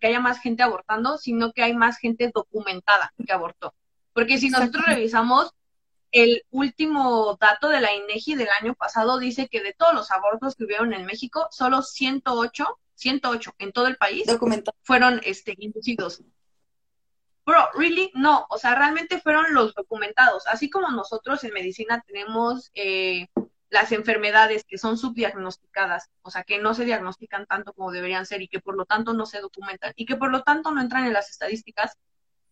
que 0.00 0.06
haya 0.06 0.20
más 0.20 0.40
gente 0.40 0.62
abortando, 0.62 1.16
sino 1.16 1.52
que 1.52 1.62
hay 1.62 1.74
más 1.76 1.98
gente 1.98 2.30
documentada 2.34 3.12
que 3.24 3.32
abortó. 3.32 3.74
Porque 4.12 4.38
si 4.38 4.50
nosotros 4.50 4.84
revisamos 4.86 5.52
el 6.10 6.42
último 6.50 7.36
dato 7.40 7.68
de 7.68 7.80
la 7.80 7.94
INEGI 7.94 8.34
del 8.34 8.48
año 8.60 8.74
pasado, 8.74 9.18
dice 9.18 9.48
que 9.48 9.62
de 9.62 9.74
todos 9.74 9.94
los 9.94 10.10
abortos 10.10 10.56
que 10.56 10.64
hubieron 10.64 10.92
en 10.92 11.06
México, 11.06 11.46
solo 11.50 11.82
108, 11.82 12.78
108 12.96 13.54
en 13.58 13.72
todo 13.72 13.86
el 13.86 13.96
país 13.96 14.24
fueron 14.82 15.20
este, 15.24 15.54
inducidos. 15.58 16.22
bro, 17.44 17.68
really, 17.74 18.10
no, 18.14 18.46
o 18.50 18.58
sea, 18.58 18.74
realmente 18.74 19.20
fueron 19.20 19.54
los 19.54 19.74
documentados, 19.74 20.46
así 20.48 20.68
como 20.68 20.90
nosotros 20.90 21.44
en 21.44 21.52
medicina 21.52 22.02
tenemos 22.06 22.70
eh, 22.74 23.28
las 23.70 23.92
enfermedades 23.92 24.64
que 24.66 24.78
son 24.78 24.98
subdiagnosticadas, 24.98 26.10
o 26.22 26.30
sea, 26.30 26.44
que 26.44 26.58
no 26.58 26.74
se 26.74 26.84
diagnostican 26.84 27.46
tanto 27.46 27.72
como 27.72 27.92
deberían 27.92 28.26
ser 28.26 28.42
y 28.42 28.48
que 28.48 28.60
por 28.60 28.76
lo 28.76 28.84
tanto 28.84 29.12
no 29.12 29.26
se 29.26 29.40
documentan 29.40 29.92
y 29.96 30.06
que 30.06 30.16
por 30.16 30.30
lo 30.30 30.42
tanto 30.42 30.70
no 30.70 30.80
entran 30.80 31.06
en 31.06 31.12
las 31.12 31.30
estadísticas, 31.30 31.96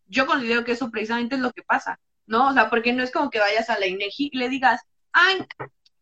yo 0.06 0.26
considero 0.26 0.64
que 0.64 0.72
eso 0.72 0.90
precisamente 0.90 1.36
es 1.36 1.40
lo 1.40 1.52
que 1.52 1.62
pasa, 1.62 1.98
¿no? 2.26 2.48
O 2.48 2.52
sea, 2.52 2.70
porque 2.70 2.92
no 2.92 3.02
es 3.02 3.10
como 3.10 3.30
que 3.30 3.38
vayas 3.38 3.70
a 3.70 3.78
la 3.78 3.86
INEGI 3.86 4.30
y 4.32 4.38
le 4.38 4.48
digas, 4.48 4.82
ay, 5.12 5.46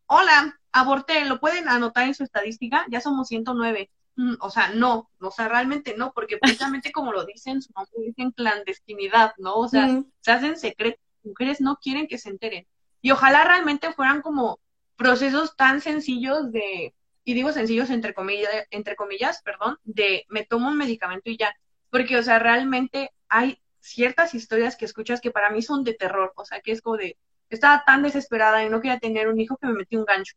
hola, 0.06 0.58
aborté, 0.72 1.24
¿lo 1.24 1.40
pueden 1.40 1.68
anotar 1.68 2.04
en 2.06 2.14
su 2.14 2.24
estadística? 2.24 2.84
Ya 2.90 3.00
somos 3.00 3.28
109. 3.28 3.90
Mm, 4.16 4.34
o 4.40 4.50
sea, 4.50 4.70
no, 4.74 5.10
o 5.20 5.30
sea, 5.30 5.48
realmente 5.48 5.94
no, 5.96 6.12
porque 6.12 6.36
precisamente 6.36 6.92
como 6.92 7.12
lo 7.12 7.24
dicen, 7.24 7.62
su 7.62 7.72
nombre 7.74 7.92
dicen 8.06 8.30
clandestinidad, 8.32 9.32
¿no? 9.38 9.54
O 9.56 9.68
sea, 9.68 10.02
se 10.20 10.32
hacen 10.32 10.56
secretos, 10.56 11.00
mujeres 11.22 11.60
no 11.60 11.76
quieren 11.76 12.06
que 12.06 12.18
se 12.18 12.28
enteren. 12.28 12.66
Y 13.00 13.10
ojalá 13.10 13.44
realmente 13.44 13.92
fueran 13.92 14.22
como 14.22 14.60
procesos 14.96 15.56
tan 15.56 15.80
sencillos 15.80 16.52
de, 16.52 16.94
y 17.24 17.34
digo 17.34 17.52
sencillos 17.52 17.90
entre 17.90 18.14
comillas, 18.14 18.50
entre 18.70 18.96
comillas, 18.96 19.42
perdón, 19.42 19.78
de 19.84 20.26
me 20.28 20.44
tomo 20.44 20.68
un 20.68 20.76
medicamento 20.76 21.30
y 21.30 21.38
ya, 21.38 21.54
porque, 21.90 22.16
o 22.18 22.22
sea, 22.22 22.38
realmente 22.38 23.10
hay 23.28 23.58
ciertas 23.80 24.34
historias 24.34 24.76
que 24.76 24.84
escuchas 24.84 25.20
que 25.20 25.30
para 25.30 25.50
mí 25.50 25.62
son 25.62 25.84
de 25.84 25.94
terror, 25.94 26.32
o 26.36 26.44
sea, 26.44 26.60
que 26.60 26.72
es 26.72 26.82
como 26.82 26.96
de, 26.98 27.16
estaba 27.48 27.84
tan 27.84 28.02
desesperada 28.02 28.64
y 28.64 28.68
no 28.68 28.80
quería 28.80 28.98
tener 28.98 29.28
un 29.28 29.40
hijo 29.40 29.56
que 29.56 29.66
me 29.66 29.74
metí 29.74 29.96
un 29.96 30.04
gancho, 30.04 30.34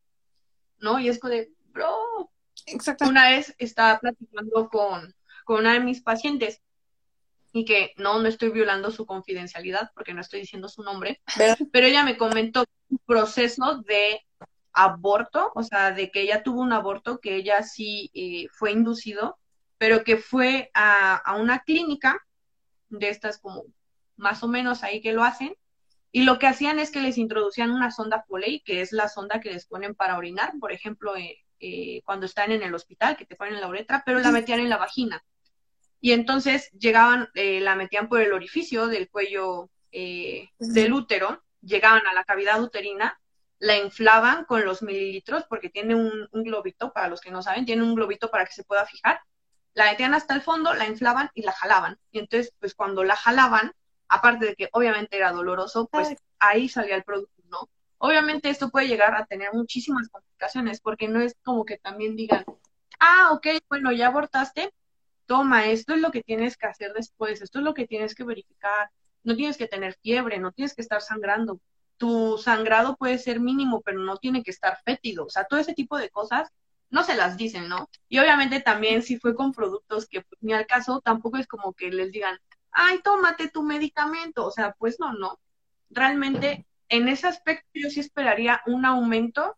¿no? 0.80 1.00
Y 1.00 1.10
es 1.10 1.20
como 1.20 1.34
de, 1.34 1.52
bro, 1.72 2.32
Exacto. 2.66 3.08
Una 3.08 3.30
vez 3.30 3.54
estaba 3.58 4.00
platicando 4.00 4.70
con, 4.70 5.14
con 5.46 5.60
una 5.60 5.74
de 5.74 5.80
mis 5.80 6.02
pacientes 6.02 6.62
y 7.54 7.64
que 7.64 7.94
no, 7.98 8.20
no 8.20 8.28
estoy 8.28 8.50
violando 8.50 8.92
su 8.92 9.06
confidencialidad 9.06 9.92
porque 9.94 10.14
no 10.14 10.22
estoy 10.22 10.42
diciendo 10.42 10.68
su 10.68 10.84
nombre, 10.84 11.22
pero 11.72 11.88
ella 11.88 12.04
me 12.04 12.18
comentó 12.18 12.66
un 12.90 13.00
proceso 13.06 13.82
de 13.86 14.22
aborto, 14.74 15.54
o 15.56 15.64
sea, 15.64 15.92
de 15.92 16.12
que 16.12 16.22
ella 16.22 16.44
tuvo 16.44 16.62
un 16.62 16.74
aborto, 16.74 17.20
que 17.22 17.36
ella 17.36 17.64
sí 17.64 18.12
eh, 18.14 18.48
fue 18.52 18.74
inducido, 18.74 19.40
pero 19.78 20.04
que 20.04 20.18
fue 20.18 20.70
a, 20.74 21.16
a, 21.16 21.36
una 21.38 21.60
clínica 21.60 22.20
de 22.90 23.08
estas 23.08 23.40
como 23.40 23.64
más 24.18 24.44
o 24.44 24.50
menos 24.50 24.84
ahí 24.84 25.02
que 25.02 25.14
lo 25.14 25.24
hacen, 25.24 25.56
y 26.12 26.24
lo 26.24 26.40
que 26.40 26.48
hacían 26.48 26.80
es 26.80 26.92
que 26.92 27.02
les 27.02 27.18
introducían 27.18 27.72
una 27.72 27.92
sonda 27.92 28.26
Foley, 28.28 28.62
que 28.62 28.82
es 28.82 28.92
la 28.92 29.08
sonda 29.08 29.40
que 29.40 29.52
les 29.52 29.66
ponen 29.66 29.96
para 29.96 30.18
orinar, 30.18 30.54
por 30.60 30.74
ejemplo, 30.74 31.16
eh, 31.16 31.45
eh, 31.68 32.04
cuando 32.06 32.28
están 32.28 32.52
en 32.52 32.62
el 32.62 32.76
hospital, 32.76 33.18
que 33.18 33.26
te 33.26 33.36
ponen 33.36 33.60
la 33.60 33.68
uretra, 33.68 34.04
pero 34.06 34.20
la 34.20 34.30
metían 34.30 34.60
en 34.60 34.70
la 34.70 34.78
vagina. 34.78 35.24
Y 36.00 36.12
entonces 36.12 36.70
llegaban, 36.74 37.30
eh, 37.34 37.60
la 37.60 37.76
metían 37.76 38.08
por 38.08 38.22
el 38.22 38.34
orificio 38.34 38.86
del 38.86 39.10
cuello 39.10 39.72
eh, 39.92 40.50
del 40.60 40.94
útero, 40.94 41.44
llegaban 41.62 42.06
a 42.06 42.14
la 42.14 42.24
cavidad 42.24 42.62
uterina, 42.62 43.20
la 43.58 43.78
inflaban 43.78 44.46
con 44.46 44.64
los 44.64 44.84
mililitros, 44.84 45.46
porque 45.50 45.72
tiene 45.72 45.96
un, 45.96 46.30
globito, 46.32 46.94
para 46.94 47.08
los 47.08 47.20
que 47.20 47.32
no 47.32 47.42
saben, 47.42 47.66
tiene 47.66 47.82
un 47.82 47.96
globito 47.96 48.30
para 48.30 48.46
que 48.46 48.54
se 48.54 48.64
pueda 48.64 48.86
fijar. 48.86 49.22
La 49.74 49.86
metían 49.86 50.14
hasta 50.14 50.36
el 50.36 50.44
fondo, 50.44 50.76
la 50.76 50.86
inflaban 50.86 51.32
y 51.34 51.42
la 51.42 51.52
jalaban. 51.52 51.98
Y 52.12 52.20
entonces, 52.20 52.54
pues 52.60 52.76
cuando 52.76 53.04
la 53.04 53.16
jalaban, 53.16 53.74
aparte 54.08 54.46
de 54.46 54.56
que 54.56 54.70
obviamente 54.72 55.18
era 55.18 55.32
doloroso, 55.32 55.88
pues 55.88 56.16
ahí 56.38 56.70
salía 56.70 56.96
el 56.96 57.04
producto. 57.04 57.35
Obviamente 58.06 58.52
esto 58.52 58.70
puede 58.70 58.88
llegar 58.88 59.16
a 59.16 59.26
tener 59.26 59.52
muchísimas 59.52 60.10
complicaciones 60.10 60.80
porque 60.80 61.08
no 61.08 61.22
es 61.22 61.36
como 61.44 61.66
que 61.66 61.80
también 61.80 62.16
digan, 62.16 62.46
ah, 63.00 63.32
ok, 63.32 63.48
bueno, 63.68 63.92
ya 63.92 64.08
abortaste, 64.08 64.72
toma, 65.26 65.66
esto 65.66 65.96
es 65.96 66.02
lo 66.02 66.12
que 66.12 66.22
tienes 66.22 66.56
que 66.56 66.68
hacer 66.68 66.94
después, 66.94 67.42
esto 67.42 67.58
es 67.58 67.66
lo 67.66 67.74
que 67.74 67.88
tienes 67.88 68.14
que 68.14 68.24
verificar, 68.24 68.92
no 69.24 69.36
tienes 69.36 69.58
que 69.58 69.68
tener 69.68 69.96
fiebre, 70.04 70.38
no 70.38 70.52
tienes 70.52 70.76
que 70.76 70.84
estar 70.84 71.02
sangrando, 71.02 71.60
tu 71.98 72.38
sangrado 72.38 72.96
puede 72.96 73.18
ser 73.18 73.40
mínimo, 73.40 73.82
pero 73.82 73.98
no 73.98 74.18
tiene 74.18 74.44
que 74.44 74.52
estar 74.52 74.78
fétido, 74.86 75.26
o 75.26 75.30
sea, 75.32 75.46
todo 75.46 75.60
ese 75.60 75.74
tipo 75.74 75.98
de 75.98 76.12
cosas 76.12 76.52
no 76.92 77.04
se 77.04 77.16
las 77.16 77.38
dicen, 77.38 77.68
¿no? 77.68 77.90
Y 78.08 78.20
obviamente 78.20 78.62
también 78.62 79.02
si 79.02 79.18
fue 79.18 79.34
con 79.34 79.52
productos 79.52 80.08
que 80.08 80.22
pues, 80.22 80.38
ni 80.44 80.54
al 80.54 80.68
caso, 80.68 81.02
tampoco 81.02 81.38
es 81.38 81.48
como 81.48 81.74
que 81.74 81.90
les 81.90 82.12
digan, 82.12 82.38
ay, 82.70 83.02
tómate 83.04 83.50
tu 83.50 83.64
medicamento, 83.64 84.46
o 84.46 84.52
sea, 84.52 84.76
pues 84.78 85.00
no, 85.00 85.14
no. 85.14 85.40
Realmente 85.90 86.68
en 86.96 87.08
ese 87.10 87.28
aspecto 87.28 87.68
yo 87.74 87.90
sí 87.90 88.00
esperaría 88.00 88.62
un 88.66 88.86
aumento 88.86 89.58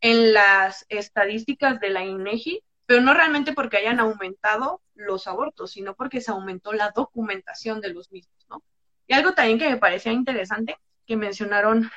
en 0.00 0.32
las 0.32 0.84
estadísticas 0.88 1.80
de 1.80 1.90
la 1.90 2.04
INEGI, 2.04 2.62
pero 2.86 3.00
no 3.00 3.14
realmente 3.14 3.52
porque 3.52 3.76
hayan 3.76 4.00
aumentado 4.00 4.82
los 4.94 5.26
abortos, 5.26 5.72
sino 5.72 5.94
porque 5.94 6.20
se 6.20 6.32
aumentó 6.32 6.72
la 6.72 6.90
documentación 6.90 7.80
de 7.80 7.94
los 7.94 8.10
mismos, 8.10 8.46
¿no? 8.50 8.62
Y 9.06 9.14
algo 9.14 9.32
también 9.32 9.58
que 9.58 9.70
me 9.70 9.76
parecía 9.76 10.12
interesante, 10.12 10.76
que 11.06 11.16
mencionaron 11.16 11.90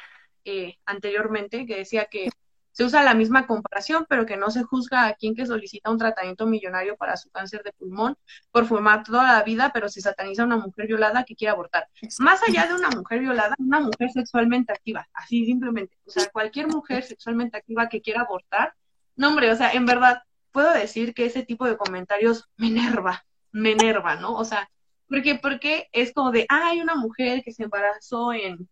eh, 0.45 0.77
anteriormente, 0.85 1.65
que 1.65 1.77
decía 1.77 2.05
que 2.05 2.29
se 2.75 2.83
usa 2.83 3.03
la 3.03 3.13
misma 3.13 3.47
comparación, 3.47 4.05
pero 4.09 4.25
que 4.25 4.35
no 4.35 4.51
se 4.51 4.63
juzga 4.63 5.07
a 5.07 5.13
quien 5.13 5.33
que 5.33 5.45
solicita 5.45 5.89
un 5.89 5.97
tratamiento 5.97 6.45
millonario 6.45 6.97
para 6.97 7.15
su 7.15 7.29
cáncer 7.29 7.63
de 7.63 7.71
pulmón 7.71 8.17
por 8.51 8.65
formar 8.65 9.05
toda 9.05 9.31
la 9.31 9.43
vida, 9.43 9.71
pero 9.73 9.87
se 9.87 10.01
sataniza 10.01 10.41
a 10.41 10.45
una 10.45 10.57
mujer 10.57 10.85
violada 10.85 11.23
que 11.23 11.37
quiere 11.37 11.51
abortar. 11.51 11.87
Más 12.19 12.41
allá 12.45 12.67
de 12.67 12.73
una 12.73 12.89
mujer 12.89 13.21
violada, 13.21 13.55
una 13.59 13.79
mujer 13.79 14.11
sexualmente 14.11 14.73
activa, 14.73 15.07
así 15.13 15.45
simplemente. 15.45 15.97
O 16.05 16.11
sea, 16.11 16.29
cualquier 16.29 16.67
mujer 16.67 17.03
sexualmente 17.03 17.55
activa 17.55 17.87
que 17.87 18.01
quiera 18.01 18.23
abortar, 18.23 18.73
no 19.15 19.29
hombre, 19.29 19.49
o 19.51 19.55
sea, 19.55 19.71
en 19.71 19.85
verdad, 19.85 20.23
puedo 20.51 20.73
decir 20.73 21.13
que 21.13 21.27
ese 21.27 21.43
tipo 21.43 21.65
de 21.65 21.77
comentarios 21.77 22.49
me 22.57 22.67
enerva, 22.67 23.25
me 23.53 23.71
enerva, 23.71 24.17
¿no? 24.17 24.35
O 24.35 24.43
sea, 24.43 24.69
porque, 25.07 25.35
porque 25.35 25.87
es 25.93 26.11
como 26.11 26.31
de, 26.31 26.45
ah, 26.49 26.71
hay 26.71 26.81
una 26.81 26.95
mujer 26.95 27.41
que 27.41 27.53
se 27.53 27.63
embarazó 27.63 28.33
en, 28.33 28.67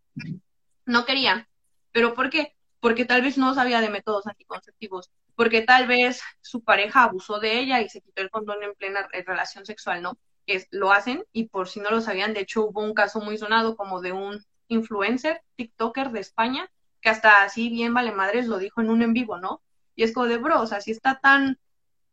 no 0.86 1.06
quería, 1.06 1.48
pero 1.94 2.14
¿por 2.14 2.30
qué? 2.30 2.54
Porque 2.84 3.06
tal 3.06 3.22
vez 3.22 3.38
no 3.38 3.54
sabía 3.54 3.80
de 3.80 3.90
métodos 3.90 4.28
anticonceptivos, 4.28 5.10
porque 5.38 5.62
tal 5.62 5.88
vez 5.88 6.22
su 6.42 6.66
pareja 6.66 7.04
abusó 7.04 7.40
de 7.40 7.58
ella 7.58 7.80
y 7.80 7.88
se 7.88 8.02
quitó 8.02 8.22
el 8.22 8.30
condón 8.30 8.62
en 8.62 8.74
plena 8.74 9.08
relación 9.26 9.66
sexual, 9.66 10.02
¿no? 10.02 10.18
Es, 10.48 10.68
lo 10.70 10.92
hacen 10.92 11.24
y 11.32 11.46
por 11.48 11.70
si 11.70 11.80
no 11.80 11.92
lo 11.92 12.02
sabían, 12.02 12.34
de 12.34 12.42
hecho 12.42 12.66
hubo 12.66 12.82
un 12.82 12.94
caso 12.94 13.22
muy 13.22 13.38
sonado 13.38 13.78
como 13.78 14.02
de 14.02 14.12
un 14.12 14.44
influencer, 14.68 15.42
TikToker 15.56 16.12
de 16.12 16.20
España, 16.20 16.70
que 17.00 17.08
hasta 17.08 17.44
así 17.44 17.70
bien 17.70 17.94
vale 17.94 18.12
madres 18.12 18.48
lo 18.48 18.58
dijo 18.58 18.82
en 18.82 18.90
un 18.90 19.02
en 19.02 19.14
vivo, 19.14 19.38
¿no? 19.38 19.62
Y 19.96 20.04
es 20.04 20.12
como 20.12 20.28
de, 20.28 20.36
bro, 20.36 20.60
o 20.60 20.68
sea, 20.68 20.82
si 20.82 20.92
está 20.92 21.22
tan 21.22 21.58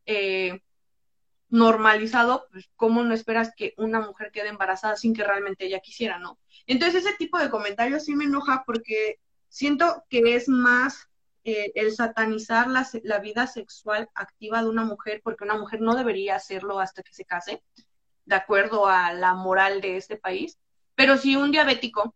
eh, 0.07 0.63
normalizado, 1.49 2.47
pues 2.53 2.71
cómo 2.77 3.03
no 3.03 3.13
esperas 3.13 3.53
que 3.57 3.75
una 3.77 3.99
mujer 4.03 4.31
quede 4.31 4.51
embarazada 4.51 4.95
sin 4.95 5.15
que 5.15 5.25
realmente 5.25 5.67
ella 5.67 5.81
quisiera, 5.81 6.21
¿no? 6.21 6.39
Entonces 6.69 7.05
ese 7.05 7.17
tipo 7.17 7.41
de 7.41 7.51
comentarios 7.51 8.05
sí 8.05 8.15
me 8.15 8.27
enoja 8.27 8.63
porque 8.65 9.19
Siento 9.51 10.05
que 10.09 10.37
es 10.37 10.49
más 10.49 11.09
eh, 11.45 11.73
el 11.75 11.93
satanizar 11.93 12.69
la, 12.69 12.89
la, 13.03 13.19
vida 13.19 13.49
sexual 13.49 14.09
activa 14.15 14.63
de 14.63 14.69
una 14.69 14.85
mujer, 14.85 15.21
porque 15.25 15.43
una 15.43 15.59
mujer 15.59 15.81
no 15.81 15.97
debería 15.97 16.37
hacerlo 16.37 16.79
hasta 16.79 17.03
que 17.03 17.13
se 17.13 17.25
case, 17.25 17.63
de 18.25 18.35
acuerdo 18.37 18.87
a 18.87 19.13
la 19.13 19.35
moral 19.35 19.81
de 19.81 19.97
este 19.97 20.17
país. 20.17 20.57
Pero 20.95 21.19
si 21.19 21.35
un 21.35 21.51
diabético 21.51 22.15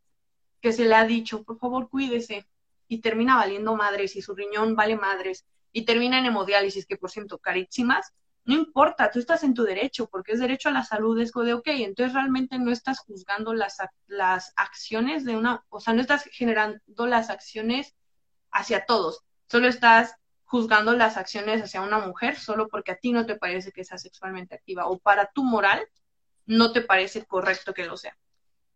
que 0.63 0.73
se 0.73 0.85
le 0.85 0.95
ha 0.95 1.05
dicho, 1.07 1.43
por 1.43 1.59
favor, 1.59 1.91
cuídese, 1.91 2.47
y 2.87 3.01
termina 3.01 3.37
valiendo 3.37 3.75
madres, 3.75 4.15
y 4.15 4.23
su 4.23 4.35
riñón 4.35 4.77
vale 4.77 4.97
madres, 4.97 5.45
y 5.73 5.85
termina 5.85 6.21
en 6.21 6.27
hemodiálisis, 6.27 6.87
que 6.87 6.97
por 6.97 7.11
cierto, 7.11 7.39
carísimas, 7.39 8.13
no 8.45 8.55
importa, 8.55 9.11
tú 9.11 9.19
estás 9.19 9.43
en 9.43 9.55
tu 9.55 9.65
derecho, 9.65 10.07
porque 10.09 10.33
es 10.33 10.41
derecho 10.41 10.69
a 10.69 10.73
la 10.73 10.85
salud, 10.85 11.19
es 11.19 11.33
de, 11.33 11.55
ok, 11.55 11.67
entonces 11.67 12.13
realmente 12.13 12.59
no 12.59 12.71
estás 12.71 13.01
juzgando 13.01 13.55
las, 13.55 13.79
las 14.07 14.53
acciones 14.57 15.25
de 15.25 15.37
una, 15.37 15.65
o 15.71 15.81
sea, 15.81 15.95
no 15.95 16.03
estás 16.03 16.25
generando 16.25 17.07
las 17.07 17.31
acciones 17.31 17.95
hacia 18.51 18.85
todos, 18.85 19.23
solo 19.49 19.69
estás 19.69 20.15
juzgando 20.45 20.95
las 20.95 21.17
acciones 21.17 21.63
hacia 21.63 21.81
una 21.81 21.99
mujer 21.99 22.39
solo 22.39 22.69
porque 22.69 22.93
a 22.93 22.97
ti 22.97 23.13
no 23.13 23.27
te 23.27 23.37
parece 23.37 23.73
que 23.73 23.85
sea 23.85 23.99
sexualmente 23.99 24.55
activa 24.55 24.87
o 24.87 24.99
para 24.99 25.31
tu 25.35 25.43
moral 25.43 25.89
no 26.47 26.71
te 26.71 26.83
parece 26.83 27.25
correcto 27.25 27.73
que 27.73 27.87
lo 27.87 27.97
sea. 27.97 28.17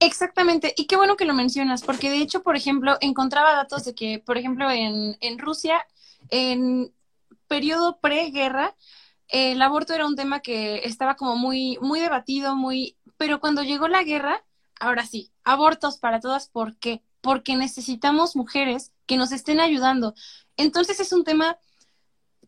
Exactamente, 0.00 0.72
y 0.76 0.86
qué 0.86 0.96
bueno 0.96 1.16
que 1.16 1.24
lo 1.24 1.34
mencionas, 1.34 1.82
porque 1.82 2.08
de 2.08 2.18
hecho, 2.18 2.42
por 2.42 2.56
ejemplo, 2.56 2.96
encontraba 3.00 3.54
datos 3.54 3.84
de 3.84 3.94
que, 3.94 4.22
por 4.24 4.38
ejemplo, 4.38 4.70
en, 4.70 5.16
en 5.20 5.38
Rusia, 5.38 5.84
en 6.30 6.92
periodo 7.48 7.98
preguerra, 8.00 8.74
el 9.28 9.60
aborto 9.62 9.94
era 9.94 10.06
un 10.06 10.16
tema 10.16 10.40
que 10.40 10.82
estaba 10.84 11.14
como 11.16 11.36
muy, 11.36 11.78
muy 11.80 12.00
debatido, 12.00 12.56
muy, 12.56 12.96
pero 13.16 13.40
cuando 13.40 13.62
llegó 13.62 13.88
la 13.88 14.02
guerra, 14.02 14.44
ahora 14.80 15.06
sí, 15.06 15.30
abortos 15.44 15.98
para 15.98 16.20
todas, 16.20 16.48
¿por 16.48 16.76
qué? 16.76 17.02
Porque 17.20 17.56
necesitamos 17.56 18.36
mujeres 18.36 18.92
que 19.06 19.16
nos 19.16 19.32
estén 19.32 19.60
ayudando. 19.60 20.14
Entonces 20.56 21.00
es 21.00 21.12
un 21.12 21.24
tema 21.24 21.58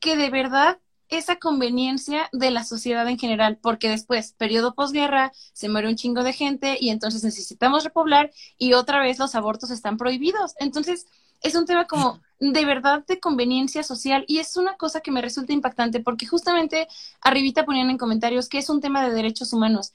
que 0.01 0.16
de 0.16 0.31
verdad 0.31 0.78
es 1.09 1.28
a 1.28 1.36
conveniencia 1.36 2.28
de 2.32 2.51
la 2.51 2.65
sociedad 2.65 3.07
en 3.09 3.19
general, 3.19 3.59
porque 3.61 3.89
después, 3.89 4.32
periodo 4.32 4.74
posguerra, 4.74 5.32
se 5.52 5.69
muere 5.69 5.89
un 5.89 5.97
chingo 5.97 6.23
de 6.23 6.32
gente 6.32 6.78
y 6.81 6.90
entonces 6.90 7.24
necesitamos 7.24 7.85
repoblar 7.85 8.31
y 8.57 8.74
otra 8.74 9.01
vez 9.01 9.19
los 9.19 9.35
abortos 9.35 9.70
están 9.70 9.97
prohibidos. 9.97 10.55
Entonces, 10.59 11.07
es 11.43 11.57
un 11.57 11.66
tema 11.66 11.86
como 11.86 12.20
de 12.40 12.64
verdad 12.64 13.04
de 13.06 13.20
conveniencia 13.20 13.82
social 13.82 14.24
y 14.26 14.38
es 14.38 14.56
una 14.56 14.76
cosa 14.76 15.02
que 15.02 15.10
me 15.10 15.20
resulta 15.20 15.52
impactante 15.52 16.00
porque 16.00 16.26
justamente 16.26 16.88
arribita 17.20 17.66
ponían 17.66 17.90
en 17.90 17.98
comentarios 17.98 18.48
que 18.48 18.58
es 18.58 18.70
un 18.70 18.80
tema 18.80 19.06
de 19.06 19.14
derechos 19.14 19.52
humanos. 19.52 19.92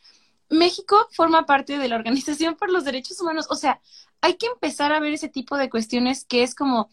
México 0.49 0.95
forma 1.11 1.47
parte 1.47 1.80
de 1.80 1.88
la 1.88 1.95
Organización 1.95 2.55
por 2.55 2.72
los 2.72 2.85
Derechos 2.85 3.19
Humanos. 3.19 3.47
O 3.49 3.55
sea, 3.55 3.81
hay 4.22 4.35
que 4.35 4.45
empezar 4.45 4.91
a 4.93 4.99
ver 4.99 5.13
ese 5.13 5.27
tipo 5.27 5.57
de 5.57 5.72
cuestiones 5.72 6.23
que 6.23 6.43
es 6.43 6.53
como, 6.53 6.89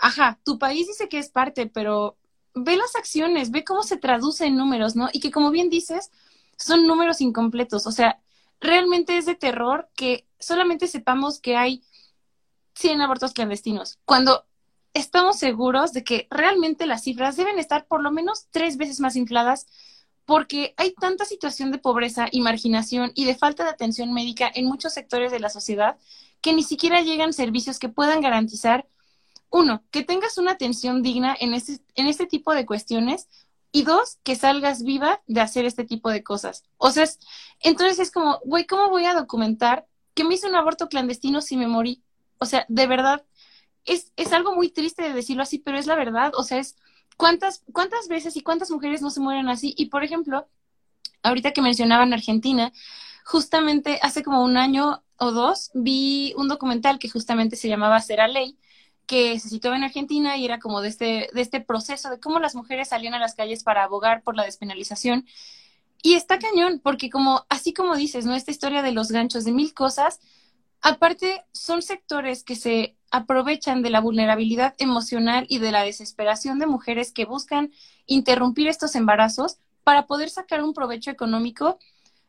ajá, 0.00 0.40
tu 0.44 0.58
país 0.58 0.86
dice 0.86 1.08
que 1.08 1.18
es 1.18 1.28
parte, 1.28 1.66
pero 1.66 2.16
ve 2.54 2.76
las 2.76 2.96
acciones, 2.96 3.50
ve 3.50 3.64
cómo 3.64 3.82
se 3.82 3.98
traduce 3.98 4.46
en 4.46 4.56
números, 4.56 4.96
¿no? 4.96 5.10
Y 5.12 5.20
que 5.20 5.30
como 5.30 5.50
bien 5.50 5.68
dices, 5.68 6.10
son 6.56 6.86
números 6.86 7.20
incompletos. 7.20 7.86
O 7.86 7.92
sea, 7.92 8.18
realmente 8.60 9.18
es 9.18 9.26
de 9.26 9.34
terror 9.34 9.90
que 9.94 10.26
solamente 10.38 10.86
sepamos 10.86 11.38
que 11.38 11.56
hay 11.56 11.82
100 12.74 13.02
abortos 13.02 13.32
clandestinos, 13.32 13.98
cuando 14.06 14.46
estamos 14.96 15.38
seguros 15.38 15.92
de 15.92 16.02
que 16.04 16.26
realmente 16.30 16.86
las 16.86 17.02
cifras 17.02 17.36
deben 17.36 17.58
estar 17.58 17.86
por 17.86 18.02
lo 18.02 18.10
menos 18.10 18.46
tres 18.50 18.78
veces 18.78 18.98
más 18.98 19.14
infladas 19.14 19.66
porque 20.24 20.74
hay 20.78 20.94
tanta 20.94 21.26
situación 21.26 21.70
de 21.70 21.78
pobreza 21.78 22.28
y 22.32 22.40
marginación 22.40 23.12
y 23.14 23.26
de 23.26 23.36
falta 23.36 23.64
de 23.64 23.70
atención 23.70 24.12
médica 24.14 24.50
en 24.52 24.64
muchos 24.64 24.94
sectores 24.94 25.30
de 25.30 25.38
la 25.38 25.50
sociedad 25.50 25.98
que 26.40 26.54
ni 26.54 26.62
siquiera 26.62 27.02
llegan 27.02 27.34
servicios 27.34 27.78
que 27.78 27.90
puedan 27.90 28.22
garantizar, 28.22 28.88
uno, 29.50 29.84
que 29.90 30.02
tengas 30.02 30.38
una 30.38 30.52
atención 30.52 31.02
digna 31.02 31.36
en 31.38 31.52
este, 31.52 31.78
en 31.94 32.06
este 32.06 32.26
tipo 32.26 32.54
de 32.54 32.64
cuestiones 32.64 33.28
y 33.72 33.82
dos, 33.82 34.18
que 34.22 34.34
salgas 34.34 34.82
viva 34.82 35.20
de 35.26 35.42
hacer 35.42 35.66
este 35.66 35.84
tipo 35.84 36.08
de 36.08 36.22
cosas. 36.22 36.64
O 36.78 36.90
sea, 36.90 37.06
entonces 37.60 37.98
es 37.98 38.10
como, 38.10 38.40
güey, 38.44 38.64
¿cómo 38.64 38.88
voy 38.88 39.04
a 39.04 39.14
documentar 39.14 39.86
que 40.14 40.24
me 40.24 40.34
hice 40.34 40.48
un 40.48 40.56
aborto 40.56 40.88
clandestino 40.88 41.42
si 41.42 41.58
me 41.58 41.66
morí? 41.66 42.02
O 42.38 42.46
sea, 42.46 42.64
de 42.68 42.86
verdad, 42.86 43.24
es, 43.86 44.12
es 44.16 44.32
algo 44.32 44.54
muy 44.54 44.68
triste 44.68 45.02
de 45.02 45.12
decirlo 45.12 45.42
así, 45.42 45.58
pero 45.58 45.78
es 45.78 45.86
la 45.86 45.94
verdad. 45.94 46.32
O 46.36 46.42
sea, 46.42 46.58
es 46.58 46.76
cuántas, 47.16 47.62
cuántas 47.72 48.08
veces 48.08 48.36
y 48.36 48.42
cuántas 48.42 48.70
mujeres 48.70 49.02
no 49.02 49.10
se 49.10 49.20
mueren 49.20 49.48
así. 49.48 49.74
Y 49.76 49.86
por 49.86 50.04
ejemplo, 50.04 50.48
ahorita 51.22 51.52
que 51.52 51.62
mencionaban 51.62 52.12
Argentina, 52.12 52.72
justamente 53.24 53.98
hace 54.02 54.22
como 54.22 54.44
un 54.44 54.56
año 54.56 55.02
o 55.18 55.32
dos 55.32 55.70
vi 55.74 56.34
un 56.36 56.48
documental 56.48 56.98
que 56.98 57.08
justamente 57.08 57.56
se 57.56 57.68
llamaba 57.68 58.00
Será 58.00 58.28
Ley, 58.28 58.58
que 59.06 59.38
se 59.40 59.48
situaba 59.48 59.76
en 59.76 59.84
Argentina 59.84 60.36
y 60.36 60.44
era 60.44 60.58
como 60.58 60.80
de 60.80 60.88
este, 60.88 61.30
de 61.32 61.40
este 61.40 61.60
proceso 61.60 62.10
de 62.10 62.20
cómo 62.20 62.40
las 62.40 62.54
mujeres 62.54 62.88
salían 62.88 63.14
a 63.14 63.18
las 63.18 63.34
calles 63.34 63.62
para 63.62 63.84
abogar 63.84 64.22
por 64.22 64.36
la 64.36 64.44
despenalización. 64.44 65.26
Y 66.02 66.14
está 66.14 66.38
cañón, 66.38 66.80
porque 66.82 67.10
como, 67.10 67.46
así 67.48 67.72
como 67.72 67.96
dices, 67.96 68.26
¿no? 68.26 68.34
Esta 68.34 68.50
historia 68.50 68.82
de 68.82 68.92
los 68.92 69.10
ganchos 69.10 69.44
de 69.44 69.52
mil 69.52 69.74
cosas, 69.74 70.20
aparte 70.82 71.44
son 71.52 71.82
sectores 71.82 72.44
que 72.44 72.56
se 72.56 72.96
aprovechan 73.16 73.82
de 73.82 73.90
la 73.90 74.00
vulnerabilidad 74.00 74.74
emocional 74.78 75.46
y 75.48 75.58
de 75.58 75.72
la 75.72 75.82
desesperación 75.82 76.58
de 76.58 76.66
mujeres 76.66 77.12
que 77.12 77.24
buscan 77.24 77.72
interrumpir 78.06 78.68
estos 78.68 78.94
embarazos 78.94 79.58
para 79.84 80.06
poder 80.06 80.30
sacar 80.30 80.62
un 80.62 80.74
provecho 80.74 81.10
económico, 81.10 81.78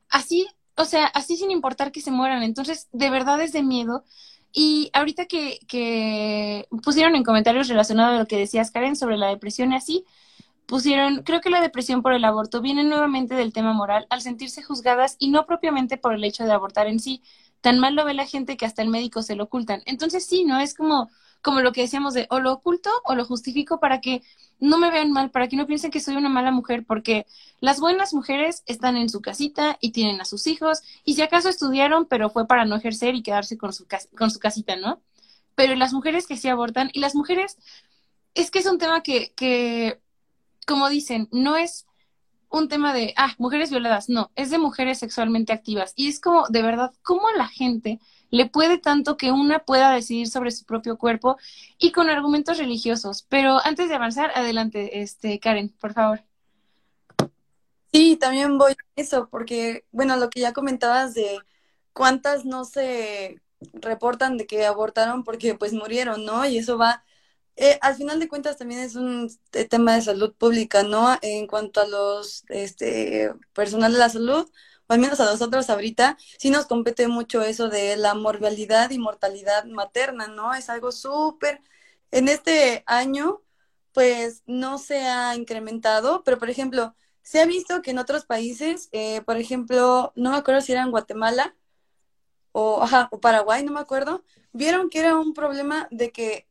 así, 0.09 0.47
o 0.75 0.85
sea, 0.85 1.05
así 1.07 1.37
sin 1.37 1.51
importar 1.51 1.91
que 1.91 2.01
se 2.01 2.11
mueran. 2.11 2.43
Entonces, 2.43 2.87
de 2.91 3.09
verdad 3.09 3.41
es 3.41 3.51
de 3.51 3.63
miedo. 3.63 4.05
Y 4.53 4.89
ahorita 4.93 5.25
que, 5.25 5.59
que 5.67 6.67
pusieron 6.83 7.15
en 7.15 7.23
comentarios 7.23 7.67
relacionados 7.67 8.15
a 8.15 8.19
lo 8.19 8.27
que 8.27 8.37
decías, 8.37 8.71
Karen, 8.71 8.95
sobre 8.95 9.17
la 9.17 9.27
depresión 9.27 9.73
y 9.73 9.75
así, 9.75 10.05
pusieron, 10.67 11.23
creo 11.23 11.41
que 11.41 11.49
la 11.49 11.61
depresión 11.61 12.01
por 12.01 12.13
el 12.13 12.23
aborto 12.25 12.61
viene 12.61 12.83
nuevamente 12.83 13.35
del 13.35 13.53
tema 13.53 13.73
moral, 13.73 14.07
al 14.09 14.21
sentirse 14.21 14.63
juzgadas 14.63 15.15
y 15.19 15.29
no 15.31 15.45
propiamente 15.45 15.97
por 15.97 16.13
el 16.13 16.23
hecho 16.23 16.45
de 16.45 16.51
abortar 16.51 16.87
en 16.87 16.99
sí, 16.99 17.21
tan 17.61 17.79
mal 17.79 17.95
lo 17.95 18.05
ve 18.05 18.13
la 18.13 18.25
gente 18.25 18.57
que 18.57 18.65
hasta 18.65 18.81
el 18.81 18.89
médico 18.89 19.21
se 19.23 19.35
lo 19.35 19.45
ocultan. 19.45 19.81
Entonces 19.85 20.25
sí, 20.25 20.43
¿no? 20.45 20.59
Es 20.59 20.73
como, 20.73 21.09
como 21.41 21.61
lo 21.61 21.71
que 21.71 21.81
decíamos 21.81 22.13
de 22.13 22.27
o 22.29 22.39
lo 22.39 22.53
oculto 22.53 22.89
o 23.03 23.15
lo 23.15 23.25
justifico 23.25 23.79
para 23.79 24.01
que 24.01 24.21
no 24.59 24.77
me 24.77 24.91
vean 24.91 25.11
mal, 25.11 25.31
para 25.31 25.47
que 25.47 25.55
no 25.55 25.67
piensen 25.67 25.91
que 25.91 25.99
soy 25.99 26.15
una 26.15 26.29
mala 26.29 26.51
mujer, 26.51 26.83
porque 26.85 27.25
las 27.59 27.79
buenas 27.79 28.13
mujeres 28.13 28.63
están 28.65 28.97
en 28.97 29.09
su 29.09 29.21
casita 29.21 29.77
y 29.81 29.91
tienen 29.91 30.19
a 30.21 30.25
sus 30.25 30.47
hijos, 30.47 30.81
y 31.03 31.15
si 31.15 31.21
acaso 31.21 31.49
estudiaron, 31.49 32.05
pero 32.05 32.29
fue 32.29 32.47
para 32.47 32.65
no 32.65 32.75
ejercer 32.75 33.15
y 33.15 33.21
quedarse 33.21 33.57
con 33.57 33.73
su, 33.73 33.85
con 34.17 34.31
su 34.31 34.39
casita, 34.39 34.75
¿no? 34.75 35.01
Pero 35.55 35.75
las 35.75 35.93
mujeres 35.93 36.27
que 36.27 36.37
sí 36.37 36.47
abortan, 36.49 36.89
y 36.93 36.99
las 36.99 37.15
mujeres, 37.15 37.57
es 38.33 38.51
que 38.51 38.59
es 38.59 38.65
un 38.65 38.77
tema 38.77 39.01
que, 39.01 39.33
que 39.35 40.01
como 40.65 40.89
dicen, 40.89 41.29
no 41.31 41.55
es 41.57 41.86
un 42.49 42.69
tema 42.69 42.93
de, 42.93 43.13
ah, 43.17 43.33
mujeres 43.37 43.69
violadas, 43.69 44.09
no, 44.09 44.31
es 44.35 44.49
de 44.49 44.57
mujeres 44.57 44.99
sexualmente 44.99 45.53
activas. 45.53 45.93
Y 45.95 46.07
es 46.07 46.19
como, 46.19 46.47
de 46.47 46.61
verdad, 46.61 46.93
¿cómo 47.01 47.29
la 47.35 47.47
gente 47.47 47.99
le 48.29 48.47
puede 48.47 48.77
tanto 48.77 49.17
que 49.17 49.31
una 49.31 49.59
pueda 49.59 49.91
decidir 49.91 50.27
sobre 50.27 50.51
su 50.51 50.65
propio 50.65 50.97
cuerpo 50.97 51.37
y 51.77 51.91
con 51.91 52.09
argumentos 52.09 52.57
religiosos? 52.57 53.25
Pero 53.29 53.59
antes 53.63 53.89
de 53.89 53.95
avanzar, 53.95 54.31
adelante, 54.35 55.01
este, 55.01 55.39
Karen, 55.39 55.69
por 55.79 55.93
favor. 55.93 56.23
Sí, 57.91 58.17
también 58.17 58.57
voy 58.57 58.73
a 58.73 58.75
eso, 58.95 59.27
porque, 59.29 59.85
bueno, 59.91 60.17
lo 60.17 60.29
que 60.29 60.41
ya 60.41 60.53
comentabas 60.53 61.13
de 61.13 61.39
cuántas 61.93 62.45
no 62.45 62.63
se 62.65 63.41
reportan 63.73 64.37
de 64.37 64.45
que 64.45 64.65
abortaron 64.65 65.23
porque 65.23 65.55
pues 65.55 65.73
murieron, 65.73 66.25
¿no? 66.25 66.45
Y 66.45 66.57
eso 66.57 66.77
va 66.77 67.03
eh, 67.57 67.79
al 67.81 67.95
final 67.95 68.19
de 68.19 68.27
cuentas 68.29 68.57
también 68.57 68.81
es 68.81 68.95
un 68.95 69.29
tema 69.69 69.95
de 69.95 70.01
salud 70.03 70.33
pública, 70.35 70.83
¿no? 70.83 71.17
En 71.21 71.47
cuanto 71.47 71.81
a 71.81 71.87
los 71.87 72.45
este, 72.49 73.33
personal 73.53 73.93
de 73.93 73.99
la 73.99 74.09
salud, 74.09 74.49
o 74.87 74.93
al 74.93 74.99
menos 74.99 75.19
a 75.19 75.25
nosotros 75.25 75.69
ahorita, 75.69 76.17
sí 76.37 76.49
nos 76.51 76.67
compete 76.67 77.07
mucho 77.07 77.41
eso 77.41 77.69
de 77.69 77.97
la 77.97 78.13
morbilidad 78.13 78.91
y 78.91 78.99
mortalidad 78.99 79.65
materna, 79.65 80.27
¿no? 80.27 80.53
Es 80.53 80.69
algo 80.69 80.91
súper, 80.91 81.61
en 82.11 82.29
este 82.29 82.83
año, 82.85 83.41
pues 83.93 84.43
no 84.45 84.77
se 84.77 84.99
ha 85.07 85.35
incrementado, 85.35 86.23
pero 86.23 86.37
por 86.37 86.49
ejemplo, 86.49 86.95
se 87.23 87.41
ha 87.41 87.45
visto 87.45 87.81
que 87.81 87.91
en 87.91 87.99
otros 87.99 88.25
países, 88.25 88.89
eh, 88.91 89.21
por 89.23 89.37
ejemplo, 89.37 90.13
no 90.15 90.31
me 90.31 90.37
acuerdo 90.37 90.61
si 90.61 90.71
era 90.73 90.83
en 90.83 90.91
Guatemala 90.91 91.55
o, 92.51 92.81
ajá, 92.83 93.09
o 93.11 93.19
Paraguay, 93.19 93.63
no 93.63 93.71
me 93.71 93.79
acuerdo, 93.79 94.23
vieron 94.53 94.89
que 94.89 94.99
era 94.99 95.17
un 95.17 95.33
problema 95.33 95.87
de 95.91 96.11
que 96.11 96.46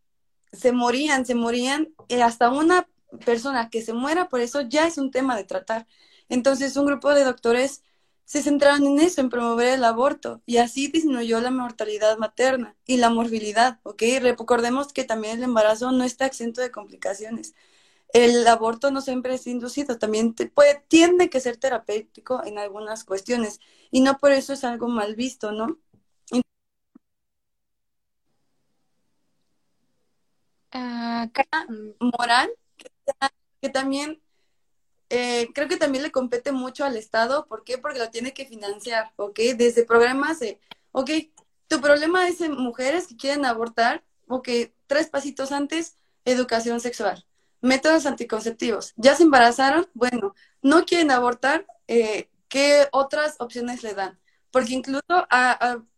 se 0.57 0.73
morían, 0.73 1.27
se 1.27 1.35
morían, 1.35 1.95
y 2.09 2.17
hasta 2.17 2.51
una 2.51 2.89
persona 3.25 3.71
que 3.71 3.83
se 3.83 3.93
muera 3.93 4.29
por 4.29 4.41
eso 4.41 4.61
ya 4.63 4.87
es 4.87 4.99
un 4.99 5.11
tema 5.11 5.37
de 5.37 5.45
tratar. 5.45 5.87
Entonces 6.29 6.77
un 6.77 6.87
grupo 6.87 7.15
de 7.15 7.25
doctores 7.25 7.83
se 8.25 8.43
centraron 8.43 8.85
en 8.85 8.99
eso, 8.99 9.21
en 9.21 9.31
promover 9.31 9.75
el 9.75 9.85
aborto, 9.85 10.43
y 10.47 10.57
así 10.57 10.89
disminuyó 10.89 11.41
la 11.41 11.53
mortalidad 11.53 12.19
materna 12.19 12.77
y 12.85 12.97
la 12.97 13.09
morbilidad, 13.09 13.79
¿ok? 13.85 14.03
Recordemos 14.21 14.93
que 14.93 15.05
también 15.05 15.39
el 15.39 15.45
embarazo 15.45 15.93
no 15.93 16.03
está 16.03 16.27
exento 16.27 16.61
de 16.61 16.73
complicaciones. 16.73 17.55
El 18.13 18.47
aborto 18.49 18.91
no 18.91 19.01
siempre 19.01 19.35
es 19.35 19.47
inducido, 19.47 19.99
también 19.99 20.35
puede, 20.55 20.83
tiende 20.89 21.31
que 21.31 21.41
ser 21.41 21.57
terapéutico 21.57 22.43
en 22.45 22.59
algunas 22.59 23.05
cuestiones, 23.05 23.61
y 23.93 24.01
no 24.01 24.19
por 24.19 24.33
eso 24.33 24.53
es 24.53 24.65
algo 24.65 24.89
mal 24.89 25.15
visto, 25.15 25.53
¿no? 25.53 25.79
Moral 32.01 32.51
que, 33.61 33.69
también 33.69 34.21
eh, 35.11 35.49
creo 35.55 35.69
que 35.69 35.77
también 35.77 36.03
le 36.03 36.11
compete 36.11 36.53
mucho 36.53 36.85
al 36.85 36.97
Estado. 36.97 37.47
¿Por 37.47 37.65
qué? 37.65 37.79
Porque 37.79 37.99
lo 37.99 38.11
tiene 38.11 38.33
que 38.33 38.47
financiar, 38.47 39.13
¿ok? 39.17 39.39
Desde 39.57 39.85
programas 39.85 40.41
de, 40.41 40.61
ok, 40.93 41.11
tu 41.69 41.81
problema 41.81 42.29
es 42.29 42.41
en 42.41 42.53
mujeres 42.53 43.07
que 43.07 43.17
quieren 43.17 43.45
abortar, 43.45 44.05
ok, 44.29 44.49
tres 44.87 45.09
pasitos 45.09 45.53
antes, 45.53 45.97
educación 46.25 46.81
sexual, 46.81 47.25
métodos 47.61 48.07
anticonceptivos. 48.07 48.93
¿Ya 48.97 49.15
se 49.15 49.25
embarazaron? 49.25 49.89
Bueno, 49.95 50.35
no 50.63 50.85
quieren 50.85 51.11
abortar, 51.11 51.67
eh, 51.89 52.29
¿qué 52.49 52.89
otras 52.93 53.37
opciones 53.39 53.83
le 53.83 53.95
dan? 53.95 54.19
Porque 54.51 54.75
incluso 54.75 55.03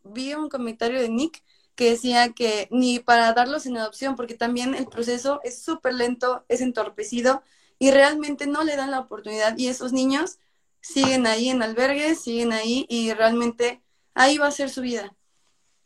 vi 0.04 0.34
un 0.34 0.48
comentario 0.48 1.00
de 1.00 1.08
Nick 1.08 1.42
que 1.78 1.90
decía 1.90 2.32
que 2.32 2.66
ni 2.72 2.98
para 2.98 3.32
darlos 3.34 3.64
en 3.64 3.76
adopción, 3.76 4.16
porque 4.16 4.34
también 4.34 4.74
el 4.74 4.88
proceso 4.88 5.40
es 5.44 5.62
súper 5.62 5.94
lento, 5.94 6.44
es 6.48 6.60
entorpecido 6.60 7.44
y 7.78 7.92
realmente 7.92 8.48
no 8.48 8.64
le 8.64 8.74
dan 8.74 8.90
la 8.90 8.98
oportunidad 8.98 9.56
y 9.56 9.68
esos 9.68 9.92
niños 9.92 10.40
siguen 10.80 11.24
ahí 11.28 11.50
en 11.50 11.62
albergues, 11.62 12.20
siguen 12.20 12.52
ahí 12.52 12.84
y 12.88 13.12
realmente 13.12 13.80
ahí 14.12 14.38
va 14.38 14.48
a 14.48 14.50
ser 14.50 14.70
su 14.70 14.80
vida. 14.80 15.14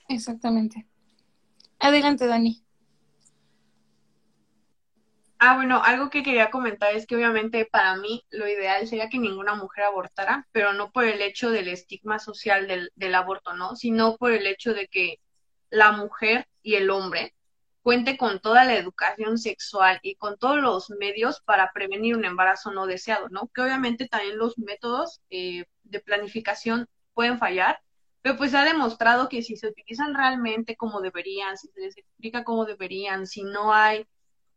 Exactamente. 0.09 0.87
Adelante, 1.79 2.27
Dani. 2.27 2.65
Ah, 5.39 5.57
bueno, 5.57 5.83
algo 5.83 6.09
que 6.09 6.23
quería 6.23 6.51
comentar 6.51 6.95
es 6.95 7.07
que 7.07 7.17
obviamente 7.17 7.67
para 7.67 7.97
mí 7.97 8.25
lo 8.31 8.49
ideal 8.49 8.87
sería 8.87 9.11
que 9.11 9.19
ninguna 9.19 9.55
mujer 9.57 9.85
abortara, 9.85 10.49
pero 10.53 10.73
no 10.73 10.91
por 10.91 11.05
el 11.05 11.21
hecho 11.21 11.51
del 11.51 11.69
estigma 11.69 12.19
social 12.19 12.67
del, 12.67 12.93
del 12.95 13.15
aborto, 13.15 13.53
¿no? 13.53 13.77
Sino 13.77 14.17
por 14.17 14.33
el 14.33 14.47
hecho 14.47 14.73
de 14.73 14.89
que 14.89 15.19
la 15.73 15.91
mujer 15.93 16.47
y 16.63 16.75
el 16.75 16.91
hombre 16.91 17.35
cuente 17.83 18.17
con 18.17 18.41
toda 18.41 18.65
la 18.65 18.77
educación 18.77 19.39
sexual 19.39 19.99
y 20.03 20.15
con 20.17 20.39
todos 20.39 20.59
los 20.59 20.91
medios 20.91 21.41
para 21.41 21.73
prevenir 21.73 22.15
un 22.15 22.25
embarazo 22.25 22.71
no 22.71 22.87
deseado, 22.87 23.29
¿no? 23.31 23.49
Que 23.49 23.63
obviamente 23.63 24.07
también 24.07 24.39
los 24.39 24.57
métodos 24.59 25.21
eh, 25.31 25.65
de 25.83 26.01
planificación 26.01 26.89
pueden 27.15 27.39
fallar, 27.39 27.81
pero 28.21 28.37
pues 28.37 28.53
se 28.53 28.59
ha 28.59 28.65
demostrado 28.65 29.29
que 29.29 29.43
si 29.43 29.57
se 29.57 29.69
utilizan 29.69 30.15
realmente 30.15 30.77
como 30.77 31.01
deberían, 31.01 31.57
si 31.57 31.69
se 31.69 31.81
les 31.81 31.97
explica 31.97 32.45
cómo 32.45 32.67
deberían, 32.67 33.27
si 33.27 33.43
no 33.43 33.73
hay 33.73 34.07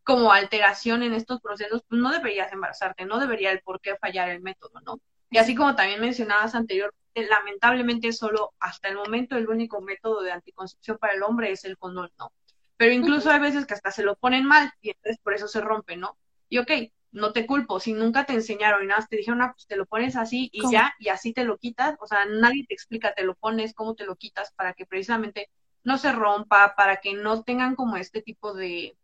como 0.04 0.32
alteración 0.32 1.02
en 1.02 1.14
estos 1.14 1.40
procesos, 1.40 1.82
pues 1.88 2.00
no 2.00 2.12
deberías 2.12 2.52
embarazarte, 2.52 3.06
no 3.06 3.18
debería 3.18 3.50
el 3.50 3.60
por 3.62 3.80
qué 3.80 3.96
fallar 3.96 4.28
el 4.28 4.42
método, 4.42 4.80
¿no? 4.84 5.00
Y 5.30 5.38
así 5.38 5.54
como 5.54 5.74
también 5.74 6.00
mencionabas 6.00 6.54
anterior, 6.54 6.94
realmente, 6.94 7.05
lamentablemente, 7.24 8.12
solo 8.12 8.54
hasta 8.60 8.88
el 8.88 8.96
momento 8.96 9.36
el 9.36 9.48
único 9.48 9.80
método 9.80 10.22
de 10.22 10.32
anticoncepción 10.32 10.98
para 10.98 11.14
el 11.14 11.22
hombre 11.22 11.52
es 11.52 11.64
el 11.64 11.78
condón, 11.78 12.10
¿no? 12.18 12.32
Pero 12.76 12.92
incluso 12.92 13.30
hay 13.30 13.40
veces 13.40 13.66
que 13.66 13.74
hasta 13.74 13.90
se 13.90 14.02
lo 14.02 14.16
ponen 14.16 14.44
mal 14.44 14.72
y 14.82 14.90
entonces 14.90 15.18
por 15.22 15.34
eso 15.34 15.48
se 15.48 15.60
rompe, 15.60 15.96
¿no? 15.96 16.18
Y 16.48 16.58
ok, 16.58 16.70
no 17.12 17.32
te 17.32 17.46
culpo, 17.46 17.80
si 17.80 17.94
nunca 17.94 18.24
te 18.24 18.34
enseñaron 18.34 18.84
y 18.84 18.88
nada, 18.88 19.06
te 19.08 19.16
dijeron, 19.16 19.40
ah, 19.40 19.52
pues 19.52 19.66
te 19.66 19.76
lo 19.76 19.86
pones 19.86 20.16
así 20.16 20.50
y 20.52 20.70
ya, 20.70 20.94
y 20.98 21.08
así 21.08 21.32
te 21.32 21.44
lo 21.44 21.56
quitas, 21.56 21.96
o 22.00 22.06
sea, 22.06 22.26
nadie 22.26 22.66
te 22.66 22.74
explica, 22.74 23.14
te 23.14 23.24
lo 23.24 23.34
pones, 23.34 23.72
cómo 23.72 23.94
te 23.94 24.04
lo 24.04 24.16
quitas 24.16 24.52
para 24.52 24.74
que 24.74 24.84
precisamente 24.84 25.48
no 25.82 25.96
se 25.96 26.12
rompa, 26.12 26.74
para 26.76 26.98
que 26.98 27.14
no 27.14 27.42
tengan 27.42 27.74
como 27.74 27.96
este 27.96 28.20
tipo 28.20 28.52
de, 28.52 28.98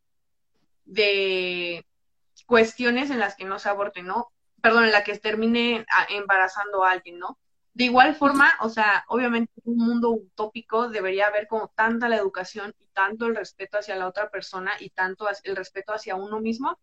de 0.84 1.86
cuestiones 2.46 3.10
en 3.10 3.18
las 3.18 3.36
que 3.36 3.44
no 3.44 3.58
se 3.58 3.70
aborte, 3.70 4.02
¿no? 4.02 4.30
Perdón, 4.60 4.84
en 4.84 4.92
la 4.92 5.04
que 5.04 5.16
termine 5.16 5.86
embarazando 6.10 6.84
a 6.84 6.90
alguien, 6.90 7.18
¿no? 7.18 7.38
De 7.74 7.84
igual 7.84 8.14
forma, 8.14 8.52
o 8.60 8.68
sea, 8.68 9.04
obviamente 9.08 9.52
un 9.64 9.78
mundo 9.78 10.10
utópico 10.10 10.88
debería 10.90 11.26
haber 11.26 11.46
como 11.48 11.68
tanta 11.68 12.08
la 12.08 12.16
educación 12.16 12.74
y 12.78 12.86
tanto 12.88 13.26
el 13.26 13.34
respeto 13.34 13.78
hacia 13.78 13.96
la 13.96 14.06
otra 14.08 14.30
persona 14.30 14.72
y 14.78 14.90
tanto 14.90 15.26
el 15.44 15.56
respeto 15.56 15.94
hacia 15.94 16.16
uno 16.16 16.40
mismo 16.40 16.78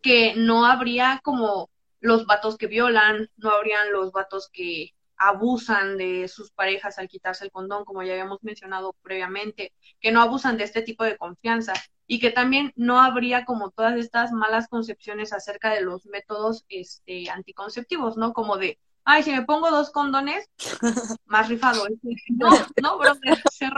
que 0.00 0.34
no 0.36 0.66
habría 0.66 1.20
como 1.22 1.70
los 2.00 2.26
vatos 2.26 2.58
que 2.58 2.66
violan, 2.66 3.30
no 3.36 3.50
habrían 3.50 3.92
los 3.92 4.12
vatos 4.12 4.50
que 4.50 4.94
abusan 5.16 5.96
de 5.96 6.28
sus 6.28 6.50
parejas 6.50 6.98
al 6.98 7.08
quitarse 7.08 7.44
el 7.44 7.50
condón, 7.50 7.84
como 7.84 8.02
ya 8.02 8.12
habíamos 8.12 8.42
mencionado 8.42 8.94
previamente, 9.02 9.72
que 10.00 10.12
no 10.12 10.20
abusan 10.20 10.58
de 10.58 10.64
este 10.64 10.82
tipo 10.82 11.04
de 11.04 11.16
confianza 11.16 11.72
y 12.06 12.20
que 12.20 12.30
también 12.30 12.72
no 12.76 13.00
habría 13.00 13.44
como 13.44 13.70
todas 13.70 13.96
estas 13.96 14.32
malas 14.32 14.68
concepciones 14.68 15.32
acerca 15.32 15.72
de 15.72 15.80
los 15.80 16.04
métodos 16.06 16.64
este, 16.68 17.30
anticonceptivos, 17.30 18.16
¿no? 18.16 18.32
Como 18.34 18.58
de, 18.58 18.78
ay, 19.04 19.22
si 19.22 19.32
me 19.32 19.42
pongo 19.42 19.70
dos 19.70 19.90
condones, 19.90 20.48
más 21.26 21.48
rifado. 21.48 21.86
No, 22.28 22.50
no, 22.82 22.98
bro, 22.98 23.14
se 23.50 23.68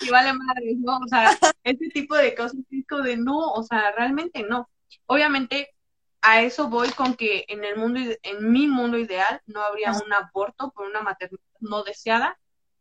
y 0.00 0.10
vale 0.10 0.32
madre, 0.32 0.74
¿no? 0.78 0.98
O 0.98 1.08
sea, 1.08 1.36
ese 1.62 1.88
tipo 1.90 2.14
de 2.16 2.34
cosas, 2.34 2.60
de 2.68 3.16
no, 3.16 3.52
o 3.52 3.62
sea, 3.62 3.92
realmente 3.92 4.42
no. 4.42 4.68
Obviamente, 5.06 5.74
a 6.20 6.42
eso 6.42 6.68
voy 6.68 6.90
con 6.90 7.14
que 7.14 7.44
en 7.48 7.64
el 7.64 7.76
mundo, 7.76 8.00
en 8.22 8.52
mi 8.52 8.66
mundo 8.66 8.98
ideal, 8.98 9.40
no 9.46 9.62
habría 9.62 9.92
un 9.92 10.12
aborto 10.12 10.72
por 10.72 10.86
una 10.86 11.02
maternidad 11.02 11.40
no 11.60 11.82
deseada, 11.82 12.38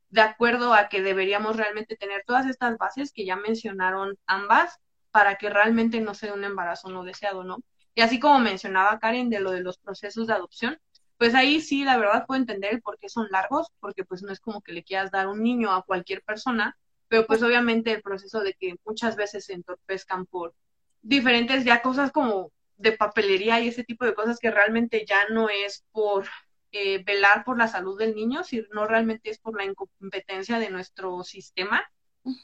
de 0.10 0.22
acuerdo 0.22 0.74
a 0.74 0.90
que 0.90 1.02
deberíamos 1.02 1.58
realmente 1.58 1.96
tener 1.96 2.24
todas 2.26 2.46
estas 2.46 2.78
bases 2.78 3.12
que 3.14 3.26
ya 3.26 3.36
mencionaron 3.36 4.18
ambas 4.28 4.80
para 5.12 5.36
que 5.38 5.50
realmente 5.50 6.02
no 6.02 6.14
sea 6.14 6.34
un 6.34 6.44
embarazo 6.44 6.90
no 6.90 7.04
deseado, 7.04 7.44
¿no? 7.44 7.58
Y 7.96 8.02
así 8.02 8.20
como 8.20 8.40
mencionaba 8.40 9.00
Karen 9.00 9.30
de 9.30 9.40
lo 9.40 9.52
de 9.52 9.62
los 9.62 9.78
procesos 9.78 10.28
de 10.28 10.34
adopción, 10.34 10.80
pues 11.24 11.36
ahí 11.36 11.62
sí, 11.62 11.86
la 11.86 11.96
verdad 11.96 12.26
puedo 12.28 12.42
entender 12.42 12.82
por 12.82 13.00
qué 13.00 13.08
son 13.08 13.30
largos, 13.32 13.68
porque 13.80 14.04
pues 14.04 14.24
no 14.24 14.34
es 14.34 14.42
como 14.42 14.62
que 14.62 14.74
le 14.74 14.84
quieras 14.84 15.10
dar 15.10 15.30
un 15.30 15.42
niño 15.42 15.72
a 15.72 15.84
cualquier 15.84 16.22
persona, 16.22 16.78
pero 17.08 17.26
pues 17.26 17.42
obviamente 17.42 17.94
el 17.94 18.02
proceso 18.02 18.42
de 18.42 18.54
que 18.56 18.76
muchas 18.86 19.16
veces 19.16 19.46
se 19.46 19.54
entorpezcan 19.54 20.26
por 20.26 20.54
diferentes 21.02 21.64
ya 21.64 21.82
cosas 21.82 22.12
como 22.12 22.52
de 22.76 22.92
papelería 22.92 23.62
y 23.62 23.70
ese 23.70 23.86
tipo 23.86 24.04
de 24.04 24.14
cosas 24.14 24.38
que 24.38 24.52
realmente 24.52 25.06
ya 25.08 25.30
no 25.30 25.48
es 25.48 25.86
por 25.94 26.28
eh, 26.74 27.02
velar 27.06 27.46
por 27.46 27.58
la 27.58 27.70
salud 27.70 27.98
del 27.98 28.16
niño, 28.16 28.44
sino 28.44 28.86
realmente 28.86 29.30
es 29.30 29.40
por 29.40 29.56
la 29.56 29.64
incompetencia 29.64 30.60
de 30.60 30.72
nuestro 30.72 31.24
sistema, 31.24 31.90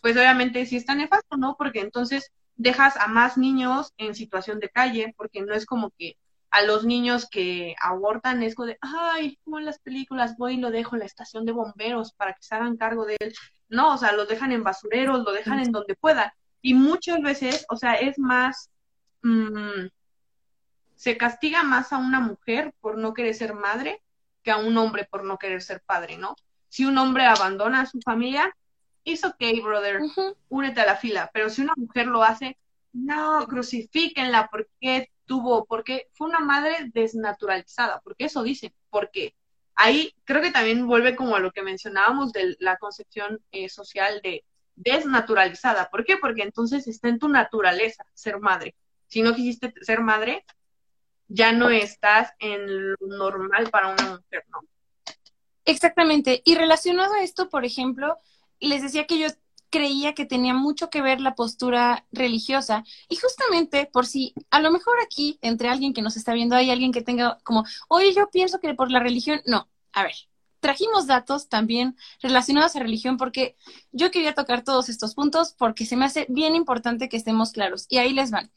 pues 0.01 0.15
obviamente 0.15 0.65
sí 0.65 0.77
está 0.77 0.95
nefasto, 0.95 1.35
¿no? 1.35 1.57
Porque 1.57 1.81
entonces 1.81 2.31
dejas 2.55 2.95
a 2.95 3.07
más 3.07 3.37
niños 3.37 3.91
en 3.97 4.15
situación 4.15 4.61
de 4.61 4.69
calle, 4.69 5.13
porque 5.17 5.41
no 5.41 5.53
es 5.53 5.65
como 5.65 5.91
que 5.97 6.15
a 6.51 6.63
los 6.63 6.85
niños 6.85 7.27
que 7.29 7.75
abortan 7.81 8.41
es 8.43 8.55
como 8.55 8.67
de, 8.67 8.77
ay, 8.81 9.37
como 9.43 9.59
en 9.59 9.65
las 9.65 9.79
películas, 9.79 10.35
voy 10.37 10.55
y 10.55 10.57
lo 10.57 10.71
dejo 10.71 10.95
en 10.95 11.01
la 11.01 11.05
estación 11.05 11.45
de 11.45 11.51
bomberos 11.51 12.13
para 12.13 12.33
que 12.33 12.41
se 12.41 12.55
hagan 12.55 12.77
cargo 12.77 13.05
de 13.05 13.17
él. 13.19 13.33
No, 13.67 13.93
o 13.93 13.97
sea, 13.97 14.13
los 14.13 14.27
dejan 14.27 14.51
en 14.51 14.63
basureros, 14.63 15.23
lo 15.23 15.31
dejan 15.31 15.59
en 15.59 15.71
donde 15.71 15.95
pueda. 15.95 16.33
Y 16.61 16.73
muchas 16.73 17.21
veces, 17.21 17.65
o 17.69 17.77
sea, 17.77 17.93
es 17.93 18.17
más, 18.17 18.69
mm, 19.21 19.87
se 20.95 21.17
castiga 21.17 21.63
más 21.63 21.93
a 21.93 21.97
una 21.97 22.19
mujer 22.19 22.73
por 22.81 22.97
no 22.97 23.13
querer 23.13 23.35
ser 23.35 23.53
madre 23.53 24.01
que 24.43 24.51
a 24.51 24.57
un 24.57 24.77
hombre 24.77 25.07
por 25.09 25.23
no 25.23 25.37
querer 25.37 25.61
ser 25.61 25.81
padre, 25.85 26.17
¿no? 26.17 26.35
Si 26.67 26.85
un 26.85 26.97
hombre 26.97 27.25
abandona 27.25 27.81
a 27.81 27.85
su 27.85 27.99
familia, 28.01 28.55
es 29.05 29.23
ok, 29.23 29.41
brother, 29.63 30.01
únete 30.49 30.81
a 30.81 30.85
la 30.85 30.95
fila, 30.95 31.29
pero 31.33 31.49
si 31.49 31.61
una 31.61 31.73
mujer 31.75 32.07
lo 32.07 32.23
hace, 32.23 32.57
no, 32.93 33.45
crucifíquenla 33.47 34.49
porque 34.51 35.09
tuvo, 35.29 35.65
porque 35.65 36.07
fue 36.13 36.27
una 36.27 36.39
madre 36.39 36.89
desnaturalizada, 36.91 38.01
porque 38.03 38.25
eso 38.25 38.41
dice, 38.41 38.73
porque 38.89 39.35
ahí 39.75 40.11
creo 40.25 40.41
que 40.41 40.49
también 40.49 40.87
vuelve 40.87 41.15
como 41.15 41.35
a 41.35 41.39
lo 41.39 41.51
que 41.51 41.61
mencionábamos 41.61 42.33
de 42.33 42.57
la 42.59 42.77
concepción 42.77 43.39
eh, 43.51 43.69
social 43.69 44.21
de 44.23 44.43
desnaturalizada. 44.75 45.89
¿Por 45.91 46.03
qué? 46.03 46.17
Porque 46.17 46.41
entonces 46.41 46.87
está 46.87 47.09
en 47.09 47.19
tu 47.19 47.29
naturaleza 47.29 48.03
ser 48.15 48.39
madre. 48.39 48.75
Si 49.07 49.21
no 49.21 49.35
quisiste 49.35 49.71
ser 49.81 50.01
madre, 50.01 50.45
ya 51.27 51.51
no 51.51 51.69
estás 51.69 52.33
en 52.39 52.89
lo 52.93 52.97
normal 53.01 53.69
para 53.69 53.89
una 53.89 54.15
mujer, 54.15 54.45
¿no? 54.49 54.61
Exactamente. 55.63 56.41
Y 56.43 56.55
relacionado 56.55 57.13
a 57.13 57.21
esto, 57.21 57.49
por 57.49 57.65
ejemplo, 57.65 58.17
les 58.59 58.81
decía 58.81 59.05
que 59.05 59.19
yo 59.19 59.27
creía 59.69 60.13
que 60.13 60.25
tenía 60.25 60.53
mucho 60.53 60.89
que 60.89 61.01
ver 61.01 61.21
la 61.21 61.35
postura 61.35 62.05
religiosa. 62.11 62.83
Y 63.07 63.15
justamente 63.17 63.89
por 63.91 64.05
si 64.05 64.33
a 64.49 64.61
lo 64.61 64.71
mejor 64.71 64.95
aquí, 65.03 65.37
entre 65.41 65.69
alguien 65.69 65.93
que 65.93 66.01
nos 66.01 66.17
está 66.17 66.33
viendo, 66.33 66.55
hay 66.55 66.71
alguien 66.71 66.91
que 66.91 67.01
tenga 67.01 67.39
como, 67.43 67.63
oye, 67.87 68.13
yo 68.13 68.29
pienso 68.29 68.59
que 68.59 68.73
por 68.73 68.91
la 68.91 68.99
religión, 68.99 69.41
no. 69.45 69.69
A 69.93 70.03
ver, 70.03 70.13
trajimos 70.59 71.07
datos 71.07 71.49
también 71.49 71.95
relacionados 72.21 72.75
a 72.75 72.79
religión 72.79 73.17
porque 73.17 73.55
yo 73.91 74.11
quería 74.11 74.33
tocar 74.33 74.63
todos 74.63 74.89
estos 74.89 75.15
puntos 75.15 75.53
porque 75.57 75.85
se 75.85 75.95
me 75.95 76.05
hace 76.05 76.25
bien 76.29 76.55
importante 76.55 77.09
que 77.09 77.17
estemos 77.17 77.51
claros. 77.51 77.85
Y 77.89 77.97
ahí 77.97 78.13
les 78.13 78.31
van. 78.31 78.51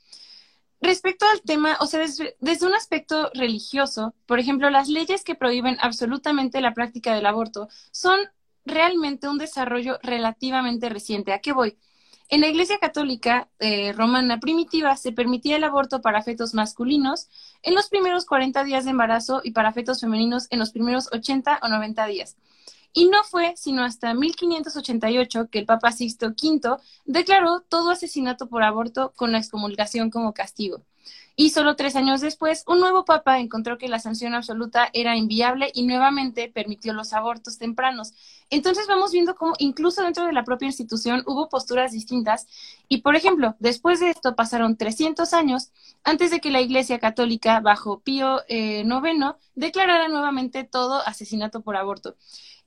Respecto 0.80 1.26
al 1.32 1.42
tema, 1.42 1.76
o 1.80 1.86
sea, 1.86 2.00
desde, 2.00 2.36
desde, 2.40 2.66
un 2.66 2.74
aspecto 2.74 3.30
religioso, 3.34 4.14
por 4.26 4.40
ejemplo, 4.40 4.68
las 4.68 4.88
leyes 4.88 5.22
que 5.22 5.36
prohíben 5.36 5.76
absolutamente 5.80 6.60
la 6.60 6.74
práctica 6.74 7.14
del 7.14 7.26
aborto 7.26 7.68
son 7.92 8.18
realmente 8.64 9.28
un 9.28 9.38
desarrollo 9.38 9.98
relativamente 10.02 10.88
reciente. 10.88 11.32
¿A 11.32 11.40
qué 11.40 11.52
voy? 11.52 11.76
En 12.28 12.40
la 12.40 12.48
Iglesia 12.48 12.78
Católica 12.78 13.50
eh, 13.58 13.92
Romana 13.92 14.40
primitiva 14.40 14.96
se 14.96 15.12
permitía 15.12 15.56
el 15.56 15.64
aborto 15.64 16.00
para 16.00 16.22
fetos 16.22 16.54
masculinos 16.54 17.28
en 17.62 17.74
los 17.74 17.90
primeros 17.90 18.24
40 18.24 18.64
días 18.64 18.84
de 18.84 18.92
embarazo 18.92 19.42
y 19.44 19.50
para 19.50 19.72
fetos 19.72 20.00
femeninos 20.00 20.46
en 20.48 20.58
los 20.58 20.70
primeros 20.70 21.10
80 21.12 21.60
o 21.62 21.68
90 21.68 22.06
días. 22.06 22.36
Y 22.94 23.06
no 23.10 23.22
fue 23.24 23.54
sino 23.56 23.84
hasta 23.84 24.14
1588 24.14 25.48
que 25.50 25.58
el 25.58 25.66
Papa 25.66 25.92
Sixto 25.92 26.28
V 26.28 26.78
declaró 27.04 27.60
todo 27.60 27.90
asesinato 27.90 28.48
por 28.48 28.62
aborto 28.62 29.12
con 29.14 29.32
la 29.32 29.38
excomulgación 29.38 30.08
como 30.08 30.32
castigo. 30.32 30.82
Y 31.34 31.50
solo 31.50 31.76
tres 31.76 31.96
años 31.96 32.20
después, 32.20 32.62
un 32.66 32.80
nuevo 32.80 33.04
papa 33.04 33.38
encontró 33.38 33.78
que 33.78 33.88
la 33.88 33.98
sanción 33.98 34.34
absoluta 34.34 34.90
era 34.92 35.16
inviable 35.16 35.70
y 35.74 35.84
nuevamente 35.84 36.48
permitió 36.48 36.92
los 36.92 37.12
abortos 37.12 37.58
tempranos. 37.58 38.12
Entonces 38.50 38.86
vamos 38.86 39.12
viendo 39.12 39.34
cómo 39.34 39.54
incluso 39.58 40.02
dentro 40.02 40.26
de 40.26 40.32
la 40.32 40.44
propia 40.44 40.66
institución 40.66 41.22
hubo 41.26 41.48
posturas 41.48 41.92
distintas. 41.92 42.46
Y 42.88 42.98
por 42.98 43.16
ejemplo, 43.16 43.56
después 43.60 44.00
de 44.00 44.10
esto 44.10 44.36
pasaron 44.36 44.76
300 44.76 45.32
años 45.32 45.72
antes 46.04 46.30
de 46.30 46.40
que 46.40 46.50
la 46.50 46.60
Iglesia 46.60 46.98
Católica, 46.98 47.60
bajo 47.60 48.00
Pío 48.00 48.40
IX, 48.48 48.84
eh, 48.84 49.34
declarara 49.54 50.08
nuevamente 50.08 50.64
todo 50.64 51.00
asesinato 51.06 51.62
por 51.62 51.76
aborto. 51.76 52.16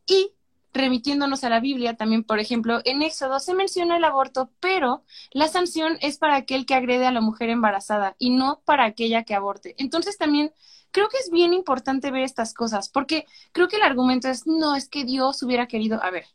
Y 0.07 0.31
remitiéndonos 0.75 1.43
a 1.43 1.49
la 1.49 1.59
Biblia, 1.59 1.95
también, 1.95 2.23
por 2.23 2.39
ejemplo, 2.39 2.81
en 2.83 3.01
Éxodo 3.01 3.39
se 3.39 3.55
menciona 3.55 3.97
el 3.97 4.03
aborto, 4.03 4.51
pero 4.59 5.03
la 5.31 5.47
sanción 5.47 5.97
es 6.01 6.17
para 6.17 6.35
aquel 6.35 6.65
que 6.65 6.75
agrede 6.75 7.07
a 7.07 7.11
la 7.11 7.21
mujer 7.21 7.49
embarazada 7.49 8.15
y 8.19 8.29
no 8.29 8.61
para 8.65 8.85
aquella 8.85 9.23
que 9.23 9.35
aborte. 9.35 9.73
Entonces 9.77 10.17
también 10.17 10.51
creo 10.91 11.07
que 11.09 11.17
es 11.17 11.31
bien 11.31 11.53
importante 11.53 12.11
ver 12.11 12.23
estas 12.23 12.53
cosas, 12.53 12.89
porque 12.89 13.25
creo 13.53 13.67
que 13.67 13.77
el 13.77 13.83
argumento 13.83 14.27
es, 14.27 14.45
no, 14.45 14.75
es 14.75 14.89
que 14.89 15.05
Dios 15.05 15.41
hubiera 15.43 15.67
querido, 15.67 16.03
a 16.03 16.11
ver, 16.11 16.25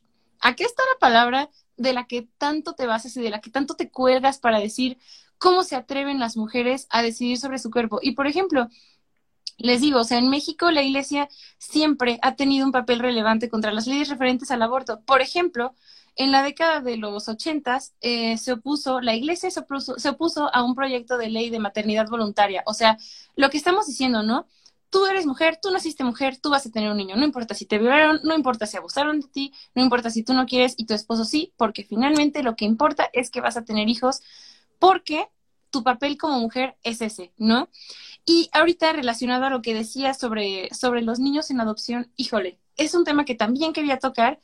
aquí 0.40 0.64
está 0.64 0.82
la 0.94 0.98
palabra 0.98 1.50
de 1.76 1.92
la 1.92 2.06
que 2.06 2.28
tanto 2.38 2.72
te 2.74 2.86
basas 2.86 3.16
y 3.16 3.22
de 3.22 3.30
la 3.30 3.40
que 3.40 3.50
tanto 3.50 3.74
te 3.74 3.90
cuelgas 3.90 4.38
para 4.38 4.58
decir 4.58 4.98
cómo 5.38 5.64
se 5.64 5.76
atreven 5.76 6.18
las 6.18 6.36
mujeres 6.36 6.86
a 6.90 7.02
decidir 7.02 7.38
sobre 7.38 7.58
su 7.58 7.70
cuerpo. 7.70 8.00
Y 8.02 8.12
por 8.12 8.26
ejemplo, 8.26 8.68
les 9.60 9.80
digo, 9.80 10.00
o 10.00 10.04
sea, 10.04 10.18
en 10.18 10.28
México 10.28 10.70
la 10.70 10.82
Iglesia 10.82 11.28
siempre 11.58 12.18
ha 12.22 12.34
tenido 12.34 12.66
un 12.66 12.72
papel 12.72 12.98
relevante 12.98 13.48
contra 13.48 13.72
las 13.72 13.86
leyes 13.86 14.08
referentes 14.08 14.50
al 14.50 14.62
aborto. 14.62 15.00
Por 15.02 15.20
ejemplo, 15.20 15.74
en 16.16 16.32
la 16.32 16.42
década 16.42 16.80
de 16.80 16.96
los 16.96 17.28
ochentas 17.28 17.94
eh, 18.00 18.36
se 18.38 18.52
opuso, 18.52 19.00
la 19.00 19.14
Iglesia 19.14 19.50
se 19.50 19.60
opuso, 19.60 19.98
se 19.98 20.08
opuso 20.10 20.54
a 20.54 20.62
un 20.62 20.74
proyecto 20.74 21.18
de 21.18 21.28
ley 21.28 21.50
de 21.50 21.58
maternidad 21.58 22.08
voluntaria. 22.08 22.62
O 22.66 22.74
sea, 22.74 22.98
lo 23.36 23.50
que 23.50 23.58
estamos 23.58 23.86
diciendo, 23.86 24.22
¿no? 24.22 24.46
Tú 24.90 25.06
eres 25.06 25.24
mujer, 25.24 25.58
tú 25.62 25.70
naciste 25.70 26.02
mujer, 26.02 26.36
tú 26.38 26.50
vas 26.50 26.66
a 26.66 26.70
tener 26.70 26.90
un 26.90 26.96
niño. 26.96 27.16
No 27.16 27.24
importa 27.24 27.54
si 27.54 27.64
te 27.64 27.78
violaron, 27.78 28.20
no 28.24 28.34
importa 28.34 28.66
si 28.66 28.76
abusaron 28.76 29.20
de 29.20 29.28
ti, 29.28 29.52
no 29.74 29.82
importa 29.82 30.10
si 30.10 30.24
tú 30.24 30.34
no 30.34 30.46
quieres 30.46 30.74
y 30.76 30.86
tu 30.86 30.94
esposo 30.94 31.24
sí, 31.24 31.52
porque 31.56 31.84
finalmente 31.84 32.42
lo 32.42 32.56
que 32.56 32.64
importa 32.64 33.08
es 33.12 33.30
que 33.30 33.40
vas 33.40 33.56
a 33.56 33.64
tener 33.64 33.88
hijos 33.88 34.20
porque 34.78 35.28
tu 35.70 35.84
papel 35.84 36.18
como 36.18 36.40
mujer 36.40 36.76
es 36.82 37.00
ese, 37.00 37.32
¿no? 37.38 37.68
Y 38.24 38.50
ahorita 38.52 38.92
relacionado 38.92 39.46
a 39.46 39.50
lo 39.50 39.62
que 39.62 39.74
decía 39.74 40.14
sobre, 40.14 40.68
sobre 40.74 41.02
los 41.02 41.18
niños 41.18 41.50
en 41.50 41.60
adopción, 41.60 42.12
híjole, 42.16 42.58
es 42.76 42.94
un 42.94 43.04
tema 43.04 43.24
que 43.24 43.34
también 43.34 43.72
quería 43.72 43.98
tocar. 43.98 44.40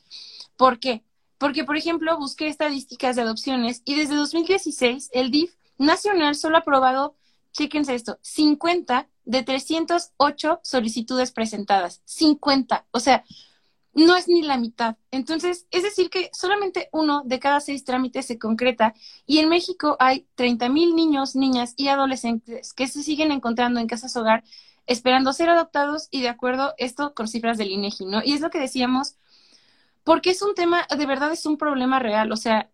¿Por 0.55 0.79
qué? 0.79 1.03
Porque, 1.37 1.63
por 1.63 1.77
ejemplo, 1.77 2.17
busqué 2.17 2.47
estadísticas 2.47 3.15
de 3.15 3.21
adopciones 3.21 3.81
y 3.85 3.95
desde 3.95 4.15
2016 4.15 5.09
el 5.13 5.31
DIF 5.31 5.55
nacional 5.77 6.35
solo 6.35 6.57
ha 6.57 6.59
aprobado, 6.59 7.15
chéquense 7.51 7.93
esto, 7.95 8.17
50 8.21 9.07
de 9.25 9.43
308 9.43 10.59
solicitudes 10.63 11.31
presentadas. 11.31 12.01
50. 12.05 12.87
O 12.91 12.99
sea, 12.99 13.23
no 13.97 14.15
es 14.15 14.27
ni 14.27 14.43
la 14.43 14.57
mitad. 14.57 14.95
Entonces, 15.11 15.67
es 15.71 15.83
decir 15.83 16.09
que 16.09 16.29
solamente 16.31 16.87
uno 16.91 17.23
de 17.25 17.39
cada 17.39 17.59
seis 17.59 17.83
trámites 17.83 18.27
se 18.27 18.37
concreta 18.37 18.93
y 19.25 19.39
en 19.39 19.49
México 19.49 19.97
hay 19.99 20.27
30 20.35 20.69
mil 20.69 20.95
niños, 20.95 21.35
niñas 21.35 21.73
y 21.77 21.87
adolescentes 21.89 22.73
que 22.73 22.87
se 22.87 23.03
siguen 23.03 23.31
encontrando 23.31 23.79
en 23.79 23.87
casas 23.87 24.15
hogar 24.15 24.43
esperando 24.85 25.33
ser 25.33 25.49
adoptados 25.49 26.07
y 26.11 26.21
de 26.21 26.29
acuerdo 26.29 26.73
esto 26.77 27.13
con 27.13 27.27
cifras 27.27 27.57
del 27.57 27.71
INEGI, 27.71 28.05
¿no? 28.05 28.21
Y 28.23 28.33
es 28.33 28.41
lo 28.41 28.49
que 28.49 28.59
decíamos, 28.59 29.17
porque 30.03 30.29
es 30.31 30.41
un 30.41 30.55
tema, 30.55 30.87
de 30.97 31.05
verdad 31.05 31.31
es 31.33 31.45
un 31.45 31.57
problema 31.57 31.99
real, 31.99 32.31
o 32.31 32.37
sea, 32.37 32.69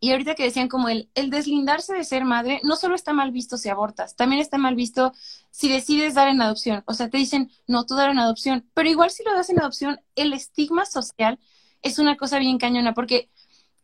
y 0.00 0.12
ahorita 0.12 0.34
que 0.34 0.44
decían 0.44 0.68
como 0.68 0.88
el, 0.88 1.10
el 1.14 1.30
deslindarse 1.30 1.94
de 1.94 2.04
ser 2.04 2.24
madre, 2.24 2.60
no 2.62 2.76
solo 2.76 2.94
está 2.94 3.12
mal 3.12 3.30
visto 3.32 3.56
si 3.56 3.68
abortas, 3.68 4.16
también 4.16 4.40
está 4.40 4.58
mal 4.58 4.74
visto 4.74 5.12
si 5.50 5.68
decides 5.68 6.14
dar 6.14 6.28
en 6.28 6.42
adopción. 6.42 6.82
O 6.86 6.94
sea, 6.94 7.08
te 7.08 7.18
dicen, 7.18 7.50
no, 7.66 7.86
tú 7.86 7.94
dar 7.94 8.10
en 8.10 8.18
adopción, 8.18 8.68
pero 8.74 8.88
igual 8.88 9.10
si 9.10 9.24
lo 9.24 9.34
das 9.34 9.50
en 9.50 9.60
adopción, 9.60 10.00
el 10.14 10.32
estigma 10.32 10.84
social 10.86 11.38
es 11.82 11.98
una 11.98 12.16
cosa 12.16 12.38
bien 12.38 12.58
cañona, 12.58 12.94
porque 12.94 13.30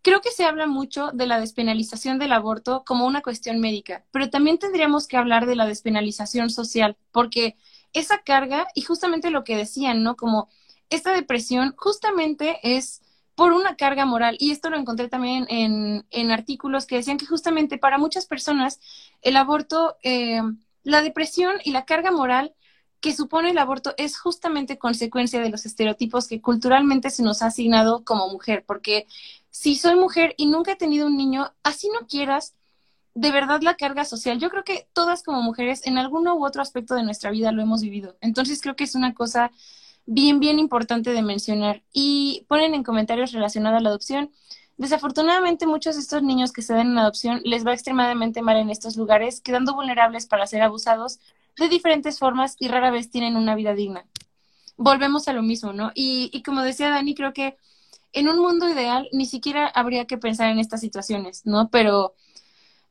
creo 0.02 0.20
que 0.20 0.30
se 0.30 0.44
habla 0.44 0.66
mucho 0.66 1.10
de 1.12 1.26
la 1.26 1.40
despenalización 1.40 2.18
del 2.18 2.32
aborto 2.32 2.84
como 2.84 3.06
una 3.06 3.22
cuestión 3.22 3.60
médica, 3.60 4.04
pero 4.10 4.30
también 4.30 4.58
tendríamos 4.58 5.06
que 5.06 5.16
hablar 5.16 5.46
de 5.46 5.56
la 5.56 5.66
despenalización 5.66 6.50
social, 6.50 6.96
porque 7.12 7.56
esa 7.92 8.18
carga, 8.18 8.66
y 8.74 8.82
justamente 8.82 9.30
lo 9.30 9.44
que 9.44 9.56
decían, 9.56 10.02
¿no? 10.02 10.16
Como 10.16 10.48
esta 10.90 11.12
depresión 11.12 11.74
justamente 11.76 12.58
es 12.62 13.02
por 13.34 13.52
una 13.52 13.76
carga 13.76 14.04
moral. 14.04 14.36
Y 14.38 14.50
esto 14.50 14.70
lo 14.70 14.76
encontré 14.76 15.08
también 15.08 15.46
en, 15.48 16.06
en 16.10 16.30
artículos 16.30 16.86
que 16.86 16.96
decían 16.96 17.18
que 17.18 17.26
justamente 17.26 17.78
para 17.78 17.98
muchas 17.98 18.26
personas 18.26 18.80
el 19.22 19.36
aborto, 19.36 19.96
eh, 20.02 20.42
la 20.82 21.02
depresión 21.02 21.56
y 21.64 21.72
la 21.72 21.84
carga 21.84 22.10
moral 22.10 22.54
que 23.00 23.14
supone 23.14 23.50
el 23.50 23.58
aborto 23.58 23.94
es 23.96 24.16
justamente 24.16 24.78
consecuencia 24.78 25.40
de 25.40 25.50
los 25.50 25.66
estereotipos 25.66 26.28
que 26.28 26.40
culturalmente 26.40 27.10
se 27.10 27.24
nos 27.24 27.42
ha 27.42 27.46
asignado 27.46 28.04
como 28.04 28.28
mujer. 28.28 28.64
Porque 28.64 29.06
si 29.50 29.74
soy 29.74 29.96
mujer 29.96 30.34
y 30.36 30.46
nunca 30.46 30.72
he 30.72 30.76
tenido 30.76 31.08
un 31.08 31.16
niño, 31.16 31.52
así 31.64 31.88
no 31.88 32.06
quieras, 32.06 32.54
de 33.14 33.32
verdad 33.32 33.60
la 33.60 33.76
carga 33.76 34.04
social. 34.04 34.38
Yo 34.38 34.50
creo 34.50 34.62
que 34.62 34.86
todas 34.92 35.24
como 35.24 35.42
mujeres 35.42 35.84
en 35.86 35.98
alguno 35.98 36.36
u 36.36 36.46
otro 36.46 36.62
aspecto 36.62 36.94
de 36.94 37.02
nuestra 37.02 37.32
vida 37.32 37.50
lo 37.50 37.60
hemos 37.60 37.82
vivido. 37.82 38.16
Entonces 38.20 38.60
creo 38.62 38.76
que 38.76 38.84
es 38.84 38.94
una 38.94 39.14
cosa 39.14 39.50
bien, 40.06 40.40
bien 40.40 40.58
importante 40.58 41.10
de 41.10 41.22
mencionar. 41.22 41.82
Y 41.92 42.44
ponen 42.48 42.74
en 42.74 42.82
comentarios 42.82 43.32
relacionados 43.32 43.78
a 43.78 43.82
la 43.82 43.88
adopción. 43.90 44.30
Desafortunadamente, 44.76 45.66
muchos 45.66 45.96
de 45.96 46.02
estos 46.02 46.22
niños 46.22 46.52
que 46.52 46.62
se 46.62 46.74
dan 46.74 46.90
en 46.90 46.98
adopción 46.98 47.40
les 47.44 47.66
va 47.66 47.72
extremadamente 47.72 48.42
mal 48.42 48.56
en 48.56 48.70
estos 48.70 48.96
lugares, 48.96 49.40
quedando 49.40 49.74
vulnerables 49.74 50.26
para 50.26 50.46
ser 50.46 50.62
abusados 50.62 51.20
de 51.56 51.68
diferentes 51.68 52.18
formas 52.18 52.56
y 52.58 52.68
rara 52.68 52.90
vez 52.90 53.10
tienen 53.10 53.36
una 53.36 53.54
vida 53.54 53.74
digna. 53.74 54.06
Volvemos 54.76 55.28
a 55.28 55.32
lo 55.32 55.42
mismo, 55.42 55.72
¿no? 55.72 55.92
Y, 55.94 56.30
y 56.32 56.42
como 56.42 56.62
decía 56.62 56.90
Dani, 56.90 57.14
creo 57.14 57.32
que 57.32 57.56
en 58.12 58.28
un 58.28 58.38
mundo 58.38 58.68
ideal 58.68 59.08
ni 59.12 59.26
siquiera 59.26 59.66
habría 59.66 60.06
que 60.06 60.18
pensar 60.18 60.50
en 60.50 60.58
estas 60.58 60.80
situaciones, 60.80 61.42
¿no? 61.44 61.68
Pero 61.70 62.14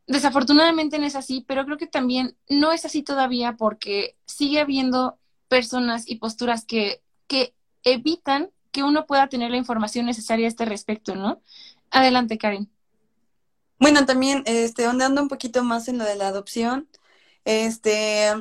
desafortunadamente 0.08 1.00
no 1.00 1.06
es 1.06 1.16
así, 1.16 1.44
pero 1.48 1.66
creo 1.66 1.78
que 1.78 1.88
también 1.88 2.36
no 2.50 2.72
es 2.72 2.86
así 2.86 3.04
todavía 3.04 3.56
porque 3.58 4.18
sigue 4.26 4.60
habiendo 4.60 5.18
personas 5.48 6.10
y 6.10 6.16
posturas 6.16 6.66
que, 6.66 7.01
que 7.32 7.54
evitan 7.86 8.52
que 8.74 8.84
uno 8.84 9.06
pueda 9.06 9.30
tener 9.30 9.52
la 9.52 9.56
información 9.56 10.06
necesaria 10.06 10.48
a 10.48 10.50
este 10.50 10.66
respecto, 10.66 11.16
¿no? 11.16 11.42
Adelante, 11.90 12.38
Karen. 12.38 12.70
Bueno, 13.80 14.06
también, 14.06 14.44
este, 14.46 14.86
andando 14.86 15.22
un 15.22 15.30
poquito 15.30 15.64
más 15.64 15.88
en 15.88 15.98
lo 15.98 16.04
de 16.04 16.18
la 16.18 16.28
adopción, 16.28 16.90
este, 17.46 18.34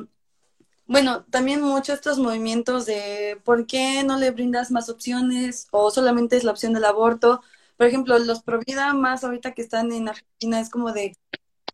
bueno, 0.87 1.23
también 1.29 1.61
muchos 1.61 1.95
estos 1.95 2.19
movimientos 2.19 2.85
de 2.85 3.39
por 3.45 3.65
qué 3.65 4.03
no 4.03 4.17
le 4.17 4.31
brindas 4.31 4.71
más 4.71 4.89
opciones 4.89 5.69
o 5.71 5.89
solamente 5.89 6.35
es 6.35 6.43
la 6.43 6.51
opción 6.51 6.73
del 6.73 6.83
aborto. 6.83 7.41
Por 7.77 7.87
ejemplo, 7.87 8.19
los 8.19 8.43
Provida 8.43 8.93
más 8.93 9.23
ahorita 9.23 9.53
que 9.53 9.61
están 9.61 9.93
en 9.93 10.09
Argentina 10.09 10.59
es 10.59 10.69
como 10.69 10.91
de 10.91 11.15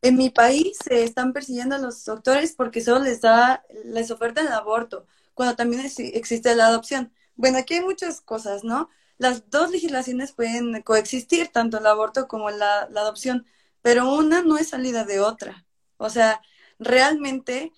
en 0.04 0.18
mi 0.18 0.30
país 0.30 0.78
se 0.88 1.04
están 1.04 1.34
persiguiendo 1.34 1.74
a 1.76 1.80
los 1.80 2.06
doctores 2.06 2.54
porque 2.56 2.82
solo 2.82 3.00
les 3.00 3.22
da, 3.22 3.64
les 3.86 4.12
ofertan 4.12 4.46
el 4.46 4.54
aborto 4.54 5.08
cuando 5.38 5.56
también 5.56 5.84
existe 5.86 6.56
la 6.56 6.68
adopción. 6.68 7.14
Bueno, 7.36 7.60
aquí 7.60 7.76
hay 7.76 7.82
muchas 7.82 8.22
cosas, 8.22 8.64
¿no? 8.64 8.90
Las 9.20 9.52
dos 9.52 9.70
legislaciones 9.70 10.32
pueden 10.32 10.82
coexistir, 10.82 11.50
tanto 11.50 11.78
el 11.78 11.86
aborto 11.86 12.28
como 12.28 12.50
la, 12.50 12.82
adopción, 12.82 13.46
pero 13.84 14.12
una 14.16 14.42
no 14.42 14.58
es 14.58 14.70
salida 14.70 15.06
de 15.06 15.20
otra. 15.20 15.66
O 15.98 16.10
sea, 16.10 16.42
realmente, 16.80 17.72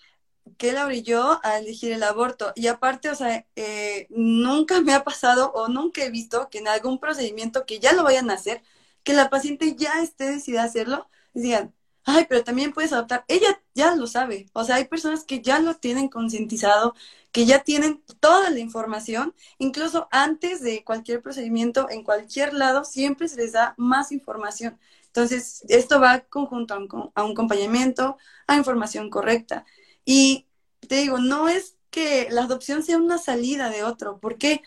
¿qué 0.58 0.72
la 0.72 0.86
brilló 0.86 1.42
a 1.44 1.60
elegir 1.60 1.92
el 1.92 2.04
aborto? 2.04 2.54
Y 2.56 2.68
aparte, 2.68 3.10
o 3.10 3.16
sea, 3.16 3.46
eh, 3.58 4.08
nunca 4.10 4.80
me 4.82 4.94
ha 4.94 5.04
pasado 5.04 5.52
o 5.54 5.68
nunca 5.68 6.04
he 6.06 6.12
visto 6.12 6.50
que 6.50 6.60
en 6.60 6.70
algún 6.70 7.00
procedimiento 7.00 7.66
que 7.66 7.80
ya 7.80 7.92
lo 7.94 8.04
vayan 8.04 8.30
a 8.30 8.36
hacer, 8.36 8.64
que 9.04 9.14
la 9.14 9.30
paciente 9.30 9.76
ya 9.76 10.02
esté 10.02 10.32
decidida 10.32 10.62
a 10.64 10.66
hacerlo, 10.66 11.10
digan, 11.34 11.74
ay, 12.10 12.26
pero 12.28 12.44
también 12.44 12.74
puedes 12.74 12.92
adoptar. 12.94 13.26
Ella 13.28 13.62
ya 13.76 13.96
lo 13.96 14.08
sabe. 14.08 14.48
O 14.54 14.64
sea, 14.64 14.76
hay 14.76 14.86
personas 14.86 15.24
que 15.24 15.42
ya 15.42 15.60
lo 15.60 15.76
tienen 15.76 16.10
concientizado, 16.10 16.96
que 17.32 17.46
ya 17.46 17.64
tienen 17.64 18.04
toda 18.20 18.50
la 18.50 18.60
información, 18.60 19.36
incluso 19.60 20.08
antes 20.12 20.62
de 20.62 20.84
cualquier 20.84 21.22
procedimiento, 21.22 21.90
en 21.90 22.04
cualquier 22.04 22.54
lado, 22.54 22.84
siempre 22.84 23.28
se 23.28 23.38
les 23.38 23.52
da 23.54 23.76
más 23.78 24.12
información. 24.12 24.80
Entonces, 25.08 25.64
esto 25.70 26.00
va 26.00 26.22
conjunto 26.22 26.74
a 26.74 26.78
un, 26.80 27.34
acompañamiento, 27.34 28.18
a 28.48 28.56
información 28.56 29.10
correcta. 29.10 29.66
Y 30.06 30.48
te 30.88 30.96
digo, 30.96 31.20
no 31.20 31.48
es 31.50 31.78
que 31.92 32.28
la 32.32 32.44
adopción 32.44 32.84
sea 32.84 32.98
una 32.98 33.18
salida 33.18 33.70
de 33.70 33.84
otro, 33.84 34.20
porque 34.20 34.62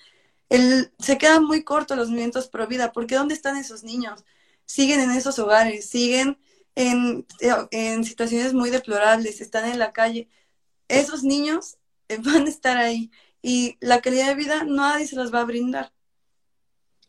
el, 0.48 0.92
se 0.98 1.18
quedan 1.18 1.44
muy 1.44 1.64
cortos 1.64 1.96
los 1.96 2.08
movimientos 2.08 2.48
pro 2.48 2.66
vida, 2.66 2.92
porque 2.92 3.16
¿dónde 3.16 3.34
están 3.34 3.56
esos 3.56 3.84
niños? 3.84 4.24
Siguen 4.64 5.00
en 5.00 5.10
esos 5.12 5.38
hogares, 5.38 5.88
siguen 5.88 6.38
en, 6.74 7.26
en 7.70 8.04
situaciones 8.04 8.54
muy 8.54 8.70
deplorables, 8.70 9.40
están 9.40 9.68
en 9.68 9.78
la 9.78 9.92
calle. 9.92 10.28
Esos 10.88 11.22
niños 11.22 11.78
eh, 12.08 12.18
van 12.22 12.46
a 12.46 12.48
estar 12.48 12.76
ahí 12.76 13.10
y 13.42 13.76
la 13.80 14.00
calidad 14.00 14.28
de 14.28 14.34
vida 14.36 14.64
nadie 14.64 15.06
se 15.06 15.16
las 15.16 15.34
va 15.34 15.40
a 15.40 15.44
brindar. 15.44 15.92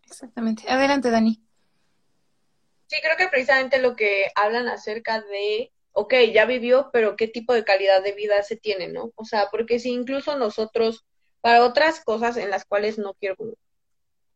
Exactamente. 0.06 0.64
Adelante, 0.68 1.10
Dani. 1.10 1.40
Sí, 2.88 2.98
creo 3.02 3.18
que 3.18 3.28
precisamente 3.28 3.80
lo 3.80 3.96
que 3.96 4.32
hablan 4.36 4.68
acerca 4.68 5.22
de, 5.22 5.72
ok, 5.94 6.14
ya 6.34 6.46
vivió, 6.46 6.90
pero 6.92 7.16
qué 7.16 7.28
tipo 7.28 7.54
de 7.54 7.64
calidad 7.64 8.04
de 8.04 8.12
vida 8.12 8.42
se 8.44 8.56
tiene, 8.56 8.88
¿no? 8.88 9.12
O 9.16 9.26
sea, 9.26 9.48
porque 9.50 9.80
si 9.80 9.92
incluso 9.92 10.38
nosotros, 10.38 11.04
para 11.42 11.64
otras 11.64 12.04
cosas 12.04 12.38
en 12.38 12.50
las 12.50 12.66
cuales 12.66 12.98
no 12.98 13.14
quiero 13.16 13.36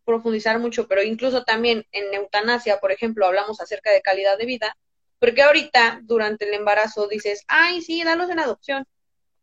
profundizar 0.05 0.57
mucho, 0.59 0.87
pero 0.87 1.03
incluso 1.03 1.43
también 1.43 1.85
en 1.91 2.13
eutanasia, 2.13 2.79
por 2.79 2.91
ejemplo, 2.91 3.25
hablamos 3.25 3.59
acerca 3.61 3.91
de 3.91 4.01
calidad 4.01 4.37
de 4.37 4.45
vida, 4.45 4.77
porque 5.19 5.41
ahorita, 5.41 6.01
durante 6.03 6.47
el 6.47 6.53
embarazo, 6.53 7.07
dices, 7.07 7.43
ay, 7.47 7.81
sí, 7.81 8.03
dalos 8.03 8.29
en 8.29 8.39
adopción. 8.39 8.85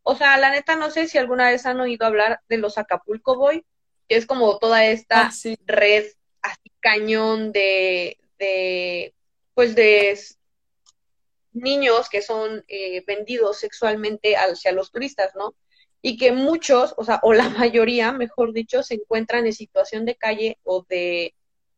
O 0.03 0.15
sea, 0.15 0.37
la 0.39 0.51
neta, 0.51 0.77
no 0.77 0.91
sé 0.91 1.09
si 1.09 1.19
alguna 1.19 1.51
vez 1.51 1.67
han 1.67 1.81
oído 1.81 2.07
hablar 2.07 2.41
de 2.49 2.59
los 2.59 2.79
Acapulco 2.79 3.37
Boy, 3.37 3.65
que 4.09 4.17
es 4.17 4.27
como 4.27 4.59
toda 4.59 4.85
esta 4.85 5.29
ah, 5.29 5.33
red 5.67 6.07
así 6.43 6.71
cañón 6.81 7.53
de, 7.53 8.19
de, 8.39 9.15
pues 9.55 9.75
de 9.75 10.19
niños 11.53 12.09
que 12.09 12.21
son 12.21 12.65
eh, 12.69 13.03
vendidos 13.07 13.59
sexualmente 13.59 14.37
hacia 14.37 14.73
los 14.73 14.91
turistas, 14.91 15.35
¿no? 15.35 15.55
Y 16.03 16.19
que 16.19 16.33
muchos, 16.33 16.95
o 16.99 17.05
sea, 17.05 17.21
o 17.23 17.33
la 17.33 17.49
mayoría, 17.59 18.13
mejor 18.13 18.53
dicho, 18.53 18.83
se 18.83 18.95
encuentran 18.95 19.47
en 19.47 19.53
situación 19.55 20.05
de 20.05 20.17
calle 20.17 20.59
o 20.65 20.85
de 20.89 21.35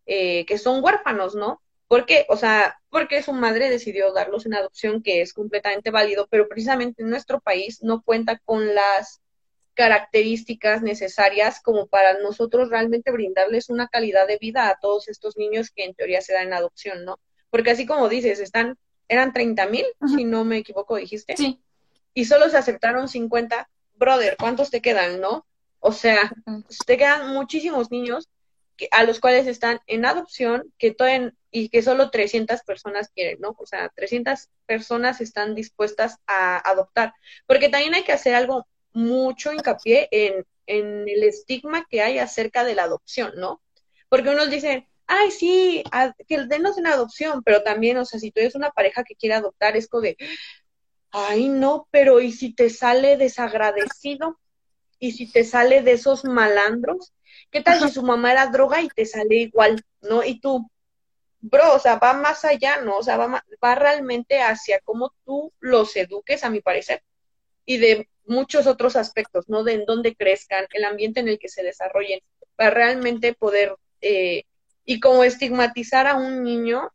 eh, 0.07 0.45
que 0.47 0.59
son 0.59 0.83
huérfanos, 0.83 1.35
¿no? 1.35 1.63
¿Por 1.89 2.05
qué? 2.05 2.27
O 2.29 2.37
sea, 2.37 2.81
porque 2.91 3.23
su 3.23 3.33
madre 3.33 3.71
decidió 3.71 4.13
darlos 4.13 4.47
en 4.47 4.55
adopción, 4.55 5.03
que 5.03 5.21
es 5.21 5.33
completamente 5.33 5.91
válido, 5.91 6.27
pero 6.29 6.49
precisamente 6.49 7.03
en 7.03 7.11
nuestro 7.11 7.41
país 7.41 7.83
no 7.83 8.03
cuenta 8.03 8.39
con 8.45 8.75
las 8.75 9.21
características 9.75 10.83
necesarias 10.83 11.61
como 11.63 11.87
para 11.87 12.19
nosotros 12.21 12.71
realmente 12.71 13.13
brindarles 13.13 13.69
una 13.69 13.89
calidad 13.89 14.27
de 14.27 14.39
vida 14.39 14.69
a 14.69 14.79
todos 14.81 15.07
estos 15.09 15.37
niños 15.37 15.71
que 15.71 15.85
en 15.85 15.95
teoría 15.95 16.23
se 16.23 16.33
dan 16.33 16.49
en 16.49 16.55
adopción, 16.55 17.05
¿no? 17.05 17.21
Porque 17.51 17.71
así 17.71 17.87
como 17.87 18.09
dices, 18.09 18.41
están, 18.41 18.77
eran 19.07 19.33
30 19.33 19.67
mil, 19.67 19.85
si 20.17 20.25
no 20.25 20.45
me 20.45 20.59
equivoco, 20.59 20.97
dijiste. 20.97 21.37
Sí. 21.37 21.61
Y 22.15 22.25
solo 22.25 22.49
se 22.49 22.57
aceptaron 22.57 23.09
50. 23.09 23.69
Brother, 23.95 24.37
¿cuántos 24.39 24.71
te 24.71 24.81
quedan, 24.81 25.21
no? 25.21 25.47
O 25.79 25.93
sea, 25.93 26.33
te 26.87 26.97
quedan 26.97 27.33
muchísimos 27.33 27.91
niños 27.91 28.29
que, 28.77 28.89
a 28.91 29.05
los 29.05 29.21
cuales 29.21 29.47
están 29.47 29.81
en 29.87 30.05
adopción, 30.05 30.73
que 30.79 30.93
todavía 30.93 31.33
y 31.51 31.69
que 31.71 31.83
solo 31.83 32.11
300 32.11 32.63
personas 32.63 33.11
quieren, 33.15 33.39
¿no? 33.41 33.57
O 33.59 33.67
sea, 33.67 33.91
300 33.95 34.51
personas 34.67 35.21
están 35.21 35.55
dispuestas 35.55 36.19
a 36.27 36.59
adoptar. 36.69 37.15
Porque 37.47 37.69
también 37.69 37.95
hay 37.95 38.05
que 38.05 38.13
hacer 38.13 38.35
algo 38.35 38.67
mucho 38.93 39.53
hincapié 39.53 40.09
en 40.11 40.45
en 40.67 41.09
el 41.09 41.23
estigma 41.23 41.87
que 41.89 42.03
hay 42.03 42.19
acerca 42.19 42.65
de 42.65 42.75
la 42.75 42.85
adopción, 42.85 43.33
¿no? 43.37 43.63
Porque 44.09 44.31
unos 44.31 44.51
dicen, 44.51 44.87
ay, 45.07 45.31
sí, 45.31 45.83
que 46.29 46.47
denos 46.47 46.79
en 46.79 46.87
adopción, 46.87 47.43
pero 47.45 47.63
también, 47.63 47.97
o 47.99 48.05
sea, 48.05 48.21
si 48.21 48.31
tú 48.31 48.41
eres 48.41 48.55
una 48.55 48.71
pareja 48.71 49.05
que 49.05 49.15
quiere 49.15 49.35
adoptar, 49.35 49.77
es 49.77 49.89
como 49.89 50.03
de, 50.03 50.17
ay, 51.11 51.49
no, 51.49 51.89
pero 51.91 52.21
¿y 52.21 52.33
si 52.33 52.55
te 52.55 52.71
sale 52.71 53.17
desagradecido? 53.17 54.39
¿Y 54.99 55.13
si 55.13 55.31
te 55.31 55.45
sale 55.45 55.83
de 55.83 55.93
esos 55.93 56.25
malandros? 56.25 57.13
¿Qué 57.51 57.63
tal 57.63 57.81
si 57.81 57.91
su 57.91 58.03
mamá 58.03 58.33
era 58.33 58.47
droga 58.49 58.81
y 58.83 58.89
te 58.89 59.07
sale 59.07 59.37
igual, 59.37 59.83
¿no? 60.03 60.25
Y 60.25 60.41
tú, 60.41 60.69
bro, 61.41 61.75
o 61.75 61.79
sea, 61.79 61.97
va 61.97 62.13
más 62.13 62.45
allá, 62.45 62.81
¿no? 62.83 62.99
O 62.99 63.03
sea, 63.03 63.17
va, 63.17 63.45
va 63.65 63.75
realmente 63.75 64.41
hacia 64.41 64.81
cómo 64.81 65.15
tú 65.25 65.53
los 65.61 65.97
eduques, 65.97 66.45
a 66.45 66.51
mi 66.51 66.61
parecer, 66.61 67.03
y 67.65 67.79
de 67.79 68.09
muchos 68.27 68.67
otros 68.67 68.97
aspectos, 68.97 69.49
¿no? 69.49 69.65
De 69.65 69.75
en 69.75 69.85
dónde 69.85 70.15
crezcan, 70.15 70.67
el 70.73 70.85
ambiente 70.85 71.21
en 71.21 71.29
el 71.29 71.39
que 71.39 71.49
se 71.49 71.63
desarrollen, 71.63 72.21
para 72.57 72.71
realmente 72.71 73.35
poder, 73.35 73.77
eh, 74.01 74.45
y 74.85 75.01
como 75.01 75.25
estigmatizar 75.25 76.07
a 76.07 76.17
un 76.17 76.43
niño 76.43 76.93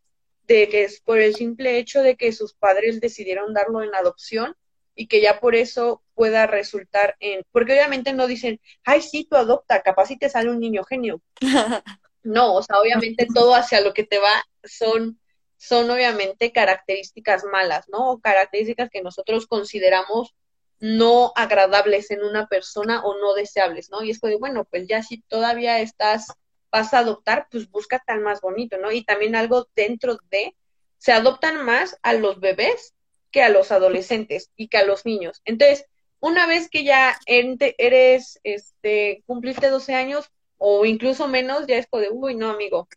de 0.48 0.68
que 0.70 0.84
es 0.84 1.00
por 1.02 1.20
el 1.20 1.36
simple 1.36 1.78
hecho 1.78 2.02
de 2.02 2.16
que 2.16 2.32
sus 2.34 2.54
padres 2.54 3.00
decidieron 3.00 3.54
darlo 3.54 3.84
en 3.84 3.96
adopción 3.96 4.56
y 4.96 5.08
que 5.08 5.22
ya 5.22 5.40
por 5.40 5.56
eso 5.56 6.04
pueda 6.14 6.48
resultar 6.48 7.16
en, 7.20 7.44
porque 7.52 7.74
obviamente 7.74 8.14
no 8.14 8.28
dicen, 8.28 8.60
ay, 8.84 9.02
sí, 9.02 9.28
tú 9.30 9.36
adopta, 9.36 9.82
capaz 9.82 10.08
si 10.08 10.18
te 10.18 10.30
sale 10.30 10.50
un 10.50 10.60
niño 10.60 10.84
genio. 10.84 11.22
No, 12.24 12.54
o 12.54 12.62
sea, 12.62 12.80
obviamente 12.80 13.26
todo 13.34 13.56
hacia 13.56 13.82
lo 13.82 13.94
que 13.94 14.04
te 14.04 14.20
va 14.20 14.46
son, 14.64 15.20
son 15.58 15.90
obviamente 15.90 16.52
características 16.52 17.44
malas, 17.46 17.86
¿no? 17.90 18.12
O 18.12 18.20
características 18.20 18.92
que 18.92 19.02
nosotros 19.02 19.48
consideramos 19.48 20.36
no 20.80 21.32
agradables 21.36 22.12
en 22.12 22.24
una 22.24 22.48
persona 22.48 23.04
o 23.04 23.18
no 23.18 23.34
deseables, 23.34 23.90
¿no? 23.90 24.04
Y 24.04 24.12
es 24.12 24.20
que, 24.20 24.36
bueno, 24.36 24.66
pues 24.66 24.88
ya 24.88 25.02
si 25.02 25.22
todavía 25.22 25.80
estás, 25.80 26.28
vas 26.72 26.94
a 26.94 27.00
adoptar, 27.00 27.48
pues 27.50 27.70
busca 27.70 28.04
tal 28.06 28.22
más 28.22 28.42
bonito, 28.42 28.78
¿no? 28.78 28.92
Y 28.92 29.04
también 29.04 29.36
algo 29.36 29.68
dentro 29.76 30.18
de, 30.30 30.56
se 30.98 31.12
adoptan 31.14 31.66
más 31.66 31.98
a 32.04 32.14
los 32.14 32.40
bebés 32.40 32.94
que 33.32 33.42
a 33.42 33.50
los 33.50 33.72
adolescentes 33.72 34.52
y 34.56 34.68
que 34.68 34.78
a 34.78 34.86
los 34.86 35.06
niños. 35.06 35.42
Entonces, 35.46 35.86
una 36.20 36.46
vez 36.46 36.70
que 36.70 36.84
ya 36.84 37.18
eres, 37.26 38.40
este, 38.44 39.24
cumpliste 39.26 39.70
12 39.70 39.96
años, 39.96 40.30
o 40.58 40.86
incluso 40.86 41.28
menos, 41.28 41.66
ya 41.68 41.78
es 41.78 41.88
de, 41.92 42.10
uy, 42.12 42.36
no, 42.36 42.52
amigo, 42.52 42.88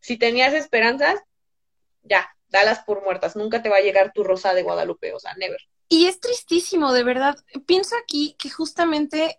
si 0.00 0.16
tenías 0.16 0.52
esperanzas, 0.52 1.20
ya, 2.02 2.28
dalas 2.48 2.80
por 2.80 3.02
muertas, 3.04 3.36
nunca 3.36 3.62
te 3.62 3.68
va 3.68 3.76
a 3.76 3.80
llegar 3.80 4.12
tu 4.12 4.24
rosa 4.24 4.54
de 4.54 4.62
Guadalupe, 4.62 5.12
o 5.12 5.20
sea, 5.20 5.34
never. 5.34 5.60
Y 5.88 6.06
es 6.06 6.18
tristísimo, 6.18 6.92
de 6.92 7.04
verdad. 7.04 7.36
Pienso 7.66 7.94
aquí 8.02 8.34
que 8.38 8.50
justamente 8.50 9.38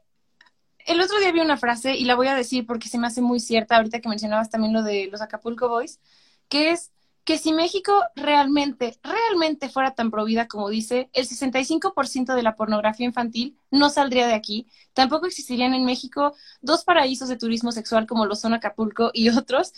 el 0.86 1.02
otro 1.02 1.20
día 1.20 1.32
vi 1.32 1.42
una 1.42 1.58
frase 1.58 1.96
y 1.96 2.06
la 2.06 2.16
voy 2.16 2.28
a 2.28 2.36
decir 2.36 2.66
porque 2.66 2.88
se 2.88 2.98
me 2.98 3.08
hace 3.08 3.22
muy 3.22 3.40
cierta 3.40 3.76
ahorita 3.76 4.00
que 4.00 4.10
mencionabas 4.10 4.50
también 4.50 4.74
lo 4.74 4.84
de 4.84 5.08
los 5.12 5.22
Acapulco 5.22 5.68
Boys, 5.68 6.00
que 6.48 6.72
es 6.72 6.92
que 7.26 7.40
si 7.40 7.54
México 7.54 7.92
realmente, 8.16 9.00
realmente 9.04 9.68
fuera 9.68 9.96
tan 9.96 10.12
provida 10.12 10.48
como 10.48 10.70
dice, 10.70 11.10
el 11.12 11.26
65% 11.26 12.36
de 12.36 12.44
la 12.44 12.56
pornografía 12.56 13.08
infantil 13.08 13.58
no 13.72 13.90
saldría 13.90 14.28
de 14.28 14.36
aquí. 14.36 14.68
Tampoco 14.94 15.26
existirían 15.26 15.74
en 15.74 15.86
México 15.86 16.36
dos 16.62 16.84
paraísos 16.84 17.28
de 17.28 17.38
turismo 17.38 17.72
sexual 17.72 18.06
como 18.06 18.28
lo 18.28 18.36
son 18.36 18.54
Acapulco 18.54 19.10
y 19.12 19.30
otros. 19.38 19.74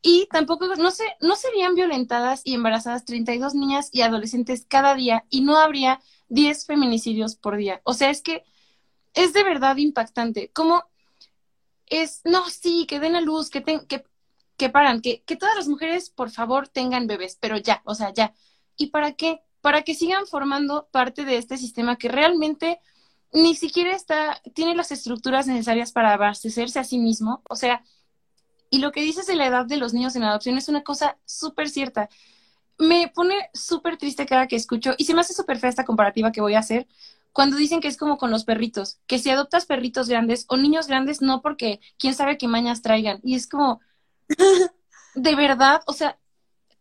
Y 0.00 0.28
tampoco, 0.30 0.66
no, 0.76 0.90
se, 0.92 1.04
no 1.20 1.36
serían 1.36 1.74
violentadas 1.74 2.42
y 2.44 2.54
embarazadas 2.54 3.04
32 3.04 3.54
niñas 3.54 3.88
y 3.92 4.02
adolescentes 4.02 4.64
cada 4.68 4.94
día 4.94 5.24
y 5.28 5.42
no 5.42 5.58
habría 5.58 6.00
10 6.28 6.66
feminicidios 6.66 7.34
por 7.36 7.56
día. 7.56 7.80
O 7.84 7.94
sea, 7.94 8.10
es 8.10 8.22
que 8.22 8.44
es 9.14 9.32
de 9.32 9.42
verdad 9.42 9.76
impactante. 9.76 10.50
Como 10.52 10.84
es, 11.86 12.22
no, 12.24 12.48
sí, 12.48 12.86
que 12.86 13.00
den 13.00 13.16
a 13.16 13.20
luz, 13.20 13.50
que, 13.50 13.62
que 13.62 14.04
que 14.62 14.70
paran, 14.70 15.00
que, 15.00 15.24
que 15.24 15.34
todas 15.34 15.56
las 15.56 15.66
mujeres, 15.66 16.10
por 16.10 16.30
favor, 16.30 16.68
tengan 16.68 17.08
bebés, 17.08 17.36
pero 17.40 17.56
ya, 17.56 17.82
o 17.84 17.96
sea, 17.96 18.14
ya. 18.14 18.32
¿Y 18.76 18.90
para 18.90 19.14
qué? 19.14 19.40
Para 19.60 19.82
que 19.82 19.96
sigan 19.96 20.24
formando 20.28 20.86
parte 20.92 21.24
de 21.24 21.36
este 21.36 21.58
sistema 21.58 21.96
que 21.96 22.08
realmente 22.08 22.78
ni 23.32 23.56
siquiera 23.56 23.92
está, 23.92 24.40
tiene 24.54 24.76
las 24.76 24.92
estructuras 24.92 25.48
necesarias 25.48 25.90
para 25.90 26.12
abastecerse 26.12 26.78
a 26.78 26.84
sí 26.84 26.98
mismo. 26.98 27.42
O 27.50 27.56
sea, 27.56 27.82
y 28.70 28.78
lo 28.78 28.92
que 28.92 29.02
dices 29.02 29.26
de 29.26 29.34
la 29.34 29.48
edad 29.48 29.66
de 29.66 29.78
los 29.78 29.94
niños 29.94 30.14
en 30.14 30.22
adopción 30.22 30.56
es 30.56 30.68
una 30.68 30.84
cosa 30.84 31.18
súper 31.24 31.68
cierta. 31.68 32.08
Me 32.78 33.08
pone 33.08 33.34
súper 33.54 33.96
triste 33.96 34.26
cada 34.26 34.46
que 34.46 34.54
escucho, 34.54 34.94
y 34.96 35.06
se 35.06 35.14
me 35.14 35.22
hace 35.22 35.34
súper 35.34 35.58
fea 35.58 35.70
esta 35.70 35.84
comparativa 35.84 36.30
que 36.30 36.40
voy 36.40 36.54
a 36.54 36.60
hacer, 36.60 36.86
cuando 37.32 37.56
dicen 37.56 37.80
que 37.80 37.88
es 37.88 37.96
como 37.96 38.16
con 38.16 38.30
los 38.30 38.44
perritos, 38.44 39.00
que 39.08 39.18
si 39.18 39.28
adoptas 39.28 39.66
perritos 39.66 40.08
grandes 40.08 40.44
o 40.48 40.56
niños 40.56 40.86
grandes, 40.86 41.20
no 41.20 41.42
porque 41.42 41.80
quién 41.98 42.14
sabe 42.14 42.38
qué 42.38 42.46
mañas 42.46 42.80
traigan. 42.80 43.18
Y 43.24 43.34
es 43.34 43.48
como, 43.48 43.80
de 45.14 45.34
verdad, 45.34 45.82
o 45.86 45.92
sea, 45.92 46.18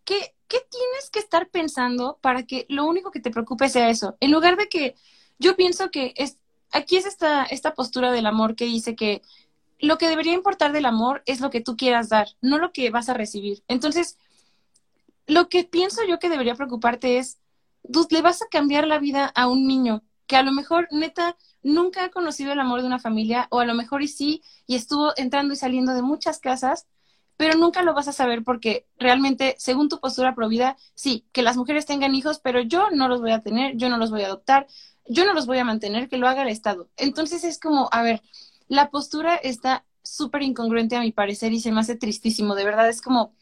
¿qué, 0.04 0.36
¿qué 0.48 0.60
tienes 0.70 1.10
que 1.12 1.20
estar 1.20 1.50
pensando 1.50 2.20
para 2.22 2.44
que 2.44 2.66
lo 2.70 2.86
único 2.86 3.12
que 3.12 3.20
te 3.20 3.32
preocupe 3.32 3.70
sea 3.70 3.90
eso? 3.90 4.18
En 4.20 4.32
lugar 4.32 4.58
de 4.58 4.68
que 4.70 4.96
yo 5.40 5.56
pienso 5.56 5.92
que 5.92 6.14
es, 6.18 6.38
aquí 6.72 6.98
es 6.98 7.06
esta, 7.06 7.44
esta 7.44 7.74
postura 7.74 8.12
del 8.12 8.26
amor 8.26 8.56
que 8.56 8.66
dice 8.66 8.96
que 8.96 9.22
lo 9.80 9.98
que 9.98 10.08
debería 10.08 10.34
importar 10.34 10.72
del 10.72 10.86
amor 10.86 11.24
es 11.26 11.40
lo 11.40 11.50
que 11.50 11.62
tú 11.62 11.76
quieras 11.76 12.10
dar, 12.10 12.30
no 12.42 12.60
lo 12.60 12.72
que 12.72 12.90
vas 12.92 13.10
a 13.10 13.14
recibir. 13.14 13.64
Entonces, 13.68 14.18
lo 15.26 15.50
que 15.50 15.64
pienso 15.64 16.04
yo 16.06 16.20
que 16.20 16.30
debería 16.30 16.56
preocuparte 16.56 17.18
es, 17.18 17.40
tú 17.92 18.08
le 18.12 18.22
vas 18.22 18.42
a 18.42 18.48
cambiar 18.48 18.88
la 18.88 19.00
vida 19.00 19.26
a 19.26 19.48
un 19.48 19.66
niño 19.66 20.04
que 20.28 20.36
a 20.36 20.44
lo 20.44 20.52
mejor 20.52 20.88
neta 20.92 21.36
nunca 21.64 22.06
ha 22.06 22.10
conocido 22.10 22.54
el 22.54 22.60
amor 22.60 22.82
de 22.82 22.88
una 22.88 23.00
familia 23.00 23.48
o 23.50 23.60
a 23.60 23.66
lo 23.66 23.74
mejor 23.74 24.02
y 24.02 24.08
sí 24.08 24.42
y 24.68 24.76
estuvo 24.76 25.14
entrando 25.18 25.54
y 25.54 25.58
saliendo 25.58 25.94
de 25.94 26.02
muchas 26.02 26.40
casas 26.40 26.88
pero 27.42 27.58
nunca 27.58 27.82
lo 27.82 27.96
vas 27.96 28.08
a 28.08 28.12
saber 28.12 28.44
porque 28.44 28.86
realmente, 29.00 29.56
según 29.58 29.90
tu 29.90 30.00
postura 30.00 30.36
provida, 30.36 30.78
sí, 30.94 31.26
que 31.32 31.42
las 31.42 31.58
mujeres 31.58 31.88
tengan 31.88 32.14
hijos, 32.14 32.40
pero 32.40 32.62
yo 32.62 32.92
no 32.92 33.08
los 33.08 33.20
voy 33.20 33.32
a 33.32 33.42
tener, 33.42 33.76
yo 33.78 33.90
no 33.90 33.98
los 33.98 34.12
voy 34.12 34.22
a 34.22 34.28
adoptar, 34.28 34.68
yo 35.08 35.26
no 35.26 35.34
los 35.34 35.48
voy 35.48 35.58
a 35.58 35.66
mantener, 35.66 36.08
que 36.08 36.18
lo 36.18 36.28
haga 36.28 36.44
el 36.44 36.50
Estado. 36.50 36.92
Entonces 36.98 37.44
es 37.44 37.60
como, 37.60 37.90
a 37.92 38.04
ver, 38.04 38.22
la 38.68 38.92
postura 38.92 39.38
está 39.38 39.84
súper 40.04 40.44
incongruente 40.44 40.96
a 40.96 41.00
mi 41.00 41.12
parecer 41.12 41.52
y 41.52 41.60
se 41.60 41.72
me 41.72 41.80
hace 41.80 41.96
tristísimo, 41.96 42.54
de 42.54 42.64
verdad, 42.64 42.88
es 42.88 43.02
como, 43.02 43.34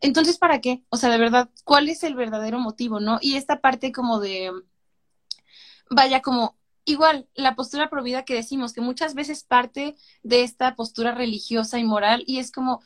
entonces, 0.00 0.38
¿para 0.38 0.62
qué? 0.62 0.82
O 0.88 0.96
sea, 0.96 1.10
de 1.10 1.18
verdad, 1.18 1.50
¿cuál 1.64 1.90
es 1.90 2.04
el 2.04 2.14
verdadero 2.14 2.58
motivo, 2.58 3.00
no? 3.00 3.18
Y 3.20 3.36
esta 3.36 3.60
parte 3.60 3.92
como 3.92 4.18
de, 4.18 4.50
vaya, 5.90 6.22
como 6.22 6.56
igual 6.86 7.28
la 7.34 7.54
postura 7.54 7.90
provida 7.90 8.24
que 8.24 8.32
decimos, 8.32 8.72
que 8.72 8.80
muchas 8.80 9.12
veces 9.12 9.44
parte 9.44 9.94
de 10.22 10.42
esta 10.42 10.74
postura 10.74 11.14
religiosa 11.14 11.78
y 11.78 11.84
moral 11.84 12.24
y 12.26 12.38
es 12.38 12.50
como, 12.50 12.80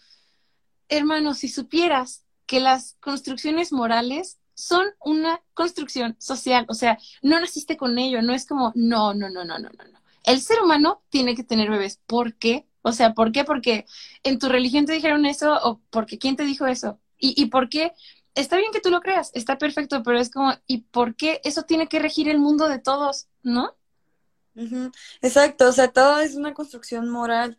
hermano, 0.89 1.35
si 1.35 1.49
supieras 1.49 2.25
que 2.47 2.61
las 2.61 2.97
construcciones 3.01 3.73
morales 3.73 4.39
son 4.55 4.87
una 5.01 5.43
construcción 5.55 6.17
social, 6.19 6.65
o 6.69 6.75
sea, 6.75 6.99
no 7.23 7.39
naciste 7.41 7.77
con 7.77 7.99
ello, 7.99 8.23
no 8.23 8.33
es 8.33 8.47
como, 8.47 8.73
no, 8.75 9.15
no, 9.15 9.29
no, 9.29 9.45
no, 9.45 9.59
no, 9.59 9.69
no, 9.71 9.85
no. 9.85 10.01
El 10.25 10.41
ser 10.41 10.61
humano 10.63 11.03
tiene 11.11 11.35
que 11.35 11.45
tener 11.45 11.71
bebés. 11.71 12.01
¿Por 12.07 12.35
qué? 12.35 12.67
O 12.83 12.93
sea, 12.93 13.15
¿por 13.15 13.33
qué? 13.33 13.45
Porque 13.45 13.87
en 14.23 14.39
tu 14.39 14.49
religión 14.49 14.87
te 14.87 14.93
dijeron 14.93 15.27
eso 15.27 15.59
o 15.63 15.81
porque 15.91 16.19
quién 16.19 16.37
te 16.37 16.45
dijo 16.45 16.67
eso. 16.67 17.01
¿Y, 17.19 17.41
y 17.41 17.47
por 17.47 17.69
qué? 17.69 17.93
Está 18.35 18.57
bien 18.57 18.73
que 18.73 18.81
tú 18.81 18.91
lo 18.91 19.01
creas, 19.01 19.31
está 19.35 19.59
perfecto, 19.59 20.03
pero 20.03 20.19
es 20.19 20.31
como, 20.31 20.53
¿y 20.67 20.79
por 20.83 21.17
qué 21.17 21.41
eso 21.45 21.63
tiene 21.63 21.89
que 21.89 21.99
regir 21.99 22.29
el 22.29 22.39
mundo 22.39 22.69
de 22.69 22.79
todos, 22.79 23.29
no? 23.43 23.77
Exacto, 25.23 25.69
o 25.69 25.73
sea, 25.73 25.89
todo 25.89 26.21
es 26.21 26.35
una 26.35 26.55
construcción 26.55 27.09
moral 27.11 27.59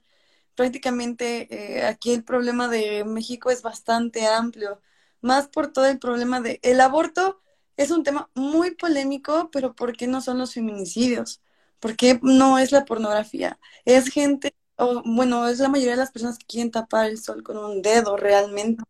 prácticamente 0.57 1.79
eh, 1.79 1.85
aquí 1.85 2.13
el 2.13 2.25
problema 2.25 2.67
de 2.67 3.05
México 3.05 3.51
es 3.51 3.61
bastante 3.61 4.27
amplio, 4.27 4.81
más 5.21 5.47
por 5.49 5.71
todo 5.73 5.85
el 5.87 5.99
problema 5.99 6.41
de 6.41 6.59
el 6.63 6.81
aborto 6.81 7.41
es 7.77 7.91
un 7.91 8.03
tema 8.03 8.29
muy 8.35 8.71
polémico, 8.75 9.49
pero 9.51 9.75
¿por 9.75 9.95
qué 9.95 10.07
no 10.07 10.21
son 10.21 10.39
los 10.39 10.53
feminicidios? 10.53 11.41
¿Por 11.79 11.95
qué 11.95 12.19
no 12.23 12.59
es 12.59 12.71
la 12.71 12.85
pornografía? 12.85 13.59
Es 13.85 14.09
gente, 14.09 14.55
o 14.77 15.03
bueno, 15.05 15.47
es 15.47 15.59
la 15.59 15.69
mayoría 15.69 15.91
de 15.93 15.97
las 15.97 16.11
personas 16.11 16.37
que 16.39 16.47
quieren 16.47 16.71
tapar 16.71 17.07
el 17.07 17.19
sol 17.19 17.43
con 17.43 17.57
un 17.57 17.81
dedo 17.83 18.17
realmente. 18.17 18.83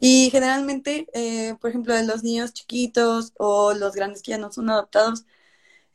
Y 0.00 0.30
generalmente, 0.30 1.06
eh, 1.14 1.56
por 1.60 1.70
ejemplo, 1.70 1.94
de 1.94 2.04
los 2.04 2.22
niños 2.24 2.52
chiquitos 2.52 3.32
o 3.38 3.72
los 3.74 3.94
grandes 3.94 4.22
que 4.22 4.32
ya 4.32 4.38
no 4.38 4.52
son 4.52 4.70
adoptados, 4.70 5.24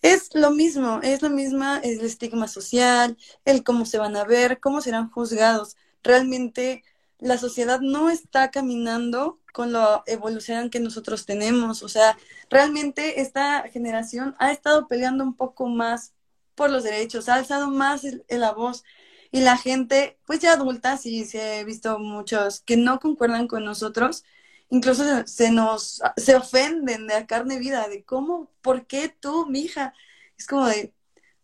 es 0.02 0.34
lo 0.34 0.52
mismo, 0.52 1.00
es 1.04 1.22
la 1.22 1.30
misma, 1.30 1.80
el 1.80 2.02
estigma 2.02 2.48
social, 2.48 3.18
el 3.46 3.64
cómo 3.64 3.86
se 3.86 3.98
van 3.98 4.16
a 4.16 4.24
ver, 4.24 4.60
cómo 4.60 4.82
serán 4.82 5.10
juzgados. 5.10 5.76
Realmente 6.04 6.84
la 7.20 7.38
sociedad 7.38 7.82
no 7.82 8.10
está 8.10 8.50
caminando 8.52 9.40
con 9.54 9.74
la 9.74 10.04
evolución 10.08 10.70
que 10.70 10.80
nosotros 10.80 11.26
tenemos. 11.26 11.84
O 11.84 11.90
sea, 11.90 12.18
realmente 12.50 13.22
esta 13.22 13.64
generación 13.70 14.36
ha 14.40 14.52
estado 14.52 14.88
peleando 14.88 15.24
un 15.24 15.36
poco 15.36 15.68
más 15.68 16.14
por 16.56 16.70
los 16.70 16.84
derechos, 16.84 17.30
ha 17.30 17.36
alzado 17.36 17.70
más 17.70 18.04
la 18.30 18.52
voz. 18.54 18.84
Y 19.32 19.42
la 19.42 19.58
gente, 19.58 20.18
pues 20.26 20.40
ya 20.40 20.54
adulta, 20.54 20.98
sí, 20.98 21.26
se 21.26 21.60
he 21.60 21.64
visto 21.64 22.00
muchos 22.00 22.62
que 22.62 22.78
no 22.78 23.00
concuerdan 23.00 23.48
con 23.48 23.64
nosotros, 23.64 24.24
incluso 24.70 25.04
se, 25.28 25.52
nos, 25.52 26.02
se 26.18 26.36
ofenden 26.36 27.08
de 27.08 27.14
la 27.16 27.28
carne 27.28 27.60
vida, 27.60 27.88
de 27.88 28.04
cómo, 28.04 28.52
¿por 28.62 28.86
qué 28.88 29.10
tú, 29.10 29.48
mi 29.48 29.62
hija? 29.62 29.94
Es 30.38 30.48
como 30.48 30.68
de, 30.68 30.94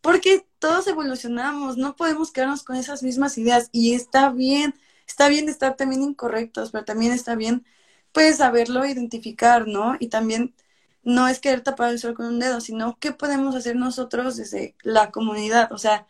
porque 0.01 0.47
todos 0.59 0.87
evolucionamos, 0.87 1.77
no 1.77 1.95
podemos 1.95 2.31
quedarnos 2.31 2.63
con 2.63 2.75
esas 2.75 3.03
mismas 3.03 3.37
ideas 3.37 3.69
y 3.71 3.95
está 3.95 4.29
bien, 4.31 4.75
está 5.07 5.29
bien 5.29 5.49
estar 5.49 5.75
también 5.75 6.03
incorrectos, 6.03 6.71
pero 6.71 6.85
también 6.85 7.11
está 7.13 7.35
bien 7.35 7.65
pues 8.11 8.37
saberlo 8.37 8.85
identificar, 8.85 9.67
¿no? 9.67 9.97
Y 9.99 10.07
también 10.09 10.55
no 11.03 11.27
es 11.27 11.39
querer 11.39 11.61
tapar 11.61 11.91
el 11.91 11.99
sol 11.99 12.15
con 12.15 12.27
un 12.27 12.39
dedo, 12.39 12.61
sino 12.61 12.97
qué 12.99 13.11
podemos 13.13 13.55
hacer 13.55 13.75
nosotros 13.75 14.37
desde 14.37 14.75
la 14.83 15.11
comunidad, 15.11 15.71
o 15.71 15.77
sea, 15.77 16.07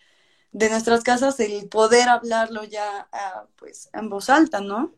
de 0.51 0.69
nuestras 0.69 1.03
casas, 1.03 1.39
el 1.39 1.67
poder 1.69 2.09
hablarlo 2.09 2.63
ya 2.63 3.07
ah, 3.11 3.47
pues 3.57 3.89
en 3.93 4.09
voz 4.09 4.29
alta, 4.29 4.61
¿no? 4.61 4.95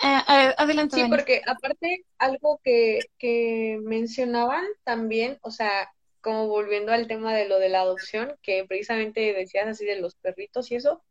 Eh, 0.00 0.54
adelante. 0.56 0.96
Sí, 0.96 1.04
porque 1.08 1.42
aparte 1.46 2.04
algo 2.18 2.60
que, 2.62 3.00
que 3.18 3.78
mencionaban 3.82 4.64
también, 4.84 5.38
o 5.42 5.50
sea, 5.50 5.90
como 6.20 6.46
volviendo 6.48 6.92
al 6.92 7.08
tema 7.08 7.34
de 7.34 7.48
lo 7.48 7.58
de 7.58 7.68
la 7.68 7.80
adopción, 7.80 8.36
que 8.42 8.64
precisamente 8.64 9.32
decías 9.32 9.66
así 9.66 9.84
de 9.84 10.00
los 10.00 10.14
perritos 10.16 10.70
y 10.70 10.76
eso, 10.76 11.02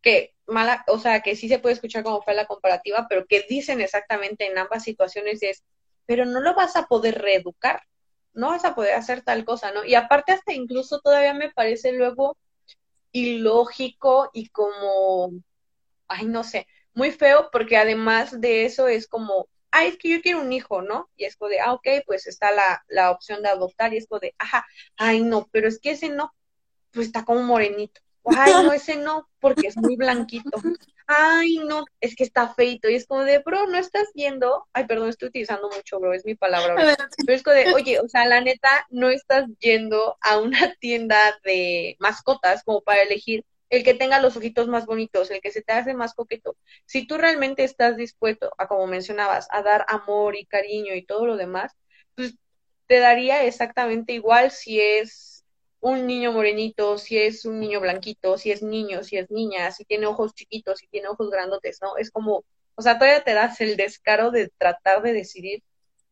que 0.00 0.34
mala, 0.46 0.84
o 0.88 0.98
sea, 0.98 1.20
que 1.20 1.34
sí 1.34 1.48
se 1.48 1.58
puede 1.58 1.74
escuchar 1.74 2.04
como 2.04 2.22
fue 2.22 2.34
la 2.34 2.46
comparativa, 2.46 3.06
pero 3.08 3.26
que 3.26 3.44
dicen 3.48 3.80
exactamente 3.80 4.46
en 4.46 4.58
ambas 4.58 4.84
situaciones 4.84 5.42
es, 5.42 5.64
pero 6.06 6.24
no 6.24 6.40
lo 6.40 6.54
vas 6.54 6.76
a 6.76 6.86
poder 6.86 7.20
reeducar, 7.20 7.82
no 8.32 8.50
vas 8.50 8.64
a 8.64 8.74
poder 8.74 8.94
hacer 8.94 9.22
tal 9.22 9.44
cosa, 9.44 9.72
¿no? 9.72 9.84
Y 9.84 9.94
aparte 9.94 10.32
hasta 10.32 10.52
incluso 10.52 11.00
todavía 11.00 11.34
me 11.34 11.50
parece 11.50 11.92
luego 11.92 12.36
ilógico 13.10 14.30
y 14.32 14.50
como, 14.50 15.32
ay, 16.08 16.26
no 16.26 16.44
sé, 16.44 16.66
muy 16.96 17.12
feo 17.12 17.50
porque 17.52 17.76
además 17.76 18.40
de 18.40 18.64
eso 18.64 18.88
es 18.88 19.06
como, 19.06 19.48
ay, 19.70 19.88
es 19.88 19.98
que 19.98 20.08
yo 20.08 20.22
quiero 20.22 20.40
un 20.40 20.52
hijo, 20.52 20.80
¿no? 20.82 21.10
Y 21.16 21.24
es 21.24 21.36
como 21.36 21.50
de, 21.50 21.60
ah, 21.60 21.74
ok, 21.74 21.86
pues 22.06 22.26
está 22.26 22.50
la, 22.52 22.82
la 22.88 23.10
opción 23.10 23.42
de 23.42 23.50
adoptar 23.50 23.92
y 23.92 23.98
es 23.98 24.08
como 24.08 24.18
de, 24.18 24.34
ajá, 24.38 24.66
ay, 24.96 25.20
no, 25.20 25.48
pero 25.52 25.68
es 25.68 25.78
que 25.78 25.90
ese 25.90 26.08
no, 26.08 26.34
pues 26.90 27.08
está 27.08 27.24
como 27.24 27.42
morenito. 27.42 28.00
Ay, 28.24 28.52
no, 28.52 28.72
ese 28.72 28.96
no, 28.96 29.28
porque 29.38 29.68
es 29.68 29.76
muy 29.76 29.94
blanquito. 29.96 30.50
Ay, 31.06 31.58
no, 31.58 31.84
es 32.00 32.16
que 32.16 32.24
está 32.24 32.52
feito. 32.54 32.88
Y 32.88 32.96
es 32.96 33.06
como 33.06 33.22
de, 33.22 33.38
bro, 33.38 33.68
no 33.68 33.78
estás 33.78 34.08
viendo. 34.14 34.66
Ay, 34.72 34.86
perdón, 34.86 35.10
estoy 35.10 35.28
utilizando 35.28 35.68
mucho, 35.68 36.00
bro, 36.00 36.12
es 36.12 36.24
mi 36.24 36.34
palabra. 36.34 36.74
Pero 36.74 37.36
es 37.36 37.42
como 37.44 37.54
de, 37.54 37.72
oye, 37.74 38.00
o 38.00 38.08
sea, 38.08 38.26
la 38.26 38.40
neta, 38.40 38.86
no 38.90 39.10
estás 39.10 39.46
yendo 39.60 40.16
a 40.20 40.38
una 40.38 40.58
tienda 40.80 41.38
de 41.44 41.96
mascotas 42.00 42.64
como 42.64 42.80
para 42.80 43.02
elegir 43.02 43.44
el 43.70 43.84
que 43.84 43.94
tenga 43.94 44.20
los 44.20 44.36
ojitos 44.36 44.68
más 44.68 44.86
bonitos, 44.86 45.30
el 45.30 45.40
que 45.40 45.50
se 45.50 45.62
te 45.62 45.72
hace 45.72 45.94
más 45.94 46.14
coqueto. 46.14 46.56
Si 46.86 47.06
tú 47.06 47.18
realmente 47.18 47.64
estás 47.64 47.96
dispuesto 47.96 48.52
a, 48.58 48.68
como 48.68 48.86
mencionabas, 48.86 49.48
a 49.50 49.62
dar 49.62 49.84
amor 49.88 50.36
y 50.36 50.46
cariño 50.46 50.94
y 50.94 51.04
todo 51.04 51.26
lo 51.26 51.36
demás, 51.36 51.72
pues 52.14 52.34
te 52.86 52.98
daría 53.00 53.44
exactamente 53.44 54.12
igual 54.12 54.50
si 54.50 54.80
es 54.80 55.44
un 55.80 56.06
niño 56.06 56.32
morenito, 56.32 56.98
si 56.98 57.18
es 57.18 57.44
un 57.44 57.60
niño 57.60 57.80
blanquito, 57.80 58.38
si 58.38 58.50
es 58.50 58.62
niño, 58.62 59.04
si 59.04 59.18
es 59.18 59.30
niña, 59.30 59.70
si 59.72 59.84
tiene 59.84 60.06
ojos 60.06 60.34
chiquitos, 60.34 60.78
si 60.80 60.88
tiene 60.88 61.08
ojos 61.08 61.30
grandotes, 61.30 61.78
¿no? 61.82 61.96
Es 61.96 62.10
como, 62.10 62.44
o 62.74 62.82
sea, 62.82 62.98
todavía 62.98 63.24
te 63.24 63.34
das 63.34 63.60
el 63.60 63.76
descaro 63.76 64.30
de 64.30 64.50
tratar 64.58 65.02
de 65.02 65.12
decidir 65.12 65.62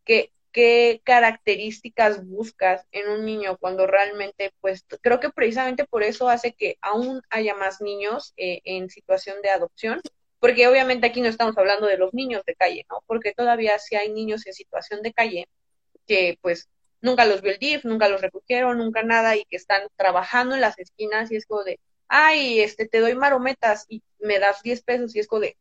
que 0.04 0.32
qué 0.54 1.02
características 1.04 2.24
buscas 2.24 2.86
en 2.92 3.10
un 3.10 3.26
niño 3.26 3.58
cuando 3.58 3.88
realmente, 3.88 4.52
pues 4.60 4.86
creo 5.02 5.18
que 5.18 5.30
precisamente 5.30 5.84
por 5.84 6.04
eso 6.04 6.28
hace 6.28 6.52
que 6.54 6.78
aún 6.80 7.22
haya 7.28 7.56
más 7.56 7.80
niños 7.80 8.32
eh, 8.36 8.60
en 8.64 8.88
situación 8.88 9.42
de 9.42 9.50
adopción, 9.50 10.00
porque 10.38 10.68
obviamente 10.68 11.08
aquí 11.08 11.20
no 11.20 11.28
estamos 11.28 11.58
hablando 11.58 11.88
de 11.88 11.98
los 11.98 12.14
niños 12.14 12.44
de 12.46 12.54
calle, 12.54 12.86
¿no? 12.88 13.02
Porque 13.06 13.32
todavía 13.32 13.78
sí 13.80 13.96
hay 13.96 14.10
niños 14.12 14.46
en 14.46 14.54
situación 14.54 15.02
de 15.02 15.12
calle 15.12 15.48
que 16.06 16.38
pues 16.40 16.68
nunca 17.00 17.24
los 17.24 17.42
vio 17.42 17.52
el 17.52 17.58
DIF, 17.58 17.84
nunca 17.84 18.08
los 18.08 18.20
recogieron, 18.20 18.78
nunca 18.78 19.02
nada 19.02 19.36
y 19.36 19.44
que 19.46 19.56
están 19.56 19.88
trabajando 19.96 20.54
en 20.54 20.60
las 20.60 20.78
esquinas 20.78 21.32
y 21.32 21.36
es 21.36 21.46
como 21.46 21.64
de, 21.64 21.80
ay, 22.06 22.60
este, 22.60 22.86
te 22.86 23.00
doy 23.00 23.16
marometas 23.16 23.86
y 23.88 24.04
me 24.20 24.38
das 24.38 24.62
10 24.62 24.82
pesos 24.84 25.16
y 25.16 25.18
es 25.18 25.26
como 25.26 25.40
de, 25.40 25.56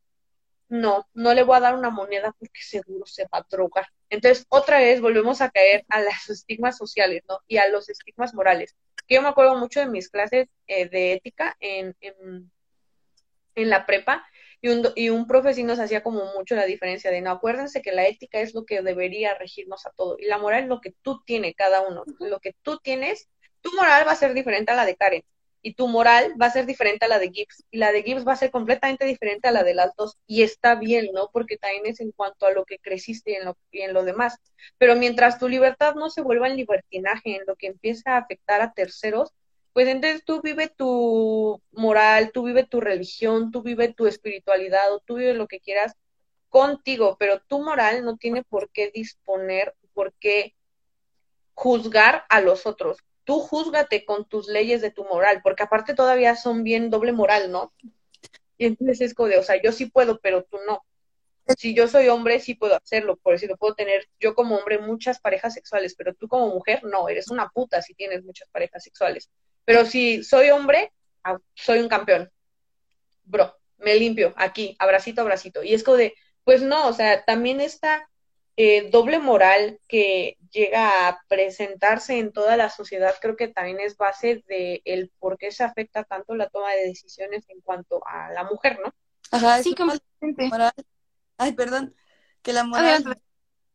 no, 0.69 1.07
no 1.13 1.33
le 1.33 1.43
voy 1.43 1.57
a 1.57 1.61
dar 1.61 1.75
una 1.75 1.89
moneda 1.89 2.31
porque 2.37 2.61
seguro 2.61 3.07
se 3.07 3.23
va 3.23 3.39
a 3.39 3.45
drogar. 3.49 3.87
Entonces, 4.13 4.45
otra 4.49 4.77
vez 4.77 5.01
volvemos 5.01 5.41
a 5.41 5.49
caer 5.49 5.85
a 5.89 5.99
los 6.01 6.29
estigmas 6.29 6.77
sociales, 6.77 7.23
¿no? 7.27 7.39
Y 7.47 7.57
a 7.57 7.67
los 7.69 7.89
estigmas 7.89 8.35
morales. 8.35 8.75
Yo 9.09 9.23
me 9.23 9.29
acuerdo 9.29 9.57
mucho 9.57 9.79
de 9.79 9.87
mis 9.87 10.07
clases 10.07 10.47
eh, 10.67 10.87
de 10.87 11.13
ética 11.13 11.57
en, 11.59 11.95
en, 11.99 13.69
la 13.69 13.87
prepa 13.87 14.23
y 14.61 14.69
un, 14.69 14.87
y 14.95 15.09
un 15.09 15.27
nos 15.65 15.79
hacía 15.79 16.03
como 16.03 16.31
mucho 16.35 16.55
la 16.55 16.65
diferencia 16.65 17.09
de, 17.09 17.21
no, 17.21 17.31
acuérdense 17.31 17.81
que 17.81 17.91
la 17.91 18.05
ética 18.07 18.39
es 18.39 18.53
lo 18.53 18.65
que 18.65 18.83
debería 18.83 19.33
regirnos 19.33 19.87
a 19.87 19.91
todo 19.91 20.15
y 20.19 20.25
la 20.25 20.37
moral 20.37 20.63
es 20.63 20.69
lo 20.69 20.79
que 20.79 20.93
tú 21.01 21.23
tienes 21.25 21.55
cada 21.55 21.81
uno. 21.81 22.03
Lo 22.19 22.39
que 22.39 22.53
tú 22.61 22.77
tienes, 22.77 23.29
tu 23.61 23.73
moral 23.75 24.07
va 24.07 24.11
a 24.11 24.15
ser 24.15 24.35
diferente 24.35 24.71
a 24.71 24.75
la 24.75 24.85
de 24.85 24.95
Karen 24.95 25.23
y 25.63 25.75
tu 25.75 25.87
moral 25.87 26.35
va 26.39 26.47
a 26.47 26.51
ser 26.51 26.65
diferente 26.65 27.05
a 27.05 27.07
la 27.07 27.19
de 27.19 27.31
Gibbs 27.31 27.63
y 27.71 27.77
la 27.77 27.93
de 27.93 28.03
Gibbs 28.03 28.27
va 28.27 28.33
a 28.33 28.35
ser 28.35 28.51
completamente 28.51 29.05
diferente 29.05 29.47
a 29.47 29.51
la 29.51 29.63
de 29.63 29.73
las 29.73 29.95
dos 29.95 30.17
y 30.27 30.43
está 30.43 30.75
bien, 30.75 31.09
¿no? 31.13 31.29
Porque 31.31 31.57
también 31.57 31.85
es 31.87 32.01
en 32.01 32.11
cuanto 32.11 32.45
a 32.45 32.51
lo 32.51 32.65
que 32.65 32.79
creciste 32.79 33.31
y 33.31 33.35
en 33.35 33.45
lo, 33.45 33.57
y 33.71 33.81
en 33.81 33.93
lo 33.93 34.03
demás. 34.03 34.37
Pero 34.77 34.97
mientras 34.97 35.39
tu 35.39 35.47
libertad 35.47 35.95
no 35.95 36.09
se 36.09 36.21
vuelva 36.21 36.49
en 36.49 36.57
libertinaje, 36.57 37.37
en 37.37 37.43
lo 37.47 37.55
que 37.55 37.67
empieza 37.67 38.11
a 38.11 38.17
afectar 38.17 38.61
a 38.61 38.73
terceros, 38.73 39.31
pues 39.71 39.87
entonces 39.87 40.23
tú 40.25 40.41
vive 40.41 40.67
tu 40.67 41.61
moral, 41.71 42.31
tú 42.33 42.43
vive 42.43 42.65
tu 42.65 42.81
religión, 42.81 43.51
tú 43.51 43.63
vive 43.63 43.93
tu 43.93 44.05
espiritualidad 44.05 44.93
o 44.93 44.99
tú 44.99 45.15
vive 45.15 45.33
lo 45.33 45.47
que 45.47 45.61
quieras 45.61 45.93
contigo, 46.49 47.15
pero 47.17 47.39
tu 47.39 47.63
moral 47.63 48.03
no 48.03 48.17
tiene 48.17 48.43
por 48.43 48.69
qué 48.69 48.91
disponer, 48.93 49.73
por 49.93 50.13
qué 50.19 50.55
juzgar 51.53 52.25
a 52.29 52.41
los 52.41 52.65
otros 52.65 52.97
tú 53.23 53.39
júzgate 53.39 54.05
con 54.05 54.25
tus 54.25 54.47
leyes 54.47 54.81
de 54.81 54.91
tu 54.91 55.03
moral, 55.05 55.41
porque 55.43 55.63
aparte 55.63 55.93
todavía 55.93 56.35
son 56.35 56.63
bien 56.63 56.89
doble 56.89 57.11
moral, 57.11 57.51
¿no? 57.51 57.73
Y 58.57 58.65
entonces 58.65 59.01
es 59.01 59.13
como 59.13 59.29
de, 59.29 59.37
o 59.37 59.43
sea, 59.43 59.61
yo 59.61 59.71
sí 59.71 59.87
puedo, 59.87 60.19
pero 60.19 60.43
tú 60.43 60.57
no. 60.67 60.85
Si 61.57 61.73
yo 61.73 61.87
soy 61.87 62.07
hombre, 62.07 62.39
sí 62.39 62.55
puedo 62.55 62.75
hacerlo, 62.75 63.17
por 63.17 63.33
decirlo, 63.33 63.57
puedo 63.57 63.75
tener 63.75 64.07
yo 64.19 64.33
como 64.33 64.55
hombre 64.55 64.79
muchas 64.79 65.19
parejas 65.19 65.53
sexuales, 65.53 65.95
pero 65.95 66.13
tú 66.13 66.27
como 66.27 66.47
mujer, 66.47 66.83
no, 66.85 67.09
eres 67.09 67.29
una 67.29 67.49
puta 67.49 67.81
si 67.81 67.93
tienes 67.93 68.23
muchas 68.23 68.47
parejas 68.49 68.83
sexuales. 68.83 69.29
Pero 69.65 69.85
si 69.85 70.23
soy 70.23 70.51
hombre, 70.51 70.93
ah, 71.23 71.37
soy 71.53 71.79
un 71.79 71.89
campeón. 71.89 72.31
Bro, 73.25 73.55
me 73.77 73.95
limpio 73.95 74.33
aquí, 74.37 74.75
abracito, 74.79 75.21
abracito. 75.21 75.63
Y 75.63 75.73
es 75.73 75.83
como 75.83 75.97
de, 75.97 76.13
pues 76.43 76.61
no, 76.61 76.87
o 76.87 76.93
sea, 76.93 77.23
también 77.25 77.59
está 77.59 78.09
eh, 78.55 78.89
doble 78.91 79.19
moral 79.19 79.79
que 79.87 80.37
llega 80.51 81.07
a 81.07 81.21
presentarse 81.27 82.19
en 82.19 82.31
toda 82.31 82.57
la 82.57 82.69
sociedad, 82.69 83.15
creo 83.21 83.35
que 83.35 83.47
también 83.47 83.79
es 83.79 83.97
base 83.97 84.43
de 84.47 84.81
el 84.85 85.11
por 85.19 85.37
qué 85.37 85.51
se 85.51 85.63
afecta 85.63 86.03
tanto 86.03 86.35
la 86.35 86.49
toma 86.49 86.71
de 86.73 86.87
decisiones 86.87 87.45
en 87.49 87.61
cuanto 87.61 88.05
a 88.07 88.31
la 88.31 88.43
mujer, 88.43 88.79
¿no? 88.83 88.93
Ajá, 89.31 89.61
sí, 89.63 89.73
completamente. 89.73 90.51
Ay, 91.37 91.53
perdón, 91.53 91.95
que 92.41 92.53
la 92.53 92.63
moral 92.63 93.03
no 93.03 93.13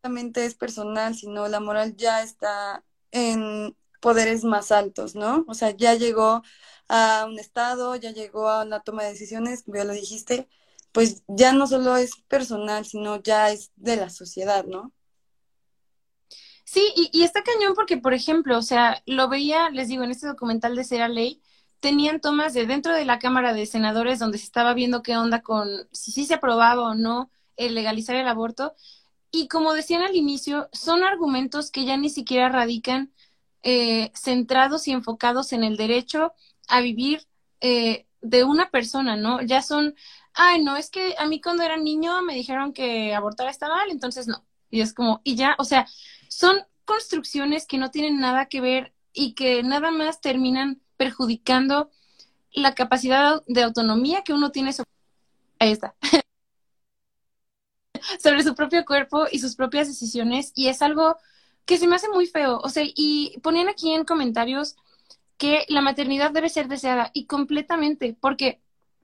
solamente 0.02 0.44
es 0.44 0.54
personal, 0.54 1.14
sino 1.14 1.48
la 1.48 1.60
moral 1.60 1.96
ya 1.96 2.22
está 2.22 2.84
en 3.10 3.76
poderes 4.00 4.44
más 4.44 4.70
altos, 4.70 5.14
¿no? 5.14 5.44
O 5.48 5.54
sea, 5.54 5.70
ya 5.70 5.94
llegó 5.94 6.42
a 6.88 7.26
un 7.28 7.38
estado, 7.38 7.96
ya 7.96 8.12
llegó 8.12 8.48
a 8.48 8.64
una 8.64 8.80
toma 8.80 9.02
de 9.02 9.10
decisiones, 9.10 9.64
ya 9.66 9.84
lo 9.84 9.92
dijiste, 9.92 10.48
pues 10.92 11.22
ya 11.28 11.52
no 11.52 11.66
solo 11.66 11.96
es 11.96 12.12
personal, 12.28 12.84
sino 12.84 13.22
ya 13.22 13.50
es 13.50 13.72
de 13.76 13.96
la 13.96 14.10
sociedad, 14.10 14.64
¿no? 14.64 14.92
Sí, 16.64 16.92
y, 17.12 17.22
está 17.22 17.42
cañón 17.42 17.74
porque, 17.74 17.96
por 17.96 18.12
ejemplo, 18.12 18.58
o 18.58 18.62
sea, 18.62 19.02
lo 19.06 19.28
veía, 19.28 19.70
les 19.70 19.88
digo, 19.88 20.04
en 20.04 20.10
este 20.10 20.26
documental 20.26 20.76
de 20.76 20.84
Será 20.84 21.08
Ley, 21.08 21.40
tenían 21.80 22.20
tomas 22.20 22.52
de 22.52 22.66
dentro 22.66 22.94
de 22.94 23.06
la 23.06 23.18
Cámara 23.18 23.54
de 23.54 23.64
Senadores 23.64 24.18
donde 24.18 24.38
se 24.38 24.44
estaba 24.44 24.74
viendo 24.74 25.02
qué 25.02 25.16
onda 25.16 25.40
con 25.42 25.68
si 25.92 26.12
sí 26.12 26.26
se 26.26 26.34
aprobaba 26.34 26.82
o 26.82 26.94
no 26.94 27.30
el 27.56 27.74
legalizar 27.74 28.16
el 28.16 28.28
aborto. 28.28 28.74
Y 29.30 29.48
como 29.48 29.72
decían 29.74 30.02
al 30.02 30.16
inicio, 30.16 30.68
son 30.72 31.04
argumentos 31.04 31.70
que 31.70 31.84
ya 31.86 31.96
ni 31.96 32.10
siquiera 32.10 32.48
radican 32.50 33.12
eh, 33.62 34.12
centrados 34.14 34.88
y 34.88 34.92
enfocados 34.92 35.52
en 35.52 35.64
el 35.64 35.76
derecho 35.76 36.32
a 36.68 36.80
vivir 36.80 37.26
eh, 37.60 38.07
de 38.20 38.44
una 38.44 38.70
persona, 38.70 39.16
¿no? 39.16 39.42
Ya 39.42 39.62
son 39.62 39.94
ay, 40.38 40.62
no, 40.62 40.76
es 40.76 40.90
que 40.90 41.14
a 41.18 41.26
mí 41.26 41.40
cuando 41.40 41.64
era 41.64 41.76
niño 41.76 42.22
me 42.22 42.34
dijeron 42.34 42.72
que 42.72 43.14
abortar 43.14 43.48
está 43.48 43.68
mal, 43.68 43.90
entonces 43.90 44.28
no. 44.28 44.44
Y 44.70 44.80
es 44.80 44.94
como, 44.94 45.20
y 45.24 45.36
ya, 45.36 45.56
o 45.58 45.64
sea, 45.64 45.86
son 46.28 46.58
construcciones 46.84 47.66
que 47.66 47.78
no 47.78 47.90
tienen 47.90 48.20
nada 48.20 48.46
que 48.46 48.60
ver 48.60 48.94
y 49.12 49.34
que 49.34 49.62
nada 49.62 49.90
más 49.90 50.20
terminan 50.20 50.80
perjudicando 50.96 51.90
la 52.52 52.74
capacidad 52.74 53.42
de 53.46 53.62
autonomía 53.62 54.22
que 54.22 54.32
uno 54.32 54.52
tiene 54.52 54.72
sobre... 54.72 54.90
Ahí 55.58 55.72
está. 55.72 55.96
sobre 58.22 58.42
su 58.42 58.54
propio 58.54 58.84
cuerpo 58.84 59.26
y 59.30 59.40
sus 59.40 59.56
propias 59.56 59.88
decisiones 59.88 60.52
y 60.54 60.68
es 60.68 60.82
algo 60.82 61.16
que 61.64 61.78
se 61.78 61.88
me 61.88 61.96
hace 61.96 62.08
muy 62.08 62.26
feo. 62.26 62.58
O 62.62 62.68
sea, 62.68 62.84
y 62.86 63.38
ponían 63.42 63.68
aquí 63.68 63.92
en 63.92 64.04
comentarios 64.04 64.76
que 65.38 65.64
la 65.68 65.82
maternidad 65.82 66.32
debe 66.32 66.48
ser 66.50 66.68
deseada 66.68 67.10
y 67.14 67.26
completamente, 67.26 68.16
porque 68.20 68.60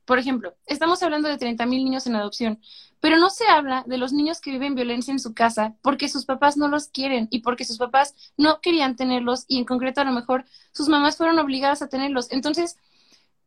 Por 0.07 0.19
ejemplo, 0.19 0.55
estamos 0.67 1.03
hablando 1.03 1.29
de 1.31 1.39
30 1.39 1.67
mil 1.67 1.85
niños 1.85 2.07
en 2.07 2.17
adopción, 2.17 2.61
pero 3.01 3.19
no 3.19 3.31
se 3.31 3.47
habla 3.49 3.85
de 3.87 3.99
los 3.99 4.13
niños 4.13 4.41
que 4.41 4.51
viven 4.53 4.75
violencia 4.75 5.13
en 5.13 5.19
su 5.19 5.35
casa 5.35 5.77
porque 5.83 6.09
sus 6.11 6.27
papás 6.27 6.57
no 6.59 6.69
los 6.69 6.89
quieren 6.89 7.29
y 7.31 7.41
porque 7.41 7.65
sus 7.65 7.79
papás 7.79 8.15
no 8.37 8.61
querían 8.61 8.97
tenerlos 8.97 9.45
y 9.49 9.59
en 9.59 9.65
concreto 9.65 10.01
a 10.03 10.05
lo 10.05 10.13
mejor 10.13 10.45
sus 10.73 10.89
mamás 10.89 11.17
fueron 11.17 11.39
obligadas 11.39 11.83
a 11.83 11.89
tenerlos. 11.89 12.31
Entonces, 12.33 12.77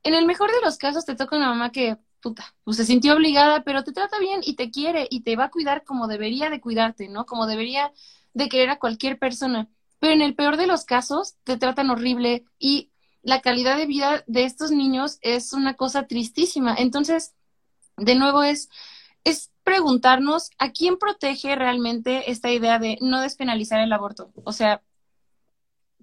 en 0.03 0.13
el 0.13 0.25
mejor 0.25 0.51
de 0.51 0.61
los 0.63 0.77
casos 0.77 1.05
te 1.05 1.15
toca 1.15 1.37
una 1.37 1.49
mamá 1.49 1.71
que, 1.71 1.97
puta, 2.21 2.55
pues 2.63 2.77
se 2.77 2.85
sintió 2.85 3.15
obligada, 3.15 3.63
pero 3.63 3.83
te 3.83 3.91
trata 3.93 4.19
bien 4.19 4.41
y 4.43 4.55
te 4.55 4.71
quiere 4.71 5.07
y 5.09 5.21
te 5.21 5.35
va 5.35 5.45
a 5.45 5.51
cuidar 5.51 5.83
como 5.83 6.07
debería 6.07 6.49
de 6.49 6.61
cuidarte, 6.61 7.09
¿no? 7.09 7.25
Como 7.25 7.47
debería 7.47 7.91
de 8.33 8.49
querer 8.49 8.69
a 8.69 8.79
cualquier 8.79 9.19
persona. 9.19 9.69
Pero 9.99 10.13
en 10.13 10.21
el 10.21 10.35
peor 10.35 10.57
de 10.57 10.67
los 10.67 10.85
casos 10.85 11.35
te 11.43 11.57
tratan 11.57 11.89
horrible 11.89 12.45
y 12.59 12.91
la 13.21 13.41
calidad 13.41 13.77
de 13.77 13.85
vida 13.85 14.23
de 14.27 14.45
estos 14.45 14.71
niños 14.71 15.17
es 15.21 15.53
una 15.53 15.75
cosa 15.75 16.07
tristísima. 16.07 16.75
Entonces, 16.77 17.33
de 17.97 18.15
nuevo 18.15 18.43
es, 18.43 18.69
es 19.23 19.51
preguntarnos 19.63 20.51
a 20.59 20.71
quién 20.71 20.97
protege 20.97 21.55
realmente 21.55 22.31
esta 22.31 22.51
idea 22.51 22.79
de 22.79 22.97
no 23.01 23.21
despenalizar 23.21 23.81
el 23.81 23.91
aborto. 23.91 24.31
O 24.43 24.53
sea, 24.53 24.81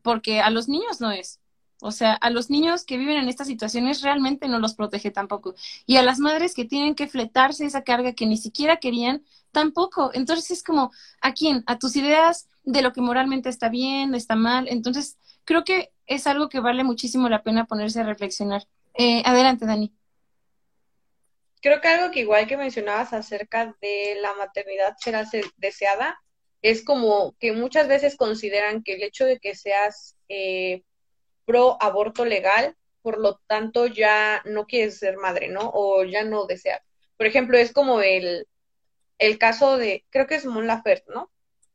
porque 0.03 0.41
a 0.41 0.51
los 0.51 0.69
niños 0.69 1.01
no 1.01 1.11
es. 1.13 1.41
O 1.81 1.91
sea, 1.91 2.15
a 2.15 2.31
los 2.31 2.51
niños 2.51 2.85
que 2.85 2.99
viven 2.99 3.17
en 3.17 3.29
estas 3.29 3.47
situaciones 3.47 4.03
realmente 4.03 4.49
no 4.49 4.59
los 4.59 4.75
protege 4.75 5.11
tampoco. 5.11 5.55
Y 5.87 5.97
a 5.97 6.03
las 6.03 6.19
madres 6.19 6.55
que 6.55 6.65
tienen 6.65 6.95
que 6.95 7.09
fletarse 7.09 7.65
esa 7.65 7.83
carga 7.83 8.13
que 8.13 8.27
ni 8.27 8.37
siquiera 8.37 8.79
querían, 8.79 9.25
tampoco. 9.51 10.11
Entonces 10.15 10.51
es 10.51 10.63
como, 10.63 10.93
¿a 11.21 11.33
quién? 11.33 11.65
A 11.67 11.79
tus 11.79 11.97
ideas 11.97 12.49
de 12.65 12.83
lo 12.83 12.93
que 12.93 13.01
moralmente 13.01 13.49
está 13.49 13.69
bien, 13.69 14.15
está 14.15 14.37
mal. 14.37 14.67
Entonces, 14.69 15.19
creo 15.45 15.65
que 15.65 15.93
es 16.07 16.27
algo 16.27 16.49
que 16.49 16.61
vale 16.61 16.85
muchísimo 16.85 17.29
la 17.29 17.43
pena 17.43 17.67
ponerse 17.67 18.01
a 18.01 18.05
reflexionar. 18.05 18.67
Eh, 18.95 19.23
adelante, 19.25 19.67
Dani. 19.67 19.93
Creo 21.61 21.81
que 21.81 21.89
algo 21.89 22.11
que 22.11 22.21
igual 22.21 22.47
que 22.47 22.57
mencionabas 22.57 23.13
acerca 23.13 23.75
de 23.81 24.19
la 24.21 24.35
maternidad 24.35 24.97
será 24.99 25.25
deseada, 25.57 26.19
es 26.61 26.85
como 26.85 27.35
que 27.39 27.53
muchas 27.53 27.89
veces 27.89 28.17
consideran 28.17 28.83
que 28.83 28.95
el 28.95 29.03
hecho 29.03 29.25
de 29.25 29.39
que 29.39 29.55
seas 29.55 30.17
eh, 30.29 30.83
pro 31.45 31.77
aborto 31.81 32.25
legal, 32.25 32.77
por 33.03 33.19
lo 33.19 33.41
tanto 33.47 33.87
ya 33.87 34.43
no 34.47 34.67
quieres 34.67 34.99
ser 34.99 35.17
madre, 35.17 35.49
¿no? 35.49 35.71
O 35.75 36.05
ya 36.05 36.25
no 36.25 36.47
deseas. 36.47 36.81
Por 37.17 37.27
ejemplo, 37.27 37.59
es 37.59 37.73
como 37.73 38.01
el, 38.01 38.47
el 39.19 39.39
caso 39.39 39.77
de, 39.77 40.05
creo 40.11 40.27
que 40.27 40.37
es 40.37 40.47
Mon 40.47 40.67
Laferte, 40.67 41.13
¿no? 41.13 41.31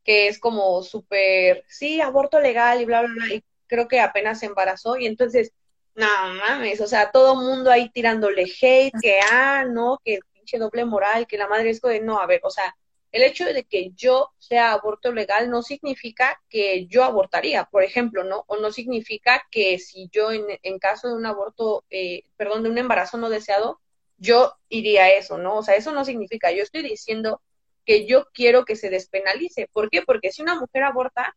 Que 0.09 0.27
es 0.27 0.39
como 0.39 0.81
súper, 0.81 1.63
sí, 1.67 2.01
aborto 2.01 2.39
legal 2.39 2.81
y 2.81 2.85
bla, 2.85 3.01
bla, 3.01 3.11
bla, 3.13 3.35
y 3.35 3.43
creo 3.67 3.87
que 3.87 3.99
apenas 3.99 4.39
se 4.39 4.47
embarazó 4.47 4.97
y 4.97 5.05
entonces, 5.05 5.53
no 5.93 6.07
mames, 6.33 6.81
o 6.81 6.87
sea, 6.87 7.11
todo 7.11 7.35
mundo 7.35 7.69
ahí 7.69 7.89
tirándole 7.91 8.51
hate, 8.59 8.91
que, 8.99 9.19
ah, 9.31 9.65
no, 9.69 9.99
que 10.03 10.17
pinche 10.33 10.57
doble 10.57 10.83
moral, 10.85 11.27
que 11.27 11.37
la 11.37 11.47
madre 11.47 11.69
es 11.69 11.79
de, 11.81 12.01
no, 12.01 12.19
a 12.19 12.25
ver, 12.25 12.41
o 12.43 12.49
sea, 12.49 12.75
el 13.11 13.21
hecho 13.21 13.45
de 13.45 13.65
que 13.65 13.91
yo 13.95 14.31
sea 14.39 14.71
aborto 14.71 15.11
legal 15.11 15.51
no 15.51 15.61
significa 15.61 16.41
que 16.49 16.87
yo 16.87 17.03
abortaría, 17.03 17.65
por 17.65 17.83
ejemplo, 17.83 18.23
¿no? 18.23 18.45
O 18.47 18.57
no 18.57 18.71
significa 18.71 19.43
que 19.51 19.77
si 19.77 20.09
yo 20.11 20.31
en, 20.31 20.45
en 20.63 20.79
caso 20.79 21.07
de 21.07 21.13
un 21.13 21.27
aborto, 21.27 21.85
eh, 21.91 22.23
perdón, 22.35 22.63
de 22.63 22.69
un 22.71 22.79
embarazo 22.79 23.19
no 23.19 23.29
deseado, 23.29 23.79
yo 24.17 24.53
iría 24.69 25.03
a 25.03 25.11
eso, 25.11 25.37
¿no? 25.37 25.57
O 25.57 25.63
sea, 25.63 25.75
eso 25.75 25.91
no 25.91 26.03
significa, 26.03 26.51
yo 26.51 26.63
estoy 26.63 26.81
diciendo 26.81 27.41
que 27.89 28.05
yo 28.05 28.27
quiero 28.31 28.65
que 28.65 28.75
se 28.75 28.91
despenalice. 28.91 29.67
¿Por 29.73 29.89
qué? 29.89 30.03
Porque 30.03 30.31
si 30.31 30.43
una 30.43 30.53
mujer 30.53 30.83
aborta, 30.83 31.35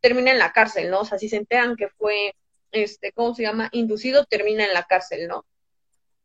termina 0.00 0.30
en 0.30 0.38
la 0.38 0.50
cárcel, 0.50 0.90
¿no? 0.90 1.00
O 1.00 1.04
sea, 1.04 1.18
si 1.18 1.28
se 1.28 1.36
enteran 1.36 1.76
que 1.76 1.90
fue, 1.90 2.34
este, 2.72 3.12
¿cómo 3.12 3.34
se 3.34 3.42
llama? 3.42 3.68
Inducido, 3.72 4.24
termina 4.24 4.64
en 4.64 4.72
la 4.72 4.84
cárcel, 4.84 5.28
¿no? 5.28 5.44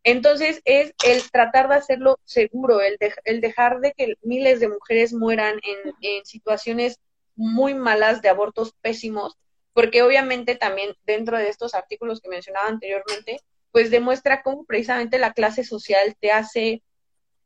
Entonces 0.06 0.62
es 0.64 0.94
el 1.04 1.30
tratar 1.30 1.68
de 1.68 1.76
hacerlo 1.76 2.18
seguro, 2.24 2.80
el, 2.80 2.98
el 3.26 3.42
dejar 3.42 3.82
de 3.82 3.92
que 3.92 4.14
miles 4.22 4.62
de 4.62 4.70
mujeres 4.70 5.12
mueran 5.12 5.60
en, 5.62 5.94
en 6.00 6.26
situaciones 6.26 7.02
muy 7.36 7.74
malas 7.74 8.22
de 8.22 8.30
abortos 8.30 8.72
pésimos, 8.80 9.36
porque 9.74 10.04
obviamente 10.04 10.56
también 10.56 10.96
dentro 11.06 11.38
de 11.38 11.50
estos 11.50 11.76
artículos 11.76 12.22
que 12.22 12.30
mencionaba 12.30 12.70
anteriormente, 12.70 13.42
pues 13.74 13.92
demuestra 13.92 14.42
cómo 14.42 14.64
precisamente 14.64 15.20
la 15.20 15.34
clase 15.34 15.66
social 15.66 16.16
te 16.22 16.32
hace 16.32 16.82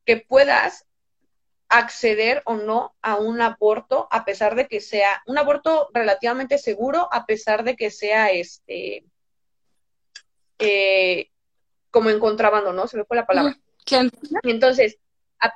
que 0.06 0.18
puedas 0.18 0.86
acceder 1.70 2.42
o 2.46 2.56
no 2.56 2.96
a 3.02 3.16
un 3.16 3.42
aborto 3.42 4.08
a 4.12 4.26
pesar 4.26 4.56
de 4.56 4.68
que 4.68 4.82
sea 4.82 5.22
un 5.28 5.38
aborto 5.38 5.90
relativamente 5.94 6.58
seguro 6.58 7.08
a 7.12 7.26
pesar 7.28 7.64
de 7.64 7.76
que 7.76 7.92
sea 7.92 8.32
este 8.32 9.06
eh, 10.58 11.30
como 11.92 12.10
en 12.10 12.20
contrabando, 12.20 12.74
¿no? 12.74 12.88
Se 12.88 12.98
me 12.98 13.06
fue 13.06 13.18
la 13.18 13.26
palabra. 13.26 13.58
Y 14.44 14.52
entonces, 14.52 14.98
a, 15.40 15.54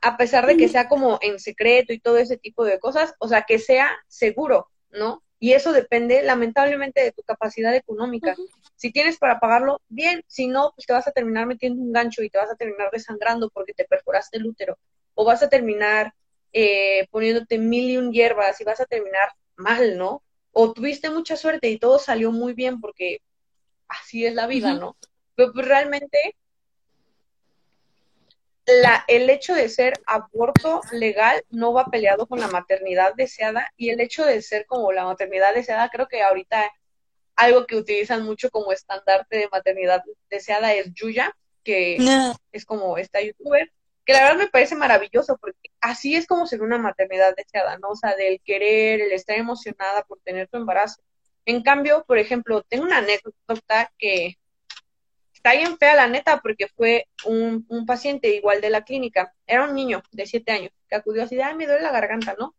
a 0.00 0.16
pesar 0.16 0.46
de 0.46 0.56
que 0.56 0.68
sea 0.68 0.88
como 0.88 1.18
en 1.22 1.38
secreto 1.38 1.92
y 1.92 2.00
todo 2.00 2.16
ese 2.16 2.36
tipo 2.36 2.64
de 2.64 2.80
cosas, 2.80 3.14
o 3.18 3.28
sea, 3.28 3.42
que 3.42 3.58
sea 3.58 3.90
seguro, 4.08 4.70
¿no? 4.90 5.22
Y 5.38 5.52
eso 5.52 5.72
depende 5.72 6.22
lamentablemente 6.22 7.02
de 7.02 7.12
tu 7.12 7.22
capacidad 7.22 7.74
económica. 7.74 8.34
Si 8.76 8.92
tienes 8.92 9.18
para 9.18 9.38
pagarlo, 9.38 9.80
bien, 9.88 10.22
si 10.26 10.46
no, 10.46 10.72
pues 10.74 10.86
te 10.86 10.92
vas 10.92 11.06
a 11.06 11.12
terminar 11.12 11.46
metiendo 11.46 11.82
un 11.82 11.92
gancho 11.92 12.22
y 12.22 12.30
te 12.30 12.38
vas 12.38 12.50
a 12.50 12.56
terminar 12.56 12.90
desangrando 12.90 13.50
porque 13.50 13.74
te 13.74 13.84
perforaste 13.84 14.38
el 14.38 14.46
útero 14.46 14.78
o 15.14 15.24
vas 15.24 15.42
a 15.42 15.48
terminar 15.48 16.14
eh, 16.52 17.06
poniéndote 17.10 17.58
mil 17.58 17.90
y 17.90 17.96
un 17.96 18.12
hierbas 18.12 18.60
y 18.60 18.64
vas 18.64 18.80
a 18.80 18.86
terminar 18.86 19.32
mal, 19.56 19.96
¿no? 19.96 20.22
O 20.52 20.72
tuviste 20.72 21.10
mucha 21.10 21.36
suerte 21.36 21.70
y 21.70 21.78
todo 21.78 21.98
salió 21.98 22.30
muy 22.30 22.52
bien 22.52 22.80
porque 22.80 23.20
así 23.88 24.26
es 24.26 24.34
la 24.34 24.46
vida, 24.46 24.74
¿no? 24.74 24.96
Pero 25.34 25.52
pues, 25.52 25.66
realmente 25.66 26.36
la, 28.66 29.04
el 29.08 29.28
hecho 29.30 29.54
de 29.54 29.68
ser 29.68 29.94
aborto 30.06 30.82
legal 30.92 31.42
no 31.50 31.72
va 31.72 31.86
peleado 31.86 32.26
con 32.26 32.38
la 32.38 32.48
maternidad 32.48 33.14
deseada 33.14 33.72
y 33.76 33.90
el 33.90 34.00
hecho 34.00 34.24
de 34.24 34.40
ser 34.42 34.66
como 34.66 34.92
la 34.92 35.04
maternidad 35.04 35.54
deseada, 35.54 35.88
creo 35.88 36.06
que 36.06 36.22
ahorita 36.22 36.70
algo 37.34 37.66
que 37.66 37.76
utilizan 37.76 38.24
mucho 38.24 38.50
como 38.50 38.72
estandarte 38.72 39.38
de 39.38 39.48
maternidad 39.50 40.02
deseada 40.30 40.74
es 40.74 40.92
Yuya, 40.94 41.34
que 41.64 41.96
es 42.52 42.64
como 42.64 42.98
esta 42.98 43.20
youtuber, 43.20 43.72
que 44.04 44.12
la 44.12 44.22
verdad 44.22 44.38
me 44.38 44.48
parece 44.48 44.74
maravilloso, 44.74 45.36
porque 45.38 45.70
así 45.80 46.16
es 46.16 46.26
como 46.26 46.46
ser 46.46 46.62
una 46.62 46.78
maternidad 46.78 47.34
deseada, 47.36 47.78
¿no? 47.78 47.88
Del 48.16 48.40
querer, 48.44 49.00
el 49.00 49.12
estar 49.12 49.36
emocionada 49.36 50.02
por 50.04 50.20
tener 50.20 50.48
tu 50.48 50.56
embarazo. 50.56 51.02
En 51.44 51.62
cambio, 51.62 52.04
por 52.06 52.18
ejemplo, 52.18 52.62
tengo 52.62 52.84
una 52.84 52.98
anécdota 52.98 53.92
que 53.98 54.38
está 55.32 55.52
bien 55.54 55.76
fea 55.78 55.94
la 55.94 56.08
neta, 56.08 56.40
porque 56.40 56.68
fue 56.68 57.08
un, 57.24 57.64
un 57.68 57.86
paciente 57.86 58.28
igual 58.34 58.60
de 58.60 58.70
la 58.70 58.82
clínica, 58.82 59.34
era 59.46 59.64
un 59.64 59.74
niño 59.74 60.02
de 60.12 60.26
siete 60.26 60.52
años, 60.52 60.72
que 60.88 60.96
acudió 60.96 61.24
así 61.24 61.36
de, 61.36 61.42
ay, 61.42 61.54
me 61.56 61.66
duele 61.66 61.82
la 61.82 61.90
garganta, 61.92 62.34
¿no? 62.38 62.54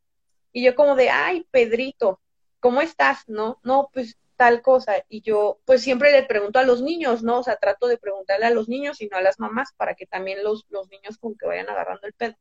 Y 0.52 0.64
yo 0.64 0.76
como 0.76 0.96
de, 0.96 1.10
ay, 1.10 1.48
Pedrito, 1.52 2.22
¿cómo 2.60 2.82
estás? 2.82 3.24
No, 3.28 3.60
no, 3.64 3.90
pues 3.94 4.18
tal 4.36 4.62
cosa. 4.62 4.96
Y 5.10 5.22
yo, 5.22 5.60
pues 5.66 5.82
siempre 5.82 6.12
le 6.12 6.24
pregunto 6.24 6.60
a 6.60 6.64
los 6.64 6.82
niños, 6.82 7.24
¿no? 7.24 7.40
O 7.40 7.44
sea, 7.44 7.58
trato 7.58 7.88
de 7.88 7.98
preguntarle 7.98 8.46
a 8.46 8.52
los 8.52 8.68
niños 8.70 9.02
y 9.02 9.08
no 9.08 9.18
a 9.18 9.22
las 9.22 9.40
mamás 9.40 9.74
para 9.78 9.96
que 9.96 10.06
también 10.06 10.44
los, 10.44 10.66
los 10.70 10.90
niños 10.90 11.18
como 11.18 11.36
que 11.38 11.48
vayan 11.48 11.70
agarrando 11.70 12.08
el 12.08 12.14
pedo. 12.14 12.36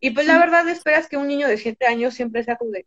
Y 0.00 0.10
pues 0.10 0.26
la 0.26 0.38
verdad 0.38 0.68
esperas 0.68 1.08
que 1.08 1.16
un 1.16 1.28
niño 1.28 1.48
de 1.48 1.58
siete 1.58 1.86
años 1.86 2.14
siempre 2.14 2.44
sea 2.44 2.56
como 2.56 2.70
de, 2.70 2.86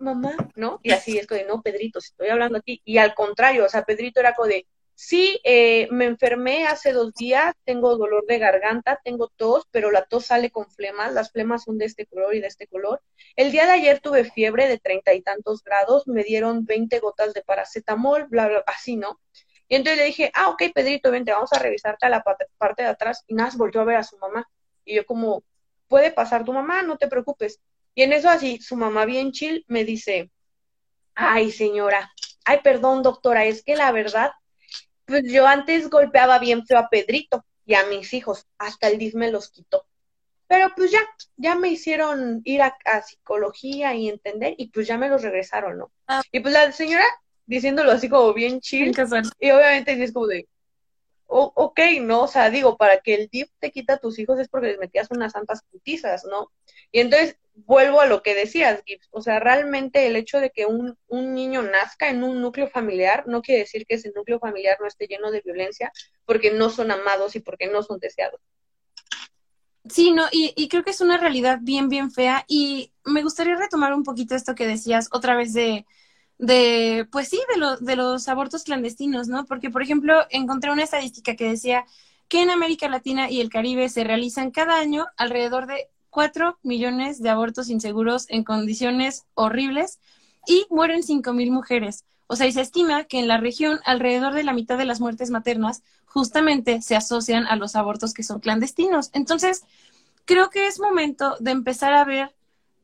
mamá, 0.00 0.36
¿no? 0.54 0.80
Y 0.82 0.92
así 0.92 1.18
es 1.18 1.26
como 1.26 1.40
de, 1.40 1.46
no, 1.46 1.62
Pedrito, 1.62 2.00
si 2.00 2.08
estoy 2.08 2.28
hablando 2.28 2.58
a 2.58 2.60
ti. 2.60 2.80
Y 2.84 2.98
al 2.98 3.14
contrario, 3.14 3.64
o 3.64 3.68
sea, 3.68 3.84
Pedrito 3.84 4.20
era 4.20 4.34
como 4.34 4.48
de, 4.48 4.66
Sí, 4.98 5.38
eh, 5.44 5.88
me 5.90 6.06
enfermé 6.06 6.66
hace 6.66 6.92
dos 6.94 7.12
días, 7.12 7.54
tengo 7.64 7.98
dolor 7.98 8.24
de 8.26 8.38
garganta, 8.38 8.98
tengo 9.04 9.28
tos, 9.28 9.64
pero 9.70 9.90
la 9.90 10.06
tos 10.06 10.24
sale 10.24 10.50
con 10.50 10.70
flemas, 10.70 11.12
las 11.12 11.30
flemas 11.32 11.64
son 11.64 11.76
de 11.76 11.84
este 11.84 12.06
color 12.06 12.34
y 12.34 12.40
de 12.40 12.46
este 12.46 12.66
color. 12.66 13.02
El 13.36 13.52
día 13.52 13.66
de 13.66 13.72
ayer 13.72 14.00
tuve 14.00 14.24
fiebre 14.24 14.68
de 14.68 14.78
treinta 14.78 15.12
y 15.12 15.20
tantos 15.20 15.62
grados, 15.62 16.08
me 16.08 16.24
dieron 16.24 16.64
veinte 16.64 16.98
gotas 16.98 17.34
de 17.34 17.42
paracetamol, 17.42 18.24
bla, 18.28 18.48
bla, 18.48 18.64
así, 18.66 18.96
¿no? 18.96 19.20
Y 19.68 19.76
entonces 19.76 19.98
le 19.98 20.06
dije, 20.06 20.30
ah, 20.34 20.48
ok, 20.48 20.62
Pedrito, 20.74 21.10
vente, 21.10 21.30
vamos 21.30 21.52
a 21.52 21.58
revisarte 21.58 22.06
a 22.06 22.08
la 22.08 22.22
parte 22.22 22.82
de 22.82 22.88
atrás. 22.88 23.22
Y 23.26 23.34
Nas 23.34 23.58
volvió 23.58 23.82
a 23.82 23.84
ver 23.84 23.96
a 23.96 24.02
su 24.02 24.16
mamá. 24.16 24.48
Y 24.82 24.94
yo 24.94 25.04
como, 25.04 25.42
puede 25.88 26.10
pasar 26.10 26.44
tu 26.44 26.54
mamá, 26.54 26.82
no 26.82 26.96
te 26.96 27.08
preocupes. 27.08 27.60
Y 27.94 28.02
en 28.02 28.14
eso 28.14 28.30
así, 28.30 28.60
su 28.62 28.76
mamá 28.76 29.04
bien 29.04 29.32
chill 29.32 29.62
me 29.68 29.84
dice, 29.84 30.30
ay, 31.14 31.50
señora, 31.50 32.12
ay, 32.46 32.60
perdón, 32.62 33.02
doctora, 33.02 33.44
es 33.44 33.62
que 33.62 33.76
la 33.76 33.92
verdad 33.92 34.32
pues 35.06 35.22
yo 35.26 35.46
antes 35.46 35.88
golpeaba 35.88 36.38
bien 36.38 36.66
feo 36.66 36.78
a 36.78 36.88
Pedrito 36.88 37.44
y 37.64 37.74
a 37.74 37.86
mis 37.86 38.12
hijos, 38.12 38.46
hasta 38.58 38.88
el 38.88 38.98
DIF 38.98 39.14
me 39.14 39.30
los 39.30 39.50
quitó. 39.50 39.86
Pero 40.48 40.72
pues 40.76 40.92
ya, 40.92 41.00
ya 41.36 41.56
me 41.56 41.68
hicieron 41.68 42.40
ir 42.44 42.62
a, 42.62 42.76
psicología 43.02 43.94
y 43.94 44.08
entender, 44.08 44.54
y 44.58 44.68
pues 44.68 44.86
ya 44.86 44.96
me 44.96 45.08
los 45.08 45.22
regresaron, 45.22 45.78
¿no? 45.78 45.90
Ah. 46.06 46.22
Y 46.30 46.40
pues 46.40 46.54
la 46.54 46.70
señora 46.70 47.04
diciéndolo 47.46 47.92
así 47.92 48.08
como 48.08 48.32
bien 48.34 48.60
chill, 48.60 48.92
y 49.38 49.50
obviamente 49.50 50.02
es 50.02 50.12
como 50.12 50.26
de, 50.26 50.48
ok, 51.26 51.80
¿no? 52.02 52.22
O 52.22 52.28
sea, 52.28 52.50
digo, 52.50 52.76
para 52.76 53.00
que 53.00 53.14
el 53.14 53.28
DIP 53.28 53.50
te 53.58 53.70
quita 53.70 53.94
a 53.94 53.98
tus 53.98 54.18
hijos 54.18 54.38
es 54.38 54.48
porque 54.48 54.68
les 54.68 54.78
metías 54.78 55.10
unas 55.10 55.32
santas 55.32 55.62
putizas, 55.70 56.24
¿no? 56.24 56.52
Y 56.92 57.00
entonces 57.00 57.36
vuelvo 57.54 58.00
a 58.00 58.06
lo 58.06 58.22
que 58.22 58.34
decías, 58.34 58.82
Gibbs. 58.84 59.08
O 59.10 59.22
sea, 59.22 59.40
realmente 59.40 60.06
el 60.06 60.16
hecho 60.16 60.38
de 60.38 60.50
que 60.50 60.66
un, 60.66 60.96
un 61.08 61.34
niño 61.34 61.62
nazca 61.62 62.10
en 62.10 62.22
un 62.22 62.40
núcleo 62.40 62.68
familiar 62.68 63.24
no 63.26 63.42
quiere 63.42 63.60
decir 63.60 63.86
que 63.86 63.96
ese 63.96 64.12
núcleo 64.14 64.38
familiar 64.38 64.76
no 64.80 64.86
esté 64.86 65.06
lleno 65.06 65.30
de 65.30 65.40
violencia 65.40 65.92
porque 66.24 66.52
no 66.52 66.70
son 66.70 66.90
amados 66.90 67.34
y 67.34 67.40
porque 67.40 67.66
no 67.66 67.82
son 67.82 67.98
deseados. 67.98 68.40
Sí, 69.88 70.10
no, 70.10 70.24
y, 70.32 70.52
y, 70.56 70.68
creo 70.68 70.82
que 70.82 70.90
es 70.90 71.00
una 71.00 71.16
realidad 71.16 71.60
bien, 71.62 71.88
bien 71.88 72.10
fea. 72.10 72.44
Y 72.48 72.92
me 73.04 73.22
gustaría 73.22 73.54
retomar 73.54 73.94
un 73.94 74.02
poquito 74.02 74.34
esto 74.34 74.56
que 74.56 74.66
decías 74.66 75.08
otra 75.12 75.36
vez 75.36 75.52
de, 75.52 75.86
de 76.38 77.06
pues 77.10 77.28
sí, 77.28 77.40
de, 77.54 77.76
de 77.80 77.96
los 77.96 78.28
abortos 78.28 78.64
clandestinos, 78.64 79.28
¿no? 79.28 79.46
Porque, 79.46 79.70
por 79.70 79.82
ejemplo, 79.82 80.26
encontré 80.30 80.70
una 80.70 80.84
estadística 80.84 81.36
que 81.36 81.48
decía 81.48 81.84
que 82.28 82.42
en 82.42 82.50
América 82.50 82.88
Latina 82.88 83.30
y 83.30 83.40
el 83.40 83.50
Caribe 83.50 83.88
se 83.88 84.04
realizan 84.04 84.50
cada 84.50 84.78
año 84.78 85.06
alrededor 85.16 85.66
de 85.66 85.88
4 86.10 86.58
millones 86.62 87.22
de 87.22 87.30
abortos 87.30 87.68
inseguros 87.68 88.26
en 88.28 88.42
condiciones 88.44 89.24
horribles 89.34 90.00
y 90.46 90.66
mueren 90.70 91.02
5 91.02 91.32
mil 91.32 91.50
mujeres. 91.50 92.04
O 92.26 92.36
sea, 92.36 92.46
y 92.46 92.52
se 92.52 92.60
estima 92.60 93.04
que 93.04 93.18
en 93.18 93.28
la 93.28 93.38
región 93.38 93.78
alrededor 93.84 94.34
de 94.34 94.42
la 94.42 94.52
mitad 94.52 94.78
de 94.78 94.84
las 94.84 95.00
muertes 95.00 95.30
maternas 95.30 95.82
justamente 96.06 96.82
se 96.82 96.96
asocian 96.96 97.46
a 97.46 97.56
los 97.56 97.76
abortos 97.76 98.14
que 98.14 98.22
son 98.22 98.40
clandestinos. 98.40 99.10
Entonces, 99.12 99.62
creo 100.24 100.50
que 100.50 100.66
es 100.66 100.80
momento 100.80 101.36
de 101.38 101.52
empezar 101.52 101.94
a 101.94 102.04
ver 102.04 102.34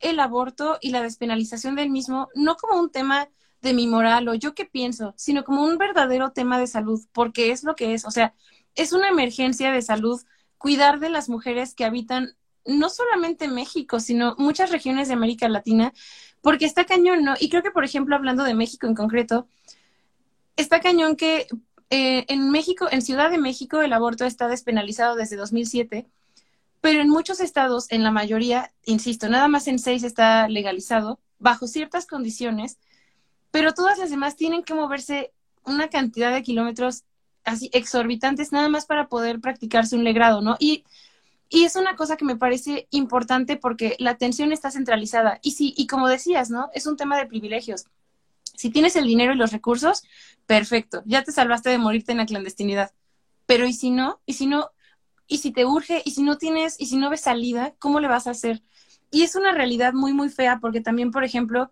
el 0.01 0.21
aborto 0.21 0.79
y 0.81 0.91
la 0.91 1.03
despenalización 1.03 1.75
del 1.75 1.91
mismo 1.91 2.29
no 2.35 2.57
como 2.57 2.81
un 2.81 2.91
tema 2.91 3.29
de 3.63 3.73
mi 3.73 3.87
moral 3.87 4.29
o 4.29 4.35
yo 4.35 4.55
qué 4.55 4.65
pienso, 4.65 5.15
sino 5.17 5.45
como 5.45 5.65
un 5.65 5.79
verdadero 5.79 6.33
tema 6.33 6.59
de 6.59 6.67
salud, 6.67 7.01
porque 7.13 7.53
es 7.53 7.63
lo 7.63 7.77
que 7.77 7.95
es. 7.95 8.05
O 8.05 8.11
sea, 8.11 8.35
es 8.75 8.93
una 8.93 9.09
emergencia 9.09 9.71
de 9.71 9.83
salud 9.83 10.21
cuidar 10.59 11.01
de 11.01 11.11
las 11.11 11.29
mujeres 11.29 11.75
que 11.75 11.85
habitan 11.85 12.37
no 12.65 12.89
solamente 12.89 13.49
México, 13.49 13.99
sino 13.99 14.37
muchas 14.39 14.71
regiones 14.71 15.09
de 15.09 15.15
América 15.15 15.49
Latina, 15.49 15.93
porque 16.41 16.65
está 16.65 16.85
cañón, 16.85 17.25
¿no? 17.25 17.35
Y 17.41 17.49
creo 17.49 17.63
que, 17.63 17.71
por 17.71 17.85
ejemplo, 17.85 18.15
hablando 18.15 18.45
de 18.45 18.55
México 18.55 18.87
en 18.87 18.95
concreto, 18.95 19.49
está 20.57 20.81
cañón 20.81 21.17
que 21.17 21.47
eh, 21.91 22.25
en 22.29 22.51
México, 22.51 22.87
en 22.91 23.03
Ciudad 23.03 23.31
de 23.31 23.39
México, 23.39 23.81
el 23.81 23.93
aborto 23.93 24.25
está 24.25 24.49
despenalizado 24.49 25.17
desde 25.17 25.37
2007, 25.37 26.07
pero 26.81 27.01
en 27.01 27.09
muchos 27.09 27.41
estados, 27.41 27.91
en 27.91 28.03
la 28.03 28.11
mayoría, 28.11 28.73
insisto, 28.85 29.29
nada 29.29 29.49
más 29.49 29.69
en 29.69 29.79
seis 29.79 30.03
está 30.03 30.49
legalizado, 30.49 31.21
bajo 31.39 31.67
ciertas 31.67 32.07
condiciones, 32.07 32.79
pero 33.53 33.73
todas 33.73 33.99
las 33.99 34.11
demás 34.11 34.35
tienen 34.35 34.65
que 34.65 34.75
moverse 34.75 35.33
una 35.65 35.89
cantidad 35.89 36.33
de 36.33 36.43
kilómetros 36.43 37.05
así 37.45 37.71
exorbitantes 37.73 38.51
nada 38.51 38.69
más 38.69 38.87
para 38.87 39.09
poder 39.09 39.41
practicarse 39.41 39.95
un 39.95 40.03
legrado, 40.03 40.41
¿no? 40.41 40.57
Y 40.59 40.85
y 41.55 41.65
es 41.65 41.77
una 41.77 41.97
cosa 41.97 42.17
que 42.17 42.25
me 42.25 42.37
parece 42.37 42.89
importante 42.91 43.59
porque 43.59 43.95
la 43.99 44.13
atención 44.13 44.53
está 44.53 44.71
centralizada. 44.71 45.39
Y 45.43 45.51
sí, 45.51 45.75
y 45.77 45.87
como 45.87 46.09
decías, 46.09 46.49
¿no? 46.49 46.71
Es 46.73 46.87
un 46.87 46.97
tema 46.97 47.19
de 47.19 47.27
privilegios. 47.27 47.85
Si 48.57 48.71
tienes 48.71 48.97
el 48.97 49.05
dinero 49.05 49.35
y 49.35 49.37
los 49.37 49.53
recursos, 49.53 50.03
perfecto, 50.47 51.03
ya 51.05 51.23
te 51.25 51.31
salvaste 51.31 51.69
de 51.69 51.77
morirte 51.77 52.13
en 52.13 52.19
la 52.19 52.25
clandestinidad. 52.25 52.93
Pero 53.45 53.67
¿y 53.67 53.75
si 53.75 53.91
no? 53.91 54.23
¿Y 54.25 54.33
si 54.33 54.47
no? 54.47 54.71
¿Y 55.27 55.39
si 55.39 55.53
te 55.53 55.67
urge? 55.67 56.01
¿Y 56.07 56.13
si 56.13 56.23
no 56.23 56.39
tienes? 56.39 56.81
¿Y 56.81 56.87
si 56.87 56.97
no 56.97 57.11
ves 57.11 57.21
salida? 57.21 57.75
¿Cómo 57.79 58.01
le 58.01 58.09
vas 58.09 58.27
a 58.27 58.31
hacer? 58.31 58.63
Y 59.11 59.23
es 59.23 59.35
una 59.35 59.53
realidad 59.53 59.93
muy, 59.93 60.15
muy 60.15 60.31
fea 60.31 60.59
porque 60.59 60.81
también, 60.81 61.11
por 61.11 61.23
ejemplo, 61.23 61.71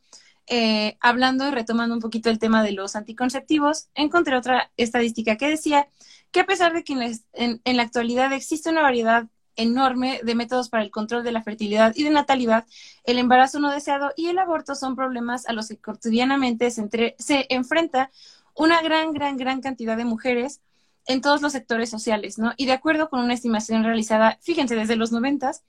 eh, 0.51 0.99
hablando 1.01 1.47
y 1.47 1.53
retomando 1.53 1.95
un 1.95 2.01
poquito 2.01 2.29
el 2.29 2.41
tema 2.41 2.63
de 2.65 2.73
los 2.73 2.97
anticonceptivos, 2.97 3.89
encontré 3.95 4.37
otra 4.37 4.71
estadística 4.77 5.37
que 5.37 5.49
decía 5.49 5.89
que 6.33 6.41
a 6.41 6.47
pesar 6.47 6.73
de 6.75 6.85
que 6.85 6.93
en 7.33 7.77
la 7.77 7.83
actualidad 7.83 8.33
existe 8.33 8.69
una 8.69 8.83
variedad 8.83 9.29
enorme 9.55 10.21
de 10.25 10.35
métodos 10.35 10.69
para 10.69 10.83
el 10.83 10.91
control 10.91 11.23
de 11.23 11.33
la 11.33 11.43
fertilidad 11.43 11.93
y 11.95 12.03
de 12.03 12.11
natalidad, 12.11 12.67
el 13.05 13.19
embarazo 13.19 13.61
no 13.61 13.71
deseado 13.71 14.13
y 14.17 14.27
el 14.27 14.39
aborto 14.39 14.75
son 14.75 14.97
problemas 14.97 15.49
a 15.49 15.53
los 15.53 15.69
que 15.69 15.77
cotidianamente 15.77 16.71
se, 16.71 17.15
se 17.19 17.47
enfrenta 17.49 18.11
una 18.55 18.83
gran, 18.83 19.13
gran, 19.13 19.37
gran 19.37 19.61
cantidad 19.61 19.97
de 19.97 20.05
mujeres 20.05 20.61
en 21.07 21.21
todos 21.21 21.43
los 21.43 21.53
sectores 21.53 21.91
sociales, 21.91 22.39
¿no? 22.39 22.53
Y 22.57 22.67
de 22.67 22.73
acuerdo 22.73 23.09
con 23.09 23.21
una 23.21 23.35
estimación 23.35 23.85
realizada, 23.85 24.39
fíjense, 24.43 24.75
desde 24.75 24.97
los 24.97 25.13
noventas, 25.13 25.63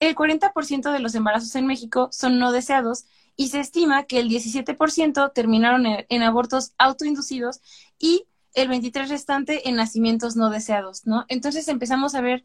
el 0.00 0.14
40% 0.14 0.92
de 0.92 0.98
los 0.98 1.14
embarazos 1.14 1.54
en 1.54 1.66
México 1.66 2.08
son 2.12 2.38
no 2.38 2.52
deseados 2.52 3.04
y 3.36 3.48
se 3.48 3.60
estima 3.60 4.04
que 4.04 4.18
el 4.18 4.28
17% 4.28 5.32
terminaron 5.32 5.86
en, 5.86 6.22
abortos 6.22 6.72
autoinducidos 6.78 7.60
y 7.98 8.26
el 8.54 8.68
23% 8.68 9.08
restante 9.08 9.68
en 9.68 9.76
nacimientos 9.76 10.36
no 10.36 10.50
deseados, 10.50 11.06
¿no? 11.06 11.24
Entonces 11.28 11.68
empezamos 11.68 12.14
a 12.14 12.20
ver 12.20 12.44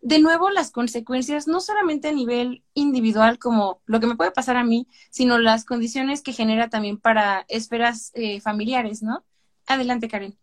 de 0.00 0.18
nuevo 0.18 0.48
las 0.50 0.70
consecuencias, 0.70 1.46
no 1.46 1.60
solamente 1.60 2.08
a 2.08 2.12
nivel 2.12 2.62
individual, 2.74 3.38
como 3.38 3.82
lo 3.84 4.00
que 4.00 4.06
me 4.06 4.16
puede 4.16 4.30
pasar 4.30 4.56
a 4.56 4.64
mí, 4.64 4.86
sino 5.10 5.38
las 5.38 5.64
condiciones 5.64 6.22
que 6.22 6.32
genera 6.32 6.70
también 6.70 6.98
para 6.98 7.44
esferas 7.48 8.12
eh, 8.14 8.40
familiares, 8.40 9.02
¿no? 9.02 9.24
Adelante, 9.66 10.08
Karen. 10.08 10.38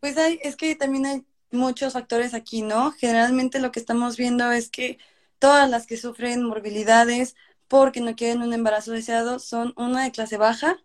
Pues 0.00 0.16
hay, 0.18 0.40
es 0.42 0.56
que 0.56 0.74
también 0.74 1.06
hay 1.06 1.24
muchos 1.52 1.92
factores 1.92 2.34
aquí, 2.34 2.62
¿no? 2.62 2.90
Generalmente 2.92 3.60
lo 3.60 3.70
que 3.70 3.78
estamos 3.78 4.16
viendo 4.16 4.50
es 4.50 4.68
que 4.68 4.98
todas 5.38 5.70
las 5.70 5.86
que 5.86 5.96
sufren 5.96 6.42
morbilidades 6.42 7.36
porque 7.72 8.02
no 8.02 8.14
quieren 8.14 8.42
un 8.42 8.52
embarazo 8.52 8.92
deseado 8.92 9.38
son 9.38 9.72
una 9.78 10.04
de 10.04 10.12
clase 10.12 10.36
baja, 10.36 10.76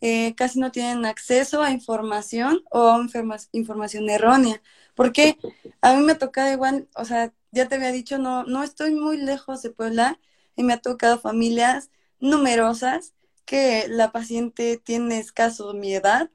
eh, 0.00 0.34
casi 0.34 0.58
no 0.58 0.72
tienen 0.72 1.06
acceso 1.06 1.62
a 1.62 1.70
información 1.70 2.64
o 2.72 2.88
a 2.90 3.06
información 3.52 4.10
errónea. 4.10 4.60
Porque 4.96 5.38
a 5.80 5.94
mí 5.94 6.02
me 6.02 6.12
ha 6.12 6.18
tocado 6.18 6.52
igual, 6.52 6.88
o 6.96 7.04
sea, 7.04 7.32
ya 7.52 7.68
te 7.68 7.76
había 7.76 7.92
dicho, 7.92 8.18
no, 8.18 8.42
no 8.42 8.64
estoy 8.64 8.92
muy 8.92 9.18
lejos 9.18 9.62
de 9.62 9.70
Puebla 9.70 10.18
y 10.56 10.64
me 10.64 10.72
ha 10.72 10.78
tocado 10.78 11.20
familias 11.20 11.92
numerosas 12.18 13.14
que 13.44 13.86
la 13.88 14.10
paciente 14.10 14.78
tiene 14.78 15.20
escaso 15.20 15.72
mi 15.74 15.94
edad 15.94 16.28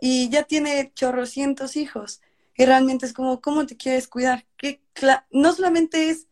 y 0.00 0.30
ya 0.30 0.42
tiene 0.42 0.90
chorrocientos 0.96 1.76
hijos. 1.76 2.22
Y 2.56 2.64
realmente 2.64 3.06
es 3.06 3.12
como, 3.12 3.40
¿cómo 3.40 3.66
te 3.66 3.76
quieres 3.76 4.08
cuidar? 4.08 4.46
¿Qué 4.56 4.82
no 5.30 5.52
solamente 5.52 6.10
es 6.10 6.26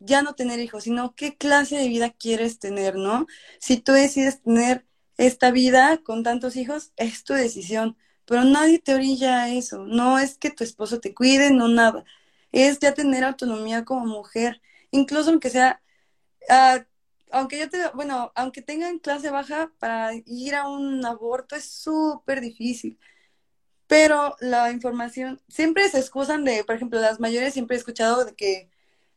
ya 0.00 0.22
no 0.22 0.34
tener 0.34 0.60
hijos, 0.60 0.84
sino 0.84 1.14
qué 1.14 1.36
clase 1.36 1.76
de 1.76 1.88
vida 1.88 2.10
quieres 2.10 2.58
tener, 2.58 2.96
¿no? 2.96 3.26
Si 3.60 3.78
tú 3.78 3.92
decides 3.92 4.42
tener 4.42 4.86
esta 5.18 5.50
vida 5.50 5.98
con 6.02 6.22
tantos 6.24 6.56
hijos, 6.56 6.92
es 6.96 7.24
tu 7.24 7.34
decisión, 7.34 7.96
pero 8.24 8.44
nadie 8.44 8.78
te 8.78 8.94
orilla 8.94 9.42
a 9.44 9.50
eso, 9.50 9.84
no 9.86 10.18
es 10.18 10.38
que 10.38 10.50
tu 10.50 10.64
esposo 10.64 11.00
te 11.00 11.14
cuide, 11.14 11.50
no 11.52 11.68
nada, 11.68 12.04
es 12.52 12.78
ya 12.80 12.94
tener 12.94 13.24
autonomía 13.24 13.84
como 13.84 14.06
mujer, 14.06 14.60
incluso 14.90 15.30
aunque 15.30 15.50
sea, 15.50 15.82
uh, 16.48 16.82
aunque 17.32 17.58
yo 17.58 17.70
te, 17.70 17.78
bueno, 17.94 18.32
aunque 18.34 18.62
tengan 18.62 18.98
clase 18.98 19.30
baja, 19.30 19.72
para 19.78 20.12
ir 20.26 20.54
a 20.54 20.68
un 20.68 21.04
aborto 21.04 21.56
es 21.56 21.64
súper 21.64 22.40
difícil. 22.40 22.98
Pero 23.86 24.36
la 24.40 24.70
información, 24.70 25.40
siempre 25.48 25.88
se 25.88 25.98
excusan 25.98 26.44
de, 26.44 26.64
por 26.64 26.76
ejemplo, 26.76 27.00
las 27.00 27.20
mayores 27.20 27.54
siempre 27.54 27.76
he 27.76 27.78
escuchado 27.80 28.24
de 28.24 28.34
que 28.34 28.70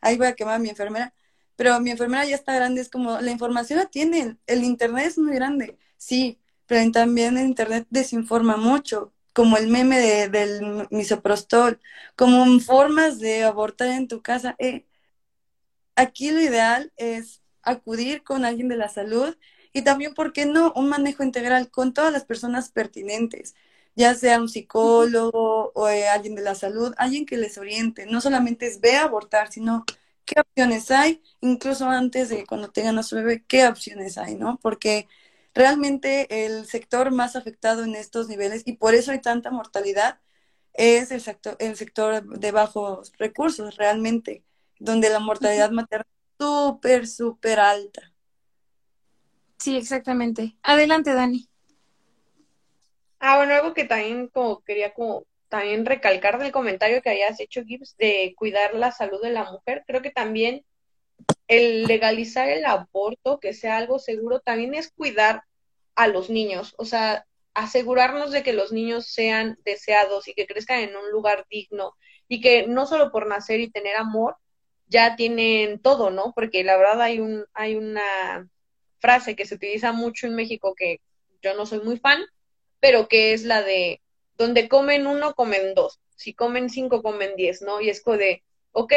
ahí 0.04 0.18
voy 0.18 0.28
a 0.28 0.36
quemar 0.36 0.60
mi 0.60 0.70
enfermera, 0.70 1.14
pero 1.56 1.80
mi 1.80 1.92
enfermera 1.92 2.26
ya 2.26 2.36
está 2.36 2.56
grande, 2.56 2.82
es 2.82 2.90
como 2.90 3.20
la 3.22 3.32
información 3.32 3.80
la 3.80 3.86
tiene, 3.88 4.38
el 4.48 4.64
internet 4.64 5.08
es 5.08 5.18
muy 5.18 5.36
grande. 5.36 5.78
Sí, 5.98 6.40
pero 6.66 6.92
también 6.92 7.38
el 7.38 7.46
Internet 7.46 7.88
desinforma 7.90 8.58
mucho, 8.58 9.14
como 9.34 9.58
el 9.58 9.68
meme 9.68 10.00
de, 10.00 10.30
del 10.30 10.88
misoprostol, 10.92 11.80
como 12.16 12.60
formas 12.60 13.20
de 13.20 13.44
abortar 13.44 13.90
en 13.90 14.08
tu 14.08 14.22
casa. 14.22 14.56
Eh, 14.60 14.86
aquí 15.96 16.32
lo 16.32 16.40
ideal 16.42 16.92
es 16.98 17.42
acudir 17.62 18.24
con 18.24 18.46
alguien 18.46 18.68
de 18.68 18.78
la 18.78 18.90
salud 18.90 19.36
y 19.74 19.82
también, 19.84 20.14
¿por 20.14 20.34
qué 20.34 20.46
no?, 20.46 20.74
un 20.76 20.90
manejo 20.90 21.24
integral 21.24 21.70
con 21.72 21.94
todas 21.94 22.14
las 22.14 22.26
personas 22.26 22.70
pertinentes, 22.70 23.56
ya 23.96 24.16
sea 24.16 24.40
un 24.40 24.50
psicólogo 24.50 25.72
o 25.76 25.90
eh, 25.90 26.08
alguien 26.08 26.36
de 26.36 26.42
la 26.42 26.56
salud, 26.56 26.94
alguien 26.98 27.26
que 27.26 27.38
les 27.38 27.58
oriente. 27.58 28.06
No 28.06 28.22
solamente 28.22 28.68
es 28.68 28.82
ve 28.82 28.96
a 28.98 29.04
abortar, 29.04 29.52
sino 29.52 29.86
qué 30.26 30.40
opciones 30.40 30.92
hay, 30.92 31.22
incluso 31.42 31.88
antes 31.88 32.30
de 32.30 32.46
cuando 32.46 32.72
tengan 32.72 32.98
a 32.98 33.04
su 33.04 33.16
bebé, 33.16 33.44
qué 33.48 33.68
opciones 33.68 34.18
hay, 34.18 34.36
¿no? 34.36 34.60
Porque 34.62 35.08
realmente 35.54 36.46
el 36.46 36.66
sector 36.66 37.12
más 37.12 37.36
afectado 37.36 37.84
en 37.84 37.96
estos 37.96 38.28
niveles 38.28 38.64
y 38.66 38.74
por 38.74 38.96
eso 38.96 39.12
hay 39.12 39.22
tanta 39.22 39.52
mortalidad 39.52 40.20
es 40.74 41.12
el 41.12 41.22
sector, 41.22 41.56
el 41.60 41.76
sector 41.76 42.24
de 42.40 42.52
bajos 42.52 43.12
recursos 43.18 43.78
realmente, 43.78 44.44
donde 44.80 45.10
la 45.10 45.20
mortalidad 45.20 45.72
materna 45.72 46.08
es 46.10 46.46
súper, 46.46 47.08
súper 47.08 47.60
alta. 47.60 48.12
Sí, 49.60 49.78
exactamente. 49.78 50.58
Adelante, 50.64 51.14
Dani. 51.14 51.48
Ah, 53.26 53.38
bueno, 53.38 53.54
algo 53.54 53.74
que 53.74 53.86
también 53.86 54.28
como 54.28 54.62
quería 54.64 54.94
como 54.94 55.26
también 55.48 55.86
recalcar 55.86 56.40
del 56.40 56.52
comentario 56.52 57.02
que 57.02 57.10
hayas 57.10 57.40
hecho, 57.40 57.64
Gibbs, 57.64 57.96
de 57.98 58.36
cuidar 58.38 58.74
la 58.76 58.92
salud 58.92 59.22
de 59.22 59.30
la 59.32 59.50
mujer, 59.50 59.86
creo 59.88 60.02
que 60.02 60.12
también 60.12 60.66
el 61.48 61.86
legalizar 61.86 62.50
el 62.50 62.66
aborto, 62.66 63.40
que 63.40 63.54
sea 63.54 63.78
algo 63.78 64.00
seguro, 64.00 64.42
también 64.42 64.74
es 64.76 64.92
cuidar 64.92 65.44
a 65.96 66.08
los 66.10 66.30
niños. 66.30 66.76
O 66.78 66.86
sea, 66.86 67.26
asegurarnos 67.54 68.32
de 68.32 68.44
que 68.44 68.54
los 68.54 68.74
niños 68.74 69.08
sean 69.08 69.58
deseados 69.66 70.28
y 70.28 70.34
que 70.34 70.48
crezcan 70.48 70.82
en 70.82 70.96
un 70.98 71.10
lugar 71.12 71.46
digno 71.50 71.96
y 72.28 72.42
que 72.42 72.68
no 72.68 72.86
solo 72.88 73.12
por 73.12 73.28
nacer 73.28 73.62
y 73.62 73.72
tener 73.72 73.96
amor 73.96 74.38
ya 74.88 75.16
tienen 75.16 75.80
todo, 75.82 76.12
¿no? 76.12 76.34
Porque 76.36 76.64
la 76.66 76.78
verdad 76.78 77.02
hay 77.02 77.20
un 77.22 77.46
hay 77.54 77.76
una 77.76 78.50
frase 79.00 79.36
que 79.38 79.46
se 79.46 79.56
utiliza 79.56 79.94
mucho 79.94 80.28
en 80.28 80.36
México 80.36 80.76
que 80.76 81.00
yo 81.42 81.56
no 81.56 81.66
soy 81.66 81.82
muy 81.82 81.98
fan, 82.00 82.22
pero 82.84 83.08
que 83.08 83.32
es 83.32 83.46
la 83.46 83.64
de 83.64 84.02
donde 84.38 84.68
comen 84.68 85.08
uno, 85.08 85.36
comen 85.36 85.74
dos. 85.74 86.02
Si 86.18 86.34
comen 86.34 86.70
cinco, 86.70 87.02
comen 87.02 87.38
diez, 87.38 87.62
¿no? 87.62 87.80
Y 87.80 87.88
es 87.88 88.04
de, 88.04 88.44
ok, 88.74 88.94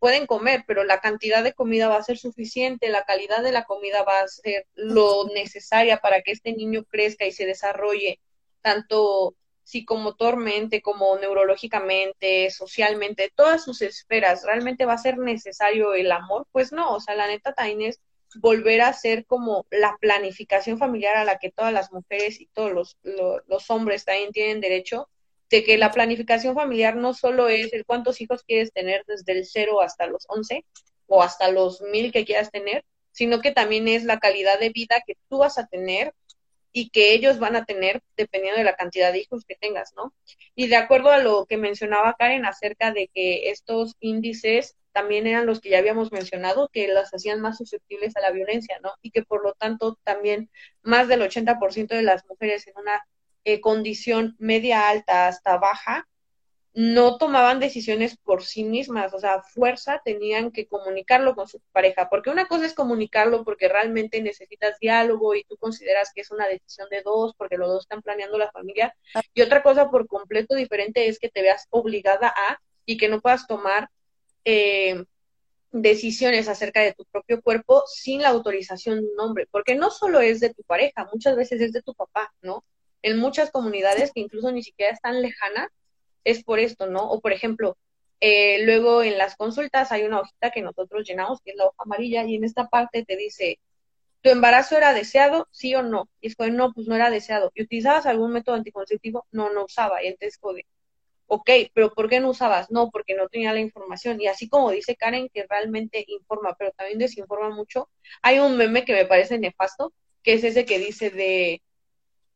pueden 0.00 0.26
comer, 0.26 0.64
pero 0.66 0.82
la 0.82 0.98
cantidad 0.98 1.44
de 1.44 1.52
comida 1.52 1.86
va 1.86 1.98
a 1.98 2.02
ser 2.02 2.18
suficiente, 2.18 2.88
la 2.88 3.04
calidad 3.04 3.44
de 3.44 3.52
la 3.52 3.64
comida 3.64 4.02
va 4.02 4.18
a 4.18 4.26
ser 4.26 4.66
lo 4.74 5.28
necesaria 5.32 5.98
para 5.98 6.22
que 6.22 6.32
este 6.32 6.52
niño 6.52 6.82
crezca 6.82 7.26
y 7.26 7.30
se 7.30 7.46
desarrolle 7.46 8.18
tanto 8.60 9.36
psicomotormente 9.62 10.82
como 10.82 11.16
neurológicamente, 11.16 12.50
socialmente, 12.50 13.32
todas 13.36 13.62
sus 13.62 13.82
esferas, 13.82 14.42
¿realmente 14.44 14.84
va 14.84 14.94
a 14.94 14.98
ser 14.98 15.16
necesario 15.16 15.94
el 15.94 16.10
amor? 16.10 16.48
Pues 16.50 16.72
no, 16.72 16.92
o 16.92 16.98
sea, 16.98 17.14
la 17.14 17.28
neta 17.28 17.52
también 17.52 17.82
es 17.82 18.00
volver 18.36 18.82
a 18.82 18.92
ser 18.92 19.24
como 19.26 19.66
la 19.70 19.96
planificación 20.00 20.78
familiar 20.78 21.16
a 21.16 21.24
la 21.24 21.38
que 21.38 21.50
todas 21.50 21.72
las 21.72 21.92
mujeres 21.92 22.40
y 22.40 22.46
todos 22.46 22.72
los, 22.72 22.98
los 23.46 23.70
hombres 23.70 24.04
también 24.04 24.32
tienen 24.32 24.60
derecho, 24.60 25.08
de 25.50 25.64
que 25.64 25.78
la 25.78 25.92
planificación 25.92 26.54
familiar 26.54 26.96
no 26.96 27.14
solo 27.14 27.48
es 27.48 27.72
el 27.72 27.86
cuántos 27.86 28.20
hijos 28.20 28.42
quieres 28.42 28.72
tener 28.72 29.04
desde 29.06 29.32
el 29.32 29.46
cero 29.46 29.80
hasta 29.80 30.06
los 30.06 30.26
once 30.28 30.64
o 31.06 31.22
hasta 31.22 31.50
los 31.50 31.80
mil 31.80 32.12
que 32.12 32.24
quieras 32.24 32.50
tener, 32.50 32.84
sino 33.12 33.40
que 33.40 33.52
también 33.52 33.88
es 33.88 34.04
la 34.04 34.18
calidad 34.18 34.60
de 34.60 34.70
vida 34.70 35.02
que 35.06 35.16
tú 35.28 35.38
vas 35.38 35.58
a 35.58 35.66
tener 35.66 36.14
y 36.70 36.90
que 36.90 37.14
ellos 37.14 37.38
van 37.38 37.56
a 37.56 37.64
tener 37.64 38.02
dependiendo 38.16 38.58
de 38.58 38.64
la 38.64 38.76
cantidad 38.76 39.12
de 39.12 39.20
hijos 39.20 39.44
que 39.46 39.56
tengas, 39.56 39.92
¿no? 39.96 40.12
Y 40.54 40.66
de 40.68 40.76
acuerdo 40.76 41.10
a 41.10 41.18
lo 41.18 41.46
que 41.46 41.56
mencionaba 41.56 42.14
Karen 42.18 42.44
acerca 42.44 42.92
de 42.92 43.08
que 43.08 43.50
estos 43.50 43.96
índices 44.00 44.76
también 44.98 45.28
eran 45.28 45.46
los 45.46 45.60
que 45.60 45.70
ya 45.70 45.78
habíamos 45.78 46.10
mencionado, 46.10 46.68
que 46.72 46.88
las 46.88 47.14
hacían 47.14 47.40
más 47.40 47.56
susceptibles 47.58 48.16
a 48.16 48.20
la 48.20 48.32
violencia, 48.32 48.80
¿no? 48.82 48.94
Y 49.00 49.12
que 49.12 49.22
por 49.22 49.44
lo 49.44 49.52
tanto 49.52 49.96
también 50.02 50.50
más 50.82 51.06
del 51.06 51.22
80% 51.22 51.94
de 51.94 52.02
las 52.02 52.26
mujeres 52.26 52.66
en 52.66 52.74
una 52.76 53.06
eh, 53.44 53.60
condición 53.60 54.34
media 54.40 54.88
alta 54.88 55.28
hasta 55.28 55.56
baja, 55.56 56.08
no 56.74 57.16
tomaban 57.16 57.60
decisiones 57.60 58.16
por 58.16 58.42
sí 58.42 58.64
mismas, 58.64 59.14
o 59.14 59.20
sea, 59.20 59.40
fuerza 59.42 60.02
tenían 60.04 60.50
que 60.50 60.66
comunicarlo 60.66 61.36
con 61.36 61.46
su 61.46 61.60
pareja, 61.70 62.08
porque 62.08 62.30
una 62.30 62.46
cosa 62.46 62.66
es 62.66 62.74
comunicarlo 62.74 63.44
porque 63.44 63.68
realmente 63.68 64.20
necesitas 64.20 64.80
diálogo 64.80 65.36
y 65.36 65.44
tú 65.44 65.56
consideras 65.58 66.10
que 66.12 66.22
es 66.22 66.30
una 66.32 66.48
decisión 66.48 66.88
de 66.90 67.02
dos, 67.02 67.34
porque 67.36 67.56
los 67.56 67.68
dos 67.68 67.84
están 67.84 68.02
planeando 68.02 68.36
la 68.36 68.50
familia, 68.50 68.96
y 69.32 69.42
otra 69.42 69.62
cosa 69.62 69.90
por 69.90 70.08
completo 70.08 70.56
diferente 70.56 71.06
es 71.06 71.20
que 71.20 71.28
te 71.28 71.42
veas 71.42 71.68
obligada 71.70 72.34
a 72.36 72.58
y 72.84 72.96
que 72.96 73.08
no 73.08 73.20
puedas 73.20 73.46
tomar 73.46 73.88
eh, 74.44 75.04
decisiones 75.72 76.48
acerca 76.48 76.80
de 76.80 76.94
tu 76.94 77.04
propio 77.06 77.42
cuerpo 77.42 77.84
sin 77.86 78.22
la 78.22 78.30
autorización 78.30 79.00
de 79.00 79.08
un 79.08 79.20
hombre, 79.20 79.46
porque 79.50 79.74
no 79.74 79.90
solo 79.90 80.20
es 80.20 80.40
de 80.40 80.54
tu 80.54 80.62
pareja, 80.64 81.08
muchas 81.12 81.36
veces 81.36 81.60
es 81.60 81.72
de 81.72 81.82
tu 81.82 81.94
papá, 81.94 82.32
¿no? 82.42 82.64
en 83.02 83.18
muchas 83.18 83.50
comunidades 83.50 84.12
que 84.12 84.20
incluso 84.20 84.50
ni 84.52 84.62
siquiera 84.62 84.92
están 84.92 85.22
lejanas, 85.22 85.68
es 86.24 86.44
por 86.44 86.58
esto, 86.58 86.86
¿no? 86.86 87.10
O 87.10 87.20
por 87.20 87.32
ejemplo, 87.32 87.76
eh, 88.20 88.64
luego 88.64 89.02
en 89.02 89.18
las 89.18 89.36
consultas 89.36 89.92
hay 89.92 90.02
una 90.04 90.20
hojita 90.20 90.50
que 90.50 90.62
nosotros 90.62 91.06
llenamos, 91.06 91.40
que 91.42 91.52
es 91.52 91.56
la 91.56 91.66
hoja 91.66 91.76
amarilla, 91.78 92.24
y 92.24 92.36
en 92.36 92.44
esta 92.44 92.68
parte 92.68 93.04
te 93.04 93.16
dice, 93.16 93.60
¿tu 94.22 94.30
embarazo 94.30 94.76
era 94.76 94.92
deseado? 94.94 95.48
Sí 95.52 95.74
o 95.74 95.82
no. 95.82 96.08
Y 96.20 96.28
es 96.28 96.36
como, 96.36 96.50
no, 96.50 96.72
pues 96.72 96.88
no 96.88 96.96
era 96.96 97.10
deseado. 97.10 97.52
¿Y 97.54 97.62
utilizabas 97.62 98.06
algún 98.06 98.32
método 98.32 98.56
anticonceptivo? 98.56 99.26
No, 99.32 99.50
no 99.52 99.64
usaba. 99.64 100.02
Y 100.02 100.08
entonces, 100.08 100.38
ok, 101.28 101.50
pero 101.74 101.92
¿por 101.92 102.08
qué 102.08 102.20
no 102.20 102.30
usabas? 102.30 102.70
No, 102.70 102.90
porque 102.90 103.14
no 103.14 103.28
tenía 103.28 103.52
la 103.52 103.60
información. 103.60 104.20
Y 104.20 104.26
así 104.26 104.48
como 104.48 104.70
dice 104.70 104.96
Karen, 104.96 105.28
que 105.32 105.46
realmente 105.48 106.04
informa, 106.08 106.56
pero 106.58 106.72
también 106.72 106.98
desinforma 106.98 107.50
mucho, 107.50 107.88
hay 108.22 108.40
un 108.40 108.56
meme 108.56 108.84
que 108.84 108.94
me 108.94 109.06
parece 109.06 109.38
nefasto, 109.38 109.92
que 110.22 110.34
es 110.34 110.44
ese 110.44 110.64
que 110.64 110.78
dice 110.78 111.10
de, 111.10 111.62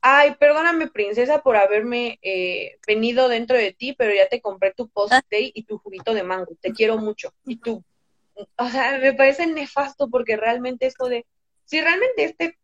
ay, 0.02 0.34
perdóname 0.38 0.88
princesa 0.88 1.42
por 1.42 1.56
haberme 1.56 2.18
eh, 2.22 2.78
venido 2.86 3.28
dentro 3.28 3.56
de 3.56 3.72
ti, 3.72 3.94
pero 3.94 4.14
ya 4.14 4.28
te 4.28 4.40
compré 4.40 4.72
tu 4.74 4.88
post-day 4.88 5.52
y 5.54 5.64
tu 5.64 5.78
juguito 5.78 6.12
de 6.12 6.22
mango, 6.22 6.54
te 6.60 6.72
quiero 6.72 6.98
mucho. 6.98 7.32
Y 7.46 7.56
tú, 7.56 7.82
o 8.56 8.68
sea, 8.68 8.98
me 8.98 9.14
parece 9.14 9.46
nefasto 9.46 10.08
porque 10.08 10.36
realmente 10.36 10.86
esto 10.86 11.06
de, 11.08 11.24
si 11.64 11.80
realmente 11.80 12.24
este, 12.24 12.58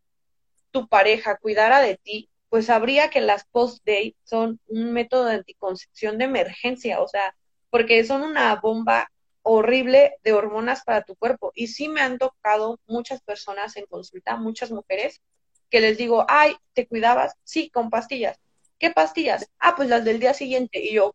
tu 0.71 0.89
pareja 0.89 1.37
cuidara 1.37 1.81
de 1.81 1.97
ti, 1.97 2.29
pues 2.49 2.67
sabría 2.67 3.11
que 3.11 3.21
las 3.21 3.45
post-day 3.51 4.17
son 4.25 4.61
un 4.67 4.93
método 4.93 5.27
de 5.27 5.35
anticoncepción 5.35 6.19
de 6.19 6.25
emergencia, 6.25 7.01
o 7.01 7.09
sea, 7.09 7.37
porque 7.71 8.05
son 8.05 8.23
una 8.23 8.55
bomba 8.57 9.11
horrible 9.43 10.17
de 10.25 10.33
hormonas 10.33 10.83
para 10.85 11.03
tu 11.03 11.17
cuerpo. 11.17 11.53
Y 11.55 11.69
sí 11.69 11.89
me 11.89 12.01
han 12.01 12.19
tocado 12.19 12.81
muchas 12.87 13.23
personas 13.23 13.77
en 13.77 13.87
consulta, 13.87 14.37
muchas 14.37 14.71
mujeres, 14.71 15.21
que 15.71 15.81
les 15.81 15.99
digo, 15.99 16.25
ay, 16.29 16.57
¿te 16.73 16.87
cuidabas? 16.87 17.35
Sí, 17.45 17.71
con 17.71 17.91
pastillas. 17.91 18.39
¿Qué 18.79 18.91
pastillas? 18.91 19.51
Ah, 19.59 19.75
pues 19.77 19.89
las 19.89 20.05
del 20.05 20.21
día 20.21 20.35
siguiente. 20.35 20.81
Y 20.83 20.95
yo, 20.95 21.15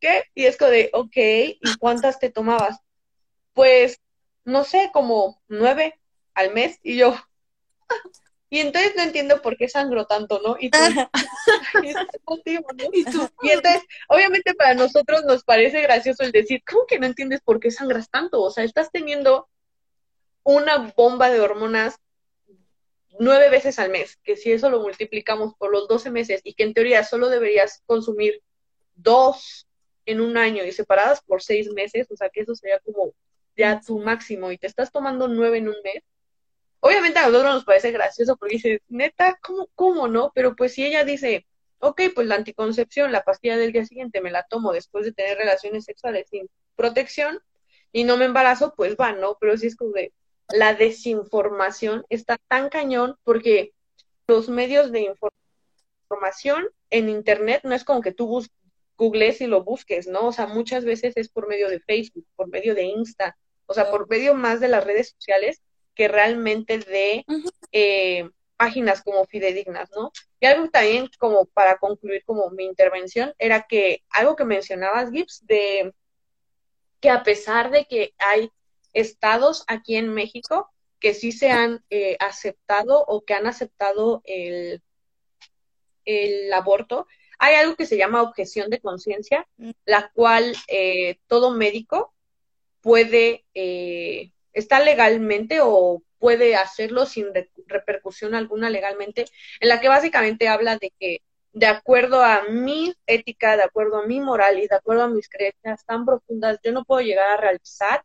¿qué? 0.00 0.24
Y 0.34 0.44
es 0.44 0.56
como 0.56 0.70
de, 0.70 0.90
ok, 0.92 1.16
¿y 1.16 1.78
cuántas 1.78 2.18
te 2.18 2.30
tomabas? 2.30 2.78
Pues, 3.52 4.00
no 4.44 4.64
sé, 4.64 4.90
como 4.92 5.40
nueve 5.48 5.98
al 6.34 6.52
mes. 6.52 6.78
Y 6.82 6.96
yo, 6.96 7.16
y 8.50 8.60
entonces 8.60 8.94
no 8.96 9.02
entiendo 9.02 9.42
por 9.42 9.56
qué 9.56 9.68
sangro 9.68 10.06
tanto, 10.06 10.40
¿no? 10.42 10.56
Y, 10.58 10.70
tú, 10.70 10.78
¿Y, 12.92 13.04
tú, 13.04 13.28
y 13.42 13.50
entonces, 13.50 13.82
obviamente 14.08 14.54
para 14.54 14.74
nosotros 14.74 15.24
nos 15.24 15.44
parece 15.44 15.82
gracioso 15.82 16.22
el 16.22 16.32
decir, 16.32 16.62
¿cómo 16.68 16.86
que 16.86 16.98
no 16.98 17.06
entiendes 17.06 17.40
por 17.42 17.60
qué 17.60 17.70
sangras 17.70 18.10
tanto? 18.10 18.42
O 18.42 18.50
sea, 18.50 18.64
estás 18.64 18.90
teniendo 18.90 19.48
una 20.44 20.92
bomba 20.96 21.30
de 21.30 21.40
hormonas 21.40 21.96
nueve 23.18 23.50
veces 23.50 23.78
al 23.78 23.90
mes, 23.90 24.16
que 24.22 24.36
si 24.36 24.52
eso 24.52 24.70
lo 24.70 24.80
multiplicamos 24.80 25.54
por 25.58 25.70
los 25.70 25.88
12 25.88 26.10
meses 26.10 26.40
y 26.44 26.54
que 26.54 26.62
en 26.62 26.72
teoría 26.72 27.04
solo 27.04 27.28
deberías 27.28 27.82
consumir 27.84 28.40
dos 28.94 29.66
en 30.06 30.20
un 30.20 30.38
año 30.38 30.64
y 30.64 30.72
separadas 30.72 31.20
por 31.22 31.42
seis 31.42 31.70
meses, 31.70 32.06
o 32.10 32.16
sea 32.16 32.30
que 32.30 32.40
eso 32.40 32.54
sería 32.54 32.78
como 32.80 33.12
ya 33.56 33.80
tu 33.80 33.98
máximo 33.98 34.50
y 34.52 34.58
te 34.58 34.66
estás 34.66 34.90
tomando 34.90 35.28
nueve 35.28 35.58
en 35.58 35.68
un 35.68 35.76
mes, 35.84 36.02
obviamente 36.80 37.18
a 37.18 37.26
nosotros 37.28 37.54
nos 37.54 37.64
parece 37.64 37.90
gracioso 37.92 38.36
porque 38.36 38.56
dices, 38.56 38.80
neta, 38.88 39.38
¿cómo, 39.42 39.68
cómo 39.74 40.08
no? 40.08 40.32
Pero 40.34 40.56
pues 40.56 40.74
si 40.74 40.84
ella 40.84 41.04
dice, 41.04 41.46
ok, 41.80 42.02
pues 42.14 42.26
la 42.26 42.36
anticoncepción, 42.36 43.12
la 43.12 43.24
pastilla 43.24 43.56
del 43.56 43.72
día 43.72 43.84
siguiente 43.84 44.20
me 44.20 44.30
la 44.30 44.44
tomo 44.48 44.72
después 44.72 45.04
de 45.04 45.12
tener 45.12 45.38
relaciones 45.38 45.84
sexuales 45.84 46.28
sin 46.30 46.48
protección 46.76 47.40
y 47.92 48.04
no 48.04 48.16
me 48.16 48.26
embarazo, 48.26 48.74
pues 48.76 48.96
va, 48.96 49.12
¿no? 49.12 49.36
Pero 49.40 49.56
si 49.56 49.68
es 49.68 49.76
como 49.76 49.92
de, 49.92 50.12
la 50.50 50.74
desinformación 50.74 52.04
está 52.08 52.38
tan 52.48 52.68
cañón 52.68 53.16
porque 53.24 53.72
los 54.26 54.48
medios 54.48 54.92
de 54.92 55.14
información 56.08 56.68
en 56.90 57.08
Internet 57.08 57.62
no 57.64 57.74
es 57.74 57.84
como 57.84 58.00
que 58.00 58.12
tú 58.12 58.44
googles 58.96 59.40
y 59.40 59.46
lo 59.46 59.64
busques, 59.64 60.06
¿no? 60.06 60.28
O 60.28 60.32
sea, 60.32 60.46
muchas 60.46 60.84
veces 60.84 61.16
es 61.16 61.28
por 61.28 61.48
medio 61.48 61.68
de 61.68 61.80
Facebook, 61.80 62.26
por 62.36 62.48
medio 62.48 62.74
de 62.74 62.84
Insta, 62.84 63.36
o 63.66 63.74
sea, 63.74 63.90
por 63.90 64.08
medio 64.08 64.34
más 64.34 64.60
de 64.60 64.68
las 64.68 64.84
redes 64.84 65.10
sociales 65.10 65.60
que 65.98 66.06
realmente 66.06 66.78
de 66.78 67.24
eh, 67.72 68.30
páginas 68.56 69.02
como 69.02 69.26
fidedignas, 69.26 69.90
¿no? 69.96 70.12
Y 70.38 70.46
algo 70.46 70.68
también 70.70 71.10
como 71.18 71.46
para 71.46 71.78
concluir 71.78 72.22
como 72.24 72.50
mi 72.50 72.64
intervención 72.64 73.34
era 73.36 73.66
que 73.68 74.04
algo 74.10 74.36
que 74.36 74.44
mencionabas, 74.44 75.10
Gibbs, 75.10 75.44
de 75.44 75.92
que 77.00 77.10
a 77.10 77.24
pesar 77.24 77.72
de 77.72 77.84
que 77.86 78.14
hay 78.18 78.48
estados 78.92 79.64
aquí 79.66 79.96
en 79.96 80.14
México 80.14 80.70
que 81.00 81.14
sí 81.14 81.32
se 81.32 81.50
han 81.50 81.84
eh, 81.90 82.16
aceptado 82.20 83.04
o 83.04 83.24
que 83.24 83.34
han 83.34 83.48
aceptado 83.48 84.22
el, 84.24 84.80
el 86.04 86.52
aborto, 86.52 87.08
hay 87.40 87.56
algo 87.56 87.74
que 87.74 87.86
se 87.86 87.96
llama 87.96 88.22
objeción 88.22 88.70
de 88.70 88.80
conciencia, 88.80 89.48
mm. 89.56 89.70
la 89.84 90.12
cual 90.14 90.54
eh, 90.68 91.18
todo 91.26 91.50
médico 91.50 92.14
puede, 92.80 93.44
eh, 93.54 94.30
está 94.52 94.80
legalmente 94.80 95.60
o 95.62 96.02
puede 96.18 96.56
hacerlo 96.56 97.06
sin 97.06 97.26
repercusión 97.66 98.34
alguna 98.34 98.70
legalmente, 98.70 99.26
en 99.60 99.68
la 99.68 99.80
que 99.80 99.88
básicamente 99.88 100.48
habla 100.48 100.76
de 100.76 100.92
que 100.98 101.22
de 101.52 101.66
acuerdo 101.66 102.22
a 102.22 102.44
mi 102.50 102.94
ética, 103.06 103.56
de 103.56 103.62
acuerdo 103.62 103.98
a 103.98 104.06
mi 104.06 104.20
moral 104.20 104.58
y 104.58 104.68
de 104.68 104.76
acuerdo 104.76 105.04
a 105.04 105.08
mis 105.08 105.28
creencias 105.28 105.84
tan 105.84 106.04
profundas, 106.04 106.58
yo 106.62 106.72
no 106.72 106.84
puedo 106.84 107.00
llegar 107.00 107.30
a 107.30 107.40
realizar 107.40 108.02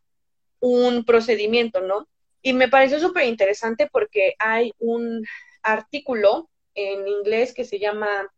un 0.59 1.03
procedimiento, 1.05 1.81
¿no? 1.81 2.07
Y 2.41 2.53
me 2.53 2.67
pareció 2.67 2.99
súper 2.99 3.25
interesante 3.25 3.87
porque 3.91 4.35
hay 4.39 4.73
un 4.79 5.25
artículo 5.61 6.49
en 6.73 7.07
inglés 7.07 7.53
que 7.53 7.65
se 7.65 7.79
llama 7.79 8.31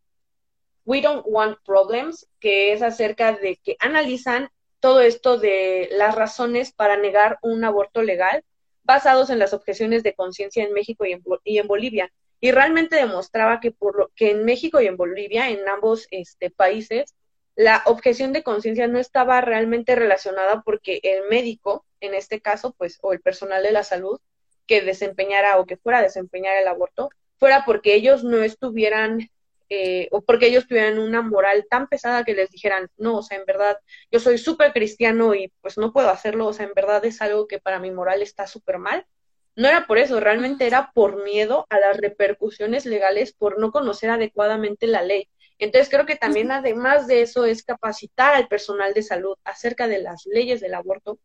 We 0.84 1.00
Don't 1.00 1.24
Want 1.26 1.58
Problems, 1.64 2.28
que 2.38 2.72
es 2.72 2.82
acerca 2.82 3.32
de 3.32 3.56
que 3.56 3.76
analizan 3.80 4.50
todo 4.86 5.00
esto 5.00 5.36
de 5.36 5.88
las 5.90 6.14
razones 6.14 6.70
para 6.70 6.96
negar 6.96 7.40
un 7.42 7.64
aborto 7.64 8.02
legal 8.02 8.44
basados 8.84 9.30
en 9.30 9.40
las 9.40 9.52
objeciones 9.52 10.04
de 10.04 10.14
conciencia 10.14 10.62
en 10.62 10.72
México 10.72 11.04
y 11.04 11.58
en, 11.58 11.66
Bolivia. 11.66 12.12
y 12.38 12.52
realmente 12.52 12.94
demostraba 12.94 13.58
que 13.58 13.72
por 13.72 13.98
lo 13.98 14.12
que 14.14 14.30
en 14.30 14.44
México 14.44 14.80
y 14.80 14.86
en 14.86 14.96
Bolivia, 14.96 15.50
en 15.50 15.68
ambos 15.68 16.06
este, 16.12 16.50
países, 16.50 17.16
la 17.56 17.82
objeción 17.86 18.32
de 18.32 18.44
conciencia 18.44 18.86
no 18.86 19.00
estaba 19.00 19.40
realmente 19.40 19.96
relacionada 19.96 20.62
porque 20.62 21.00
el 21.02 21.24
médico, 21.28 21.84
en 21.98 22.14
este 22.14 22.40
caso, 22.40 22.72
pues, 22.78 23.00
o 23.02 23.12
el 23.12 23.20
personal 23.20 23.64
de 23.64 23.72
la 23.72 23.82
salud 23.82 24.20
que 24.68 24.82
desempeñara 24.82 25.58
o 25.58 25.66
que 25.66 25.78
fuera 25.78 25.98
a 25.98 26.02
desempeñar 26.02 26.56
el 26.58 26.68
aborto, 26.68 27.08
fuera 27.40 27.64
porque 27.64 27.96
ellos 27.96 28.22
no 28.22 28.36
estuvieran 28.36 29.30
eh, 29.68 30.08
o 30.12 30.22
porque 30.22 30.46
ellos 30.46 30.66
tuvieran 30.66 30.98
una 30.98 31.22
moral 31.22 31.66
tan 31.68 31.88
pesada 31.88 32.24
que 32.24 32.34
les 32.34 32.50
dijeran, 32.50 32.88
no, 32.96 33.18
o 33.18 33.22
sea, 33.22 33.38
en 33.38 33.44
verdad, 33.46 33.78
yo 34.10 34.20
soy 34.20 34.38
súper 34.38 34.72
cristiano 34.72 35.34
y 35.34 35.52
pues 35.60 35.78
no 35.78 35.92
puedo 35.92 36.10
hacerlo, 36.10 36.46
o 36.46 36.52
sea, 36.52 36.66
en 36.66 36.74
verdad 36.74 37.04
es 37.04 37.20
algo 37.20 37.46
que 37.46 37.58
para 37.58 37.80
mi 37.80 37.90
moral 37.90 38.22
está 38.22 38.46
súper 38.46 38.78
mal. 38.78 39.06
No 39.56 39.68
era 39.68 39.86
por 39.86 39.98
eso, 39.98 40.20
realmente 40.20 40.66
era 40.66 40.92
por 40.94 41.24
miedo 41.24 41.66
a 41.70 41.80
las 41.80 41.96
repercusiones 41.96 42.84
legales 42.86 43.32
por 43.32 43.58
no 43.58 43.72
conocer 43.72 44.10
adecuadamente 44.10 44.86
la 44.86 45.02
ley. 45.02 45.28
Entonces 45.58 45.88
creo 45.88 46.04
que 46.06 46.16
también 46.16 46.50
además 46.52 47.06
de 47.06 47.22
eso 47.22 47.46
es 47.46 47.64
capacitar 47.64 48.34
al 48.34 48.48
personal 48.48 48.92
de 48.92 49.02
salud 49.02 49.36
acerca 49.44 49.88
de 49.88 50.00
las 50.00 50.26
leyes 50.26 50.60
del 50.60 50.74
aborto 50.74 51.18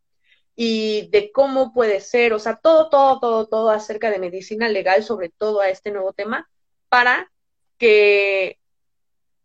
y 0.55 1.09
de 1.11 1.31
cómo 1.31 1.73
puede 1.73 1.99
ser, 1.99 2.33
o 2.33 2.39
sea, 2.39 2.55
todo, 2.55 2.89
todo, 2.89 3.19
todo, 3.19 3.47
todo 3.47 3.69
acerca 3.69 4.09
de 4.11 4.19
medicina 4.19 4.69
legal, 4.69 5.03
sobre 5.03 5.29
todo 5.29 5.61
a 5.61 5.69
este 5.69 5.91
nuevo 5.91 6.13
tema, 6.13 6.49
para 6.89 7.31
que 7.81 8.59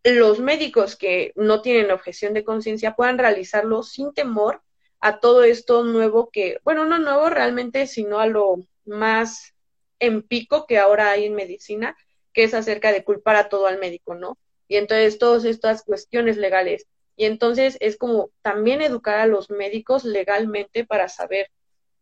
los 0.05 0.41
médicos 0.41 0.95
que 0.95 1.33
no 1.37 1.63
tienen 1.63 1.91
objeción 1.91 2.35
de 2.35 2.45
conciencia 2.45 2.95
puedan 2.95 3.17
realizarlo 3.17 3.83
sin 3.83 4.13
temor 4.13 4.61
a 5.01 5.21
todo 5.21 5.43
esto 5.43 5.85
nuevo 5.85 6.29
que, 6.31 6.59
bueno, 6.63 6.85
no 6.85 6.99
nuevo 6.99 7.31
realmente, 7.31 7.87
sino 7.87 8.21
a 8.21 8.27
lo 8.27 8.57
más 8.85 9.55
en 10.01 10.21
pico 10.21 10.67
que 10.67 10.77
ahora 10.77 11.13
hay 11.13 11.25
en 11.25 11.35
medicina, 11.35 11.97
que 12.35 12.45
es 12.45 12.53
acerca 12.53 12.93
de 12.93 13.05
culpar 13.05 13.37
a 13.37 13.49
todo 13.49 13.69
al 13.69 13.79
médico, 13.79 14.15
¿no? 14.15 14.37
Y 14.69 14.77
entonces 14.77 15.19
todas 15.19 15.47
estas 15.47 15.83
cuestiones 15.83 16.37
legales. 16.37 16.87
Y 17.17 17.25
entonces 17.25 17.79
es 17.81 17.97
como 17.97 18.29
también 18.43 18.83
educar 18.83 19.19
a 19.19 19.27
los 19.27 19.49
médicos 19.49 20.05
legalmente 20.05 20.85
para 20.85 21.09
saber 21.09 21.49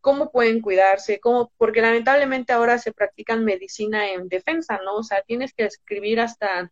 cómo 0.05 0.31
pueden 0.31 0.60
cuidarse, 0.60 1.18
cómo, 1.18 1.51
porque 1.56 1.81
lamentablemente 1.81 2.52
ahora 2.52 2.76
se 2.76 2.93
practican 2.93 3.43
medicina 3.43 4.12
en 4.12 4.28
defensa, 4.28 4.78
¿no? 4.85 4.97
O 4.97 5.02
sea, 5.02 5.22
tienes 5.22 5.55
que 5.55 5.64
escribir 5.64 6.20
hasta 6.20 6.70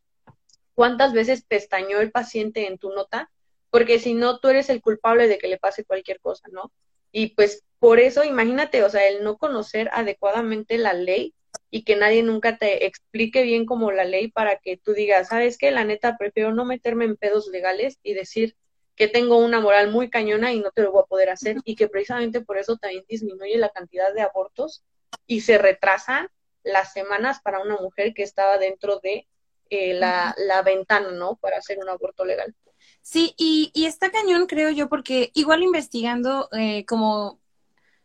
cuántas 0.74 1.14
veces 1.14 1.42
pestañó 1.42 2.00
el 2.00 2.12
paciente 2.12 2.66
en 2.66 2.76
tu 2.76 2.90
nota, 2.90 3.30
porque 3.70 3.98
si 3.98 4.12
no, 4.12 4.38
tú 4.38 4.48
eres 4.48 4.68
el 4.68 4.82
culpable 4.82 5.28
de 5.28 5.38
que 5.38 5.48
le 5.48 5.56
pase 5.56 5.86
cualquier 5.86 6.20
cosa, 6.20 6.46
¿no? 6.52 6.74
Y 7.10 7.28
pues 7.28 7.64
por 7.78 8.00
eso, 8.00 8.22
imagínate, 8.22 8.84
o 8.84 8.90
sea, 8.90 9.08
el 9.08 9.24
no 9.24 9.38
conocer 9.38 9.88
adecuadamente 9.94 10.76
la 10.76 10.92
ley 10.92 11.34
y 11.70 11.84
que 11.84 11.96
nadie 11.96 12.22
nunca 12.22 12.58
te 12.58 12.84
explique 12.84 13.44
bien 13.44 13.64
como 13.64 13.92
la 13.92 14.04
ley 14.04 14.30
para 14.30 14.58
que 14.58 14.76
tú 14.76 14.92
digas, 14.92 15.28
sabes 15.28 15.56
qué? 15.56 15.70
la 15.70 15.86
neta 15.86 16.18
prefiero 16.18 16.52
no 16.52 16.66
meterme 16.66 17.06
en 17.06 17.16
pedos 17.16 17.48
legales 17.48 17.98
y 18.02 18.12
decir, 18.12 18.56
que 18.96 19.08
tengo 19.08 19.38
una 19.38 19.60
moral 19.60 19.90
muy 19.90 20.10
cañona 20.10 20.52
y 20.52 20.60
no 20.60 20.70
te 20.70 20.82
lo 20.82 20.92
voy 20.92 21.02
a 21.02 21.06
poder 21.06 21.30
hacer 21.30 21.56
y 21.64 21.76
que 21.76 21.88
precisamente 21.88 22.40
por 22.40 22.58
eso 22.58 22.76
también 22.76 23.04
disminuye 23.08 23.56
la 23.56 23.70
cantidad 23.70 24.12
de 24.12 24.22
abortos 24.22 24.84
y 25.26 25.40
se 25.40 25.58
retrasan 25.58 26.28
las 26.62 26.92
semanas 26.92 27.40
para 27.42 27.60
una 27.60 27.76
mujer 27.76 28.14
que 28.14 28.22
estaba 28.22 28.58
dentro 28.58 29.00
de 29.00 29.26
eh, 29.70 29.94
la, 29.94 30.34
la, 30.36 30.62
ventana, 30.62 31.10
¿no? 31.12 31.36
Para 31.36 31.56
hacer 31.56 31.78
un 31.78 31.88
aborto 31.88 32.24
legal. 32.24 32.54
Sí, 33.00 33.34
y, 33.36 33.70
y 33.74 33.86
está 33.86 34.10
cañón, 34.10 34.46
creo 34.46 34.70
yo, 34.70 34.88
porque 34.88 35.30
igual 35.34 35.62
investigando 35.62 36.48
eh, 36.52 36.84
como 36.84 37.40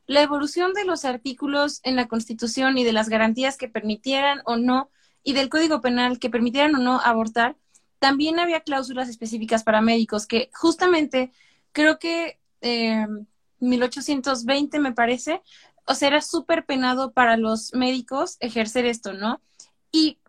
la 0.08 0.22
evolución 0.22 0.74
de 0.74 0.86
los 0.86 1.04
artículos 1.04 1.82
en 1.84 1.98
la 1.98 2.08
Constitución 2.08 2.78
y 2.78 2.86
de 2.86 2.94
las 2.94 3.10
garantías 3.10 3.58
que 3.58 3.68
permitieran 3.68 4.42
o 4.46 4.56
no, 4.56 4.90
y 5.24 5.34
del 5.34 5.50
Código 5.50 5.82
Penal 5.82 6.20
que 6.20 6.30
permitieran 6.30 6.74
o 6.76 6.80
no 6.80 7.02
abortar, 7.02 7.58
también 8.00 8.40
había 8.40 8.62
cláusulas 8.62 9.10
específicas 9.10 9.64
para 9.64 9.82
médicos 9.82 10.28
que 10.28 10.50
justamente 10.54 11.32
creo 11.72 12.00
que 12.00 12.40
eh, 12.62 13.08
1820 13.60 14.80
me 14.80 14.94
parece, 14.94 15.42
o 15.86 15.96
sea, 15.96 16.10
era 16.10 16.22
súper 16.22 16.66
penado 16.66 17.12
para 17.12 17.38
los 17.38 17.74
médicos 17.74 18.38
ejercer 18.40 18.86
esto, 18.86 19.14
¿no? 19.14 19.42
Y, 19.92 20.20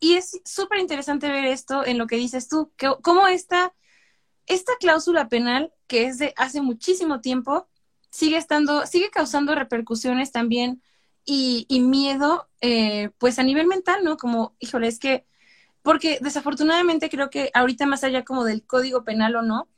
y 0.00 0.14
es 0.14 0.40
súper 0.44 0.78
interesante 0.78 1.28
ver 1.28 1.46
esto 1.46 1.84
en 1.84 1.98
lo 1.98 2.06
que 2.06 2.16
dices 2.16 2.48
tú, 2.48 2.72
que, 2.76 2.92
cómo 3.02 3.26
esta, 3.26 3.74
esta 4.46 4.72
cláusula 4.78 5.28
penal, 5.28 5.72
que 5.86 6.06
es 6.06 6.18
de 6.18 6.34
hace 6.36 6.60
muchísimo 6.60 7.20
tiempo, 7.20 7.68
sigue 8.10 8.36
estando, 8.36 8.86
sigue 8.86 9.10
causando 9.10 9.54
repercusiones 9.54 10.32
también 10.32 10.82
y, 11.24 11.66
y 11.68 11.80
miedo, 11.80 12.48
eh, 12.60 13.10
pues 13.18 13.38
a 13.38 13.42
nivel 13.42 13.66
mental, 13.66 14.04
¿no? 14.04 14.16
Como, 14.16 14.56
híjole, 14.60 14.88
es 14.88 14.98
que 14.98 15.26
porque 15.88 16.18
desafortunadamente 16.20 17.08
creo 17.08 17.30
que 17.30 17.50
ahorita 17.54 17.86
más 17.86 18.04
allá 18.04 18.22
como 18.22 18.44
del 18.44 18.62
código 18.62 19.04
penal 19.04 19.36
o 19.36 19.40
no, 19.40 19.70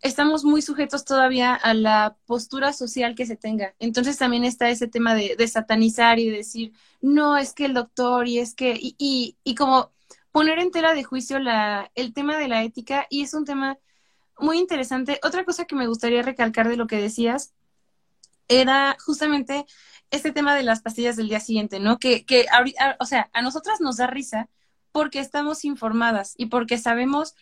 estamos 0.00 0.44
muy 0.44 0.62
sujetos 0.62 1.04
todavía 1.04 1.52
a 1.52 1.74
la 1.74 2.16
postura 2.26 2.72
social 2.72 3.16
que 3.16 3.26
se 3.26 3.34
tenga. 3.34 3.74
Entonces 3.80 4.16
también 4.16 4.44
está 4.44 4.70
ese 4.70 4.86
tema 4.86 5.16
de, 5.16 5.48
satanizar 5.48 6.20
y 6.20 6.30
decir, 6.30 6.74
no, 7.00 7.36
es 7.36 7.54
que 7.54 7.64
el 7.64 7.74
doctor 7.74 8.28
y 8.28 8.38
es 8.38 8.54
que, 8.54 8.78
y, 8.80 8.94
y, 8.98 9.36
y, 9.42 9.56
como 9.56 9.90
poner 10.30 10.60
en 10.60 10.70
tela 10.70 10.94
de 10.94 11.02
juicio 11.02 11.40
la, 11.40 11.90
el 11.96 12.12
tema 12.12 12.36
de 12.38 12.46
la 12.46 12.62
ética 12.62 13.08
y 13.10 13.22
es 13.22 13.34
un 13.34 13.44
tema 13.44 13.78
muy 14.38 14.58
interesante. 14.58 15.18
Otra 15.24 15.44
cosa 15.44 15.64
que 15.64 15.74
me 15.74 15.88
gustaría 15.88 16.22
recalcar 16.22 16.68
de 16.68 16.76
lo 16.76 16.86
que 16.86 17.02
decías 17.02 17.52
era 18.46 18.96
justamente 19.04 19.66
este 20.12 20.30
tema 20.30 20.54
de 20.54 20.62
las 20.62 20.82
pastillas 20.82 21.16
del 21.16 21.28
día 21.28 21.40
siguiente, 21.40 21.80
¿no? 21.80 21.98
Que, 21.98 22.24
que 22.24 22.46
o 23.00 23.06
sea, 23.06 23.28
a 23.32 23.42
nosotras 23.42 23.80
nos 23.80 23.96
da 23.96 24.06
risa 24.06 24.48
porque 24.92 25.20
estamos 25.20 25.64
informadas 25.64 26.34
y 26.36 26.46
porque 26.46 26.78
sabemos 26.78 27.34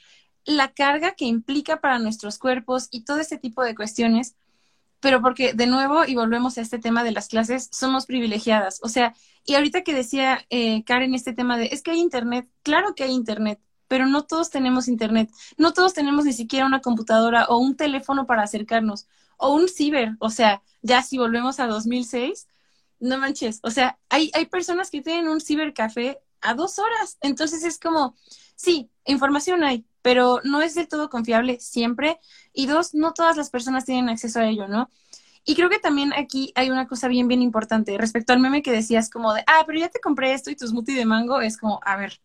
la 0.45 0.73
carga 0.73 1.15
que 1.15 1.25
implica 1.25 1.81
para 1.81 1.99
nuestros 1.99 2.39
cuerpos 2.39 2.89
y 2.91 3.05
todo 3.05 3.19
este 3.19 3.37
tipo 3.37 3.63
de 3.63 3.75
cuestiones, 3.75 4.37
pero 5.01 5.21
porque 5.21 5.53
de 5.53 5.67
nuevo, 5.67 6.05
y 6.07 6.15
volvemos 6.15 6.57
a 6.57 6.63
este 6.63 6.79
tema 6.79 7.05
de 7.05 7.13
las 7.13 7.29
clases, 7.29 7.69
somos 7.73 8.07
privilegiadas. 8.07 8.81
O 8.83 8.89
sea, 8.89 9.15
y 9.45 9.55
ahorita 9.55 9.83
que 9.83 9.95
decía 9.95 10.45
eh, 10.51 10.85
Karen 10.85 11.15
este 11.15 11.33
tema 11.33 11.59
de, 11.59 11.67
es 11.67 11.83
que 11.83 11.91
hay 11.91 11.99
Internet, 11.99 12.49
claro 12.63 12.95
que 12.95 13.05
hay 13.05 13.11
Internet, 13.11 13.61
pero 13.89 14.07
no 14.07 14.25
todos 14.25 14.51
tenemos 14.51 14.89
Internet, 14.89 15.31
no 15.59 15.73
todos 15.73 15.95
tenemos 15.95 16.25
ni 16.25 16.33
siquiera 16.33 16.67
una 16.67 16.81
computadora 16.81 17.47
o 17.47 17.59
un 17.59 17.77
teléfono 17.77 18.27
para 18.27 18.43
acercarnos, 18.43 19.07
o 19.37 19.55
un 19.55 19.69
ciber, 19.69 20.17
o 20.19 20.31
sea, 20.31 20.63
ya 20.83 21.03
si 21.03 21.19
volvemos 21.19 21.61
a 21.61 21.67
2006, 21.67 22.49
no 22.99 23.19
manches, 23.19 23.61
o 23.63 23.71
sea, 23.71 23.99
hay, 24.09 24.31
hay 24.35 24.47
personas 24.47 24.91
que 24.91 25.03
tienen 25.03 25.29
un 25.29 25.41
cibercafé 25.41 26.19
a 26.47 26.55
dos 26.55 26.79
horas. 26.79 27.19
Entonces 27.21 27.65
es 27.65 27.79
como, 27.79 28.15
sí, 28.57 28.91
información 29.05 29.65
hay, 29.65 29.87
pero 30.03 30.41
no 30.45 30.63
es 30.63 30.75
del 30.75 30.89
todo 30.89 31.11
confiable 31.11 31.59
siempre. 31.61 32.19
Y 32.53 32.67
dos, 32.67 32.95
no 32.95 33.13
todas 33.13 33.37
las 33.37 33.51
personas 33.51 33.85
tienen 33.85 34.09
acceso 34.09 34.41
a 34.41 34.49
ello, 34.49 34.69
¿no? 34.69 34.91
Y 35.45 35.55
creo 35.55 35.71
que 35.71 35.79
también 35.79 36.13
aquí 36.13 36.53
hay 36.57 36.71
una 36.71 36.89
cosa 36.89 37.09
bien, 37.09 37.29
bien 37.29 37.41
importante 37.43 37.97
respecto 37.99 38.33
al 38.33 38.41
meme 38.41 38.63
que 38.63 38.73
decías 38.73 39.09
como 39.11 39.33
de, 39.33 39.45
ah, 39.47 39.63
pero 39.67 39.79
ya 39.79 39.89
te 39.89 40.01
compré 40.01 40.33
esto 40.33 40.51
y 40.51 40.57
tu 40.57 40.67
smoothie 40.67 40.97
de 40.97 41.05
mango, 41.05 41.41
es 41.41 41.57
como, 41.57 41.81
a 41.85 41.97
ver, 41.97 42.21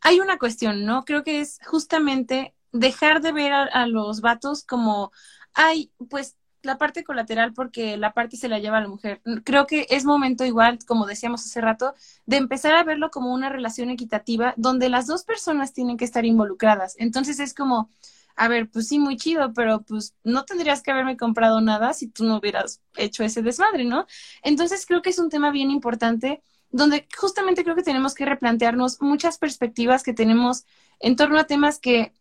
hay 0.00 0.20
una 0.20 0.38
cuestión, 0.38 0.84
¿no? 0.84 1.04
Creo 1.04 1.24
que 1.24 1.40
es 1.40 1.58
justamente 1.66 2.54
dejar 2.72 3.22
de 3.22 3.32
ver 3.32 3.52
a, 3.52 3.64
a 3.64 3.86
los 3.86 4.20
vatos 4.20 4.64
como, 4.64 5.12
ay, 5.54 5.92
pues 6.10 6.36
la 6.64 6.78
parte 6.78 7.04
colateral 7.04 7.52
porque 7.52 7.96
la 7.96 8.12
parte 8.12 8.36
se 8.36 8.48
la 8.48 8.58
lleva 8.58 8.78
a 8.78 8.80
la 8.80 8.88
mujer. 8.88 9.20
Creo 9.44 9.66
que 9.66 9.86
es 9.90 10.04
momento 10.04 10.44
igual, 10.44 10.78
como 10.86 11.06
decíamos 11.06 11.44
hace 11.44 11.60
rato, 11.60 11.94
de 12.26 12.36
empezar 12.36 12.74
a 12.74 12.84
verlo 12.84 13.10
como 13.10 13.32
una 13.32 13.48
relación 13.48 13.90
equitativa 13.90 14.54
donde 14.56 14.88
las 14.88 15.06
dos 15.06 15.24
personas 15.24 15.72
tienen 15.72 15.96
que 15.96 16.04
estar 16.04 16.24
involucradas. 16.24 16.94
Entonces 16.98 17.40
es 17.40 17.54
como, 17.54 17.90
a 18.36 18.48
ver, 18.48 18.68
pues 18.70 18.88
sí, 18.88 18.98
muy 18.98 19.16
chido, 19.16 19.52
pero 19.52 19.82
pues 19.82 20.14
no 20.24 20.44
tendrías 20.44 20.82
que 20.82 20.90
haberme 20.90 21.16
comprado 21.16 21.60
nada 21.60 21.92
si 21.92 22.08
tú 22.08 22.24
no 22.24 22.38
hubieras 22.38 22.80
hecho 22.96 23.24
ese 23.24 23.42
desmadre, 23.42 23.84
¿no? 23.84 24.06
Entonces 24.42 24.86
creo 24.86 25.02
que 25.02 25.10
es 25.10 25.18
un 25.18 25.30
tema 25.30 25.50
bien 25.50 25.70
importante 25.70 26.42
donde 26.70 27.06
justamente 27.16 27.62
creo 27.62 27.76
que 27.76 27.84
tenemos 27.84 28.14
que 28.14 28.24
replantearnos 28.24 29.00
muchas 29.00 29.38
perspectivas 29.38 30.02
que 30.02 30.12
tenemos 30.12 30.64
en 30.98 31.14
torno 31.14 31.38
a 31.38 31.44
temas 31.44 31.78
que 31.78 32.12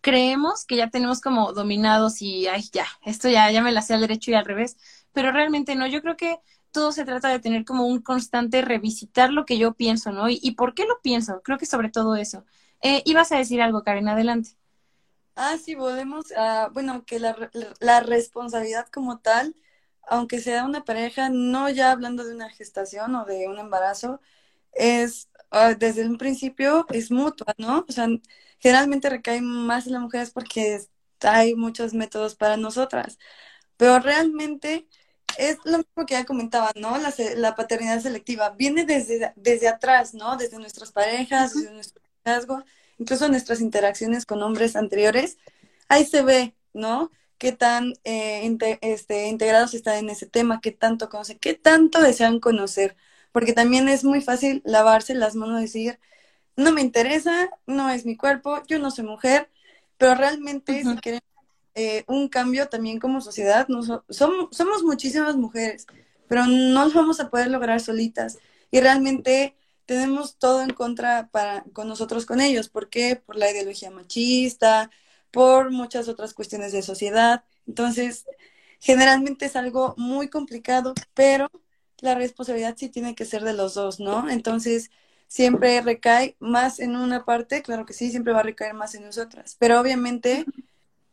creemos 0.00 0.64
que 0.64 0.76
ya 0.76 0.90
tenemos 0.90 1.20
como 1.20 1.52
dominados 1.52 2.22
y, 2.22 2.46
ay, 2.46 2.64
ya, 2.72 2.86
esto 3.04 3.28
ya, 3.28 3.50
ya 3.50 3.62
me 3.62 3.72
la 3.72 3.82
sé 3.82 3.94
al 3.94 4.00
derecho 4.00 4.30
y 4.30 4.34
al 4.34 4.44
revés, 4.44 4.76
pero 5.12 5.32
realmente 5.32 5.74
no, 5.74 5.86
yo 5.86 6.02
creo 6.02 6.16
que 6.16 6.38
todo 6.70 6.92
se 6.92 7.04
trata 7.04 7.28
de 7.28 7.40
tener 7.40 7.64
como 7.64 7.86
un 7.86 8.00
constante 8.00 8.62
revisitar 8.62 9.32
lo 9.32 9.44
que 9.44 9.58
yo 9.58 9.74
pienso, 9.74 10.12
¿no? 10.12 10.28
¿Y, 10.28 10.52
por 10.52 10.74
qué 10.74 10.84
lo 10.86 11.00
pienso? 11.02 11.42
Creo 11.42 11.58
que 11.58 11.66
sobre 11.66 11.90
todo 11.90 12.16
eso. 12.16 12.44
Eh, 12.82 13.02
ibas 13.04 13.32
a 13.32 13.38
decir 13.38 13.60
algo, 13.60 13.82
Karen, 13.82 14.08
adelante. 14.08 14.50
Ah, 15.36 15.56
sí, 15.62 15.76
podemos, 15.76 16.26
ah, 16.36 16.70
bueno, 16.72 17.04
que 17.04 17.18
la, 17.18 17.50
la, 17.80 18.00
responsabilidad 18.00 18.88
como 18.88 19.18
tal, 19.20 19.56
aunque 20.08 20.40
sea 20.40 20.64
una 20.64 20.84
pareja, 20.84 21.30
no 21.30 21.68
ya 21.70 21.92
hablando 21.92 22.24
de 22.24 22.34
una 22.34 22.50
gestación 22.50 23.14
o 23.14 23.24
de 23.24 23.48
un 23.48 23.58
embarazo, 23.58 24.20
es 24.72 25.28
ah, 25.50 25.74
desde 25.74 26.06
un 26.06 26.18
principio 26.18 26.86
es 26.90 27.10
mutua, 27.10 27.54
¿no? 27.58 27.84
O 27.88 27.92
sea, 27.92 28.08
generalmente 28.60 29.10
recae 29.10 29.40
más 29.40 29.86
en 29.86 29.94
las 29.94 30.02
mujeres 30.02 30.30
porque 30.30 30.80
hay 31.22 31.54
muchos 31.54 31.94
métodos 31.94 32.34
para 32.36 32.56
nosotras, 32.56 33.18
pero 33.76 33.98
realmente 34.00 34.88
es 35.38 35.58
lo 35.64 35.78
mismo 35.78 36.06
que 36.06 36.14
ya 36.14 36.24
comentaba, 36.24 36.72
¿no? 36.76 36.98
La, 36.98 37.12
la 37.36 37.54
paternidad 37.54 38.00
selectiva 38.00 38.50
viene 38.50 38.84
desde, 38.84 39.32
desde 39.36 39.68
atrás, 39.68 40.14
¿no? 40.14 40.36
Desde 40.36 40.58
nuestras 40.58 40.92
parejas, 40.92 41.54
desde 41.54 41.72
nuestro 41.72 42.02
hallazgo, 42.24 42.64
incluso 42.98 43.28
nuestras 43.28 43.60
interacciones 43.60 44.26
con 44.26 44.42
hombres 44.42 44.76
anteriores. 44.76 45.38
Ahí 45.88 46.04
se 46.04 46.22
ve, 46.22 46.54
¿no? 46.72 47.10
Qué 47.38 47.52
tan 47.52 47.94
eh, 48.04 48.56
este, 48.82 49.28
integrados 49.28 49.74
están 49.74 49.96
en 49.96 50.10
ese 50.10 50.26
tema, 50.26 50.60
qué 50.60 50.72
tanto 50.72 51.08
conocen, 51.08 51.38
qué 51.38 51.54
tanto 51.54 52.00
desean 52.02 52.40
conocer. 52.40 52.96
Porque 53.32 53.52
también 53.52 53.88
es 53.88 54.04
muy 54.04 54.20
fácil 54.20 54.62
lavarse 54.64 55.14
las 55.14 55.36
manos 55.36 55.60
y 55.60 55.62
decir, 55.62 56.00
no 56.56 56.72
me 56.72 56.80
interesa, 56.80 57.50
no 57.66 57.90
es 57.90 58.04
mi 58.04 58.16
cuerpo, 58.16 58.62
yo 58.66 58.78
no 58.78 58.90
soy 58.90 59.04
mujer, 59.04 59.50
pero 59.98 60.14
realmente 60.14 60.82
si 60.82 60.96
queremos 60.98 61.24
eh, 61.74 62.04
un 62.06 62.28
cambio 62.28 62.68
también 62.68 62.98
como 62.98 63.20
sociedad, 63.20 63.68
no 63.68 63.82
somos, 63.82 64.48
somos 64.50 64.82
muchísimas 64.82 65.36
mujeres, 65.36 65.86
pero 66.28 66.46
no 66.46 66.86
lo 66.86 66.94
vamos 66.94 67.20
a 67.20 67.30
poder 67.30 67.50
lograr 67.50 67.80
solitas. 67.80 68.38
Y 68.70 68.80
realmente 68.80 69.56
tenemos 69.86 70.36
todo 70.36 70.62
en 70.62 70.70
contra 70.70 71.28
para, 71.32 71.64
con 71.72 71.88
nosotros, 71.88 72.24
con 72.24 72.40
ellos. 72.40 72.68
¿Por 72.68 72.88
qué? 72.88 73.16
Por 73.16 73.36
la 73.36 73.50
ideología 73.50 73.90
machista, 73.90 74.90
por 75.32 75.72
muchas 75.72 76.08
otras 76.08 76.34
cuestiones 76.34 76.72
de 76.72 76.82
sociedad. 76.82 77.44
Entonces, 77.66 78.26
generalmente 78.78 79.46
es 79.46 79.56
algo 79.56 79.94
muy 79.96 80.28
complicado, 80.28 80.94
pero 81.14 81.50
la 81.98 82.14
responsabilidad 82.14 82.76
sí 82.78 82.88
tiene 82.88 83.14
que 83.14 83.24
ser 83.24 83.42
de 83.42 83.52
los 83.52 83.74
dos, 83.74 84.00
¿no? 84.00 84.30
Entonces, 84.30 84.90
siempre 85.30 85.80
recae 85.82 86.36
más 86.40 86.80
en 86.80 86.96
una 86.96 87.24
parte, 87.24 87.62
claro 87.62 87.86
que 87.86 87.92
sí, 87.94 88.10
siempre 88.10 88.32
va 88.32 88.40
a 88.40 88.42
recaer 88.42 88.74
más 88.74 88.96
en 88.96 89.04
nosotras, 89.04 89.56
pero 89.60 89.80
obviamente 89.80 90.44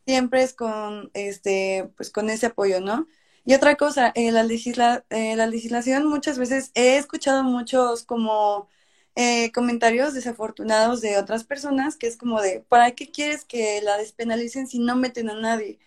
siempre 0.07 0.43
es 0.43 0.53
con, 0.53 1.11
este, 1.13 1.91
pues 1.97 2.09
con 2.11 2.29
ese 2.31 2.47
apoyo, 2.47 2.81
¿no? 2.81 3.07
Y 3.45 3.53
otra 3.53 3.75
cosa, 3.75 4.11
eh, 4.15 4.31
la, 4.31 4.43
legisla 4.43 5.05
eh, 5.11 5.35
la 5.35 5.47
legislación 5.47 6.07
muchas 6.07 6.39
veces 6.39 6.71
he 6.75 6.97
escuchado 6.97 7.43
muchos 7.43 8.03
como 8.03 8.69
eh, 9.15 9.51
comentarios 9.53 10.13
desafortunados 10.15 11.01
de 11.01 11.17
otras 11.19 11.43
personas 11.43 11.95
que 11.97 12.07
es 12.07 12.17
como 12.17 12.41
de, 12.41 12.61
¿para 12.69 12.91
qué 12.93 13.11
quieres 13.11 13.45
que 13.45 13.81
la 13.83 13.97
despenalicen 13.97 14.67
si 14.67 14.79
no 14.79 14.95
meten 14.95 15.29
a 15.29 15.35
nadie? 15.39 15.79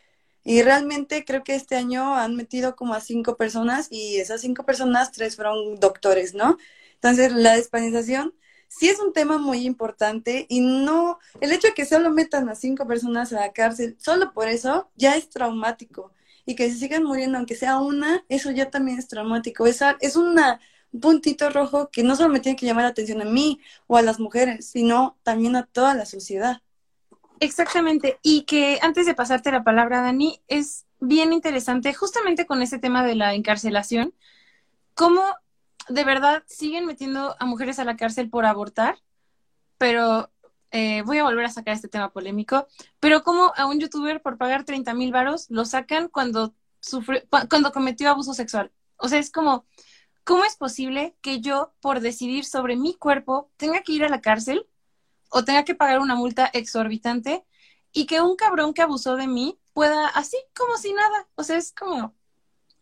Y 0.44 0.62
realmente 0.62 1.24
creo 1.24 1.44
que 1.44 1.54
este 1.56 1.76
año 1.76 2.14
han 2.16 2.36
metido 2.36 2.76
como 2.76 2.94
a 2.94 3.00
cinco 3.00 3.36
personas 3.36 3.88
y 3.90 4.18
esas 4.20 4.40
cinco 4.42 4.64
personas, 4.64 5.12
tres 5.12 5.36
fueron 5.36 5.80
doctores, 5.80 6.34
¿no? 6.34 6.58
Entonces, 7.02 7.32
la 7.32 7.56
despenalización 7.56 8.34
sí 8.68 8.88
es 8.88 9.00
un 9.00 9.12
tema 9.12 9.38
muy 9.38 9.66
importante 9.66 10.46
y 10.48 10.60
no, 10.60 11.18
el 11.40 11.52
hecho 11.52 11.68
de 11.68 11.74
que 11.74 11.84
solo 11.84 12.10
metan 12.10 12.48
a 12.48 12.54
cinco 12.54 12.86
personas 12.86 13.32
a 13.32 13.40
la 13.40 13.52
cárcel, 13.52 13.96
solo 13.98 14.32
por 14.32 14.48
eso 14.48 14.90
ya 14.96 15.16
es 15.16 15.28
traumático. 15.28 16.12
Y 16.46 16.54
que 16.54 16.70
se 16.70 16.78
sigan 16.78 17.04
muriendo, 17.04 17.38
aunque 17.38 17.54
sea 17.54 17.78
una, 17.78 18.24
eso 18.28 18.50
ya 18.50 18.70
también 18.70 18.98
es 18.98 19.08
traumático. 19.08 19.66
Es, 19.66 19.80
es 20.00 20.16
una, 20.16 20.60
un 20.92 21.00
puntito 21.00 21.50
rojo 21.50 21.90
que 21.90 22.02
no 22.02 22.16
solo 22.16 22.30
me 22.30 22.40
tiene 22.40 22.56
que 22.56 22.66
llamar 22.66 22.84
la 22.84 22.90
atención 22.90 23.22
a 23.22 23.24
mí 23.24 23.60
o 23.86 23.96
a 23.96 24.02
las 24.02 24.18
mujeres, 24.18 24.66
sino 24.66 25.16
también 25.22 25.56
a 25.56 25.66
toda 25.66 25.94
la 25.94 26.06
sociedad. 26.06 26.62
Exactamente. 27.40 28.18
Y 28.22 28.42
que 28.42 28.78
antes 28.82 29.06
de 29.06 29.14
pasarte 29.14 29.50
la 29.52 29.64
palabra, 29.64 30.02
Dani, 30.02 30.40
es 30.48 30.86
bien 31.00 31.32
interesante, 31.32 31.94
justamente 31.94 32.46
con 32.46 32.62
ese 32.62 32.78
tema 32.78 33.04
de 33.04 33.14
la 33.14 33.34
encarcelación, 33.34 34.14
cómo 34.94 35.22
de 35.88 36.04
verdad 36.04 36.42
siguen 36.46 36.86
metiendo 36.86 37.36
a 37.38 37.46
mujeres 37.46 37.78
a 37.78 37.84
la 37.84 37.96
cárcel 37.96 38.30
por 38.30 38.44
abortar, 38.46 38.98
pero 39.78 40.30
eh, 40.70 41.02
voy 41.02 41.18
a 41.18 41.24
volver 41.24 41.46
a 41.46 41.50
sacar 41.50 41.74
este 41.74 41.88
tema 41.88 42.12
polémico, 42.12 42.68
pero 43.00 43.22
como 43.24 43.52
a 43.56 43.66
un 43.66 43.80
youtuber 43.80 44.22
por 44.22 44.38
pagar 44.38 44.64
30 44.64 44.94
mil 44.94 45.12
varos 45.12 45.46
lo 45.50 45.64
sacan 45.64 46.08
cuando 46.08 46.54
sufre, 46.80 47.26
cuando 47.48 47.72
cometió 47.72 48.10
abuso 48.10 48.34
sexual. 48.34 48.70
O 48.96 49.08
sea, 49.08 49.18
es 49.18 49.30
como, 49.30 49.66
¿cómo 50.24 50.44
es 50.44 50.56
posible 50.56 51.16
que 51.22 51.40
yo, 51.40 51.72
por 51.80 52.00
decidir 52.00 52.44
sobre 52.44 52.76
mi 52.76 52.94
cuerpo, 52.94 53.50
tenga 53.56 53.82
que 53.82 53.92
ir 53.92 54.04
a 54.04 54.08
la 54.08 54.20
cárcel 54.20 54.66
o 55.30 55.44
tenga 55.44 55.64
que 55.64 55.74
pagar 55.74 56.00
una 56.00 56.14
multa 56.14 56.46
exorbitante 56.52 57.44
y 57.92 58.06
que 58.06 58.20
un 58.20 58.36
cabrón 58.36 58.74
que 58.74 58.82
abusó 58.82 59.16
de 59.16 59.26
mí 59.26 59.58
pueda 59.72 60.08
así 60.08 60.36
como 60.54 60.76
si 60.76 60.92
nada? 60.92 61.28
O 61.34 61.42
sea, 61.42 61.56
es 61.56 61.72
como, 61.72 62.14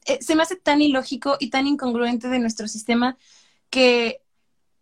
eh, 0.08 0.18
se 0.22 0.34
me 0.34 0.42
hace 0.42 0.56
tan 0.56 0.80
ilógico 0.80 1.36
y 1.38 1.50
tan 1.50 1.66
incongruente 1.66 2.28
de 2.28 2.38
nuestro 2.38 2.66
sistema 2.66 3.18
que 3.70 4.22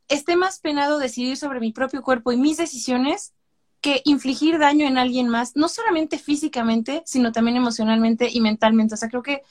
esté 0.09 0.37
más 0.37 0.61
penado 0.61 0.99
decidir 0.99 1.37
sobre 1.37 1.59
mi 1.59 1.73
propio 1.73 2.03
cuerpo 2.03 2.31
y 2.31 2.37
mis 2.37 2.57
decisiones 2.57 3.35
que 3.81 4.03
infligir 4.05 4.59
daño 4.59 4.87
en 4.87 4.99
alguien 4.99 5.29
más, 5.29 5.57
no 5.57 5.69
solamente 5.69 6.19
físicamente, 6.19 7.03
sino 7.07 7.33
también 7.33 7.57
emocionalmente 7.57 8.29
y 8.31 8.41
mentalmente. 8.41 8.95
O 8.95 8.97
sea, 8.97 9.09
creo 9.09 9.23
que 9.25 9.43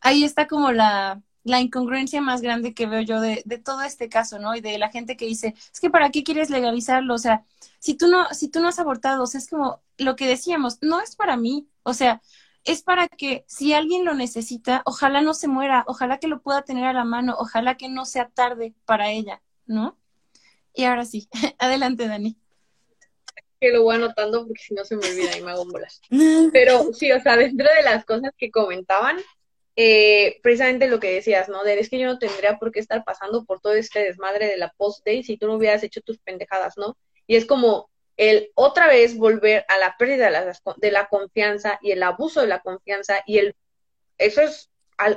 ahí 0.00 0.24
está 0.24 0.46
como 0.46 0.72
la, 0.72 1.22
la 1.44 1.60
incongruencia 1.60 2.22
más 2.22 2.40
grande 2.40 2.72
que 2.72 2.86
veo 2.86 3.02
yo 3.02 3.20
de, 3.20 3.42
de, 3.44 3.58
todo 3.58 3.82
este 3.82 4.08
caso, 4.08 4.38
¿no? 4.38 4.54
Y 4.56 4.62
de 4.62 4.78
la 4.78 4.90
gente 4.90 5.16
que 5.18 5.26
dice, 5.26 5.54
es 5.72 5.80
que 5.80 5.90
¿para 5.90 6.10
qué 6.10 6.24
quieres 6.24 6.48
legalizarlo? 6.48 7.14
O 7.14 7.18
sea, 7.18 7.44
si 7.78 7.94
tú 7.94 8.08
no, 8.08 8.26
si 8.32 8.48
tú 8.48 8.60
no 8.60 8.68
has 8.68 8.78
abortado, 8.78 9.22
o 9.22 9.26
sea, 9.26 9.38
es 9.38 9.48
como 9.48 9.80
lo 9.98 10.16
que 10.16 10.26
decíamos, 10.26 10.78
no 10.80 11.00
es 11.00 11.14
para 11.14 11.36
mí. 11.36 11.68
O 11.82 11.94
sea, 11.94 12.22
es 12.64 12.82
para 12.82 13.08
que 13.08 13.44
si 13.46 13.72
alguien 13.72 14.04
lo 14.04 14.14
necesita, 14.14 14.82
ojalá 14.84 15.22
no 15.22 15.34
se 15.34 15.48
muera, 15.48 15.84
ojalá 15.86 16.18
que 16.18 16.28
lo 16.28 16.42
pueda 16.42 16.62
tener 16.62 16.84
a 16.84 16.92
la 16.92 17.04
mano, 17.04 17.36
ojalá 17.38 17.76
que 17.76 17.88
no 17.88 18.04
sea 18.04 18.28
tarde 18.28 18.74
para 18.84 19.10
ella, 19.10 19.42
¿no? 19.66 19.98
Y 20.74 20.84
ahora 20.84 21.04
sí, 21.04 21.28
adelante, 21.58 22.06
Dani. 22.06 22.36
Que 23.60 23.70
lo 23.70 23.82
voy 23.82 23.96
anotando 23.96 24.46
porque 24.46 24.62
si 24.62 24.74
no 24.74 24.84
se 24.84 24.96
me 24.96 25.06
olvida 25.06 25.36
y 25.36 25.42
me 25.42 25.50
hago 25.50 25.66
bolas. 25.66 26.00
Pero 26.52 26.92
sí, 26.92 27.12
o 27.12 27.20
sea, 27.20 27.36
dentro 27.36 27.68
de 27.76 27.82
las 27.82 28.04
cosas 28.04 28.32
que 28.36 28.50
comentaban, 28.50 29.18
eh, 29.76 30.40
precisamente 30.42 30.88
lo 30.88 31.00
que 31.00 31.12
decías, 31.12 31.48
¿no? 31.48 31.62
De 31.62 31.78
es 31.78 31.88
que 31.88 31.98
yo 31.98 32.06
no 32.06 32.18
tendría 32.18 32.58
por 32.58 32.72
qué 32.72 32.80
estar 32.80 33.04
pasando 33.04 33.44
por 33.44 33.60
todo 33.60 33.74
este 33.74 34.00
desmadre 34.00 34.46
de 34.46 34.58
la 34.58 34.72
post-day 34.76 35.22
si 35.22 35.36
tú 35.36 35.46
no 35.46 35.54
hubieras 35.54 35.82
hecho 35.82 36.00
tus 36.00 36.18
pendejadas, 36.18 36.76
¿no? 36.76 36.96
Y 37.26 37.36
es 37.36 37.46
como, 37.46 37.90
el 38.16 38.50
otra 38.54 38.86
vez 38.86 39.16
volver 39.16 39.64
a 39.68 39.78
la 39.78 39.96
pérdida 39.98 40.30
de 40.76 40.90
la, 40.90 41.08
confianza 41.08 41.78
y 41.82 41.92
el 41.92 42.02
abuso 42.02 42.40
de 42.40 42.48
la 42.48 42.60
confianza 42.60 43.22
y 43.26 43.38
el 43.38 43.56
eso 44.18 44.42
es 44.42 44.70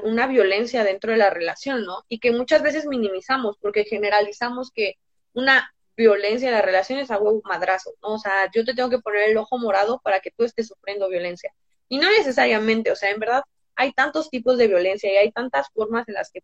una 0.03 0.27
violencia 0.27 0.85
dentro 0.85 1.11
de 1.11 1.17
la 1.17 1.29
relación, 1.29 1.83
¿no? 1.83 2.05
Y 2.07 2.19
que 2.19 2.31
muchas 2.31 2.63
veces 2.63 2.85
minimizamos 2.85 3.57
porque 3.59 3.83
generalizamos 3.83 4.71
que 4.71 4.95
una 5.33 5.73
violencia 5.97 6.49
de 6.49 6.55
la 6.55 6.61
relación 6.61 6.99
es 6.99 7.11
algo 7.11 7.41
madrazo, 7.43 7.91
¿no? 8.01 8.13
O 8.13 8.19
sea, 8.19 8.49
yo 8.53 8.63
te 8.63 8.73
tengo 8.73 8.89
que 8.89 8.99
poner 8.99 9.29
el 9.29 9.37
ojo 9.37 9.57
morado 9.57 9.99
para 10.01 10.21
que 10.21 10.31
tú 10.31 10.45
estés 10.45 10.67
sufriendo 10.67 11.09
violencia. 11.09 11.53
Y 11.89 11.97
no 11.97 12.09
necesariamente, 12.09 12.91
o 12.91 12.95
sea, 12.95 13.11
en 13.11 13.19
verdad 13.19 13.43
hay 13.75 13.91
tantos 13.91 14.29
tipos 14.29 14.57
de 14.57 14.67
violencia 14.67 15.11
y 15.11 15.17
hay 15.17 15.31
tantas 15.31 15.67
formas 15.73 16.07
en 16.07 16.15
las 16.15 16.31
que 16.31 16.41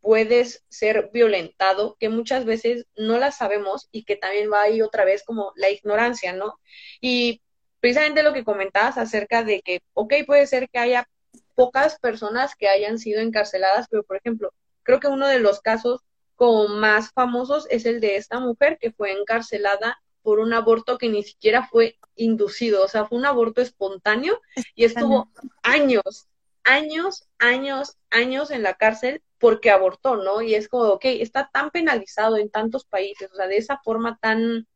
puedes 0.00 0.64
ser 0.68 1.10
violentado, 1.12 1.96
que 1.98 2.08
muchas 2.08 2.44
veces 2.44 2.86
no 2.96 3.18
la 3.18 3.32
sabemos 3.32 3.88
y 3.92 4.04
que 4.04 4.16
también 4.16 4.50
va 4.52 4.62
ahí 4.62 4.82
otra 4.82 5.04
vez 5.04 5.22
como 5.24 5.52
la 5.56 5.70
ignorancia, 5.70 6.32
¿no? 6.32 6.58
Y 7.00 7.42
precisamente 7.80 8.22
lo 8.22 8.32
que 8.32 8.44
comentabas 8.44 8.98
acerca 8.98 9.44
de 9.44 9.60
que, 9.62 9.80
ok, 9.94 10.14
puede 10.26 10.46
ser 10.46 10.68
que 10.68 10.78
haya 10.78 11.08
pocas 11.54 11.98
personas 11.98 12.54
que 12.54 12.68
hayan 12.68 12.98
sido 12.98 13.20
encarceladas, 13.20 13.86
pero 13.90 14.02
por 14.04 14.16
ejemplo, 14.16 14.52
creo 14.82 15.00
que 15.00 15.08
uno 15.08 15.26
de 15.26 15.40
los 15.40 15.60
casos 15.60 16.02
como 16.36 16.68
más 16.68 17.10
famosos 17.10 17.66
es 17.68 17.84
el 17.84 18.00
de 18.00 18.16
esta 18.16 18.38
mujer 18.38 18.78
que 18.80 18.92
fue 18.92 19.12
encarcelada 19.12 20.00
por 20.22 20.38
un 20.38 20.52
aborto 20.52 20.98
que 20.98 21.08
ni 21.08 21.22
siquiera 21.24 21.66
fue 21.66 21.96
inducido, 22.14 22.84
o 22.84 22.88
sea, 22.88 23.06
fue 23.06 23.18
un 23.18 23.26
aborto 23.26 23.60
espontáneo 23.60 24.40
y 24.74 24.84
estuvo 24.84 25.30
años, 25.62 26.28
años, 26.64 27.28
años, 27.38 27.96
años 28.10 28.50
en 28.50 28.62
la 28.62 28.74
cárcel 28.74 29.22
porque 29.38 29.70
abortó, 29.70 30.16
¿no? 30.16 30.42
Y 30.42 30.54
es 30.54 30.68
como, 30.68 30.84
ok, 30.84 31.04
está 31.04 31.48
tan 31.52 31.70
penalizado 31.70 32.36
en 32.36 32.50
tantos 32.50 32.84
países, 32.84 33.30
o 33.32 33.36
sea, 33.36 33.46
de 33.46 33.56
esa 33.56 33.78
forma 33.78 34.18
tan 34.20 34.66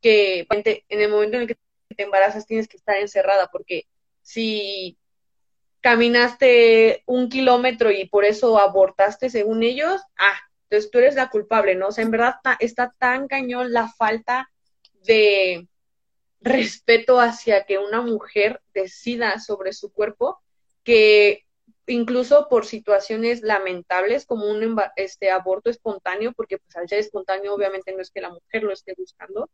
que 0.00 0.46
en 0.50 1.00
el 1.00 1.10
momento 1.10 1.36
en 1.36 1.42
el 1.42 1.48
que 1.48 1.56
te 1.94 2.02
embarazas 2.02 2.46
tienes 2.46 2.68
que 2.68 2.76
estar 2.76 2.96
encerrada, 2.96 3.48
porque 3.50 3.84
si 4.22 4.98
caminaste 5.80 7.02
un 7.06 7.28
kilómetro 7.28 7.90
y 7.90 8.08
por 8.08 8.24
eso 8.24 8.58
abortaste 8.58 9.30
según 9.30 9.62
ellos, 9.62 10.00
ah, 10.18 10.38
entonces 10.64 10.90
tú 10.90 10.98
eres 10.98 11.14
la 11.14 11.30
culpable, 11.30 11.76
¿no? 11.76 11.88
O 11.88 11.92
sea, 11.92 12.04
en 12.04 12.10
verdad 12.10 12.34
está 12.58 12.92
tan 12.98 13.28
cañón 13.28 13.72
la 13.72 13.88
falta 13.88 14.50
de 15.04 15.68
respeto 16.40 17.20
hacia 17.20 17.64
que 17.64 17.78
una 17.78 18.02
mujer 18.02 18.60
decida 18.74 19.38
sobre 19.38 19.72
su 19.72 19.92
cuerpo 19.92 20.40
que 20.82 21.45
incluso 21.86 22.48
por 22.48 22.66
situaciones 22.66 23.42
lamentables 23.42 24.26
como 24.26 24.46
un 24.46 24.80
este 24.96 25.30
aborto 25.30 25.70
espontáneo, 25.70 26.32
porque 26.32 26.58
pues 26.58 26.76
al 26.76 26.88
ser 26.88 26.98
espontáneo 26.98 27.54
obviamente 27.54 27.92
no 27.92 28.02
es 28.02 28.10
que 28.10 28.20
la 28.20 28.30
mujer 28.30 28.62
lo 28.62 28.72
esté 28.72 28.94
buscando, 28.96 29.48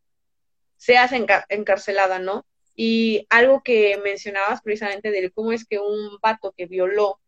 seas 0.77 1.13
encarcelada, 1.49 2.19
¿no? 2.19 2.47
Y 2.75 3.27
algo 3.31 3.63
que 3.63 3.99
mencionabas 4.03 4.63
precisamente 4.63 5.11
de 5.11 5.31
cómo 5.31 5.53
es 5.53 5.67
que 5.67 5.79
un 5.79 6.19
vato 6.23 6.53
que 6.57 6.67
violó 6.67 7.21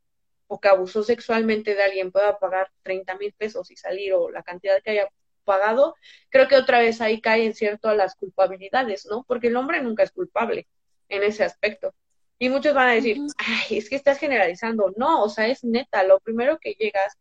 o 0.46 0.60
que 0.60 0.68
abusó 0.68 1.02
sexualmente 1.02 1.74
de 1.74 1.82
alguien 1.82 2.12
pueda 2.12 2.38
pagar 2.38 2.70
30 2.82 3.16
mil 3.16 3.32
pesos 3.34 3.70
y 3.70 3.76
salir 3.76 4.14
o 4.14 4.30
la 4.30 4.42
cantidad 4.42 4.82
que 4.82 4.90
haya 4.92 5.08
pagado, 5.44 5.94
creo 6.30 6.48
que 6.48 6.56
otra 6.56 6.80
vez 6.80 7.00
ahí 7.00 7.20
cae 7.20 7.44
en 7.44 7.54
cierto 7.54 7.94
las 7.94 8.14
culpabilidades, 8.16 9.06
¿no? 9.06 9.24
Porque 9.28 9.48
el 9.48 9.56
hombre 9.56 9.82
nunca 9.82 10.02
es 10.02 10.10
culpable 10.12 10.66
en 11.08 11.22
ese 11.22 11.44
aspecto. 11.44 11.94
Y 12.38 12.48
muchos 12.48 12.74
van 12.74 12.88
a 12.88 12.92
decir, 12.92 13.18
ay, 13.38 13.78
es 13.78 13.88
que 13.88 13.96
estás 13.96 14.18
generalizando. 14.18 14.92
No, 14.96 15.22
o 15.22 15.28
sea, 15.28 15.46
es 15.46 15.64
neta. 15.64 16.02
Lo 16.02 16.20
primero 16.20 16.58
que 16.58 16.72
llegas 16.72 17.16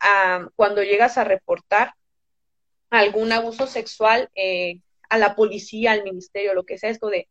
a, 0.00 0.48
cuando 0.56 0.82
llegas 0.82 1.18
a 1.18 1.24
reportar 1.24 1.94
algún 2.90 3.32
abuso 3.32 3.66
sexual 3.66 4.30
eh, 4.34 4.80
a 5.08 5.18
la 5.18 5.34
policía, 5.34 5.92
al 5.92 6.04
ministerio, 6.04 6.54
lo 6.54 6.64
que 6.64 6.78
sea, 6.78 6.90
es 6.90 6.98
como 6.98 7.10
de, 7.10 7.28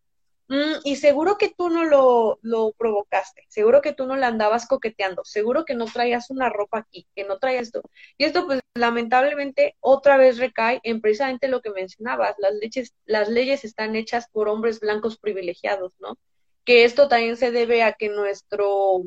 mm, 0.49 0.81
y 0.83 0.95
seguro 0.97 1.37
que 1.37 1.53
tú 1.57 1.69
no 1.69 1.85
lo, 1.85 2.39
lo 2.41 2.73
provocaste, 2.73 3.43
seguro 3.47 3.81
que 3.81 3.93
tú 3.93 4.05
no 4.05 4.15
le 4.15 4.25
andabas 4.25 4.67
coqueteando, 4.67 5.23
seguro 5.25 5.65
que 5.65 5.75
no 5.75 5.85
traías 5.85 6.29
una 6.29 6.49
ropa 6.49 6.79
aquí, 6.79 7.07
que 7.15 7.23
no 7.23 7.39
traías 7.39 7.67
esto. 7.67 7.81
Y 8.17 8.25
esto, 8.25 8.45
pues, 8.45 8.61
lamentablemente, 8.75 9.75
otra 9.79 10.17
vez 10.17 10.37
recae 10.37 10.79
en 10.83 11.01
precisamente 11.01 11.47
lo 11.47 11.61
que 11.61 11.71
mencionabas, 11.71 12.35
las, 12.39 12.53
leyes, 12.53 12.93
las 13.05 13.29
leyes 13.29 13.63
están 13.63 13.95
hechas 13.95 14.27
por 14.31 14.49
hombres 14.49 14.79
blancos 14.79 15.17
privilegiados, 15.17 15.93
¿no? 15.99 16.17
Que 16.65 16.85
esto 16.85 17.07
también 17.07 17.37
se 17.37 17.51
debe 17.51 17.83
a 17.83 17.93
que 17.93 18.09
nuestro, 18.09 19.03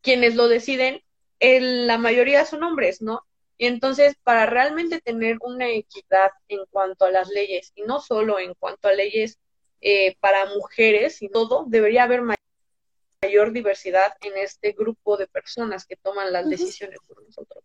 quienes 0.00 0.34
lo 0.34 0.48
deciden, 0.48 1.02
la 1.40 1.98
mayoría 1.98 2.44
son 2.44 2.62
hombres, 2.62 3.02
¿no? 3.02 3.22
Y 3.58 3.66
entonces, 3.66 4.16
para 4.22 4.46
realmente 4.46 5.00
tener 5.00 5.38
una 5.40 5.68
equidad 5.68 6.30
en 6.48 6.60
cuanto 6.70 7.06
a 7.06 7.10
las 7.10 7.28
leyes, 7.28 7.72
y 7.74 7.82
no 7.82 8.00
solo 8.00 8.38
en 8.38 8.54
cuanto 8.54 8.88
a 8.88 8.92
leyes 8.92 9.38
eh, 9.80 10.16
para 10.20 10.46
mujeres 10.46 11.22
y 11.22 11.28
todo, 11.28 11.64
debería 11.66 12.02
haber 12.02 12.22
mayor 12.22 13.52
diversidad 13.52 14.12
en 14.20 14.36
este 14.36 14.72
grupo 14.72 15.16
de 15.16 15.26
personas 15.26 15.86
que 15.86 15.96
toman 15.96 16.32
las 16.32 16.48
decisiones 16.48 16.98
por 17.06 17.22
nosotros. 17.24 17.64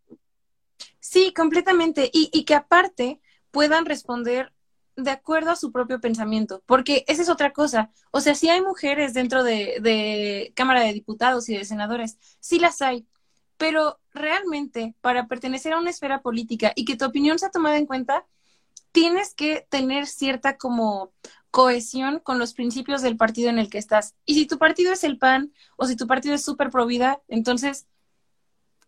Sí, 0.98 1.34
completamente. 1.34 2.08
Y, 2.12 2.30
y 2.32 2.44
que 2.44 2.54
aparte 2.54 3.20
puedan 3.50 3.84
responder 3.84 4.52
de 4.96 5.10
acuerdo 5.10 5.50
a 5.50 5.56
su 5.56 5.72
propio 5.72 6.00
pensamiento, 6.00 6.62
porque 6.66 7.04
esa 7.08 7.22
es 7.22 7.28
otra 7.28 7.52
cosa. 7.52 7.90
O 8.10 8.20
sea, 8.20 8.34
si 8.34 8.48
hay 8.48 8.60
mujeres 8.60 9.14
dentro 9.14 9.42
de, 9.42 10.52
Cámara 10.54 10.82
de 10.82 10.92
Diputados 10.92 11.48
y 11.48 11.56
de 11.56 11.64
Senadores, 11.64 12.18
sí 12.40 12.58
las 12.58 12.82
hay, 12.82 13.06
pero 13.56 14.00
realmente 14.12 14.94
para 15.00 15.28
pertenecer 15.28 15.72
a 15.72 15.78
una 15.78 15.90
esfera 15.90 16.22
política 16.22 16.72
y 16.76 16.84
que 16.84 16.96
tu 16.96 17.04
opinión 17.04 17.38
sea 17.38 17.50
tomada 17.50 17.76
en 17.78 17.86
cuenta, 17.86 18.26
tienes 18.92 19.34
que 19.34 19.66
tener 19.70 20.06
cierta 20.06 20.58
como 20.58 21.12
cohesión 21.50 22.18
con 22.20 22.38
los 22.38 22.54
principios 22.54 23.02
del 23.02 23.16
partido 23.16 23.50
en 23.50 23.58
el 23.58 23.70
que 23.70 23.78
estás. 23.78 24.14
Y 24.26 24.34
si 24.34 24.46
tu 24.46 24.58
partido 24.58 24.92
es 24.92 25.04
el 25.04 25.18
PAN 25.18 25.52
o 25.76 25.86
si 25.86 25.96
tu 25.96 26.06
partido 26.06 26.34
es 26.34 26.44
súper 26.44 26.70
pro 26.70 26.86
vida, 26.86 27.20
entonces, 27.28 27.86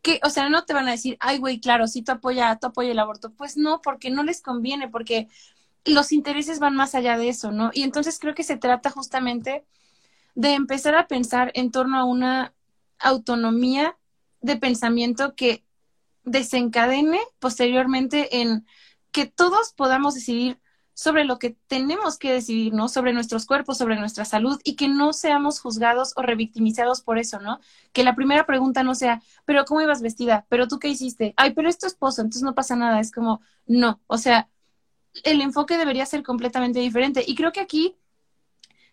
¿qué? 0.02 0.20
O 0.22 0.30
sea, 0.30 0.48
no 0.48 0.64
te 0.64 0.74
van 0.74 0.88
a 0.88 0.92
decir, 0.92 1.16
ay, 1.20 1.38
güey, 1.38 1.60
claro, 1.60 1.86
si 1.88 2.02
tú 2.02 2.12
apoyas, 2.12 2.58
tú 2.60 2.68
apoyas 2.68 2.92
el 2.92 2.98
aborto. 2.98 3.32
Pues 3.34 3.56
no, 3.56 3.80
porque 3.82 4.10
no 4.10 4.22
les 4.24 4.40
conviene, 4.40 4.88
porque 4.88 5.28
los 5.84 6.12
intereses 6.12 6.58
van 6.58 6.76
más 6.76 6.94
allá 6.94 7.18
de 7.18 7.28
eso, 7.28 7.50
¿no? 7.50 7.70
Y 7.74 7.82
entonces 7.82 8.18
creo 8.18 8.34
que 8.34 8.42
se 8.44 8.56
trata 8.56 8.90
justamente 8.90 9.64
de 10.34 10.54
empezar 10.54 10.94
a 10.94 11.06
pensar 11.06 11.52
en 11.54 11.70
torno 11.70 11.98
a 11.98 12.04
una 12.04 12.54
autonomía 12.98 13.96
de 14.40 14.56
pensamiento 14.56 15.34
que 15.34 15.64
desencadene 16.24 17.20
posteriormente 17.38 18.40
en 18.40 18.66
que 19.12 19.26
todos 19.26 19.72
podamos 19.72 20.14
decidir 20.14 20.58
sobre 20.94 21.24
lo 21.24 21.38
que 21.38 21.56
tenemos 21.66 22.18
que 22.18 22.32
decidir, 22.32 22.72
¿no? 22.72 22.88
Sobre 22.88 23.12
nuestros 23.12 23.46
cuerpos, 23.46 23.78
sobre 23.78 23.96
nuestra 23.96 24.24
salud 24.24 24.60
y 24.64 24.76
que 24.76 24.88
no 24.88 25.12
seamos 25.12 25.60
juzgados 25.60 26.12
o 26.16 26.22
revictimizados 26.22 27.02
por 27.02 27.18
eso, 27.18 27.40
¿no? 27.40 27.58
Que 27.92 28.04
la 28.04 28.14
primera 28.14 28.46
pregunta 28.46 28.84
no 28.84 28.94
sea, 28.94 29.20
pero 29.44 29.64
¿cómo 29.64 29.80
ibas 29.82 30.02
vestida? 30.02 30.46
¿Pero 30.48 30.68
tú 30.68 30.78
qué 30.78 30.88
hiciste? 30.88 31.34
Ay, 31.36 31.52
pero 31.52 31.68
es 31.68 31.78
tu 31.78 31.86
esposo, 31.86 32.22
entonces 32.22 32.42
no 32.42 32.54
pasa 32.54 32.76
nada. 32.76 33.00
Es 33.00 33.10
como, 33.10 33.40
no, 33.66 34.00
o 34.06 34.18
sea, 34.18 34.48
el 35.22 35.40
enfoque 35.40 35.78
debería 35.78 36.06
ser 36.06 36.22
completamente 36.22 36.80
diferente. 36.80 37.24
Y 37.26 37.34
creo 37.34 37.52
que 37.52 37.60
aquí 37.60 37.96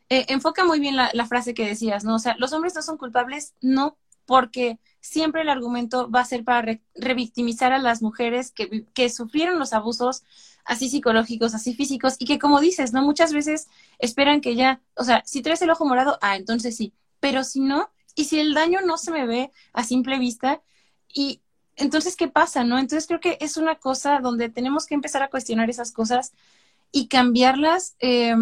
eh, 0.09 0.25
enfoca 0.29 0.65
muy 0.65 0.79
bien 0.79 0.95
la, 0.95 1.25
frase 1.25 1.53
que 1.53 1.65
decías, 1.65 2.03
¿no? 2.03 2.15
O 2.15 2.19
sea, 2.19 2.35
los 2.37 2.53
hombres 2.53 2.75
no 2.75 2.81
son 2.81 2.97
culpables, 2.97 3.55
no, 3.61 3.97
porque 4.25 4.79
siempre 4.99 5.41
el 5.41 5.49
argumento 5.49 6.11
va 6.11 6.21
a 6.21 6.25
ser 6.25 6.43
para 6.43 6.79
revictimizar 6.95 7.73
a 7.73 7.79
las 7.79 8.01
mujeres 8.01 8.51
que, 8.51 8.85
que, 8.93 9.09
sufrieron 9.09 9.57
los 9.57 9.73
abusos 9.73 10.23
así 10.65 10.89
psicológicos, 10.89 11.55
así 11.55 11.73
físicos, 11.73 12.17
y 12.19 12.25
que 12.25 12.39
como 12.39 12.59
dices, 12.59 12.93
¿no? 12.93 13.01
Muchas 13.01 13.33
veces 13.33 13.67
esperan 13.99 14.41
que 14.41 14.55
ya, 14.55 14.81
o 14.95 15.03
sea, 15.03 15.23
si 15.25 15.41
traes 15.41 15.61
el 15.61 15.69
ojo 15.71 15.85
morado, 15.85 16.19
ah, 16.21 16.35
entonces 16.35 16.75
sí, 16.75 16.93
pero 17.19 17.43
si 17.43 17.61
no, 17.61 17.89
y 18.13 18.25
si 18.25 18.39
el 18.39 18.53
daño 18.53 18.81
no 18.81 18.97
se 18.97 19.11
me 19.11 19.25
ve 19.25 19.51
a 19.73 19.83
simple 19.83 20.19
vista, 20.19 20.61
y 21.13 21.41
entonces, 21.81 22.15
¿qué 22.15 22.27
pasa, 22.27 22.63
no? 22.63 22.77
Entonces 22.77 23.07
creo 23.07 23.19
que 23.19 23.37
es 23.41 23.57
una 23.57 23.75
cosa 23.75 24.19
donde 24.19 24.49
tenemos 24.49 24.85
que 24.85 24.95
empezar 24.95 25.23
a 25.23 25.29
cuestionar 25.29 25.69
esas 25.69 25.91
cosas 25.91 26.33
y 26.91 27.07
cambiarlas. 27.07 27.95
Eh, 27.99 28.35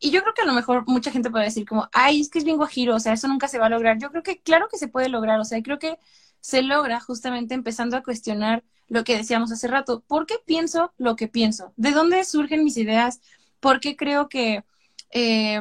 y 0.00 0.10
yo 0.10 0.22
creo 0.22 0.34
que 0.34 0.42
a 0.42 0.46
lo 0.46 0.52
mejor 0.52 0.84
mucha 0.86 1.12
gente 1.12 1.30
puede 1.30 1.44
decir 1.44 1.66
como, 1.66 1.88
ay, 1.92 2.20
es 2.20 2.28
que 2.30 2.38
es 2.38 2.44
bien 2.44 2.56
guajiro, 2.56 2.96
o 2.96 3.00
sea, 3.00 3.12
eso 3.12 3.28
nunca 3.28 3.46
se 3.48 3.58
va 3.58 3.66
a 3.66 3.68
lograr. 3.68 3.98
Yo 3.98 4.10
creo 4.10 4.22
que 4.22 4.40
claro 4.40 4.68
que 4.68 4.78
se 4.78 4.88
puede 4.88 5.08
lograr, 5.08 5.38
o 5.38 5.44
sea, 5.44 5.62
creo 5.62 5.78
que 5.78 5.98
se 6.40 6.62
logra 6.62 6.98
justamente 7.00 7.54
empezando 7.54 7.96
a 7.96 8.02
cuestionar 8.02 8.64
lo 8.88 9.04
que 9.04 9.16
decíamos 9.16 9.52
hace 9.52 9.68
rato. 9.68 10.00
¿Por 10.06 10.26
qué 10.26 10.36
pienso 10.44 10.92
lo 10.98 11.14
que 11.14 11.28
pienso? 11.28 11.72
¿De 11.76 11.92
dónde 11.92 12.24
surgen 12.24 12.64
mis 12.64 12.76
ideas? 12.76 13.20
¿Por 13.60 13.80
qué 13.80 13.96
creo 13.96 14.28
que... 14.28 14.64
Eh, 15.10 15.60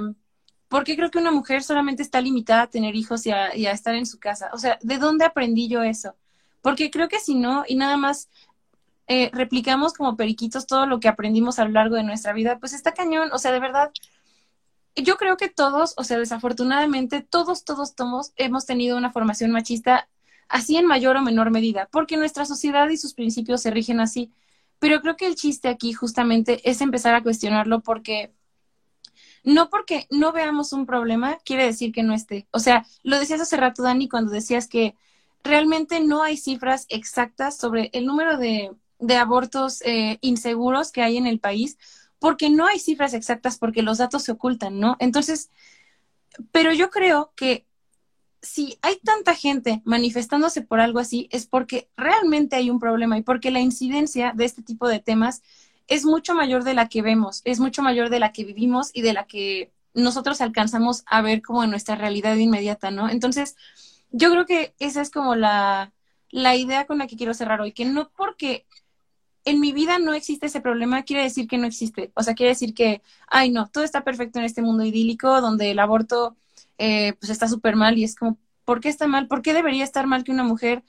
¿Por 0.70 0.86
qué 0.86 0.96
creo 0.96 1.12
que 1.12 1.18
una 1.20 1.32
mujer 1.32 1.64
solamente 1.64 2.02
está 2.02 2.22
limitada 2.22 2.62
a 2.62 2.70
tener 2.70 2.96
hijos 2.96 3.26
y 3.26 3.32
a, 3.32 3.50
estar 3.50 3.94
en 3.94 4.06
su 4.06 4.20
casa? 4.20 4.50
O 4.54 4.58
sea, 4.58 4.80
¿de 4.82 4.98
dónde 4.98 5.26
aprendí 5.26 5.68
yo 5.68 5.84
eso? 5.84 6.16
Porque 6.62 6.92
creo 6.92 7.08
que 7.10 7.20
si 7.20 7.36
no, 7.36 7.64
y 7.68 7.76
nada 7.76 7.98
más 7.98 8.30
eh, 9.08 9.30
replicamos 9.34 9.94
como 9.94 10.16
periquitos 10.16 10.68
todo 10.68 10.86
lo 10.86 11.00
que 11.00 11.08
aprendimos 11.08 11.60
a 11.60 11.66
lo 11.66 11.72
largo 11.72 11.96
de 11.96 12.04
nuestra 12.04 12.34
vida, 12.34 12.60
pues 12.60 12.74
está 12.74 12.94
cañón. 12.94 13.30
O 13.34 13.40
sea, 13.40 13.52
de 13.52 13.60
verdad, 13.60 13.92
yo 14.96 15.18
creo 15.18 15.38
que 15.38 15.50
todos, 15.50 15.94
o 15.98 16.04
sea, 16.04 16.18
desafortunadamente, 16.18 17.22
todos, 17.22 17.64
todos, 17.64 17.96
todos 17.96 18.34
hemos 18.36 18.66
tenido 18.66 18.98
una 18.98 19.12
formación 19.12 19.52
machista 19.52 20.08
así 20.48 20.78
en 20.78 20.86
mayor 20.86 21.16
o 21.18 21.22
menor 21.22 21.52
medida, 21.52 21.88
porque 21.92 22.18
nuestra 22.18 22.46
sociedad 22.46 22.90
y 22.90 22.98
sus 22.98 23.14
principios 23.14 23.62
se 23.62 23.72
rigen 23.72 24.00
así. 24.00 24.32
Pero 24.80 25.02
creo 25.02 25.16
que 25.18 25.28
el 25.28 25.36
chiste 25.36 25.70
aquí 25.70 25.94
justamente 25.94 26.62
es 26.70 26.82
empezar 26.82 27.16
a 27.16 27.24
cuestionarlo 27.24 27.82
porque 27.82 28.34
no 29.44 29.70
porque 29.70 30.08
no 30.10 30.32
veamos 30.32 30.74
un 30.74 30.86
problema 30.86 31.38
quiere 31.46 31.66
decir 31.66 31.92
que 31.92 32.04
no 32.04 32.14
esté. 32.14 32.48
O 32.52 32.60
sea, 32.60 32.86
lo 33.04 33.20
decías 33.20 33.42
hace 33.42 33.58
rato, 33.58 33.84
Dani, 33.84 34.10
cuando 34.10 34.32
decías 34.32 34.68
que 34.68 34.96
realmente 35.44 36.00
no 36.00 36.24
hay 36.24 36.38
cifras 36.38 36.86
exactas 36.90 37.58
sobre 37.58 37.90
el 37.94 38.06
número 38.06 38.38
de, 38.38 38.72
abortos 39.18 39.82
eh, 39.84 40.18
inseguros 40.22 40.92
que 40.92 41.02
hay 41.02 41.18
en 41.18 41.28
el 41.28 41.40
país 41.40 41.78
porque 42.20 42.52
no 42.52 42.68
hay 42.68 42.78
cifras 42.80 43.16
exactas, 43.16 43.58
porque 43.58 43.82
los 43.82 43.98
datos 43.98 44.24
se 44.24 44.32
ocultan, 44.32 44.80
¿no? 44.80 44.96
Entonces, 45.00 45.50
pero 46.52 46.72
yo 46.72 46.92
creo 46.92 47.34
que 47.36 47.66
si 48.42 48.78
hay 48.82 48.98
tanta 49.04 49.36
gente 49.36 49.82
manifestándose 49.86 50.62
por 50.62 50.80
algo 50.80 51.00
así, 51.00 51.28
es 51.32 51.48
porque 51.48 51.90
realmente 51.98 52.56
hay 52.56 52.70
un 52.70 52.80
problema 52.80 53.18
y 53.18 53.24
porque 53.24 53.52
la 53.52 53.60
incidencia 53.60 54.34
de 54.36 54.46
este 54.46 54.62
tipo 54.62 54.88
de 54.88 55.00
temas 55.00 55.42
es 55.88 56.06
mucho 56.06 56.34
mayor 56.34 56.64
de 56.64 56.74
la 56.74 56.90
que 56.90 57.02
vemos, 57.02 57.42
es 57.44 57.60
mucho 57.60 57.82
mayor 57.82 58.10
de 58.10 58.20
la 58.20 58.32
que 58.32 58.46
vivimos 58.46 58.92
y 58.94 59.02
de 59.02 59.14
la 59.14 59.26
que 59.26 59.72
nosotros 59.94 60.42
alcanzamos 60.42 61.04
a 61.06 61.22
ver 61.22 61.42
como 61.42 61.64
en 61.64 61.70
nuestra 61.70 61.96
realidad 61.96 62.36
inmediata, 62.36 62.92
¿no? 62.92 63.10
Entonces, 63.10 63.56
yo 64.12 64.32
creo 64.32 64.46
que 64.46 64.76
esa 64.80 65.02
es 65.02 65.10
como 65.12 65.36
la, 65.36 65.94
la 66.30 66.56
idea 66.56 66.86
con 66.86 66.98
la 66.98 67.08
que 67.08 67.18
quiero 67.18 67.34
cerrar 67.34 67.62
hoy, 67.62 67.72
que 67.74 67.86
no 67.86 68.12
porque 68.16 68.66
en 69.46 69.60
mi 69.60 69.72
vida 69.72 70.00
no 70.00 70.14
existe 70.14 70.46
ese 70.48 70.62
problema, 70.62 71.04
quiere 71.04 71.24
decir 71.24 71.48
que 71.48 71.58
no 71.58 71.66
existe. 71.66 72.12
O 72.16 72.24
sea, 72.24 72.36
quiere 72.36 72.52
decir 72.52 72.74
que, 72.74 73.02
ay, 73.28 73.50
no, 73.52 73.70
todo 73.70 73.84
está 73.84 74.04
perfecto 74.04 74.40
en 74.40 74.46
este 74.46 74.62
mundo 74.62 74.84
idílico 74.84 75.42
donde 75.42 75.72
el 75.72 75.80
aborto 75.80 76.38
eh, 76.78 77.14
pues 77.20 77.30
está 77.30 77.48
súper 77.48 77.76
mal 77.76 77.98
y 77.98 78.04
es 78.04 78.16
como, 78.16 78.38
¿por 78.66 78.82
qué 78.82 78.90
está 78.90 79.08
mal? 79.08 79.28
¿Por 79.28 79.42
qué 79.42 79.54
debería 79.54 79.84
estar 79.84 80.08
mal 80.08 80.24
que 80.24 80.32
una 80.32 80.44
mujer 80.44 80.84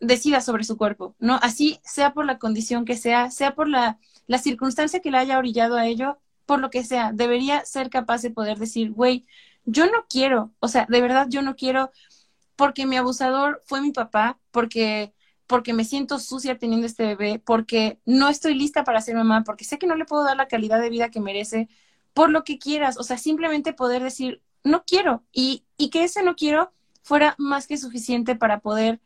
decida 0.00 0.40
sobre 0.40 0.64
su 0.64 0.76
cuerpo? 0.76 1.14
¿No? 1.18 1.38
Así 1.42 1.80
sea 1.82 2.12
por 2.12 2.26
la 2.26 2.38
condición 2.38 2.84
que 2.84 2.96
sea, 2.96 3.30
sea 3.30 3.54
por 3.54 3.68
la, 3.68 3.98
la 4.26 4.38
circunstancia 4.38 5.00
que 5.00 5.10
la 5.10 5.20
haya 5.20 5.38
orillado 5.38 5.76
a 5.76 5.86
ello, 5.86 6.18
por 6.46 6.60
lo 6.60 6.70
que 6.70 6.84
sea, 6.84 7.12
debería 7.12 7.64
ser 7.64 7.90
capaz 7.90 8.22
de 8.22 8.30
poder 8.30 8.58
decir, 8.58 8.90
güey, 8.92 9.26
yo 9.70 9.86
no 9.86 10.06
quiero, 10.08 10.52
o 10.60 10.68
sea, 10.68 10.86
de 10.88 11.00
verdad 11.00 11.26
yo 11.28 11.42
no 11.42 11.56
quiero 11.56 11.90
porque 12.56 12.86
mi 12.86 12.96
abusador 12.96 13.62
fue 13.66 13.80
mi 13.80 13.92
papá, 13.92 14.38
porque 14.50 15.14
porque 15.46 15.72
me 15.72 15.84
siento 15.84 16.20
sucia 16.20 16.58
teniendo 16.58 16.86
este 16.86 17.04
bebé, 17.04 17.42
porque 17.44 17.98
no 18.04 18.28
estoy 18.28 18.54
lista 18.54 18.84
para 18.84 19.00
ser 19.00 19.16
mamá, 19.16 19.42
porque 19.42 19.64
sé 19.64 19.80
que 19.80 19.88
no 19.88 19.96
le 19.96 20.04
puedo 20.04 20.22
dar 20.22 20.36
la 20.36 20.46
calidad 20.46 20.80
de 20.80 20.90
vida 20.90 21.10
que 21.10 21.18
merece, 21.18 21.68
por 22.14 22.30
lo 22.30 22.44
que 22.44 22.56
quieras, 22.56 22.96
o 22.98 23.02
sea, 23.02 23.18
simplemente 23.18 23.72
poder 23.72 24.00
decir, 24.00 24.42
no 24.62 24.84
quiero, 24.84 25.24
y, 25.32 25.64
y 25.76 25.90
que 25.90 26.04
ese 26.04 26.22
no 26.22 26.36
quiero 26.36 26.72
fuera 27.02 27.34
más 27.36 27.66
que 27.66 27.78
suficiente 27.78 28.36
para 28.36 28.60
poder 28.60 29.00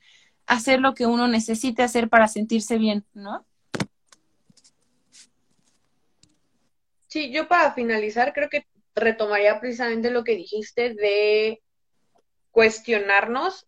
hacer 0.47 0.81
lo 0.81 0.93
que 0.93 1.07
uno 1.07 1.29
necesite 1.29 1.83
hacer 1.83 2.11
para 2.11 2.29
sentirse 2.29 2.77
bien, 2.77 3.07
¿no? 3.15 3.47
Sí, 7.09 7.31
yo 7.31 7.49
para 7.49 7.73
finalizar 7.73 8.35
creo 8.35 8.51
que 8.51 8.67
retomaría 8.95 9.61
precisamente 9.61 10.11
lo 10.11 10.25
que 10.25 10.37
dijiste 10.37 10.95
de 10.95 11.63
cuestionarnos 12.51 13.67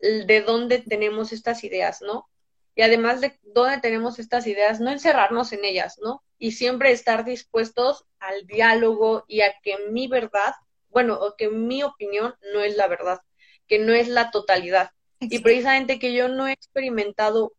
de 0.00 0.42
dónde 0.42 0.78
tenemos 0.78 1.32
estas 1.32 1.64
ideas, 1.64 2.02
¿no? 2.02 2.28
Y 2.74 2.82
además 2.82 3.20
de 3.20 3.38
dónde 3.42 3.80
tenemos 3.80 4.18
estas 4.18 4.46
ideas, 4.46 4.80
no 4.80 4.90
encerrarnos 4.90 5.52
en 5.52 5.64
ellas, 5.64 5.98
¿no? 6.02 6.22
Y 6.38 6.52
siempre 6.52 6.92
estar 6.92 7.24
dispuestos 7.24 8.04
al 8.18 8.46
diálogo 8.46 9.24
y 9.28 9.40
a 9.40 9.54
que 9.62 9.76
mi 9.90 10.08
verdad 10.08 10.54
bueno, 10.96 11.18
o 11.20 11.36
que 11.36 11.50
mi 11.50 11.82
opinión 11.82 12.34
no 12.54 12.62
es 12.62 12.74
la 12.74 12.88
verdad, 12.88 13.18
que 13.68 13.78
no 13.78 13.92
es 13.92 14.08
la 14.08 14.30
totalidad. 14.30 14.92
Y 15.20 15.40
precisamente 15.40 15.98
que 15.98 16.14
yo 16.14 16.28
no 16.28 16.48
he 16.48 16.52
experimentado 16.52 17.52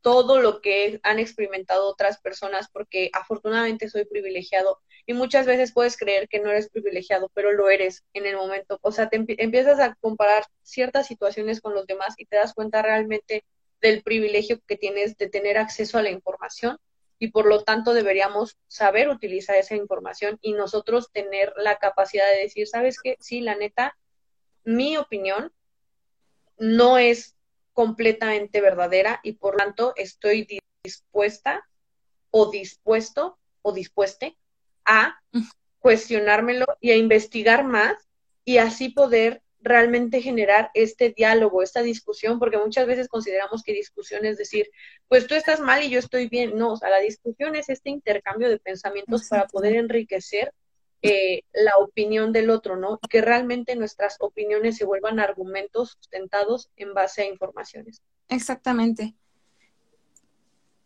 todo 0.00 0.40
lo 0.40 0.62
que 0.62 0.98
han 1.02 1.18
experimentado 1.18 1.86
otras 1.86 2.22
personas 2.22 2.70
porque 2.72 3.10
afortunadamente 3.12 3.90
soy 3.90 4.06
privilegiado 4.06 4.80
y 5.10 5.12
muchas 5.12 5.44
veces 5.44 5.72
puedes 5.72 5.96
creer 5.96 6.28
que 6.28 6.38
no 6.38 6.50
eres 6.50 6.70
privilegiado, 6.70 7.32
pero 7.34 7.50
lo 7.50 7.68
eres 7.68 8.04
en 8.12 8.26
el 8.26 8.36
momento. 8.36 8.78
O 8.80 8.92
sea, 8.92 9.08
te 9.08 9.16
empiezas 9.16 9.80
a 9.80 9.96
comparar 9.96 10.44
ciertas 10.62 11.08
situaciones 11.08 11.60
con 11.60 11.74
los 11.74 11.84
demás 11.88 12.14
y 12.16 12.26
te 12.26 12.36
das 12.36 12.54
cuenta 12.54 12.80
realmente 12.80 13.44
del 13.80 14.04
privilegio 14.04 14.60
que 14.68 14.76
tienes 14.76 15.16
de 15.16 15.28
tener 15.28 15.58
acceso 15.58 15.98
a 15.98 16.02
la 16.02 16.10
información 16.10 16.78
y 17.18 17.32
por 17.32 17.46
lo 17.46 17.64
tanto 17.64 17.92
deberíamos 17.92 18.56
saber 18.68 19.08
utilizar 19.08 19.56
esa 19.56 19.74
información 19.74 20.38
y 20.42 20.52
nosotros 20.52 21.10
tener 21.10 21.52
la 21.56 21.78
capacidad 21.78 22.30
de 22.30 22.42
decir, 22.42 22.68
¿sabes 22.68 23.00
qué? 23.02 23.16
Sí, 23.18 23.40
la 23.40 23.56
neta, 23.56 23.98
mi 24.62 24.96
opinión 24.96 25.52
no 26.56 26.98
es 26.98 27.34
completamente 27.72 28.60
verdadera 28.60 29.18
y 29.24 29.32
por 29.32 29.54
lo 29.54 29.58
tanto 29.58 29.92
estoy 29.96 30.46
dispuesta 30.84 31.68
o 32.30 32.48
dispuesto 32.48 33.40
o 33.62 33.72
dispueste 33.72 34.36
a 34.84 35.20
cuestionármelo 35.78 36.66
y 36.80 36.90
a 36.90 36.96
investigar 36.96 37.64
más 37.64 37.96
y 38.44 38.58
así 38.58 38.90
poder 38.90 39.42
realmente 39.62 40.22
generar 40.22 40.70
este 40.74 41.10
diálogo, 41.10 41.62
esta 41.62 41.82
discusión, 41.82 42.38
porque 42.38 42.58
muchas 42.58 42.86
veces 42.86 43.08
consideramos 43.08 43.62
que 43.62 43.72
discusión 43.72 44.24
es 44.24 44.38
decir, 44.38 44.70
pues 45.08 45.26
tú 45.26 45.34
estás 45.34 45.60
mal 45.60 45.82
y 45.82 45.90
yo 45.90 45.98
estoy 45.98 46.28
bien. 46.28 46.56
No, 46.56 46.72
o 46.72 46.76
sea, 46.76 46.88
la 46.88 47.00
discusión 47.00 47.54
es 47.56 47.68
este 47.68 47.90
intercambio 47.90 48.48
de 48.48 48.58
pensamientos 48.58 49.28
para 49.28 49.46
poder 49.46 49.76
enriquecer 49.76 50.52
eh, 51.02 51.42
la 51.52 51.76
opinión 51.78 52.32
del 52.32 52.50
otro, 52.50 52.76
¿no? 52.76 52.98
Que 53.08 53.20
realmente 53.20 53.74
nuestras 53.76 54.16
opiniones 54.20 54.76
se 54.76 54.84
vuelvan 54.84 55.18
argumentos 55.18 55.92
sustentados 55.92 56.70
en 56.76 56.92
base 56.94 57.22
a 57.22 57.26
informaciones. 57.26 58.02
Exactamente. 58.28 59.14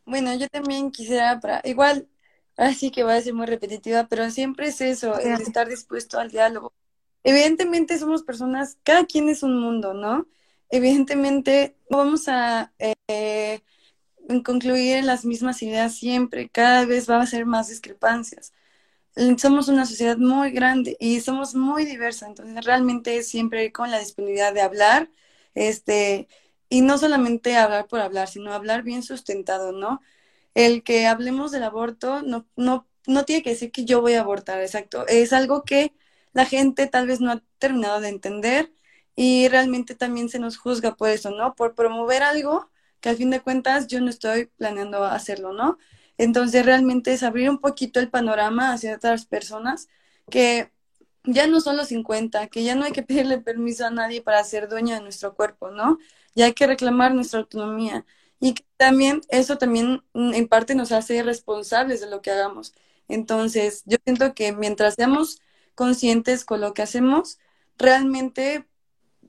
Bueno, 0.04 0.34
yo 0.34 0.48
también 0.48 0.90
quisiera, 0.90 1.40
para, 1.40 1.60
igual, 1.64 2.08
así 2.56 2.90
que 2.90 3.02
va 3.04 3.14
a 3.14 3.20
ser 3.20 3.34
muy 3.34 3.46
repetitiva, 3.46 4.06
pero 4.08 4.30
siempre 4.30 4.68
es 4.68 4.80
eso, 4.80 5.18
el 5.18 5.40
estar 5.40 5.68
dispuesto 5.68 6.18
al 6.18 6.30
diálogo. 6.30 6.72
Evidentemente 7.24 7.98
somos 7.98 8.22
personas, 8.22 8.78
cada 8.82 9.06
quien 9.06 9.28
es 9.28 9.42
un 9.42 9.58
mundo, 9.58 9.94
¿no? 9.94 10.26
Evidentemente 10.70 11.76
no 11.90 11.98
vamos 11.98 12.28
a 12.28 12.72
eh, 12.78 13.60
concluir 14.44 14.96
en 14.96 15.06
las 15.06 15.24
mismas 15.24 15.62
ideas 15.62 15.96
siempre, 15.96 16.48
cada 16.48 16.84
vez 16.86 17.08
va 17.08 17.20
a 17.20 17.26
ser 17.26 17.46
más 17.46 17.68
discrepancias 17.68 18.52
somos 19.38 19.68
una 19.68 19.86
sociedad 19.86 20.16
muy 20.16 20.50
grande 20.50 20.96
y 21.00 21.20
somos 21.20 21.54
muy 21.54 21.84
diversa, 21.84 22.26
entonces 22.26 22.64
realmente 22.64 23.22
siempre 23.22 23.72
con 23.72 23.90
la 23.90 23.98
disponibilidad 24.00 24.52
de 24.52 24.62
hablar, 24.62 25.10
este, 25.54 26.28
y 26.68 26.80
no 26.80 26.98
solamente 26.98 27.56
hablar 27.56 27.86
por 27.86 28.00
hablar, 28.00 28.28
sino 28.28 28.52
hablar 28.52 28.82
bien 28.82 29.02
sustentado, 29.02 29.72
¿no? 29.72 30.00
El 30.54 30.82
que 30.82 31.06
hablemos 31.06 31.52
del 31.52 31.64
aborto 31.64 32.22
no, 32.22 32.46
no, 32.56 32.86
no 33.06 33.24
tiene 33.24 33.42
que 33.42 33.50
decir 33.50 33.72
que 33.72 33.84
yo 33.84 34.00
voy 34.00 34.14
a 34.14 34.20
abortar, 34.20 34.60
exacto, 34.60 35.06
es 35.08 35.32
algo 35.32 35.64
que 35.64 35.92
la 36.32 36.46
gente 36.46 36.86
tal 36.86 37.06
vez 37.06 37.20
no 37.20 37.32
ha 37.32 37.42
terminado 37.58 38.00
de 38.00 38.08
entender 38.08 38.72
y 39.16 39.48
realmente 39.48 39.94
también 39.94 40.28
se 40.28 40.38
nos 40.38 40.56
juzga 40.56 40.96
por 40.96 41.08
eso, 41.10 41.30
¿no? 41.30 41.54
Por 41.54 41.74
promover 41.74 42.22
algo 42.22 42.70
que 43.00 43.08
al 43.10 43.16
fin 43.16 43.30
de 43.30 43.40
cuentas 43.40 43.86
yo 43.86 44.00
no 44.00 44.10
estoy 44.10 44.46
planeando 44.56 45.04
hacerlo, 45.04 45.52
¿no? 45.52 45.78
Entonces 46.18 46.64
realmente 46.64 47.12
es 47.12 47.22
abrir 47.22 47.50
un 47.50 47.58
poquito 47.58 48.00
el 48.00 48.10
panorama 48.10 48.72
hacia 48.72 48.96
otras 48.96 49.26
personas 49.26 49.88
que 50.30 50.70
ya 51.24 51.46
no 51.46 51.60
son 51.60 51.76
los 51.76 51.88
50, 51.88 52.48
que 52.48 52.64
ya 52.64 52.74
no 52.74 52.84
hay 52.84 52.92
que 52.92 53.02
pedirle 53.02 53.38
permiso 53.38 53.86
a 53.86 53.90
nadie 53.90 54.22
para 54.22 54.44
ser 54.44 54.68
dueña 54.68 54.96
de 54.96 55.02
nuestro 55.02 55.34
cuerpo, 55.34 55.70
¿no? 55.70 55.98
Ya 56.34 56.46
hay 56.46 56.52
que 56.54 56.66
reclamar 56.66 57.14
nuestra 57.14 57.40
autonomía. 57.40 58.04
Y 58.44 58.54
también 58.76 59.22
eso 59.30 59.56
también 59.56 60.02
mm, 60.12 60.34
en 60.34 60.48
parte 60.48 60.74
nos 60.74 60.92
hace 60.92 61.22
responsables 61.22 62.02
de 62.02 62.10
lo 62.10 62.20
que 62.20 62.30
hagamos. 62.30 62.74
Entonces, 63.08 63.82
yo 63.86 63.96
siento 64.04 64.34
que 64.34 64.52
mientras 64.52 64.96
seamos 64.96 65.40
conscientes 65.74 66.44
con 66.44 66.60
lo 66.60 66.74
que 66.74 66.82
hacemos, 66.82 67.38
realmente 67.78 68.68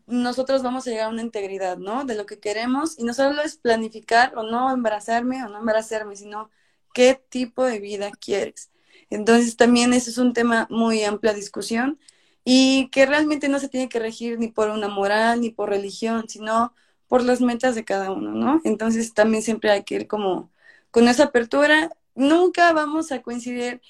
nosotros 0.08 0.64
vamos 0.64 0.86
a 0.88 0.92
llegar 0.92 1.06
a 1.08 1.10
una 1.12 1.22
integridad, 1.22 1.78
¿no? 1.78 2.04
De 2.06 2.16
lo 2.16 2.26
que 2.26 2.40
queremos 2.40 3.00
y 3.00 3.06
no 3.06 3.14
solo 3.14 3.42
es 3.42 3.58
planificar 3.58 4.38
o 4.38 4.44
no 4.44 4.74
embarazarme 4.74 5.44
o 5.46 5.50
no 5.50 5.60
embarazarme, 5.60 6.18
sino 6.18 6.50
qué 6.94 7.16
tipo 7.30 7.64
de 7.64 7.80
vida 7.80 8.12
quieres. 8.12 8.70
Entonces 9.10 9.56
también 9.58 9.94
ese 9.94 10.10
es 10.12 10.18
un 10.18 10.34
tema 10.34 10.68
muy 10.70 11.04
amplia 11.06 11.34
discusión 11.34 12.00
y 12.44 12.90
que 12.92 13.06
realmente 13.06 13.48
no 13.50 13.60
se 13.60 13.70
tiene 13.70 13.88
que 13.90 14.00
regir 14.00 14.40
ni 14.40 14.50
por 14.50 14.70
una 14.72 14.90
moral 14.90 15.40
ni 15.42 15.52
por 15.52 15.70
religión, 15.70 16.28
sino 16.30 16.74
por 17.08 17.24
las 17.24 17.42
metas 17.42 17.76
de 17.76 17.86
cada 17.86 18.12
uno, 18.12 18.32
¿no? 18.32 18.62
Entonces 18.64 19.14
también 19.14 19.44
siempre 19.44 19.72
hay 19.72 19.84
que 19.84 19.96
ir 19.96 20.08
como 20.08 20.52
con 20.92 21.08
esa 21.08 21.26
apertura. 21.26 21.92
Nunca 22.16 22.74
vamos 22.74 23.12
a 23.12 23.22
coincidir, 23.22 23.82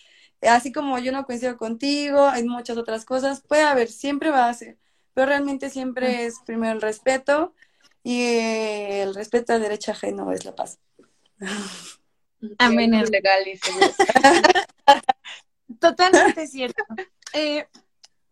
así 0.41 0.71
como 0.71 0.99
yo 0.99 1.11
no 1.11 1.25
coincido 1.25 1.57
contigo, 1.57 2.27
hay 2.27 2.43
muchas 2.43 2.77
otras 2.77 3.05
cosas, 3.05 3.41
puede 3.41 3.63
haber, 3.63 3.89
siempre 3.89 4.31
va 4.31 4.49
a 4.49 4.53
ser, 4.53 4.77
pero 5.13 5.27
realmente 5.27 5.69
siempre 5.69 6.25
es 6.25 6.39
primero 6.45 6.73
el 6.73 6.81
respeto 6.81 7.53
y 8.03 8.37
el 8.37 9.15
respeto 9.15 9.53
a 9.53 9.59
derecha 9.59 9.93
ajeno 9.93 10.31
es 10.31 10.45
la 10.45 10.55
paz. 10.55 10.79
Amén. 12.59 12.91
Totalmente 15.79 16.47
cierto. 16.47 16.83
Eh, 17.33 17.67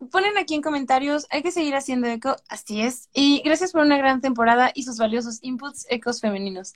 ponen 0.08 0.36
aquí 0.38 0.54
en 0.54 0.62
comentarios, 0.62 1.26
hay 1.30 1.42
que 1.42 1.52
seguir 1.52 1.74
haciendo 1.74 2.06
eco, 2.08 2.36
así 2.48 2.80
es. 2.82 3.08
Y 3.12 3.42
gracias 3.44 3.72
por 3.72 3.82
una 3.82 3.96
gran 3.98 4.20
temporada 4.20 4.70
y 4.74 4.84
sus 4.84 4.98
valiosos 4.98 5.38
inputs 5.42 5.86
ecos 5.90 6.20
femeninos. 6.20 6.74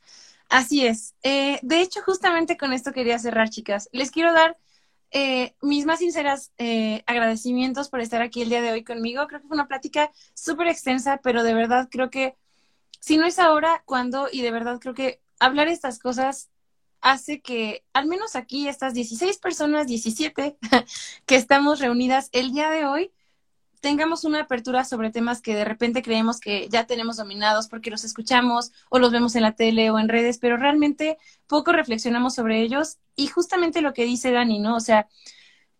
Así 0.48 0.86
es. 0.86 1.14
Eh, 1.22 1.58
de 1.62 1.80
hecho, 1.80 2.00
justamente 2.02 2.56
con 2.56 2.72
esto 2.72 2.92
quería 2.92 3.18
cerrar, 3.18 3.50
chicas. 3.50 3.88
Les 3.92 4.10
quiero 4.10 4.32
dar 4.32 4.56
eh, 5.10 5.54
mis 5.62 5.86
más 5.86 6.00
sinceras 6.00 6.52
agradecimientos 7.06 7.88
por 7.88 8.00
estar 8.00 8.22
aquí 8.22 8.42
el 8.42 8.48
día 8.48 8.62
de 8.62 8.72
hoy 8.72 8.84
conmigo. 8.84 9.26
Creo 9.26 9.40
que 9.40 9.48
fue 9.48 9.56
una 9.56 9.68
plática 9.68 10.10
súper 10.34 10.68
extensa, 10.68 11.20
pero 11.22 11.42
de 11.42 11.54
verdad 11.54 11.88
creo 11.90 12.10
que 12.10 12.36
si 13.00 13.16
no 13.16 13.26
es 13.26 13.38
ahora, 13.38 13.82
¿cuándo? 13.86 14.28
Y 14.30 14.42
de 14.42 14.50
verdad 14.50 14.78
creo 14.80 14.94
que 14.94 15.20
hablar 15.38 15.68
estas 15.68 15.98
cosas 15.98 16.50
hace 17.00 17.40
que 17.40 17.84
al 17.92 18.06
menos 18.06 18.36
aquí 18.36 18.68
estas 18.68 18.94
16 18.94 19.38
personas, 19.38 19.86
17 19.86 20.58
que 21.26 21.36
estamos 21.36 21.80
reunidas 21.80 22.28
el 22.32 22.52
día 22.52 22.70
de 22.70 22.84
hoy, 22.86 23.12
tengamos 23.80 24.24
una 24.24 24.42
apertura 24.42 24.84
sobre 24.84 25.10
temas 25.10 25.40
que 25.40 25.54
de 25.54 25.64
repente 25.64 26.02
creemos 26.02 26.40
que 26.40 26.68
ya 26.68 26.86
tenemos 26.86 27.16
dominados 27.16 27.68
porque 27.68 27.90
los 27.90 28.04
escuchamos 28.04 28.72
o 28.90 28.98
los 28.98 29.12
vemos 29.12 29.34
en 29.36 29.42
la 29.42 29.52
tele 29.52 29.90
o 29.90 29.98
en 29.98 30.08
redes, 30.08 30.38
pero 30.38 30.56
realmente 30.56 31.18
poco 31.46 31.72
reflexionamos 31.72 32.34
sobre 32.34 32.62
ellos 32.62 32.98
y 33.16 33.26
justamente 33.28 33.82
lo 33.82 33.92
que 33.92 34.04
dice 34.04 34.30
Dani, 34.30 34.58
¿no? 34.58 34.76
O 34.76 34.80
sea, 34.80 35.08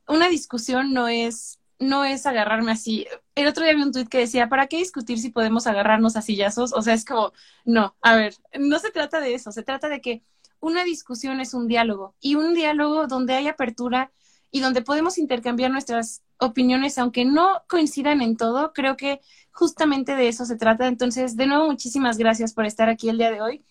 una 0.06 0.28
discusión 0.28 0.92
no 0.92 1.08
es 1.08 1.58
no 1.78 2.04
es 2.04 2.26
agarrarme 2.26 2.72
así. 2.72 3.06
El 3.34 3.46
otro 3.46 3.64
día 3.64 3.74
vi 3.74 3.82
un 3.82 3.92
tuit 3.92 4.08
que 4.08 4.18
decía, 4.18 4.48
¿para 4.48 4.66
qué 4.66 4.78
discutir 4.78 5.18
si 5.20 5.30
podemos 5.30 5.66
agarrarnos 5.66 6.16
a 6.16 6.22
sillazos? 6.22 6.72
O 6.72 6.82
sea, 6.82 6.94
es 6.94 7.04
como, 7.04 7.32
no, 7.64 7.96
a 8.02 8.16
ver, 8.16 8.34
no 8.58 8.78
se 8.80 8.90
trata 8.90 9.20
de 9.20 9.34
eso, 9.34 9.52
se 9.52 9.62
trata 9.62 9.88
de 9.88 10.00
que 10.00 10.22
una 10.60 10.84
discusión 10.84 11.40
es 11.40 11.54
un 11.54 11.68
diálogo 11.68 12.14
y 12.20 12.34
un 12.34 12.54
diálogo 12.54 13.06
donde 13.06 13.34
hay 13.34 13.46
apertura 13.48 14.10
y 14.50 14.60
donde 14.60 14.82
podemos 14.82 15.18
intercambiar 15.18 15.70
nuestras 15.70 16.22
opiniones, 16.38 16.98
aunque 16.98 17.24
no 17.24 17.62
coincidan 17.68 18.22
en 18.22 18.36
todo, 18.36 18.72
creo 18.72 18.96
que 18.96 19.20
justamente 19.50 20.14
de 20.14 20.28
eso 20.28 20.44
se 20.44 20.56
trata. 20.56 20.86
Entonces, 20.86 21.36
de 21.36 21.46
nuevo, 21.46 21.66
muchísimas 21.66 22.16
gracias 22.16 22.54
por 22.54 22.64
estar 22.64 22.88
aquí 22.88 23.08
el 23.08 23.18
día 23.18 23.30
de 23.30 23.40
hoy. 23.40 23.64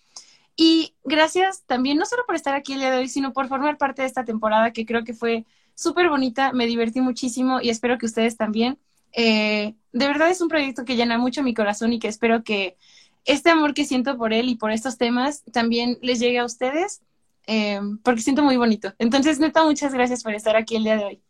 Y 0.56 0.94
gracias 1.04 1.62
también, 1.66 1.98
no 1.98 2.04
solo 2.04 2.24
por 2.26 2.34
estar 2.34 2.54
aquí 2.54 2.72
el 2.72 2.80
día 2.80 2.90
de 2.90 2.98
hoy, 2.98 3.08
sino 3.08 3.32
por 3.32 3.48
formar 3.48 3.78
parte 3.78 4.02
de 4.02 4.08
esta 4.08 4.24
temporada 4.24 4.72
que 4.72 4.84
creo 4.84 5.04
que 5.04 5.14
fue 5.14 5.46
súper 5.74 6.08
bonita, 6.08 6.52
me 6.52 6.66
divertí 6.66 7.00
muchísimo 7.00 7.60
y 7.62 7.70
espero 7.70 7.96
que 7.96 8.06
ustedes 8.06 8.36
también. 8.36 8.78
Eh, 9.12 9.74
de 9.92 10.06
verdad 10.08 10.30
es 10.30 10.40
un 10.40 10.48
proyecto 10.48 10.84
que 10.84 10.96
llena 10.96 11.16
mucho 11.16 11.44
mi 11.44 11.54
corazón 11.54 11.92
y 11.92 12.00
que 12.00 12.08
espero 12.08 12.42
que 12.42 12.76
este 13.24 13.50
amor 13.50 13.74
que 13.74 13.84
siento 13.84 14.16
por 14.18 14.32
él 14.32 14.48
y 14.48 14.56
por 14.56 14.72
estos 14.72 14.98
temas 14.98 15.44
también 15.52 15.98
les 16.02 16.18
llegue 16.18 16.38
a 16.38 16.44
ustedes, 16.44 17.02
eh, 17.50 17.80
porque 18.04 18.20
siento 18.20 18.42
muy 18.42 18.58
bonito. 18.58 18.92
Entonces, 18.98 19.40
neta, 19.40 19.64
muchas 19.64 19.94
gracias 19.94 20.22
por 20.22 20.34
estar 20.34 20.54
aquí 20.54 20.76
el 20.76 20.84
día 20.84 20.98
de 20.98 21.04
hoy. 21.06 21.22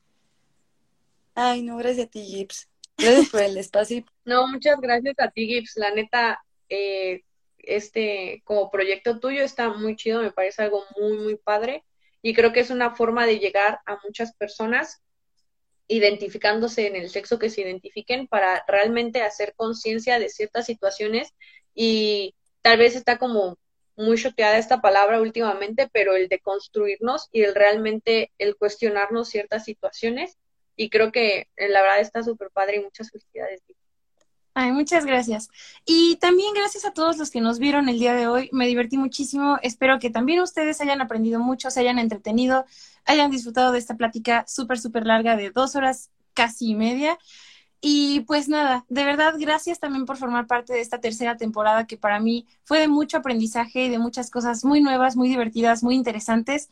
Ay, 1.32 1.62
no, 1.62 1.76
gracias 1.76 2.08
a 2.08 2.10
ti, 2.10 2.24
Gibbs. 2.24 2.68
Gracias 2.96 3.28
por 3.28 3.40
el 3.40 3.56
espacio. 3.56 4.04
No, 4.24 4.48
muchas 4.48 4.80
gracias 4.80 5.14
a 5.18 5.30
ti, 5.30 5.46
Gibbs. 5.46 5.76
La 5.76 5.92
neta, 5.92 6.44
eh, 6.68 7.22
este 7.58 8.42
como 8.44 8.68
proyecto 8.68 9.20
tuyo 9.20 9.44
está 9.44 9.68
muy 9.68 9.94
chido, 9.94 10.20
me 10.20 10.32
parece 10.32 10.62
algo 10.62 10.82
muy, 10.98 11.18
muy 11.18 11.36
padre. 11.36 11.84
Y 12.20 12.34
creo 12.34 12.52
que 12.52 12.60
es 12.60 12.70
una 12.70 12.96
forma 12.96 13.24
de 13.24 13.38
llegar 13.38 13.78
a 13.86 14.00
muchas 14.02 14.34
personas 14.34 15.00
identificándose 15.86 16.88
en 16.88 16.96
el 16.96 17.10
sexo 17.10 17.38
que 17.38 17.48
se 17.48 17.60
identifiquen 17.60 18.26
para 18.26 18.64
realmente 18.66 19.22
hacer 19.22 19.54
conciencia 19.54 20.18
de 20.18 20.30
ciertas 20.30 20.66
situaciones 20.66 21.32
y 21.76 22.34
tal 22.60 22.78
vez 22.78 22.96
está 22.96 23.18
como 23.18 23.56
muy 23.98 24.16
choteada 24.16 24.56
esta 24.56 24.80
palabra 24.80 25.20
últimamente, 25.20 25.88
pero 25.92 26.16
el 26.16 26.28
de 26.28 26.38
construirnos 26.38 27.28
y 27.32 27.42
el 27.42 27.54
realmente 27.54 28.32
el 28.38 28.56
cuestionarnos 28.56 29.28
ciertas 29.28 29.64
situaciones 29.64 30.38
y 30.76 30.88
creo 30.88 31.12
que 31.12 31.48
eh, 31.56 31.68
la 31.68 31.82
verdad 31.82 32.00
está 32.00 32.22
súper 32.22 32.50
padre 32.50 32.76
y 32.76 32.80
muchas 32.80 33.10
felicidades. 33.10 33.60
Ay, 34.54 34.72
muchas 34.72 35.04
gracias. 35.04 35.48
Y 35.84 36.16
también 36.16 36.54
gracias 36.54 36.84
a 36.84 36.92
todos 36.92 37.16
los 37.16 37.30
que 37.30 37.40
nos 37.40 37.58
vieron 37.58 37.88
el 37.88 37.98
día 37.98 38.14
de 38.14 38.26
hoy. 38.26 38.48
Me 38.52 38.66
divertí 38.66 38.96
muchísimo. 38.98 39.58
Espero 39.62 39.98
que 39.98 40.10
también 40.10 40.40
ustedes 40.40 40.80
hayan 40.80 41.00
aprendido 41.00 41.38
mucho, 41.38 41.70
se 41.70 41.80
hayan 41.80 41.98
entretenido, 41.98 42.64
hayan 43.04 43.30
disfrutado 43.30 43.72
de 43.72 43.78
esta 43.78 43.96
plática 43.96 44.44
súper, 44.48 44.80
súper 44.80 45.06
larga 45.06 45.36
de 45.36 45.50
dos 45.50 45.76
horas 45.76 46.10
casi 46.34 46.70
y 46.70 46.74
media. 46.74 47.18
Y 47.80 48.20
pues 48.20 48.48
nada, 48.48 48.84
de 48.88 49.04
verdad, 49.04 49.34
gracias 49.38 49.78
también 49.78 50.04
por 50.04 50.16
formar 50.16 50.46
parte 50.48 50.72
de 50.72 50.80
esta 50.80 51.00
tercera 51.00 51.36
temporada 51.36 51.86
que 51.86 51.96
para 51.96 52.18
mí 52.18 52.46
fue 52.64 52.80
de 52.80 52.88
mucho 52.88 53.18
aprendizaje 53.18 53.84
y 53.84 53.88
de 53.88 54.00
muchas 54.00 54.30
cosas 54.30 54.64
muy 54.64 54.80
nuevas, 54.80 55.14
muy 55.16 55.28
divertidas, 55.28 55.82
muy 55.84 55.94
interesantes. 55.94 56.68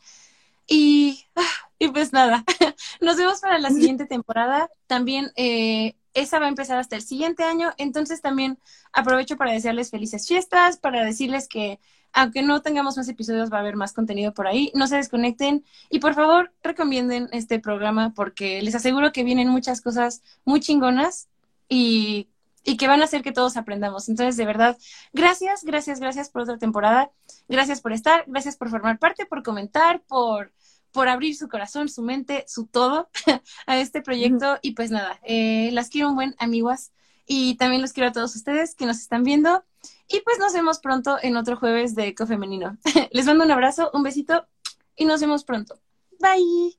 Y, 0.67 1.25
ah, 1.35 1.41
y 1.79 1.87
pues 1.89 2.11
nada, 2.11 2.43
nos 3.01 3.17
vemos 3.17 3.39
para 3.39 3.57
la 3.59 3.69
siguiente 3.69 4.05
temporada. 4.05 4.69
También 4.87 5.31
eh, 5.37 5.95
esa 6.13 6.39
va 6.39 6.47
a 6.47 6.49
empezar 6.49 6.77
hasta 6.77 6.97
el 6.97 7.03
siguiente 7.03 7.43
año, 7.43 7.73
entonces 7.77 8.21
también 8.21 8.59
aprovecho 8.91 9.37
para 9.37 9.53
desearles 9.53 9.91
felices 9.91 10.27
fiestas, 10.27 10.77
para 10.77 11.05
decirles 11.05 11.47
que 11.47 11.79
aunque 12.13 12.41
no 12.41 12.61
tengamos 12.61 12.97
más 12.97 13.07
episodios, 13.09 13.51
va 13.51 13.57
a 13.57 13.59
haber 13.61 13.75
más 13.75 13.93
contenido 13.93 14.33
por 14.33 14.47
ahí. 14.47 14.71
No 14.73 14.87
se 14.87 14.97
desconecten 14.97 15.63
y 15.89 15.99
por 15.99 16.13
favor 16.13 16.51
recomienden 16.63 17.29
este 17.31 17.59
programa 17.59 18.13
porque 18.15 18.61
les 18.61 18.75
aseguro 18.75 19.11
que 19.11 19.23
vienen 19.23 19.49
muchas 19.49 19.81
cosas 19.81 20.21
muy 20.45 20.59
chingonas 20.59 21.27
y, 21.69 22.29
y 22.63 22.77
que 22.77 22.87
van 22.87 23.01
a 23.01 23.05
hacer 23.05 23.21
que 23.21 23.31
todos 23.31 23.57
aprendamos. 23.57 24.09
Entonces, 24.09 24.37
de 24.37 24.45
verdad, 24.45 24.77
gracias, 25.13 25.63
gracias, 25.63 25.99
gracias 25.99 26.29
por 26.29 26.43
otra 26.43 26.57
temporada. 26.57 27.11
Gracias 27.47 27.81
por 27.81 27.93
estar, 27.93 28.23
gracias 28.27 28.57
por 28.57 28.69
formar 28.69 28.99
parte, 28.99 29.25
por 29.25 29.43
comentar, 29.43 30.01
por 30.01 30.51
por 30.97 31.09
abrir 31.09 31.35
su 31.35 31.47
corazón, 31.47 31.89
su 31.89 32.01
mente, 32.01 32.43
su 32.47 32.65
todo 32.65 33.09
a 33.67 33.77
este 33.77 34.01
proyecto. 34.01 34.57
Y 34.63 34.71
pues 34.71 34.89
nada, 34.89 35.19
eh, 35.23 35.69
las 35.71 35.89
quiero 35.89 36.09
un 36.09 36.15
buen, 36.15 36.35
amiguas. 36.39 36.91
Y 37.27 37.55
también 37.55 37.83
los 37.83 37.93
quiero 37.93 38.09
a 38.09 38.13
todos 38.13 38.35
ustedes 38.35 38.73
que 38.73 38.87
nos 38.87 38.97
están 38.97 39.23
viendo. 39.23 39.63
Y 40.09 40.21
pues 40.21 40.39
nos 40.39 40.53
vemos 40.53 40.79
pronto 40.79 41.17
en 41.21 41.35
otro 41.35 41.57
jueves 41.57 41.95
de 41.95 42.07
Eco 42.07 42.25
Femenino. 42.25 42.77
Les 43.11 43.25
mando 43.25 43.43
un 43.43 43.51
abrazo, 43.51 43.91
un 43.93 44.03
besito 44.03 44.47
y 44.95 45.05
nos 45.05 45.21
vemos 45.21 45.43
pronto. 45.43 45.79
Bye. 46.19 46.77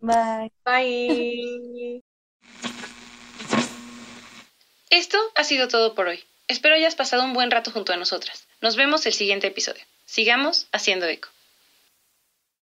Bye. 0.00 0.52
Bye. 0.64 2.02
Esto 4.90 5.18
ha 5.34 5.44
sido 5.44 5.68
todo 5.68 5.94
por 5.94 6.08
hoy. 6.08 6.24
Espero 6.48 6.76
hayas 6.76 6.94
pasado 6.94 7.24
un 7.24 7.34
buen 7.34 7.50
rato 7.50 7.70
junto 7.70 7.92
a 7.92 7.96
nosotras. 7.96 8.46
Nos 8.60 8.76
vemos 8.76 9.04
el 9.06 9.12
siguiente 9.12 9.48
episodio. 9.48 9.82
Sigamos 10.04 10.68
haciendo 10.72 11.06
eco. 11.06 11.28